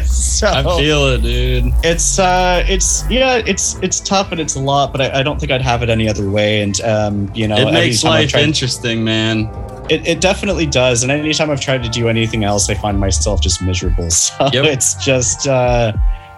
so 0.06 0.46
I 0.48 0.62
feel 0.78 1.06
it, 1.08 1.22
dude. 1.22 1.72
it's 1.84 2.18
uh 2.18 2.64
it's 2.68 3.08
yeah 3.08 3.36
it's 3.46 3.76
it's 3.76 4.00
tough 4.00 4.32
and 4.32 4.40
it's 4.40 4.56
a 4.56 4.60
lot 4.60 4.92
but 4.92 5.00
I, 5.00 5.20
I 5.20 5.22
don't 5.22 5.38
think 5.38 5.52
i'd 5.52 5.62
have 5.62 5.82
it 5.82 5.88
any 5.88 6.08
other 6.08 6.28
way 6.28 6.62
and 6.62 6.80
um 6.82 7.30
you 7.34 7.46
know 7.48 7.56
it 7.56 7.72
makes 7.72 8.02
life 8.04 8.34
interesting, 8.34 9.04
man. 9.04 9.48
It, 9.90 10.06
it 10.06 10.20
definitely 10.20 10.66
does. 10.66 11.02
And 11.02 11.10
anytime 11.12 11.50
i've 11.50 11.60
tried 11.60 11.82
to 11.82 11.88
do 11.88 12.08
anything 12.08 12.44
else 12.44 12.70
i 12.70 12.74
find 12.74 12.98
myself 12.98 13.40
just 13.40 13.62
miserable. 13.62 14.08
So 14.10 14.48
Yep. 14.52 14.64
it's 14.66 14.94
just 15.04 15.46
uh 15.48 15.92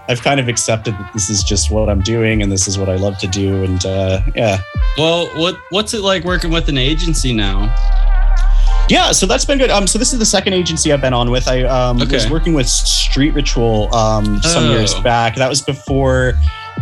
i've 0.08 0.22
kind 0.22 0.40
of 0.40 0.48
accepted 0.48 0.94
that 0.94 1.10
this 1.12 1.30
is 1.30 1.42
just 1.44 1.70
what 1.70 1.88
i'm 1.88 2.00
doing 2.00 2.42
and 2.42 2.50
this 2.50 2.66
is 2.66 2.76
what 2.78 2.88
i 2.88 2.96
love 2.96 3.18
to 3.18 3.26
do. 3.28 3.62
And 3.64 3.84
uh 3.86 4.20
yeah. 4.34 4.58
Well, 4.98 5.26
what 5.38 5.56
what's 5.70 5.94
it 5.94 6.00
like 6.02 6.24
working 6.24 6.50
with 6.50 6.68
an 6.68 6.78
agency 6.78 7.32
now? 7.32 7.74
yeah 8.88 9.12
so 9.12 9.26
that's 9.26 9.44
been 9.44 9.58
good. 9.58 9.70
Um 9.70 9.86
so 9.86 9.98
this 9.98 10.12
is 10.12 10.18
the 10.18 10.26
second 10.26 10.52
agency 10.54 10.92
i've 10.92 11.00
been 11.00 11.14
on 11.14 11.30
with. 11.30 11.46
I 11.48 11.62
um 11.62 11.98
was 11.98 12.28
working 12.28 12.52
with 12.54 12.68
street 12.68 13.32
ritual 13.32 13.94
um 13.94 14.40
some 14.42 14.64
Oh. 14.64 14.70
years 14.72 14.94
back. 15.00 15.36
That 15.36 15.48
was 15.48 15.60
before 15.62 16.34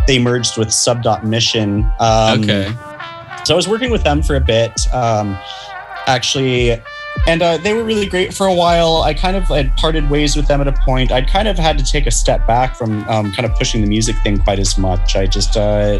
they 0.07 0.17
merged 0.19 0.57
with 0.57 0.71
sub 0.71 1.03
dot 1.03 1.25
mission. 1.25 1.89
Um 1.99 2.41
okay. 2.41 2.73
so 3.45 3.53
I 3.53 3.55
was 3.55 3.67
working 3.67 3.91
with 3.91 4.03
them 4.03 4.21
for 4.23 4.35
a 4.35 4.39
bit, 4.41 4.71
um, 4.93 5.37
actually, 6.07 6.81
and 7.27 7.41
uh, 7.41 7.57
they 7.57 7.73
were 7.73 7.83
really 7.83 8.07
great 8.07 8.33
for 8.33 8.47
a 8.47 8.53
while. 8.53 9.01
I 9.03 9.13
kind 9.13 9.35
of 9.35 9.43
had 9.43 9.75
parted 9.77 10.09
ways 10.09 10.35
with 10.35 10.47
them 10.47 10.61
at 10.61 10.67
a 10.67 10.73
point. 10.73 11.11
I'd 11.11 11.27
kind 11.29 11.47
of 11.47 11.57
had 11.57 11.77
to 11.77 11.83
take 11.83 12.07
a 12.07 12.11
step 12.11 12.45
back 12.47 12.75
from 12.75 13.07
um, 13.09 13.31
kind 13.33 13.45
of 13.45 13.53
pushing 13.55 13.81
the 13.81 13.87
music 13.87 14.15
thing 14.23 14.37
quite 14.39 14.59
as 14.59 14.77
much. 14.77 15.15
I 15.15 15.25
just, 15.27 15.57
uh, 15.57 15.99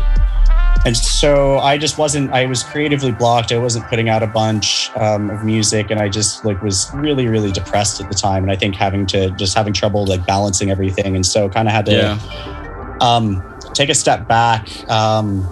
and 0.86 0.96
so 0.98 1.60
I 1.60 1.78
just 1.78 1.98
wasn't. 1.98 2.32
I 2.32 2.46
was 2.46 2.64
creatively 2.64 3.12
blocked. 3.12 3.52
I 3.52 3.58
wasn't 3.58 3.86
putting 3.88 4.10
out 4.10 4.24
a 4.24 4.28
bunch 4.28 4.90
um, 4.96 5.30
of 5.30 5.44
music, 5.44 5.92
and 5.92 6.00
I 6.00 6.10
just 6.10 6.44
like 6.46 6.62
was 6.64 6.90
really, 6.94 7.28
really 7.28 7.52
depressed 7.52 8.02
at 8.02 8.10
the 8.10 8.16
time. 8.16 8.44
And 8.44 8.52
I 8.52 8.56
think 8.56 8.76
having 8.76 9.06
to 9.08 9.30
just 9.32 9.56
having 9.56 9.74
trouble 9.74 10.06
like 10.06 10.26
balancing 10.26 10.72
everything, 10.72 11.16
and 11.16 11.26
so 11.26 11.50
kind 11.50 11.68
of 11.68 11.74
had 11.74 11.86
to 11.88 11.92
Yeah. 11.92 12.98
um, 13.02 13.44
take 13.74 13.90
a 13.90 13.94
step 13.94 14.28
back. 14.28 14.68
Um, 14.90 15.48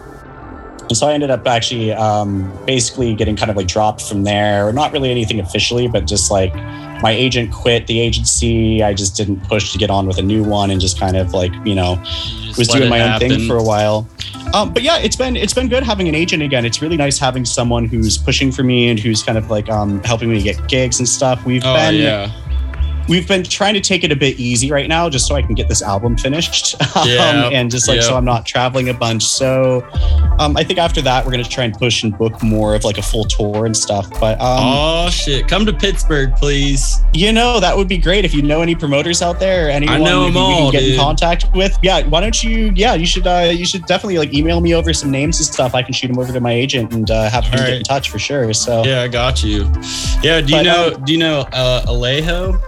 and 0.89 0.97
so 0.97 1.07
I 1.07 1.13
ended 1.13 1.29
up 1.29 1.45
actually 1.47 1.93
um, 1.93 2.51
basically 2.65 3.13
getting 3.13 3.35
kind 3.35 3.51
of 3.51 3.57
like 3.57 3.67
dropped 3.67 4.01
from 4.01 4.23
there, 4.23 4.67
or 4.67 4.73
not 4.73 4.91
really 4.91 5.11
anything 5.11 5.39
officially, 5.39 5.87
but 5.87 6.07
just 6.07 6.31
like 6.31 6.53
my 7.01 7.11
agent 7.11 7.53
quit 7.53 7.87
the 7.87 7.99
agency. 7.99 8.83
I 8.83 8.93
just 8.93 9.15
didn't 9.15 9.41
push 9.47 9.71
to 9.71 9.77
get 9.77 9.89
on 9.89 10.07
with 10.07 10.17
a 10.17 10.23
new 10.23 10.43
one 10.43 10.71
and 10.71 10.81
just 10.81 10.99
kind 10.99 11.15
of 11.15 11.33
like, 11.33 11.53
you 11.63 11.75
know, 11.75 12.01
Just 12.03 12.57
was 12.57 12.67
doing 12.67 12.89
my 12.89 13.01
own 13.01 13.19
thing 13.19 13.47
for 13.47 13.55
a 13.55 13.63
while. 13.63 14.07
Um, 14.53 14.73
but 14.73 14.81
yeah, 14.81 14.97
it's 14.97 15.15
been 15.15 15.35
it's 15.35 15.53
been 15.53 15.69
good 15.69 15.83
having 15.83 16.07
an 16.07 16.15
agent 16.15 16.41
again. 16.41 16.65
It's 16.65 16.81
really 16.81 16.97
nice 16.97 17.19
having 17.19 17.45
someone 17.45 17.85
who's 17.85 18.17
pushing 18.17 18.51
for 18.51 18.63
me 18.63 18.89
and 18.89 18.99
who's 18.99 19.21
kind 19.21 19.37
of 19.37 19.49
like 19.51 19.69
um, 19.69 20.03
helping 20.03 20.31
me 20.31 20.41
get 20.41 20.67
gigs 20.67 20.97
and 20.97 21.07
stuff. 21.07 21.45
We've 21.45 21.63
Oh 21.63 21.75
been 21.75 21.95
yeah. 21.95 22.31
We've 23.09 23.27
been 23.27 23.43
trying 23.43 23.73
to 23.73 23.81
take 23.81 24.03
it 24.05 24.11
a 24.11 24.15
bit 24.15 24.39
easy 24.39 24.71
right 24.71 24.87
now 24.87 25.09
just 25.09 25.27
so 25.27 25.35
I 25.35 25.41
can 25.41 25.55
get 25.55 25.67
this 25.67 25.81
album 25.81 26.15
finished. 26.17 26.75
Yeah, 27.05 27.45
um, 27.47 27.53
and 27.53 27.71
just 27.71 27.87
like 27.87 28.01
so. 28.01 28.15
I'm 28.15 28.25
not 28.25 28.45
traveling 28.45 28.89
a 28.89 28.93
bunch. 28.93 29.23
So 29.23 29.87
um, 30.37 30.57
I 30.57 30.63
think 30.63 30.79
after 30.79 31.01
that 31.03 31.23
we're 31.25 31.31
gonna 31.31 31.43
try 31.45 31.63
and 31.63 31.73
push 31.73 32.03
and 32.03 32.15
book 32.17 32.41
more 32.43 32.75
of 32.75 32.83
like 32.83 32.97
a 32.97 33.01
full 33.01 33.23
tour 33.23 33.65
and 33.65 33.75
stuff. 33.75 34.09
But 34.19 34.33
um, 34.41 34.59
oh 34.61 35.09
shit! 35.09 35.47
Come 35.47 35.65
to 35.65 35.71
Pittsburgh, 35.73 36.33
please. 36.35 36.97
you 37.13 37.31
know, 37.31 37.59
that 37.59 37.75
would 37.75 37.87
be 37.87 37.97
great 37.97 38.25
if 38.25 38.33
you 38.33 38.41
know 38.41 38.61
any 38.61 38.75
promoters 38.75 39.21
out 39.21 39.39
there 39.39 39.69
anyone 39.71 40.03
know 40.03 40.25
'em 40.27 40.33
maybe 40.33 40.45
we 40.45 40.53
all, 40.53 40.61
can 40.63 40.71
get 40.71 40.79
dude. 40.81 40.93
in 40.95 40.99
contact 40.99 41.45
with. 41.55 41.77
Yeah, 41.81 42.05
why 42.07 42.19
don't 42.21 42.43
you 42.43 42.71
yeah, 42.75 42.93
you 42.95 43.05
should 43.05 43.25
uh 43.25 43.49
you 43.53 43.65
should 43.65 43.85
definitely 43.85 44.17
like 44.17 44.33
email 44.33 44.59
me 44.59 44.75
over 44.75 44.93
some 44.93 45.09
names 45.11 45.39
and 45.39 45.45
stuff. 45.47 45.73
I 45.73 45.81
can 45.81 45.93
shoot 45.93 46.07
them 46.09 46.19
over 46.19 46.33
to 46.33 46.41
my 46.41 46.51
agent 46.51 46.91
and 46.93 47.09
uh, 47.09 47.29
have 47.29 47.45
him 47.45 47.57
get 47.59 47.73
in 47.75 47.83
touch 47.83 48.09
for 48.09 48.19
sure. 48.19 48.53
So 48.53 48.83
Yeah, 48.83 49.01
I 49.03 49.07
got 49.07 49.41
you. 49.43 49.71
Yeah. 50.21 50.41
Do 50.41 50.47
you 50.51 50.59
But, 50.59 50.63
know? 50.63 50.93
um, 50.95 51.05
do 51.05 51.13
you 51.13 51.19
know 51.19 51.39
uh, 51.53 51.85
Alejo? 51.87 52.61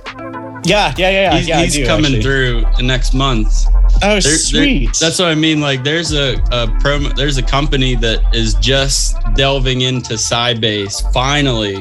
Yeah, 0.63 0.93
yeah, 0.97 1.09
yeah, 1.09 1.21
yeah. 1.31 1.37
he's 1.37 1.47
yeah, 1.47 1.61
he's 1.63 1.73
do, 1.75 1.85
coming 1.85 2.05
actually. 2.05 2.21
through 2.21 2.65
the 2.77 2.83
next 2.83 3.13
month. 3.13 3.65
Oh, 3.67 3.99
There- 3.99 4.21
there- 4.21 4.37
sweet. 4.37 4.93
that's 4.99 5.17
what 5.19 5.29
I 5.29 5.35
mean. 5.35 5.59
Like, 5.59 5.83
there's 5.83 6.13
a, 6.13 6.33
a 6.51 6.67
promo. 6.81 7.15
There's 7.15 7.37
a 7.37 7.43
company 7.43 7.95
that 7.95 8.19
is 8.33 8.53
just 8.55 9.15
delving 9.35 9.81
into 9.81 10.13
psybass. 10.13 11.01
Finally, 11.13 11.77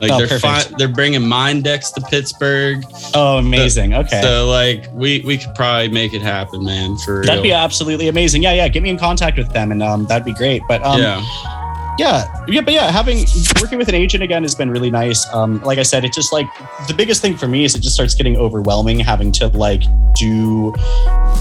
like 0.00 0.10
Oh, 0.12 0.24
they're 0.24 0.38
fi- 0.38 0.64
they're 0.78 0.88
bringing 0.88 1.22
Mindex 1.22 1.92
to 1.94 2.00
Pittsburgh. 2.02 2.84
oh, 3.14 3.38
amazing. 3.38 3.94
Okay. 3.94 4.20
So 4.22 4.46
like, 4.48 4.86
we 4.92 5.20
we 5.26 5.36
could 5.38 5.54
probably 5.54 5.88
make 5.88 6.14
it 6.14 6.22
happen, 6.22 6.64
man. 6.64 6.96
For. 6.98 7.24
That'd 7.24 7.42
be 7.42 7.52
absolutely 7.52 8.08
amazing. 8.08 8.42
Yeah, 8.42 8.52
yeah. 8.54 8.68
Get 8.68 8.82
me 8.82 8.90
in 8.90 8.98
contact 8.98 9.36
with 9.38 9.52
them, 9.52 9.72
and 9.72 9.82
um, 9.82 10.06
that'd 10.06 10.24
be 10.24 10.34
great. 10.34 10.62
But 10.68 10.82
um, 10.84 11.00
yeah. 11.00 11.59
Yeah, 12.00 12.44
yeah. 12.48 12.60
But 12.62 12.74
yeah, 12.74 12.90
having 12.90 13.26
working 13.60 13.78
with 13.78 13.88
an 13.88 13.94
agent 13.94 14.22
again 14.22 14.42
has 14.42 14.54
been 14.54 14.70
really 14.70 14.90
nice. 14.90 15.26
Um, 15.32 15.60
like 15.62 15.78
I 15.78 15.82
said, 15.82 16.04
it 16.04 16.12
just 16.12 16.32
like 16.32 16.46
the 16.88 16.94
biggest 16.94 17.20
thing 17.22 17.36
for 17.36 17.46
me 17.46 17.64
is 17.64 17.74
it 17.74 17.80
just 17.80 17.94
starts 17.94 18.14
getting 18.14 18.36
overwhelming 18.36 18.98
having 18.98 19.30
to 19.32 19.48
like 19.48 19.82
do 20.14 20.74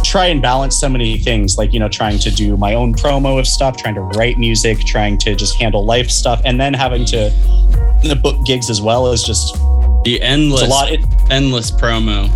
try 0.03 0.27
and 0.27 0.41
balance 0.41 0.79
so 0.79 0.87
many 0.87 1.17
things 1.17 1.57
like 1.57 1.73
you 1.73 1.79
know 1.79 1.89
trying 1.89 2.19
to 2.19 2.31
do 2.31 2.55
my 2.57 2.73
own 2.75 2.93
promo 2.93 3.39
of 3.39 3.47
stuff 3.47 3.75
trying 3.75 3.95
to 3.95 4.01
write 4.01 4.37
music 4.37 4.79
trying 4.85 5.17
to 5.17 5.35
just 5.35 5.55
handle 5.55 5.83
life 5.83 6.09
stuff 6.09 6.41
and 6.45 6.59
then 6.59 6.73
having 6.73 7.03
to 7.05 7.31
book 8.21 8.45
gigs 8.45 8.69
as 8.69 8.81
well 8.81 9.11
is 9.11 9.23
just 9.23 9.55
The 10.05 10.19
endless, 10.21 10.61
it's 10.61 10.69
a 10.69 10.73
lot 10.73 10.91
it, 10.91 11.01
endless 11.29 11.71
promo. 11.71 12.29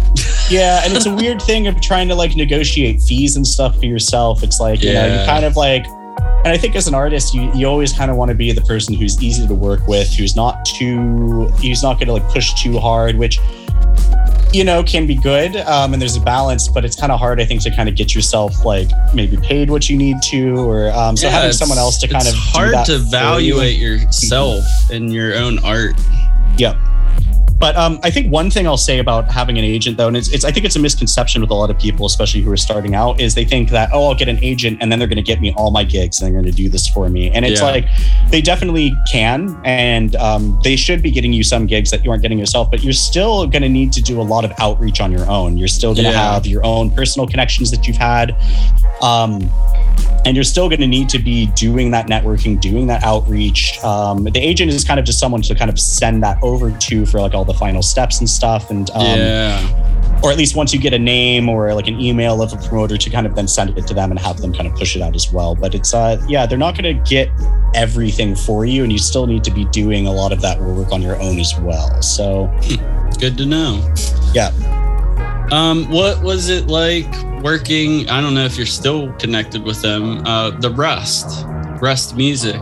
yeah 0.51 0.81
and 0.83 0.93
it's 0.93 1.05
a 1.05 1.13
weird 1.13 1.41
thing 1.41 1.67
of 1.67 1.79
trying 1.81 2.07
to 2.07 2.15
like 2.15 2.35
negotiate 2.35 3.01
fees 3.01 3.35
and 3.35 3.45
stuff 3.45 3.77
for 3.79 3.85
yourself 3.85 4.43
it's 4.43 4.59
like 4.59 4.81
you 4.81 4.93
know 4.93 5.05
you 5.05 5.25
kind 5.25 5.45
of 5.45 5.55
like 5.55 5.85
and 6.45 6.47
i 6.47 6.57
think 6.57 6.75
as 6.75 6.87
an 6.87 6.93
artist 6.93 7.33
you, 7.33 7.51
you 7.53 7.65
always 7.67 7.93
kind 7.93 8.09
of 8.11 8.17
want 8.17 8.29
to 8.29 8.35
be 8.35 8.51
the 8.51 8.61
person 8.61 8.93
who's 8.93 9.21
easy 9.23 9.47
to 9.47 9.53
work 9.55 9.87
with 9.87 10.11
who's 10.13 10.35
not 10.35 10.63
too 10.65 11.45
who's 11.61 11.81
not 11.83 11.93
going 11.95 12.07
to 12.07 12.13
like 12.13 12.27
push 12.29 12.53
too 12.61 12.77
hard 12.79 13.15
which 13.17 13.39
you 14.51 14.63
know 14.63 14.83
can 14.83 15.07
be 15.07 15.15
good 15.15 15.55
um, 15.57 15.93
and 15.93 16.01
there's 16.01 16.15
a 16.15 16.21
balance 16.21 16.67
but 16.67 16.85
it's 16.85 16.95
kind 16.95 17.11
of 17.11 17.19
hard 17.19 17.41
i 17.41 17.45
think 17.45 17.61
to 17.61 17.71
kind 17.71 17.89
of 17.89 17.95
get 17.95 18.13
yourself 18.13 18.63
like 18.63 18.87
maybe 19.13 19.35
paid 19.37 19.69
what 19.69 19.89
you 19.89 19.97
need 19.97 20.17
to 20.21 20.57
or 20.59 20.91
um, 20.91 21.17
so 21.17 21.25
Yeah, 21.27 21.33
having 21.33 21.53
someone 21.53 21.79
else 21.79 21.97
to 22.01 22.07
kind 22.07 22.27
of 22.27 22.35
hard 22.35 22.73
to 22.85 22.85
for 22.85 22.91
you. 22.91 22.97
evaluate 23.07 23.77
yourself 23.79 24.63
and 24.91 25.11
your 25.11 25.35
own 25.35 25.57
art. 25.59 25.95
Yep. 26.57 26.77
But 27.63 27.77
um, 27.77 27.97
I 28.03 28.11
think 28.11 28.29
one 28.29 28.49
thing 28.49 28.67
I'll 28.67 28.75
say 28.75 28.99
about 28.99 29.31
having 29.31 29.57
an 29.57 29.63
agent, 29.63 29.95
though, 29.95 30.09
and 30.09 30.17
it's, 30.17 30.27
it's 30.33 30.43
I 30.43 30.51
think 30.51 30.65
it's 30.65 30.75
a 30.75 30.79
misconception 30.79 31.39
with 31.39 31.49
a 31.49 31.53
lot 31.53 31.69
of 31.69 31.79
people, 31.79 32.05
especially 32.05 32.41
who 32.41 32.51
are 32.51 32.57
starting 32.57 32.93
out, 32.93 33.21
is 33.21 33.35
they 33.35 33.45
think 33.45 33.69
that 33.69 33.89
oh, 33.93 34.09
I'll 34.09 34.15
get 34.15 34.27
an 34.27 34.37
agent 34.43 34.79
and 34.81 34.91
then 34.91 34.99
they're 34.99 35.07
going 35.07 35.15
to 35.15 35.21
get 35.23 35.39
me 35.39 35.53
all 35.55 35.71
my 35.71 35.85
gigs 35.85 36.19
and 36.21 36.25
they're 36.27 36.41
going 36.41 36.51
to 36.53 36.57
do 36.63 36.67
this 36.67 36.89
for 36.89 37.07
me. 37.07 37.31
And 37.31 37.45
it's 37.45 37.61
Yeah. 37.61 37.67
like 37.67 37.85
they 38.31 38.41
definitely 38.41 38.93
can, 39.09 39.57
and 39.63 40.13
um, 40.17 40.59
they 40.61 40.75
should 40.75 41.01
be 41.01 41.09
getting 41.09 41.31
you 41.31 41.41
some 41.41 41.65
gigs 41.65 41.89
that 41.91 42.03
you 42.03 42.11
aren't 42.11 42.21
getting 42.21 42.37
yourself. 42.37 42.69
But 42.69 42.83
you're 42.83 42.91
still 42.91 43.47
going 43.47 43.61
to 43.63 43.69
need 43.69 43.93
to 43.93 44.01
do 44.01 44.19
a 44.19 44.27
lot 44.33 44.43
of 44.43 44.51
outreach 44.59 44.99
on 44.99 45.09
your 45.09 45.25
own. 45.29 45.55
You're 45.55 45.69
still 45.69 45.93
going 45.93 46.03
to 46.03 46.11
Yeah. 46.11 46.33
have 46.33 46.45
your 46.45 46.65
own 46.65 46.91
personal 46.91 47.29
connections 47.29 47.71
that 47.71 47.87
you've 47.87 47.95
had. 47.95 48.35
Um, 49.01 49.49
and 50.25 50.35
you're 50.35 50.45
still 50.45 50.69
going 50.69 50.79
to 50.79 50.87
need 50.87 51.09
to 51.09 51.19
be 51.19 51.47
doing 51.47 51.91
that 51.91 52.07
networking, 52.07 52.59
doing 52.59 52.87
that 52.87 53.03
outreach. 53.03 53.77
Um, 53.83 54.23
the 54.23 54.39
agent 54.39 54.71
is 54.71 54.85
kind 54.85 54.97
of 54.99 55.05
just 55.05 55.19
someone 55.19 55.41
to 55.41 55.53
kind 55.53 55.69
of 55.69 55.77
send 55.77 56.23
that 56.23 56.37
over 56.41 56.71
to 56.71 57.05
for 57.05 57.19
like 57.19 57.33
all 57.33 57.43
the 57.43 57.52
final 57.53 57.81
steps 57.81 58.19
and 58.19 58.29
stuff, 58.29 58.69
and 58.69 58.89
um, 58.91 59.17
yeah. 59.17 60.19
or 60.23 60.31
at 60.31 60.37
least 60.37 60.55
once 60.55 60.73
you 60.73 60.79
get 60.79 60.93
a 60.93 60.99
name 60.99 61.49
or 61.49 61.73
like 61.73 61.87
an 61.87 61.99
email 61.99 62.41
of 62.41 62.53
a 62.53 62.57
promoter 62.67 62.97
to 62.97 63.09
kind 63.09 63.25
of 63.25 63.35
then 63.35 63.47
send 63.47 63.77
it 63.77 63.87
to 63.87 63.93
them 63.93 64.11
and 64.11 64.19
have 64.19 64.37
them 64.41 64.53
kind 64.53 64.67
of 64.67 64.75
push 64.75 64.95
it 64.95 65.01
out 65.01 65.15
as 65.15 65.31
well. 65.31 65.55
But 65.55 65.75
it's 65.75 65.93
uh, 65.93 66.23
yeah, 66.27 66.45
they're 66.45 66.57
not 66.57 66.77
going 66.77 66.95
to 66.95 67.09
get 67.09 67.29
everything 67.73 68.35
for 68.35 68.65
you, 68.65 68.83
and 68.83 68.91
you 68.91 68.99
still 68.99 69.27
need 69.27 69.43
to 69.45 69.51
be 69.51 69.65
doing 69.65 70.07
a 70.07 70.11
lot 70.11 70.31
of 70.31 70.41
that 70.41 70.59
work 70.61 70.91
on 70.91 71.01
your 71.01 71.21
own 71.21 71.39
as 71.39 71.53
well. 71.59 72.01
So 72.01 72.51
Good 73.19 73.37
to 73.37 73.45
know. 73.45 73.93
yeah. 74.33 74.51
Um, 75.51 75.89
what 75.91 76.23
was 76.23 76.49
it 76.49 76.67
like 76.67 77.05
working? 77.43 78.09
I 78.09 78.21
don't 78.21 78.33
know 78.33 78.45
if 78.45 78.57
you're 78.57 78.65
still 78.65 79.11
connected 79.13 79.63
with 79.63 79.81
them. 79.81 80.25
Uh, 80.25 80.49
the 80.51 80.71
Rust, 80.71 81.45
Rust 81.81 82.15
Music. 82.15 82.59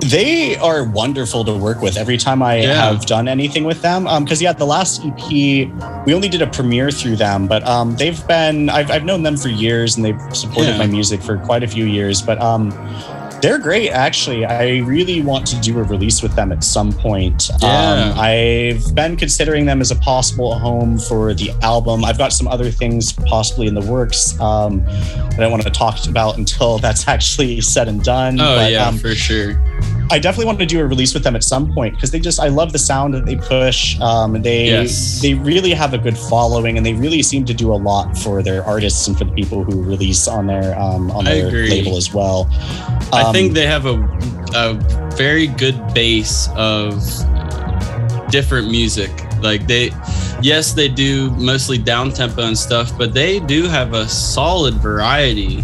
They 0.00 0.56
are 0.56 0.84
wonderful 0.84 1.44
to 1.44 1.54
work 1.56 1.80
with 1.80 1.96
every 1.96 2.16
time 2.18 2.42
I 2.42 2.56
Yeah. 2.60 2.74
have 2.92 3.06
done 3.06 3.28
anything 3.28 3.64
with 3.64 3.82
them. 3.82 4.04
Because 4.22 4.40
yeah, 4.42 4.52
the 4.52 4.66
last 4.66 5.02
EP 5.04 5.30
we 6.06 6.14
only 6.14 6.28
did 6.28 6.42
a 6.42 6.46
premiere 6.46 6.90
through 6.90 7.16
them, 7.16 7.46
but 7.46 7.66
um, 7.66 7.96
they've 7.96 8.24
been 8.28 8.68
I've, 8.68 8.90
I've 8.90 9.04
known 9.04 9.22
them 9.22 9.36
for 9.36 9.48
years 9.48 9.96
and 9.96 10.04
they've 10.04 10.20
supported 10.32 10.72
Yeah. 10.72 10.78
my 10.78 10.86
music 10.86 11.22
for 11.22 11.38
quite 11.38 11.62
a 11.62 11.66
few 11.68 11.86
years. 11.86 12.20
But 12.22 12.40
um, 12.40 12.70
they're 13.46 13.58
great 13.60 13.90
actually. 13.90 14.44
I 14.44 14.78
really 14.78 15.22
want 15.22 15.46
to 15.46 15.60
do 15.60 15.78
a 15.78 15.84
release 15.84 16.20
with 16.20 16.34
them 16.34 16.50
at 16.50 16.64
some 16.64 16.92
point. 16.92 17.48
Yeah. 17.62 18.10
Um, 18.10 18.18
I've 18.18 18.92
been 18.92 19.16
considering 19.16 19.66
them 19.66 19.80
as 19.80 19.92
a 19.92 19.96
possible 19.96 20.58
home 20.58 20.98
for 20.98 21.32
the 21.32 21.52
album. 21.62 22.04
I've 22.04 22.18
got 22.18 22.32
some 22.32 22.48
other 22.48 22.72
things 22.72 23.12
possibly 23.12 23.68
in 23.68 23.74
the 23.74 23.82
works 23.82 24.38
um, 24.40 24.84
that 24.84 25.42
I 25.42 25.46
want 25.46 25.62
to 25.62 25.70
talk 25.70 26.08
about 26.08 26.38
until 26.38 26.78
that's 26.86 27.06
actually 27.06 27.60
said 27.60 27.86
and 27.86 28.02
done. 28.02 28.40
Oh 28.40 28.56
But, 28.56 28.72
yeah, 28.72 28.88
um, 28.88 28.98
for 28.98 29.14
sure. 29.14 29.52
I 30.10 30.18
definitely 30.18 30.46
want 30.46 30.58
to 30.60 30.66
do 30.66 30.80
a 30.80 30.86
release 30.86 31.14
with 31.14 31.24
them 31.24 31.34
at 31.34 31.42
some 31.42 31.72
point 31.72 31.94
because 31.94 32.10
they 32.10 32.20
just 32.20 32.38
I 32.38 32.48
love 32.48 32.72
the 32.72 32.78
sound 32.78 33.14
that 33.14 33.26
they 33.26 33.36
push. 33.36 33.98
Um, 34.00 34.40
they 34.42 34.66
Yes. 34.66 35.20
they 35.20 35.34
really 35.34 35.72
have 35.72 35.94
a 35.94 35.98
good 35.98 36.16
following 36.16 36.76
and 36.76 36.86
they 36.86 36.94
really 36.94 37.22
seem 37.22 37.44
to 37.46 37.54
do 37.54 37.72
a 37.72 37.76
lot 37.76 38.16
for 38.16 38.42
their 38.42 38.64
artists 38.64 39.06
and 39.08 39.18
for 39.18 39.24
the 39.24 39.32
people 39.32 39.64
who 39.64 39.82
release 39.82 40.28
on 40.28 40.46
their 40.46 40.78
um, 40.78 41.10
on 41.10 41.24
their 41.24 41.50
label 41.50 41.96
as 41.96 42.12
well. 42.14 42.48
I 43.12 43.22
Um, 43.22 43.32
think 43.34 43.52
they 43.54 43.66
have 43.66 43.86
a 43.86 43.96
a 44.54 44.74
very 45.16 45.48
good 45.48 45.76
base 45.92 46.48
of 46.56 47.02
different 48.30 48.70
music. 48.70 49.10
Like 49.42 49.66
they, 49.66 49.90
yes, 50.40 50.72
they 50.72 50.88
do 50.88 51.30
mostly 51.32 51.78
down 51.78 52.10
tempo 52.12 52.42
and 52.42 52.56
stuff, 52.56 52.96
but 52.96 53.12
they 53.12 53.38
do 53.40 53.64
have 53.64 53.92
a 53.92 54.08
solid 54.08 54.74
variety 54.74 55.62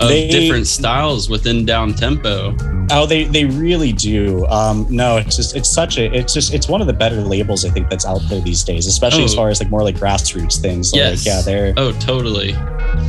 of 0.00 0.08
They- 0.08 0.28
different 0.28 0.66
styles 0.66 1.28
within 1.28 1.64
down 1.64 1.94
tempo. 1.94 2.56
Oh, 2.90 3.06
they 3.06 3.24
they 3.24 3.46
really 3.46 3.92
do. 3.92 4.44
Um, 4.48 4.86
no, 4.90 5.16
it's 5.16 5.36
just 5.36 5.56
it's 5.56 5.70
such 5.70 5.96
a 5.96 6.14
it's 6.14 6.34
just 6.34 6.52
it's 6.52 6.68
one 6.68 6.80
of 6.82 6.86
the 6.86 6.92
better 6.92 7.16
labels 7.22 7.64
I 7.64 7.70
think 7.70 7.88
that's 7.88 8.04
out 8.04 8.20
there 8.28 8.40
these 8.40 8.62
days, 8.62 8.86
especially 8.86 9.24
as 9.24 9.32
Oh. 9.32 9.36
far 9.36 9.48
as 9.48 9.58
like 9.60 9.70
more 9.70 9.82
like 9.82 9.96
grassroots 9.96 10.60
things. 10.60 10.92
Yes. 10.94 11.20
Like 11.20 11.26
yeah, 11.26 11.40
they're 11.42 11.72
Oh, 11.78 11.92
totally. 11.92 12.54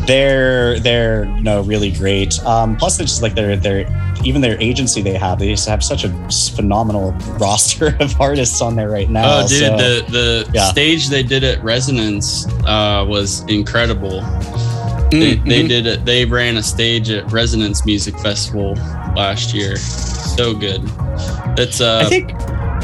they're 0.05 0.79
they're 0.79 1.25
you 1.25 1.41
no 1.43 1.61
really 1.61 1.91
great. 1.91 2.39
Um, 2.45 2.77
plus, 2.77 2.99
it's 2.99 3.11
just 3.11 3.21
like 3.21 3.35
their 3.35 3.57
their 3.57 3.85
even 4.23 4.41
their 4.41 4.59
agency 4.61 5.01
they 5.01 5.13
have. 5.15 5.39
They 5.39 5.49
just 5.49 5.67
have 5.67 5.83
such 5.83 6.05
a 6.05 6.09
phenomenal 6.55 7.11
roster 7.39 7.95
of 7.99 8.19
artists 8.21 8.61
on 8.61 8.75
there 8.77 8.89
right 8.89 9.09
now. 9.09 9.39
Oh, 9.41 9.47
dude, 9.47 9.59
so- 9.59 9.77
the 9.77 10.05
the 10.11 10.49
yeah. 10.53 10.63
stage 10.71 11.09
they 11.09 11.23
did 11.23 11.43
at 11.43 11.61
Resonance 11.63 12.47
uh, 12.65 13.05
was 13.07 13.43
incredible. 13.49 14.21
They, 15.11 15.37
Mm, 15.37 15.47
they 15.49 15.63
mhm. 15.63 15.67
did 15.69 15.87
it. 15.87 16.05
They 16.05 16.25
ran 16.25 16.57
a 16.57 16.63
stage 16.63 17.09
at 17.09 17.31
Resonance 17.31 17.85
Music 17.85 18.17
Festival 18.19 18.73
last 19.15 19.53
year. 19.53 19.77
So 19.77 20.53
good. 20.53 20.81
It's 21.57 21.79
uh, 21.79 22.01
I 22.03 22.09
think 22.09 22.31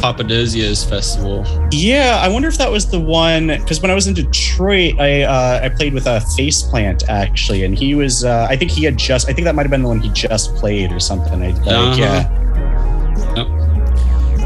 Papadosio's 0.02 0.84
festival. 0.84 1.46
yeah. 1.72 2.20
I 2.24 2.30
wonder 2.30 2.48
if 2.48 2.58
that 2.58 2.72
was 2.72 2.90
the 2.90 3.00
one 3.00 3.48
because 3.48 3.82
when 3.82 3.92
I 3.92 3.96
was 3.96 4.08
in 4.08 4.14
Detroit, 4.14 5.00
I 5.00 5.24
uh, 5.24 5.62
I 5.64 5.70
played 5.70 5.94
with 5.94 6.06
a 6.08 6.20
Faceplant 6.38 7.04
actually, 7.10 7.64
and 7.66 7.78
he 7.78 7.96
was 7.96 8.24
uh, 8.24 8.48
I 8.50 8.56
think 8.56 8.72
he 8.72 8.84
had 8.86 8.98
just 8.98 9.28
I 9.30 9.34
think 9.34 9.46
that 9.46 9.56
might 9.56 9.64
have 9.64 9.72
been 9.72 9.82
the 9.82 9.88
one 9.90 10.00
he 10.00 10.10
just 10.10 10.56
played 10.56 10.92
or 10.92 11.00
something. 11.00 11.42
I, 11.42 11.50
like, 11.50 11.68
Uh-huh. 11.68 11.96
Yeah. 11.98 12.38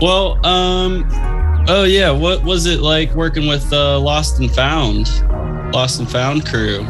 Well, 0.01 0.45
um, 0.45 1.05
oh 1.69 1.85
yeah, 1.87 2.11
what 2.11 2.43
was 2.43 2.65
it 2.65 2.81
like 2.81 3.13
working 3.15 3.47
with 3.47 3.71
uh, 3.71 3.97
Lost 3.99 4.39
and 4.39 4.51
Found, 4.51 5.07
Lost 5.73 5.99
and 5.99 6.09
Found 6.11 6.45
crew? 6.45 6.85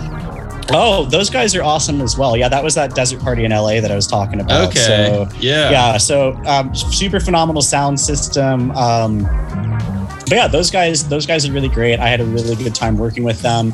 Oh, 0.71 1.05
those 1.05 1.29
guys 1.29 1.55
are 1.55 1.63
awesome 1.63 2.01
as 2.01 2.17
well. 2.17 2.35
Yeah, 2.35 2.49
that 2.49 2.63
was 2.63 2.73
that 2.75 2.95
desert 2.95 3.21
party 3.21 3.45
in 3.45 3.51
LA 3.51 3.81
that 3.81 3.91
I 3.91 3.95
was 3.95 4.07
talking 4.07 4.39
about. 4.39 4.69
Okay, 4.69 4.79
So, 4.79 5.27
yeah, 5.39 5.69
yeah 5.69 5.97
so 5.97 6.33
um, 6.45 6.73
super 6.73 7.19
phenomenal 7.19 7.61
sound 7.61 7.99
system 7.99 8.71
um, 8.71 9.19
but 10.27 10.33
yeah 10.33 10.47
those 10.47 10.71
guys 10.71 11.07
those 11.07 11.25
guys 11.25 11.47
are 11.47 11.51
really 11.51 11.69
great 11.69 11.99
i 11.99 12.07
had 12.07 12.19
a 12.19 12.25
really 12.25 12.55
good 12.55 12.73
time 12.75 12.97
working 12.97 13.23
with 13.23 13.41
them 13.41 13.71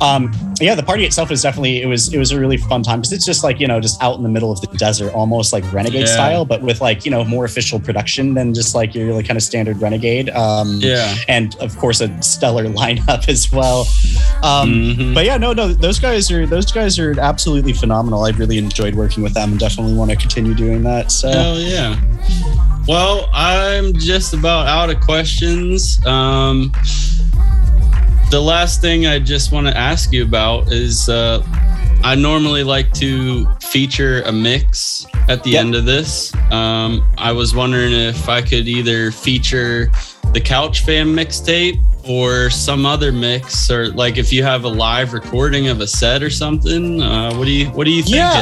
um, 0.00 0.30
yeah 0.60 0.74
the 0.74 0.82
party 0.82 1.04
itself 1.04 1.28
was 1.30 1.42
definitely 1.42 1.82
it 1.82 1.86
was 1.86 2.12
it 2.14 2.18
was 2.18 2.30
a 2.30 2.38
really 2.38 2.56
fun 2.56 2.82
time 2.82 3.00
because 3.00 3.12
it's 3.12 3.24
just 3.26 3.42
like 3.42 3.58
you 3.60 3.66
know 3.66 3.80
just 3.80 4.00
out 4.02 4.16
in 4.16 4.22
the 4.22 4.28
middle 4.28 4.50
of 4.52 4.60
the 4.60 4.66
desert 4.78 5.12
almost 5.12 5.52
like 5.52 5.64
renegade 5.72 6.02
Yeah. 6.02 6.14
style 6.14 6.44
but 6.44 6.62
with 6.62 6.80
like 6.80 7.04
you 7.04 7.10
know 7.10 7.24
more 7.24 7.44
official 7.44 7.80
production 7.80 8.34
than 8.34 8.54
just 8.54 8.74
like 8.74 8.94
your 8.94 9.06
really 9.06 9.22
kind 9.24 9.36
of 9.36 9.42
standard 9.42 9.80
renegade 9.80 10.30
um, 10.30 10.78
yeah. 10.80 11.14
and 11.28 11.56
of 11.56 11.76
course 11.76 12.00
a 12.00 12.22
stellar 12.22 12.64
lineup 12.82 13.28
as 13.28 13.50
well 13.50 13.80
um, 14.42 14.68
Mhm. 14.94 15.14
but 15.14 15.24
yeah 15.24 15.36
no 15.36 15.52
no 15.52 15.68
those 15.72 15.98
guys 15.98 16.30
are 16.30 16.46
those 16.46 16.70
guys 16.70 16.98
are 16.98 17.18
absolutely 17.18 17.72
phenomenal 17.72 18.24
i 18.24 18.30
really 18.30 18.58
enjoyed 18.58 18.94
working 18.94 19.22
with 19.22 19.34
them 19.34 19.50
and 19.50 19.58
definitely 19.60 19.94
want 19.94 20.10
to 20.10 20.16
continue 20.16 20.54
doing 20.54 20.82
that 20.84 21.10
so 21.10 21.28
Hell 21.30 21.58
yeah. 21.58 22.67
Well, 22.88 23.28
I'm 23.34 23.92
just 23.92 24.32
about 24.32 24.66
out 24.66 24.88
of 24.88 24.98
questions. 25.00 26.04
Um, 26.06 26.72
the 28.30 28.40
last 28.40 28.80
thing 28.80 29.06
I 29.06 29.18
just 29.18 29.52
want 29.52 29.66
to 29.66 29.76
ask 29.76 30.10
you 30.10 30.22
about 30.24 30.72
is 30.72 31.06
uh, 31.10 31.42
I 32.02 32.14
normally 32.14 32.64
like 32.64 32.92
to 32.94 33.46
feature 33.60 34.22
a 34.22 34.32
mix 34.32 35.06
at 35.28 35.42
the 35.44 35.50
Yep. 35.50 35.60
end 35.60 35.74
of 35.74 35.84
this. 35.84 36.34
Um, 36.50 37.06
I 37.18 37.30
was 37.32 37.54
wondering 37.54 37.92
if 37.92 38.26
I 38.28 38.40
could 38.40 38.66
either 38.66 39.10
feature 39.12 39.90
the 40.32 40.40
Couch 40.40 40.80
Fam 40.84 41.14
mixtape 41.14 41.82
or 42.08 42.48
some 42.48 42.86
other 42.86 43.12
mix, 43.12 43.70
or 43.70 43.88
like 43.88 44.16
if 44.16 44.32
you 44.32 44.42
have 44.42 44.64
a 44.64 44.68
live 44.68 45.12
recording 45.12 45.68
of 45.68 45.80
a 45.82 45.86
set 45.86 46.22
or 46.22 46.30
something. 46.30 47.02
Uh, 47.02 47.34
what 47.34 47.44
do 47.44 47.50
you 47.50 47.66
What 47.68 47.86
are 47.86 47.90
you 47.90 48.02
Yeah. 48.06 48.32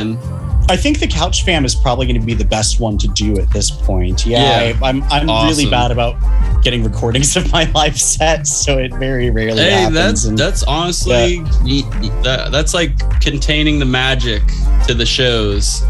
I 0.69 0.77
think 0.77 0.99
the 0.99 1.07
couch 1.07 1.45
fam 1.45 1.65
is 1.65 1.75
probably 1.75 2.07
going 2.07 2.21
to 2.21 2.27
be 2.27 2.35
the 2.35 2.45
best 2.45 2.81
one 2.81 2.99
to 2.99 3.09
do 3.09 3.39
at 3.39 3.51
this 3.53 3.71
point. 3.71 4.27
Yeah, 4.27 4.41
Yeah. 4.71 4.79
I, 4.83 4.89
I'm 4.89 5.03
I'm 5.05 5.27
really 5.49 5.71
bad 5.71 5.91
about 5.93 6.17
getting 6.63 6.83
recordings 6.83 7.37
of 7.41 7.53
my 7.53 7.71
live 7.73 7.99
sets, 8.01 8.51
so 8.53 8.79
it 8.79 8.93
very 8.95 9.31
rarely 9.31 9.63
Hey, 9.63 9.71
happens. 9.71 9.95
that's 9.95 10.25
and- 10.25 10.39
that's 10.39 10.63
honestly 10.65 11.39
mm, 11.39 12.23
that, 12.25 12.51
that's 12.51 12.75
like 12.75 12.99
containing 13.21 13.79
the 13.79 13.85
magic 13.85 14.43
to 14.89 14.95
the 14.95 15.07
shows. 15.07 15.83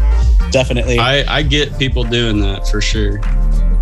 definitely. 0.51 0.99
I 0.99 1.37
I 1.37 1.41
get 1.41 1.77
people 1.79 2.03
doing 2.03 2.39
that 2.41 2.67
for 2.67 2.79
sure. 2.81 3.19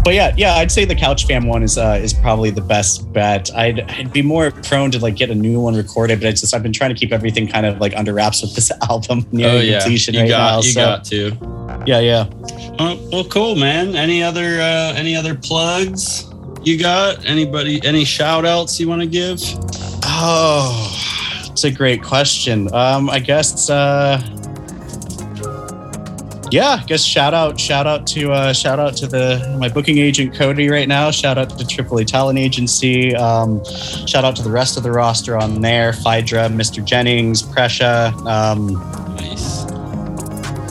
But 0.06 0.14
yeah, 0.14 0.36
yeah, 0.38 0.54
I'd 0.54 0.72
say 0.72 0.86
the 0.86 0.94
couch 0.94 1.26
fam 1.26 1.48
one 1.48 1.64
is 1.64 1.80
uh, 1.80 2.00
is 2.00 2.14
probably 2.14 2.52
the 2.52 2.62
best 2.62 3.12
bet. 3.12 3.50
I'd 3.56 3.80
I'd 3.90 4.14
be 4.14 4.22
more 4.22 4.52
prone 4.52 4.92
to 4.92 5.00
like 5.00 5.16
get 5.16 5.32
a 5.32 5.36
new 5.36 5.60
one 5.60 5.76
recorded, 5.76 6.20
but 6.20 6.30
it's 6.30 6.42
just 6.42 6.54
I've 6.54 6.62
been 6.62 6.72
trying 6.72 6.94
to 6.94 6.96
keep 6.96 7.12
everything 7.12 7.48
kind 7.48 7.66
of 7.66 7.80
like 7.80 7.98
under 7.98 8.14
wraps 8.14 8.44
with 8.44 8.54
this 8.54 8.72
album 8.90 9.26
nearing 9.32 9.56
oh 9.56 9.62
yeah, 9.62 9.80
completion 9.80 10.14
you 10.14 10.22
right 10.22 10.30
got 10.30 10.52
now. 10.52 10.58
you 10.58 10.72
so 10.74 10.80
got 10.80 11.06
to. 11.06 11.84
yeah, 11.88 12.00
yeah. 12.00 12.30
Uh, 12.78 12.96
well, 13.12 13.26
cool, 13.26 13.56
man. 13.56 13.96
Any 13.96 14.22
other 14.22 14.62
uh, 14.62 14.94
any 14.96 15.16
other 15.16 15.34
plugs 15.34 16.32
you 16.62 16.78
got? 16.78 17.26
Anybody? 17.26 17.84
Any 17.84 18.06
shout 18.06 18.46
outs 18.46 18.80
you 18.80 18.88
want 18.88 19.02
to 19.02 19.08
give? 19.08 19.40
Oh, 20.04 20.88
it's 21.46 21.64
a 21.64 21.72
great 21.72 22.04
question. 22.04 22.72
Um, 22.76 23.10
I 23.10 23.18
guess. 23.18 23.72
Uh, 23.72 24.22
yeah, 26.52 26.80
I 26.82 26.84
guess 26.86 27.04
shout 27.04 27.34
out, 27.34 27.60
shout 27.60 27.88
out 27.88 28.06
to 28.08 28.32
uh, 28.32 28.54
shout 28.54 28.80
out 28.80 28.96
to 28.98 29.08
the 29.08 29.58
my 29.60 29.70
booking 29.70 29.98
agent 29.98 30.36
Cody 30.36 30.70
right 30.70 30.88
now. 30.88 31.12
Shout 31.12 31.38
out 31.38 31.58
to 31.58 31.68
Tripoli 31.68 32.06
Talent 32.06 32.40
Agency. 32.40 33.16
Um, 33.16 33.64
shout 34.06 34.24
out 34.24 34.36
to 34.38 34.44
the 34.44 34.52
rest 34.52 34.78
of 34.78 34.84
the 34.84 34.92
roster 34.92 35.38
on 35.38 35.62
there: 35.62 35.94
Phaedra, 35.94 36.50
Mr. 36.50 36.84
Jennings, 36.84 37.44
Prescia. 37.44 38.14
Um, 38.26 38.74
Nice. 39.16 39.66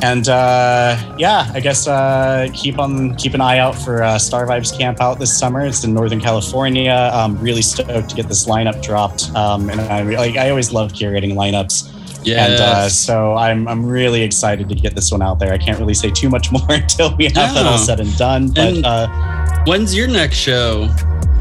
And 0.02 0.28
uh, 0.28 0.96
yeah, 1.18 1.50
I 1.54 1.60
guess 1.60 1.88
uh, 1.88 2.48
keep 2.52 2.78
on 2.78 3.14
keep 3.14 3.32
an 3.32 3.40
eye 3.40 3.58
out 3.58 3.74
for 3.74 4.02
uh, 4.02 4.18
Star 4.18 4.46
Vibes 4.46 4.76
Camp 4.76 5.00
out 5.00 5.18
this 5.18 5.36
summer. 5.36 5.64
It's 5.64 5.82
in 5.82 5.94
Northern 5.94 6.20
California. 6.20 7.10
I'm 7.12 7.38
really 7.40 7.62
stoked 7.62 8.10
to 8.10 8.14
get 8.14 8.28
this 8.28 8.46
lineup 8.46 8.82
dropped. 8.82 9.34
Um, 9.34 9.70
and 9.70 9.80
I 9.80 10.02
like 10.02 10.36
I 10.36 10.50
always 10.50 10.72
love 10.72 10.92
curating 10.92 11.32
lineups. 11.32 11.90
Yeah. 12.24 12.44
And 12.46 12.54
uh, 12.60 12.88
so 12.88 13.34
I'm 13.34 13.68
I'm 13.68 13.84
really 13.84 14.22
excited 14.22 14.68
to 14.68 14.74
get 14.74 14.94
this 14.94 15.10
one 15.12 15.22
out 15.22 15.38
there. 15.38 15.52
I 15.52 15.58
can't 15.58 15.78
really 15.78 15.94
say 15.94 16.10
too 16.10 16.28
much 16.28 16.50
more 16.56 16.66
until 16.68 17.14
we 17.16 17.24
have 17.26 17.34
that 17.54 17.66
all 17.66 17.78
said 17.78 18.00
and 18.00 18.16
done. 18.16 18.48
But 18.48 18.58
And- 18.74 18.86
uh, 18.86 19.64
When's 19.66 19.94
your 19.94 20.08
next 20.08 20.36
show? 20.36 20.88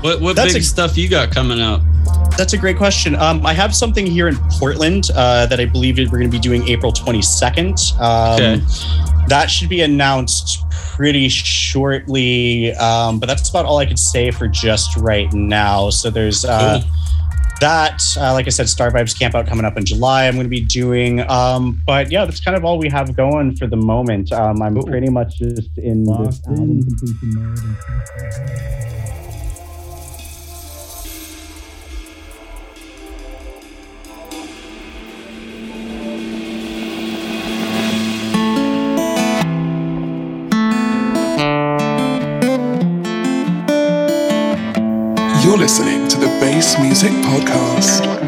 What 0.01 0.21
what 0.21 0.35
big 0.35 0.55
a- 0.55 0.61
stuff 0.61 0.97
you 0.97 1.09
got 1.09 1.31
coming 1.31 1.59
up? 1.59 1.81
That's 2.37 2.53
a 2.53 2.57
great 2.57 2.77
question. 2.77 3.15
Um, 3.15 3.45
I 3.45 3.53
have 3.53 3.75
something 3.75 4.05
here 4.05 4.27
in 4.27 4.35
Portland 4.59 5.09
uh, 5.15 5.45
that 5.45 5.59
I 5.59 5.65
believe 5.65 5.97
we're 5.97 6.07
going 6.07 6.23
to 6.31 6.35
be 6.35 6.39
doing 6.39 6.67
April 6.67 6.91
22nd. 6.91 7.99
Um, 7.99 8.33
Okay. 8.41 8.61
That 9.27 9.49
should 9.49 9.69
be 9.69 9.81
announced 9.81 10.63
pretty 10.69 11.29
shortly, 11.29 12.73
um, 12.75 13.19
but 13.19 13.27
that's 13.27 13.49
about 13.49 13.65
all 13.65 13.77
I 13.77 13.85
could 13.85 13.99
say 13.99 14.31
for 14.31 14.47
just 14.47 14.95
right 14.97 15.31
now. 15.33 15.89
So 15.89 16.09
there's 16.09 16.45
uh, 16.45 16.81
Cool. 16.81 16.91
That. 17.63 18.01
Uh, 18.17 18.33
like 18.33 18.45
I 18.45 18.49
said, 18.49 18.67
Star 18.67 18.91
Vibes 18.91 19.17
Camp 19.17 19.35
Out 19.35 19.47
coming 19.47 19.63
up 19.63 19.77
in 19.77 19.85
July. 19.85 20.27
I'm 20.27 20.33
going 20.33 20.43
to 20.43 20.49
be 20.49 20.59
doing. 20.65 21.21
Um, 21.29 21.81
but 21.87 22.11
yeah, 22.11 22.25
that's 22.25 22.41
kind 22.41 22.57
of 22.57 22.65
all 22.65 22.77
we 22.77 22.89
have 22.89 23.15
going 23.15 23.55
for 23.55 23.67
the 23.67 23.77
moment. 23.77 24.33
Um, 24.33 24.61
I'm 24.61 24.75
pretty 24.83 25.09
much 25.09 25.37
just 25.37 25.77
in 25.77 26.03
this 26.03 26.41
album 26.45 26.83
completion 26.83 27.33
mode. 27.33 27.57
and 27.57 27.77
stuff 27.77 28.09
like 28.17 28.47
that. 28.47 29.13
You're 45.43 45.57
listening 45.57 45.92
to 45.92 45.92
the 45.92 45.92
Bass 46.43 46.77
Music 46.77 47.13
Podcast. 47.23 48.22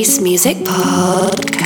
Bass 0.00 0.18
Music 0.18 0.56
Podcast. 0.64 1.59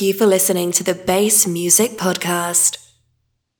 You 0.00 0.12
for 0.12 0.26
listening 0.26 0.72
to 0.72 0.82
the 0.84 0.94
Bass 0.94 1.46
Music 1.46 1.92
Podcast. 1.92 2.79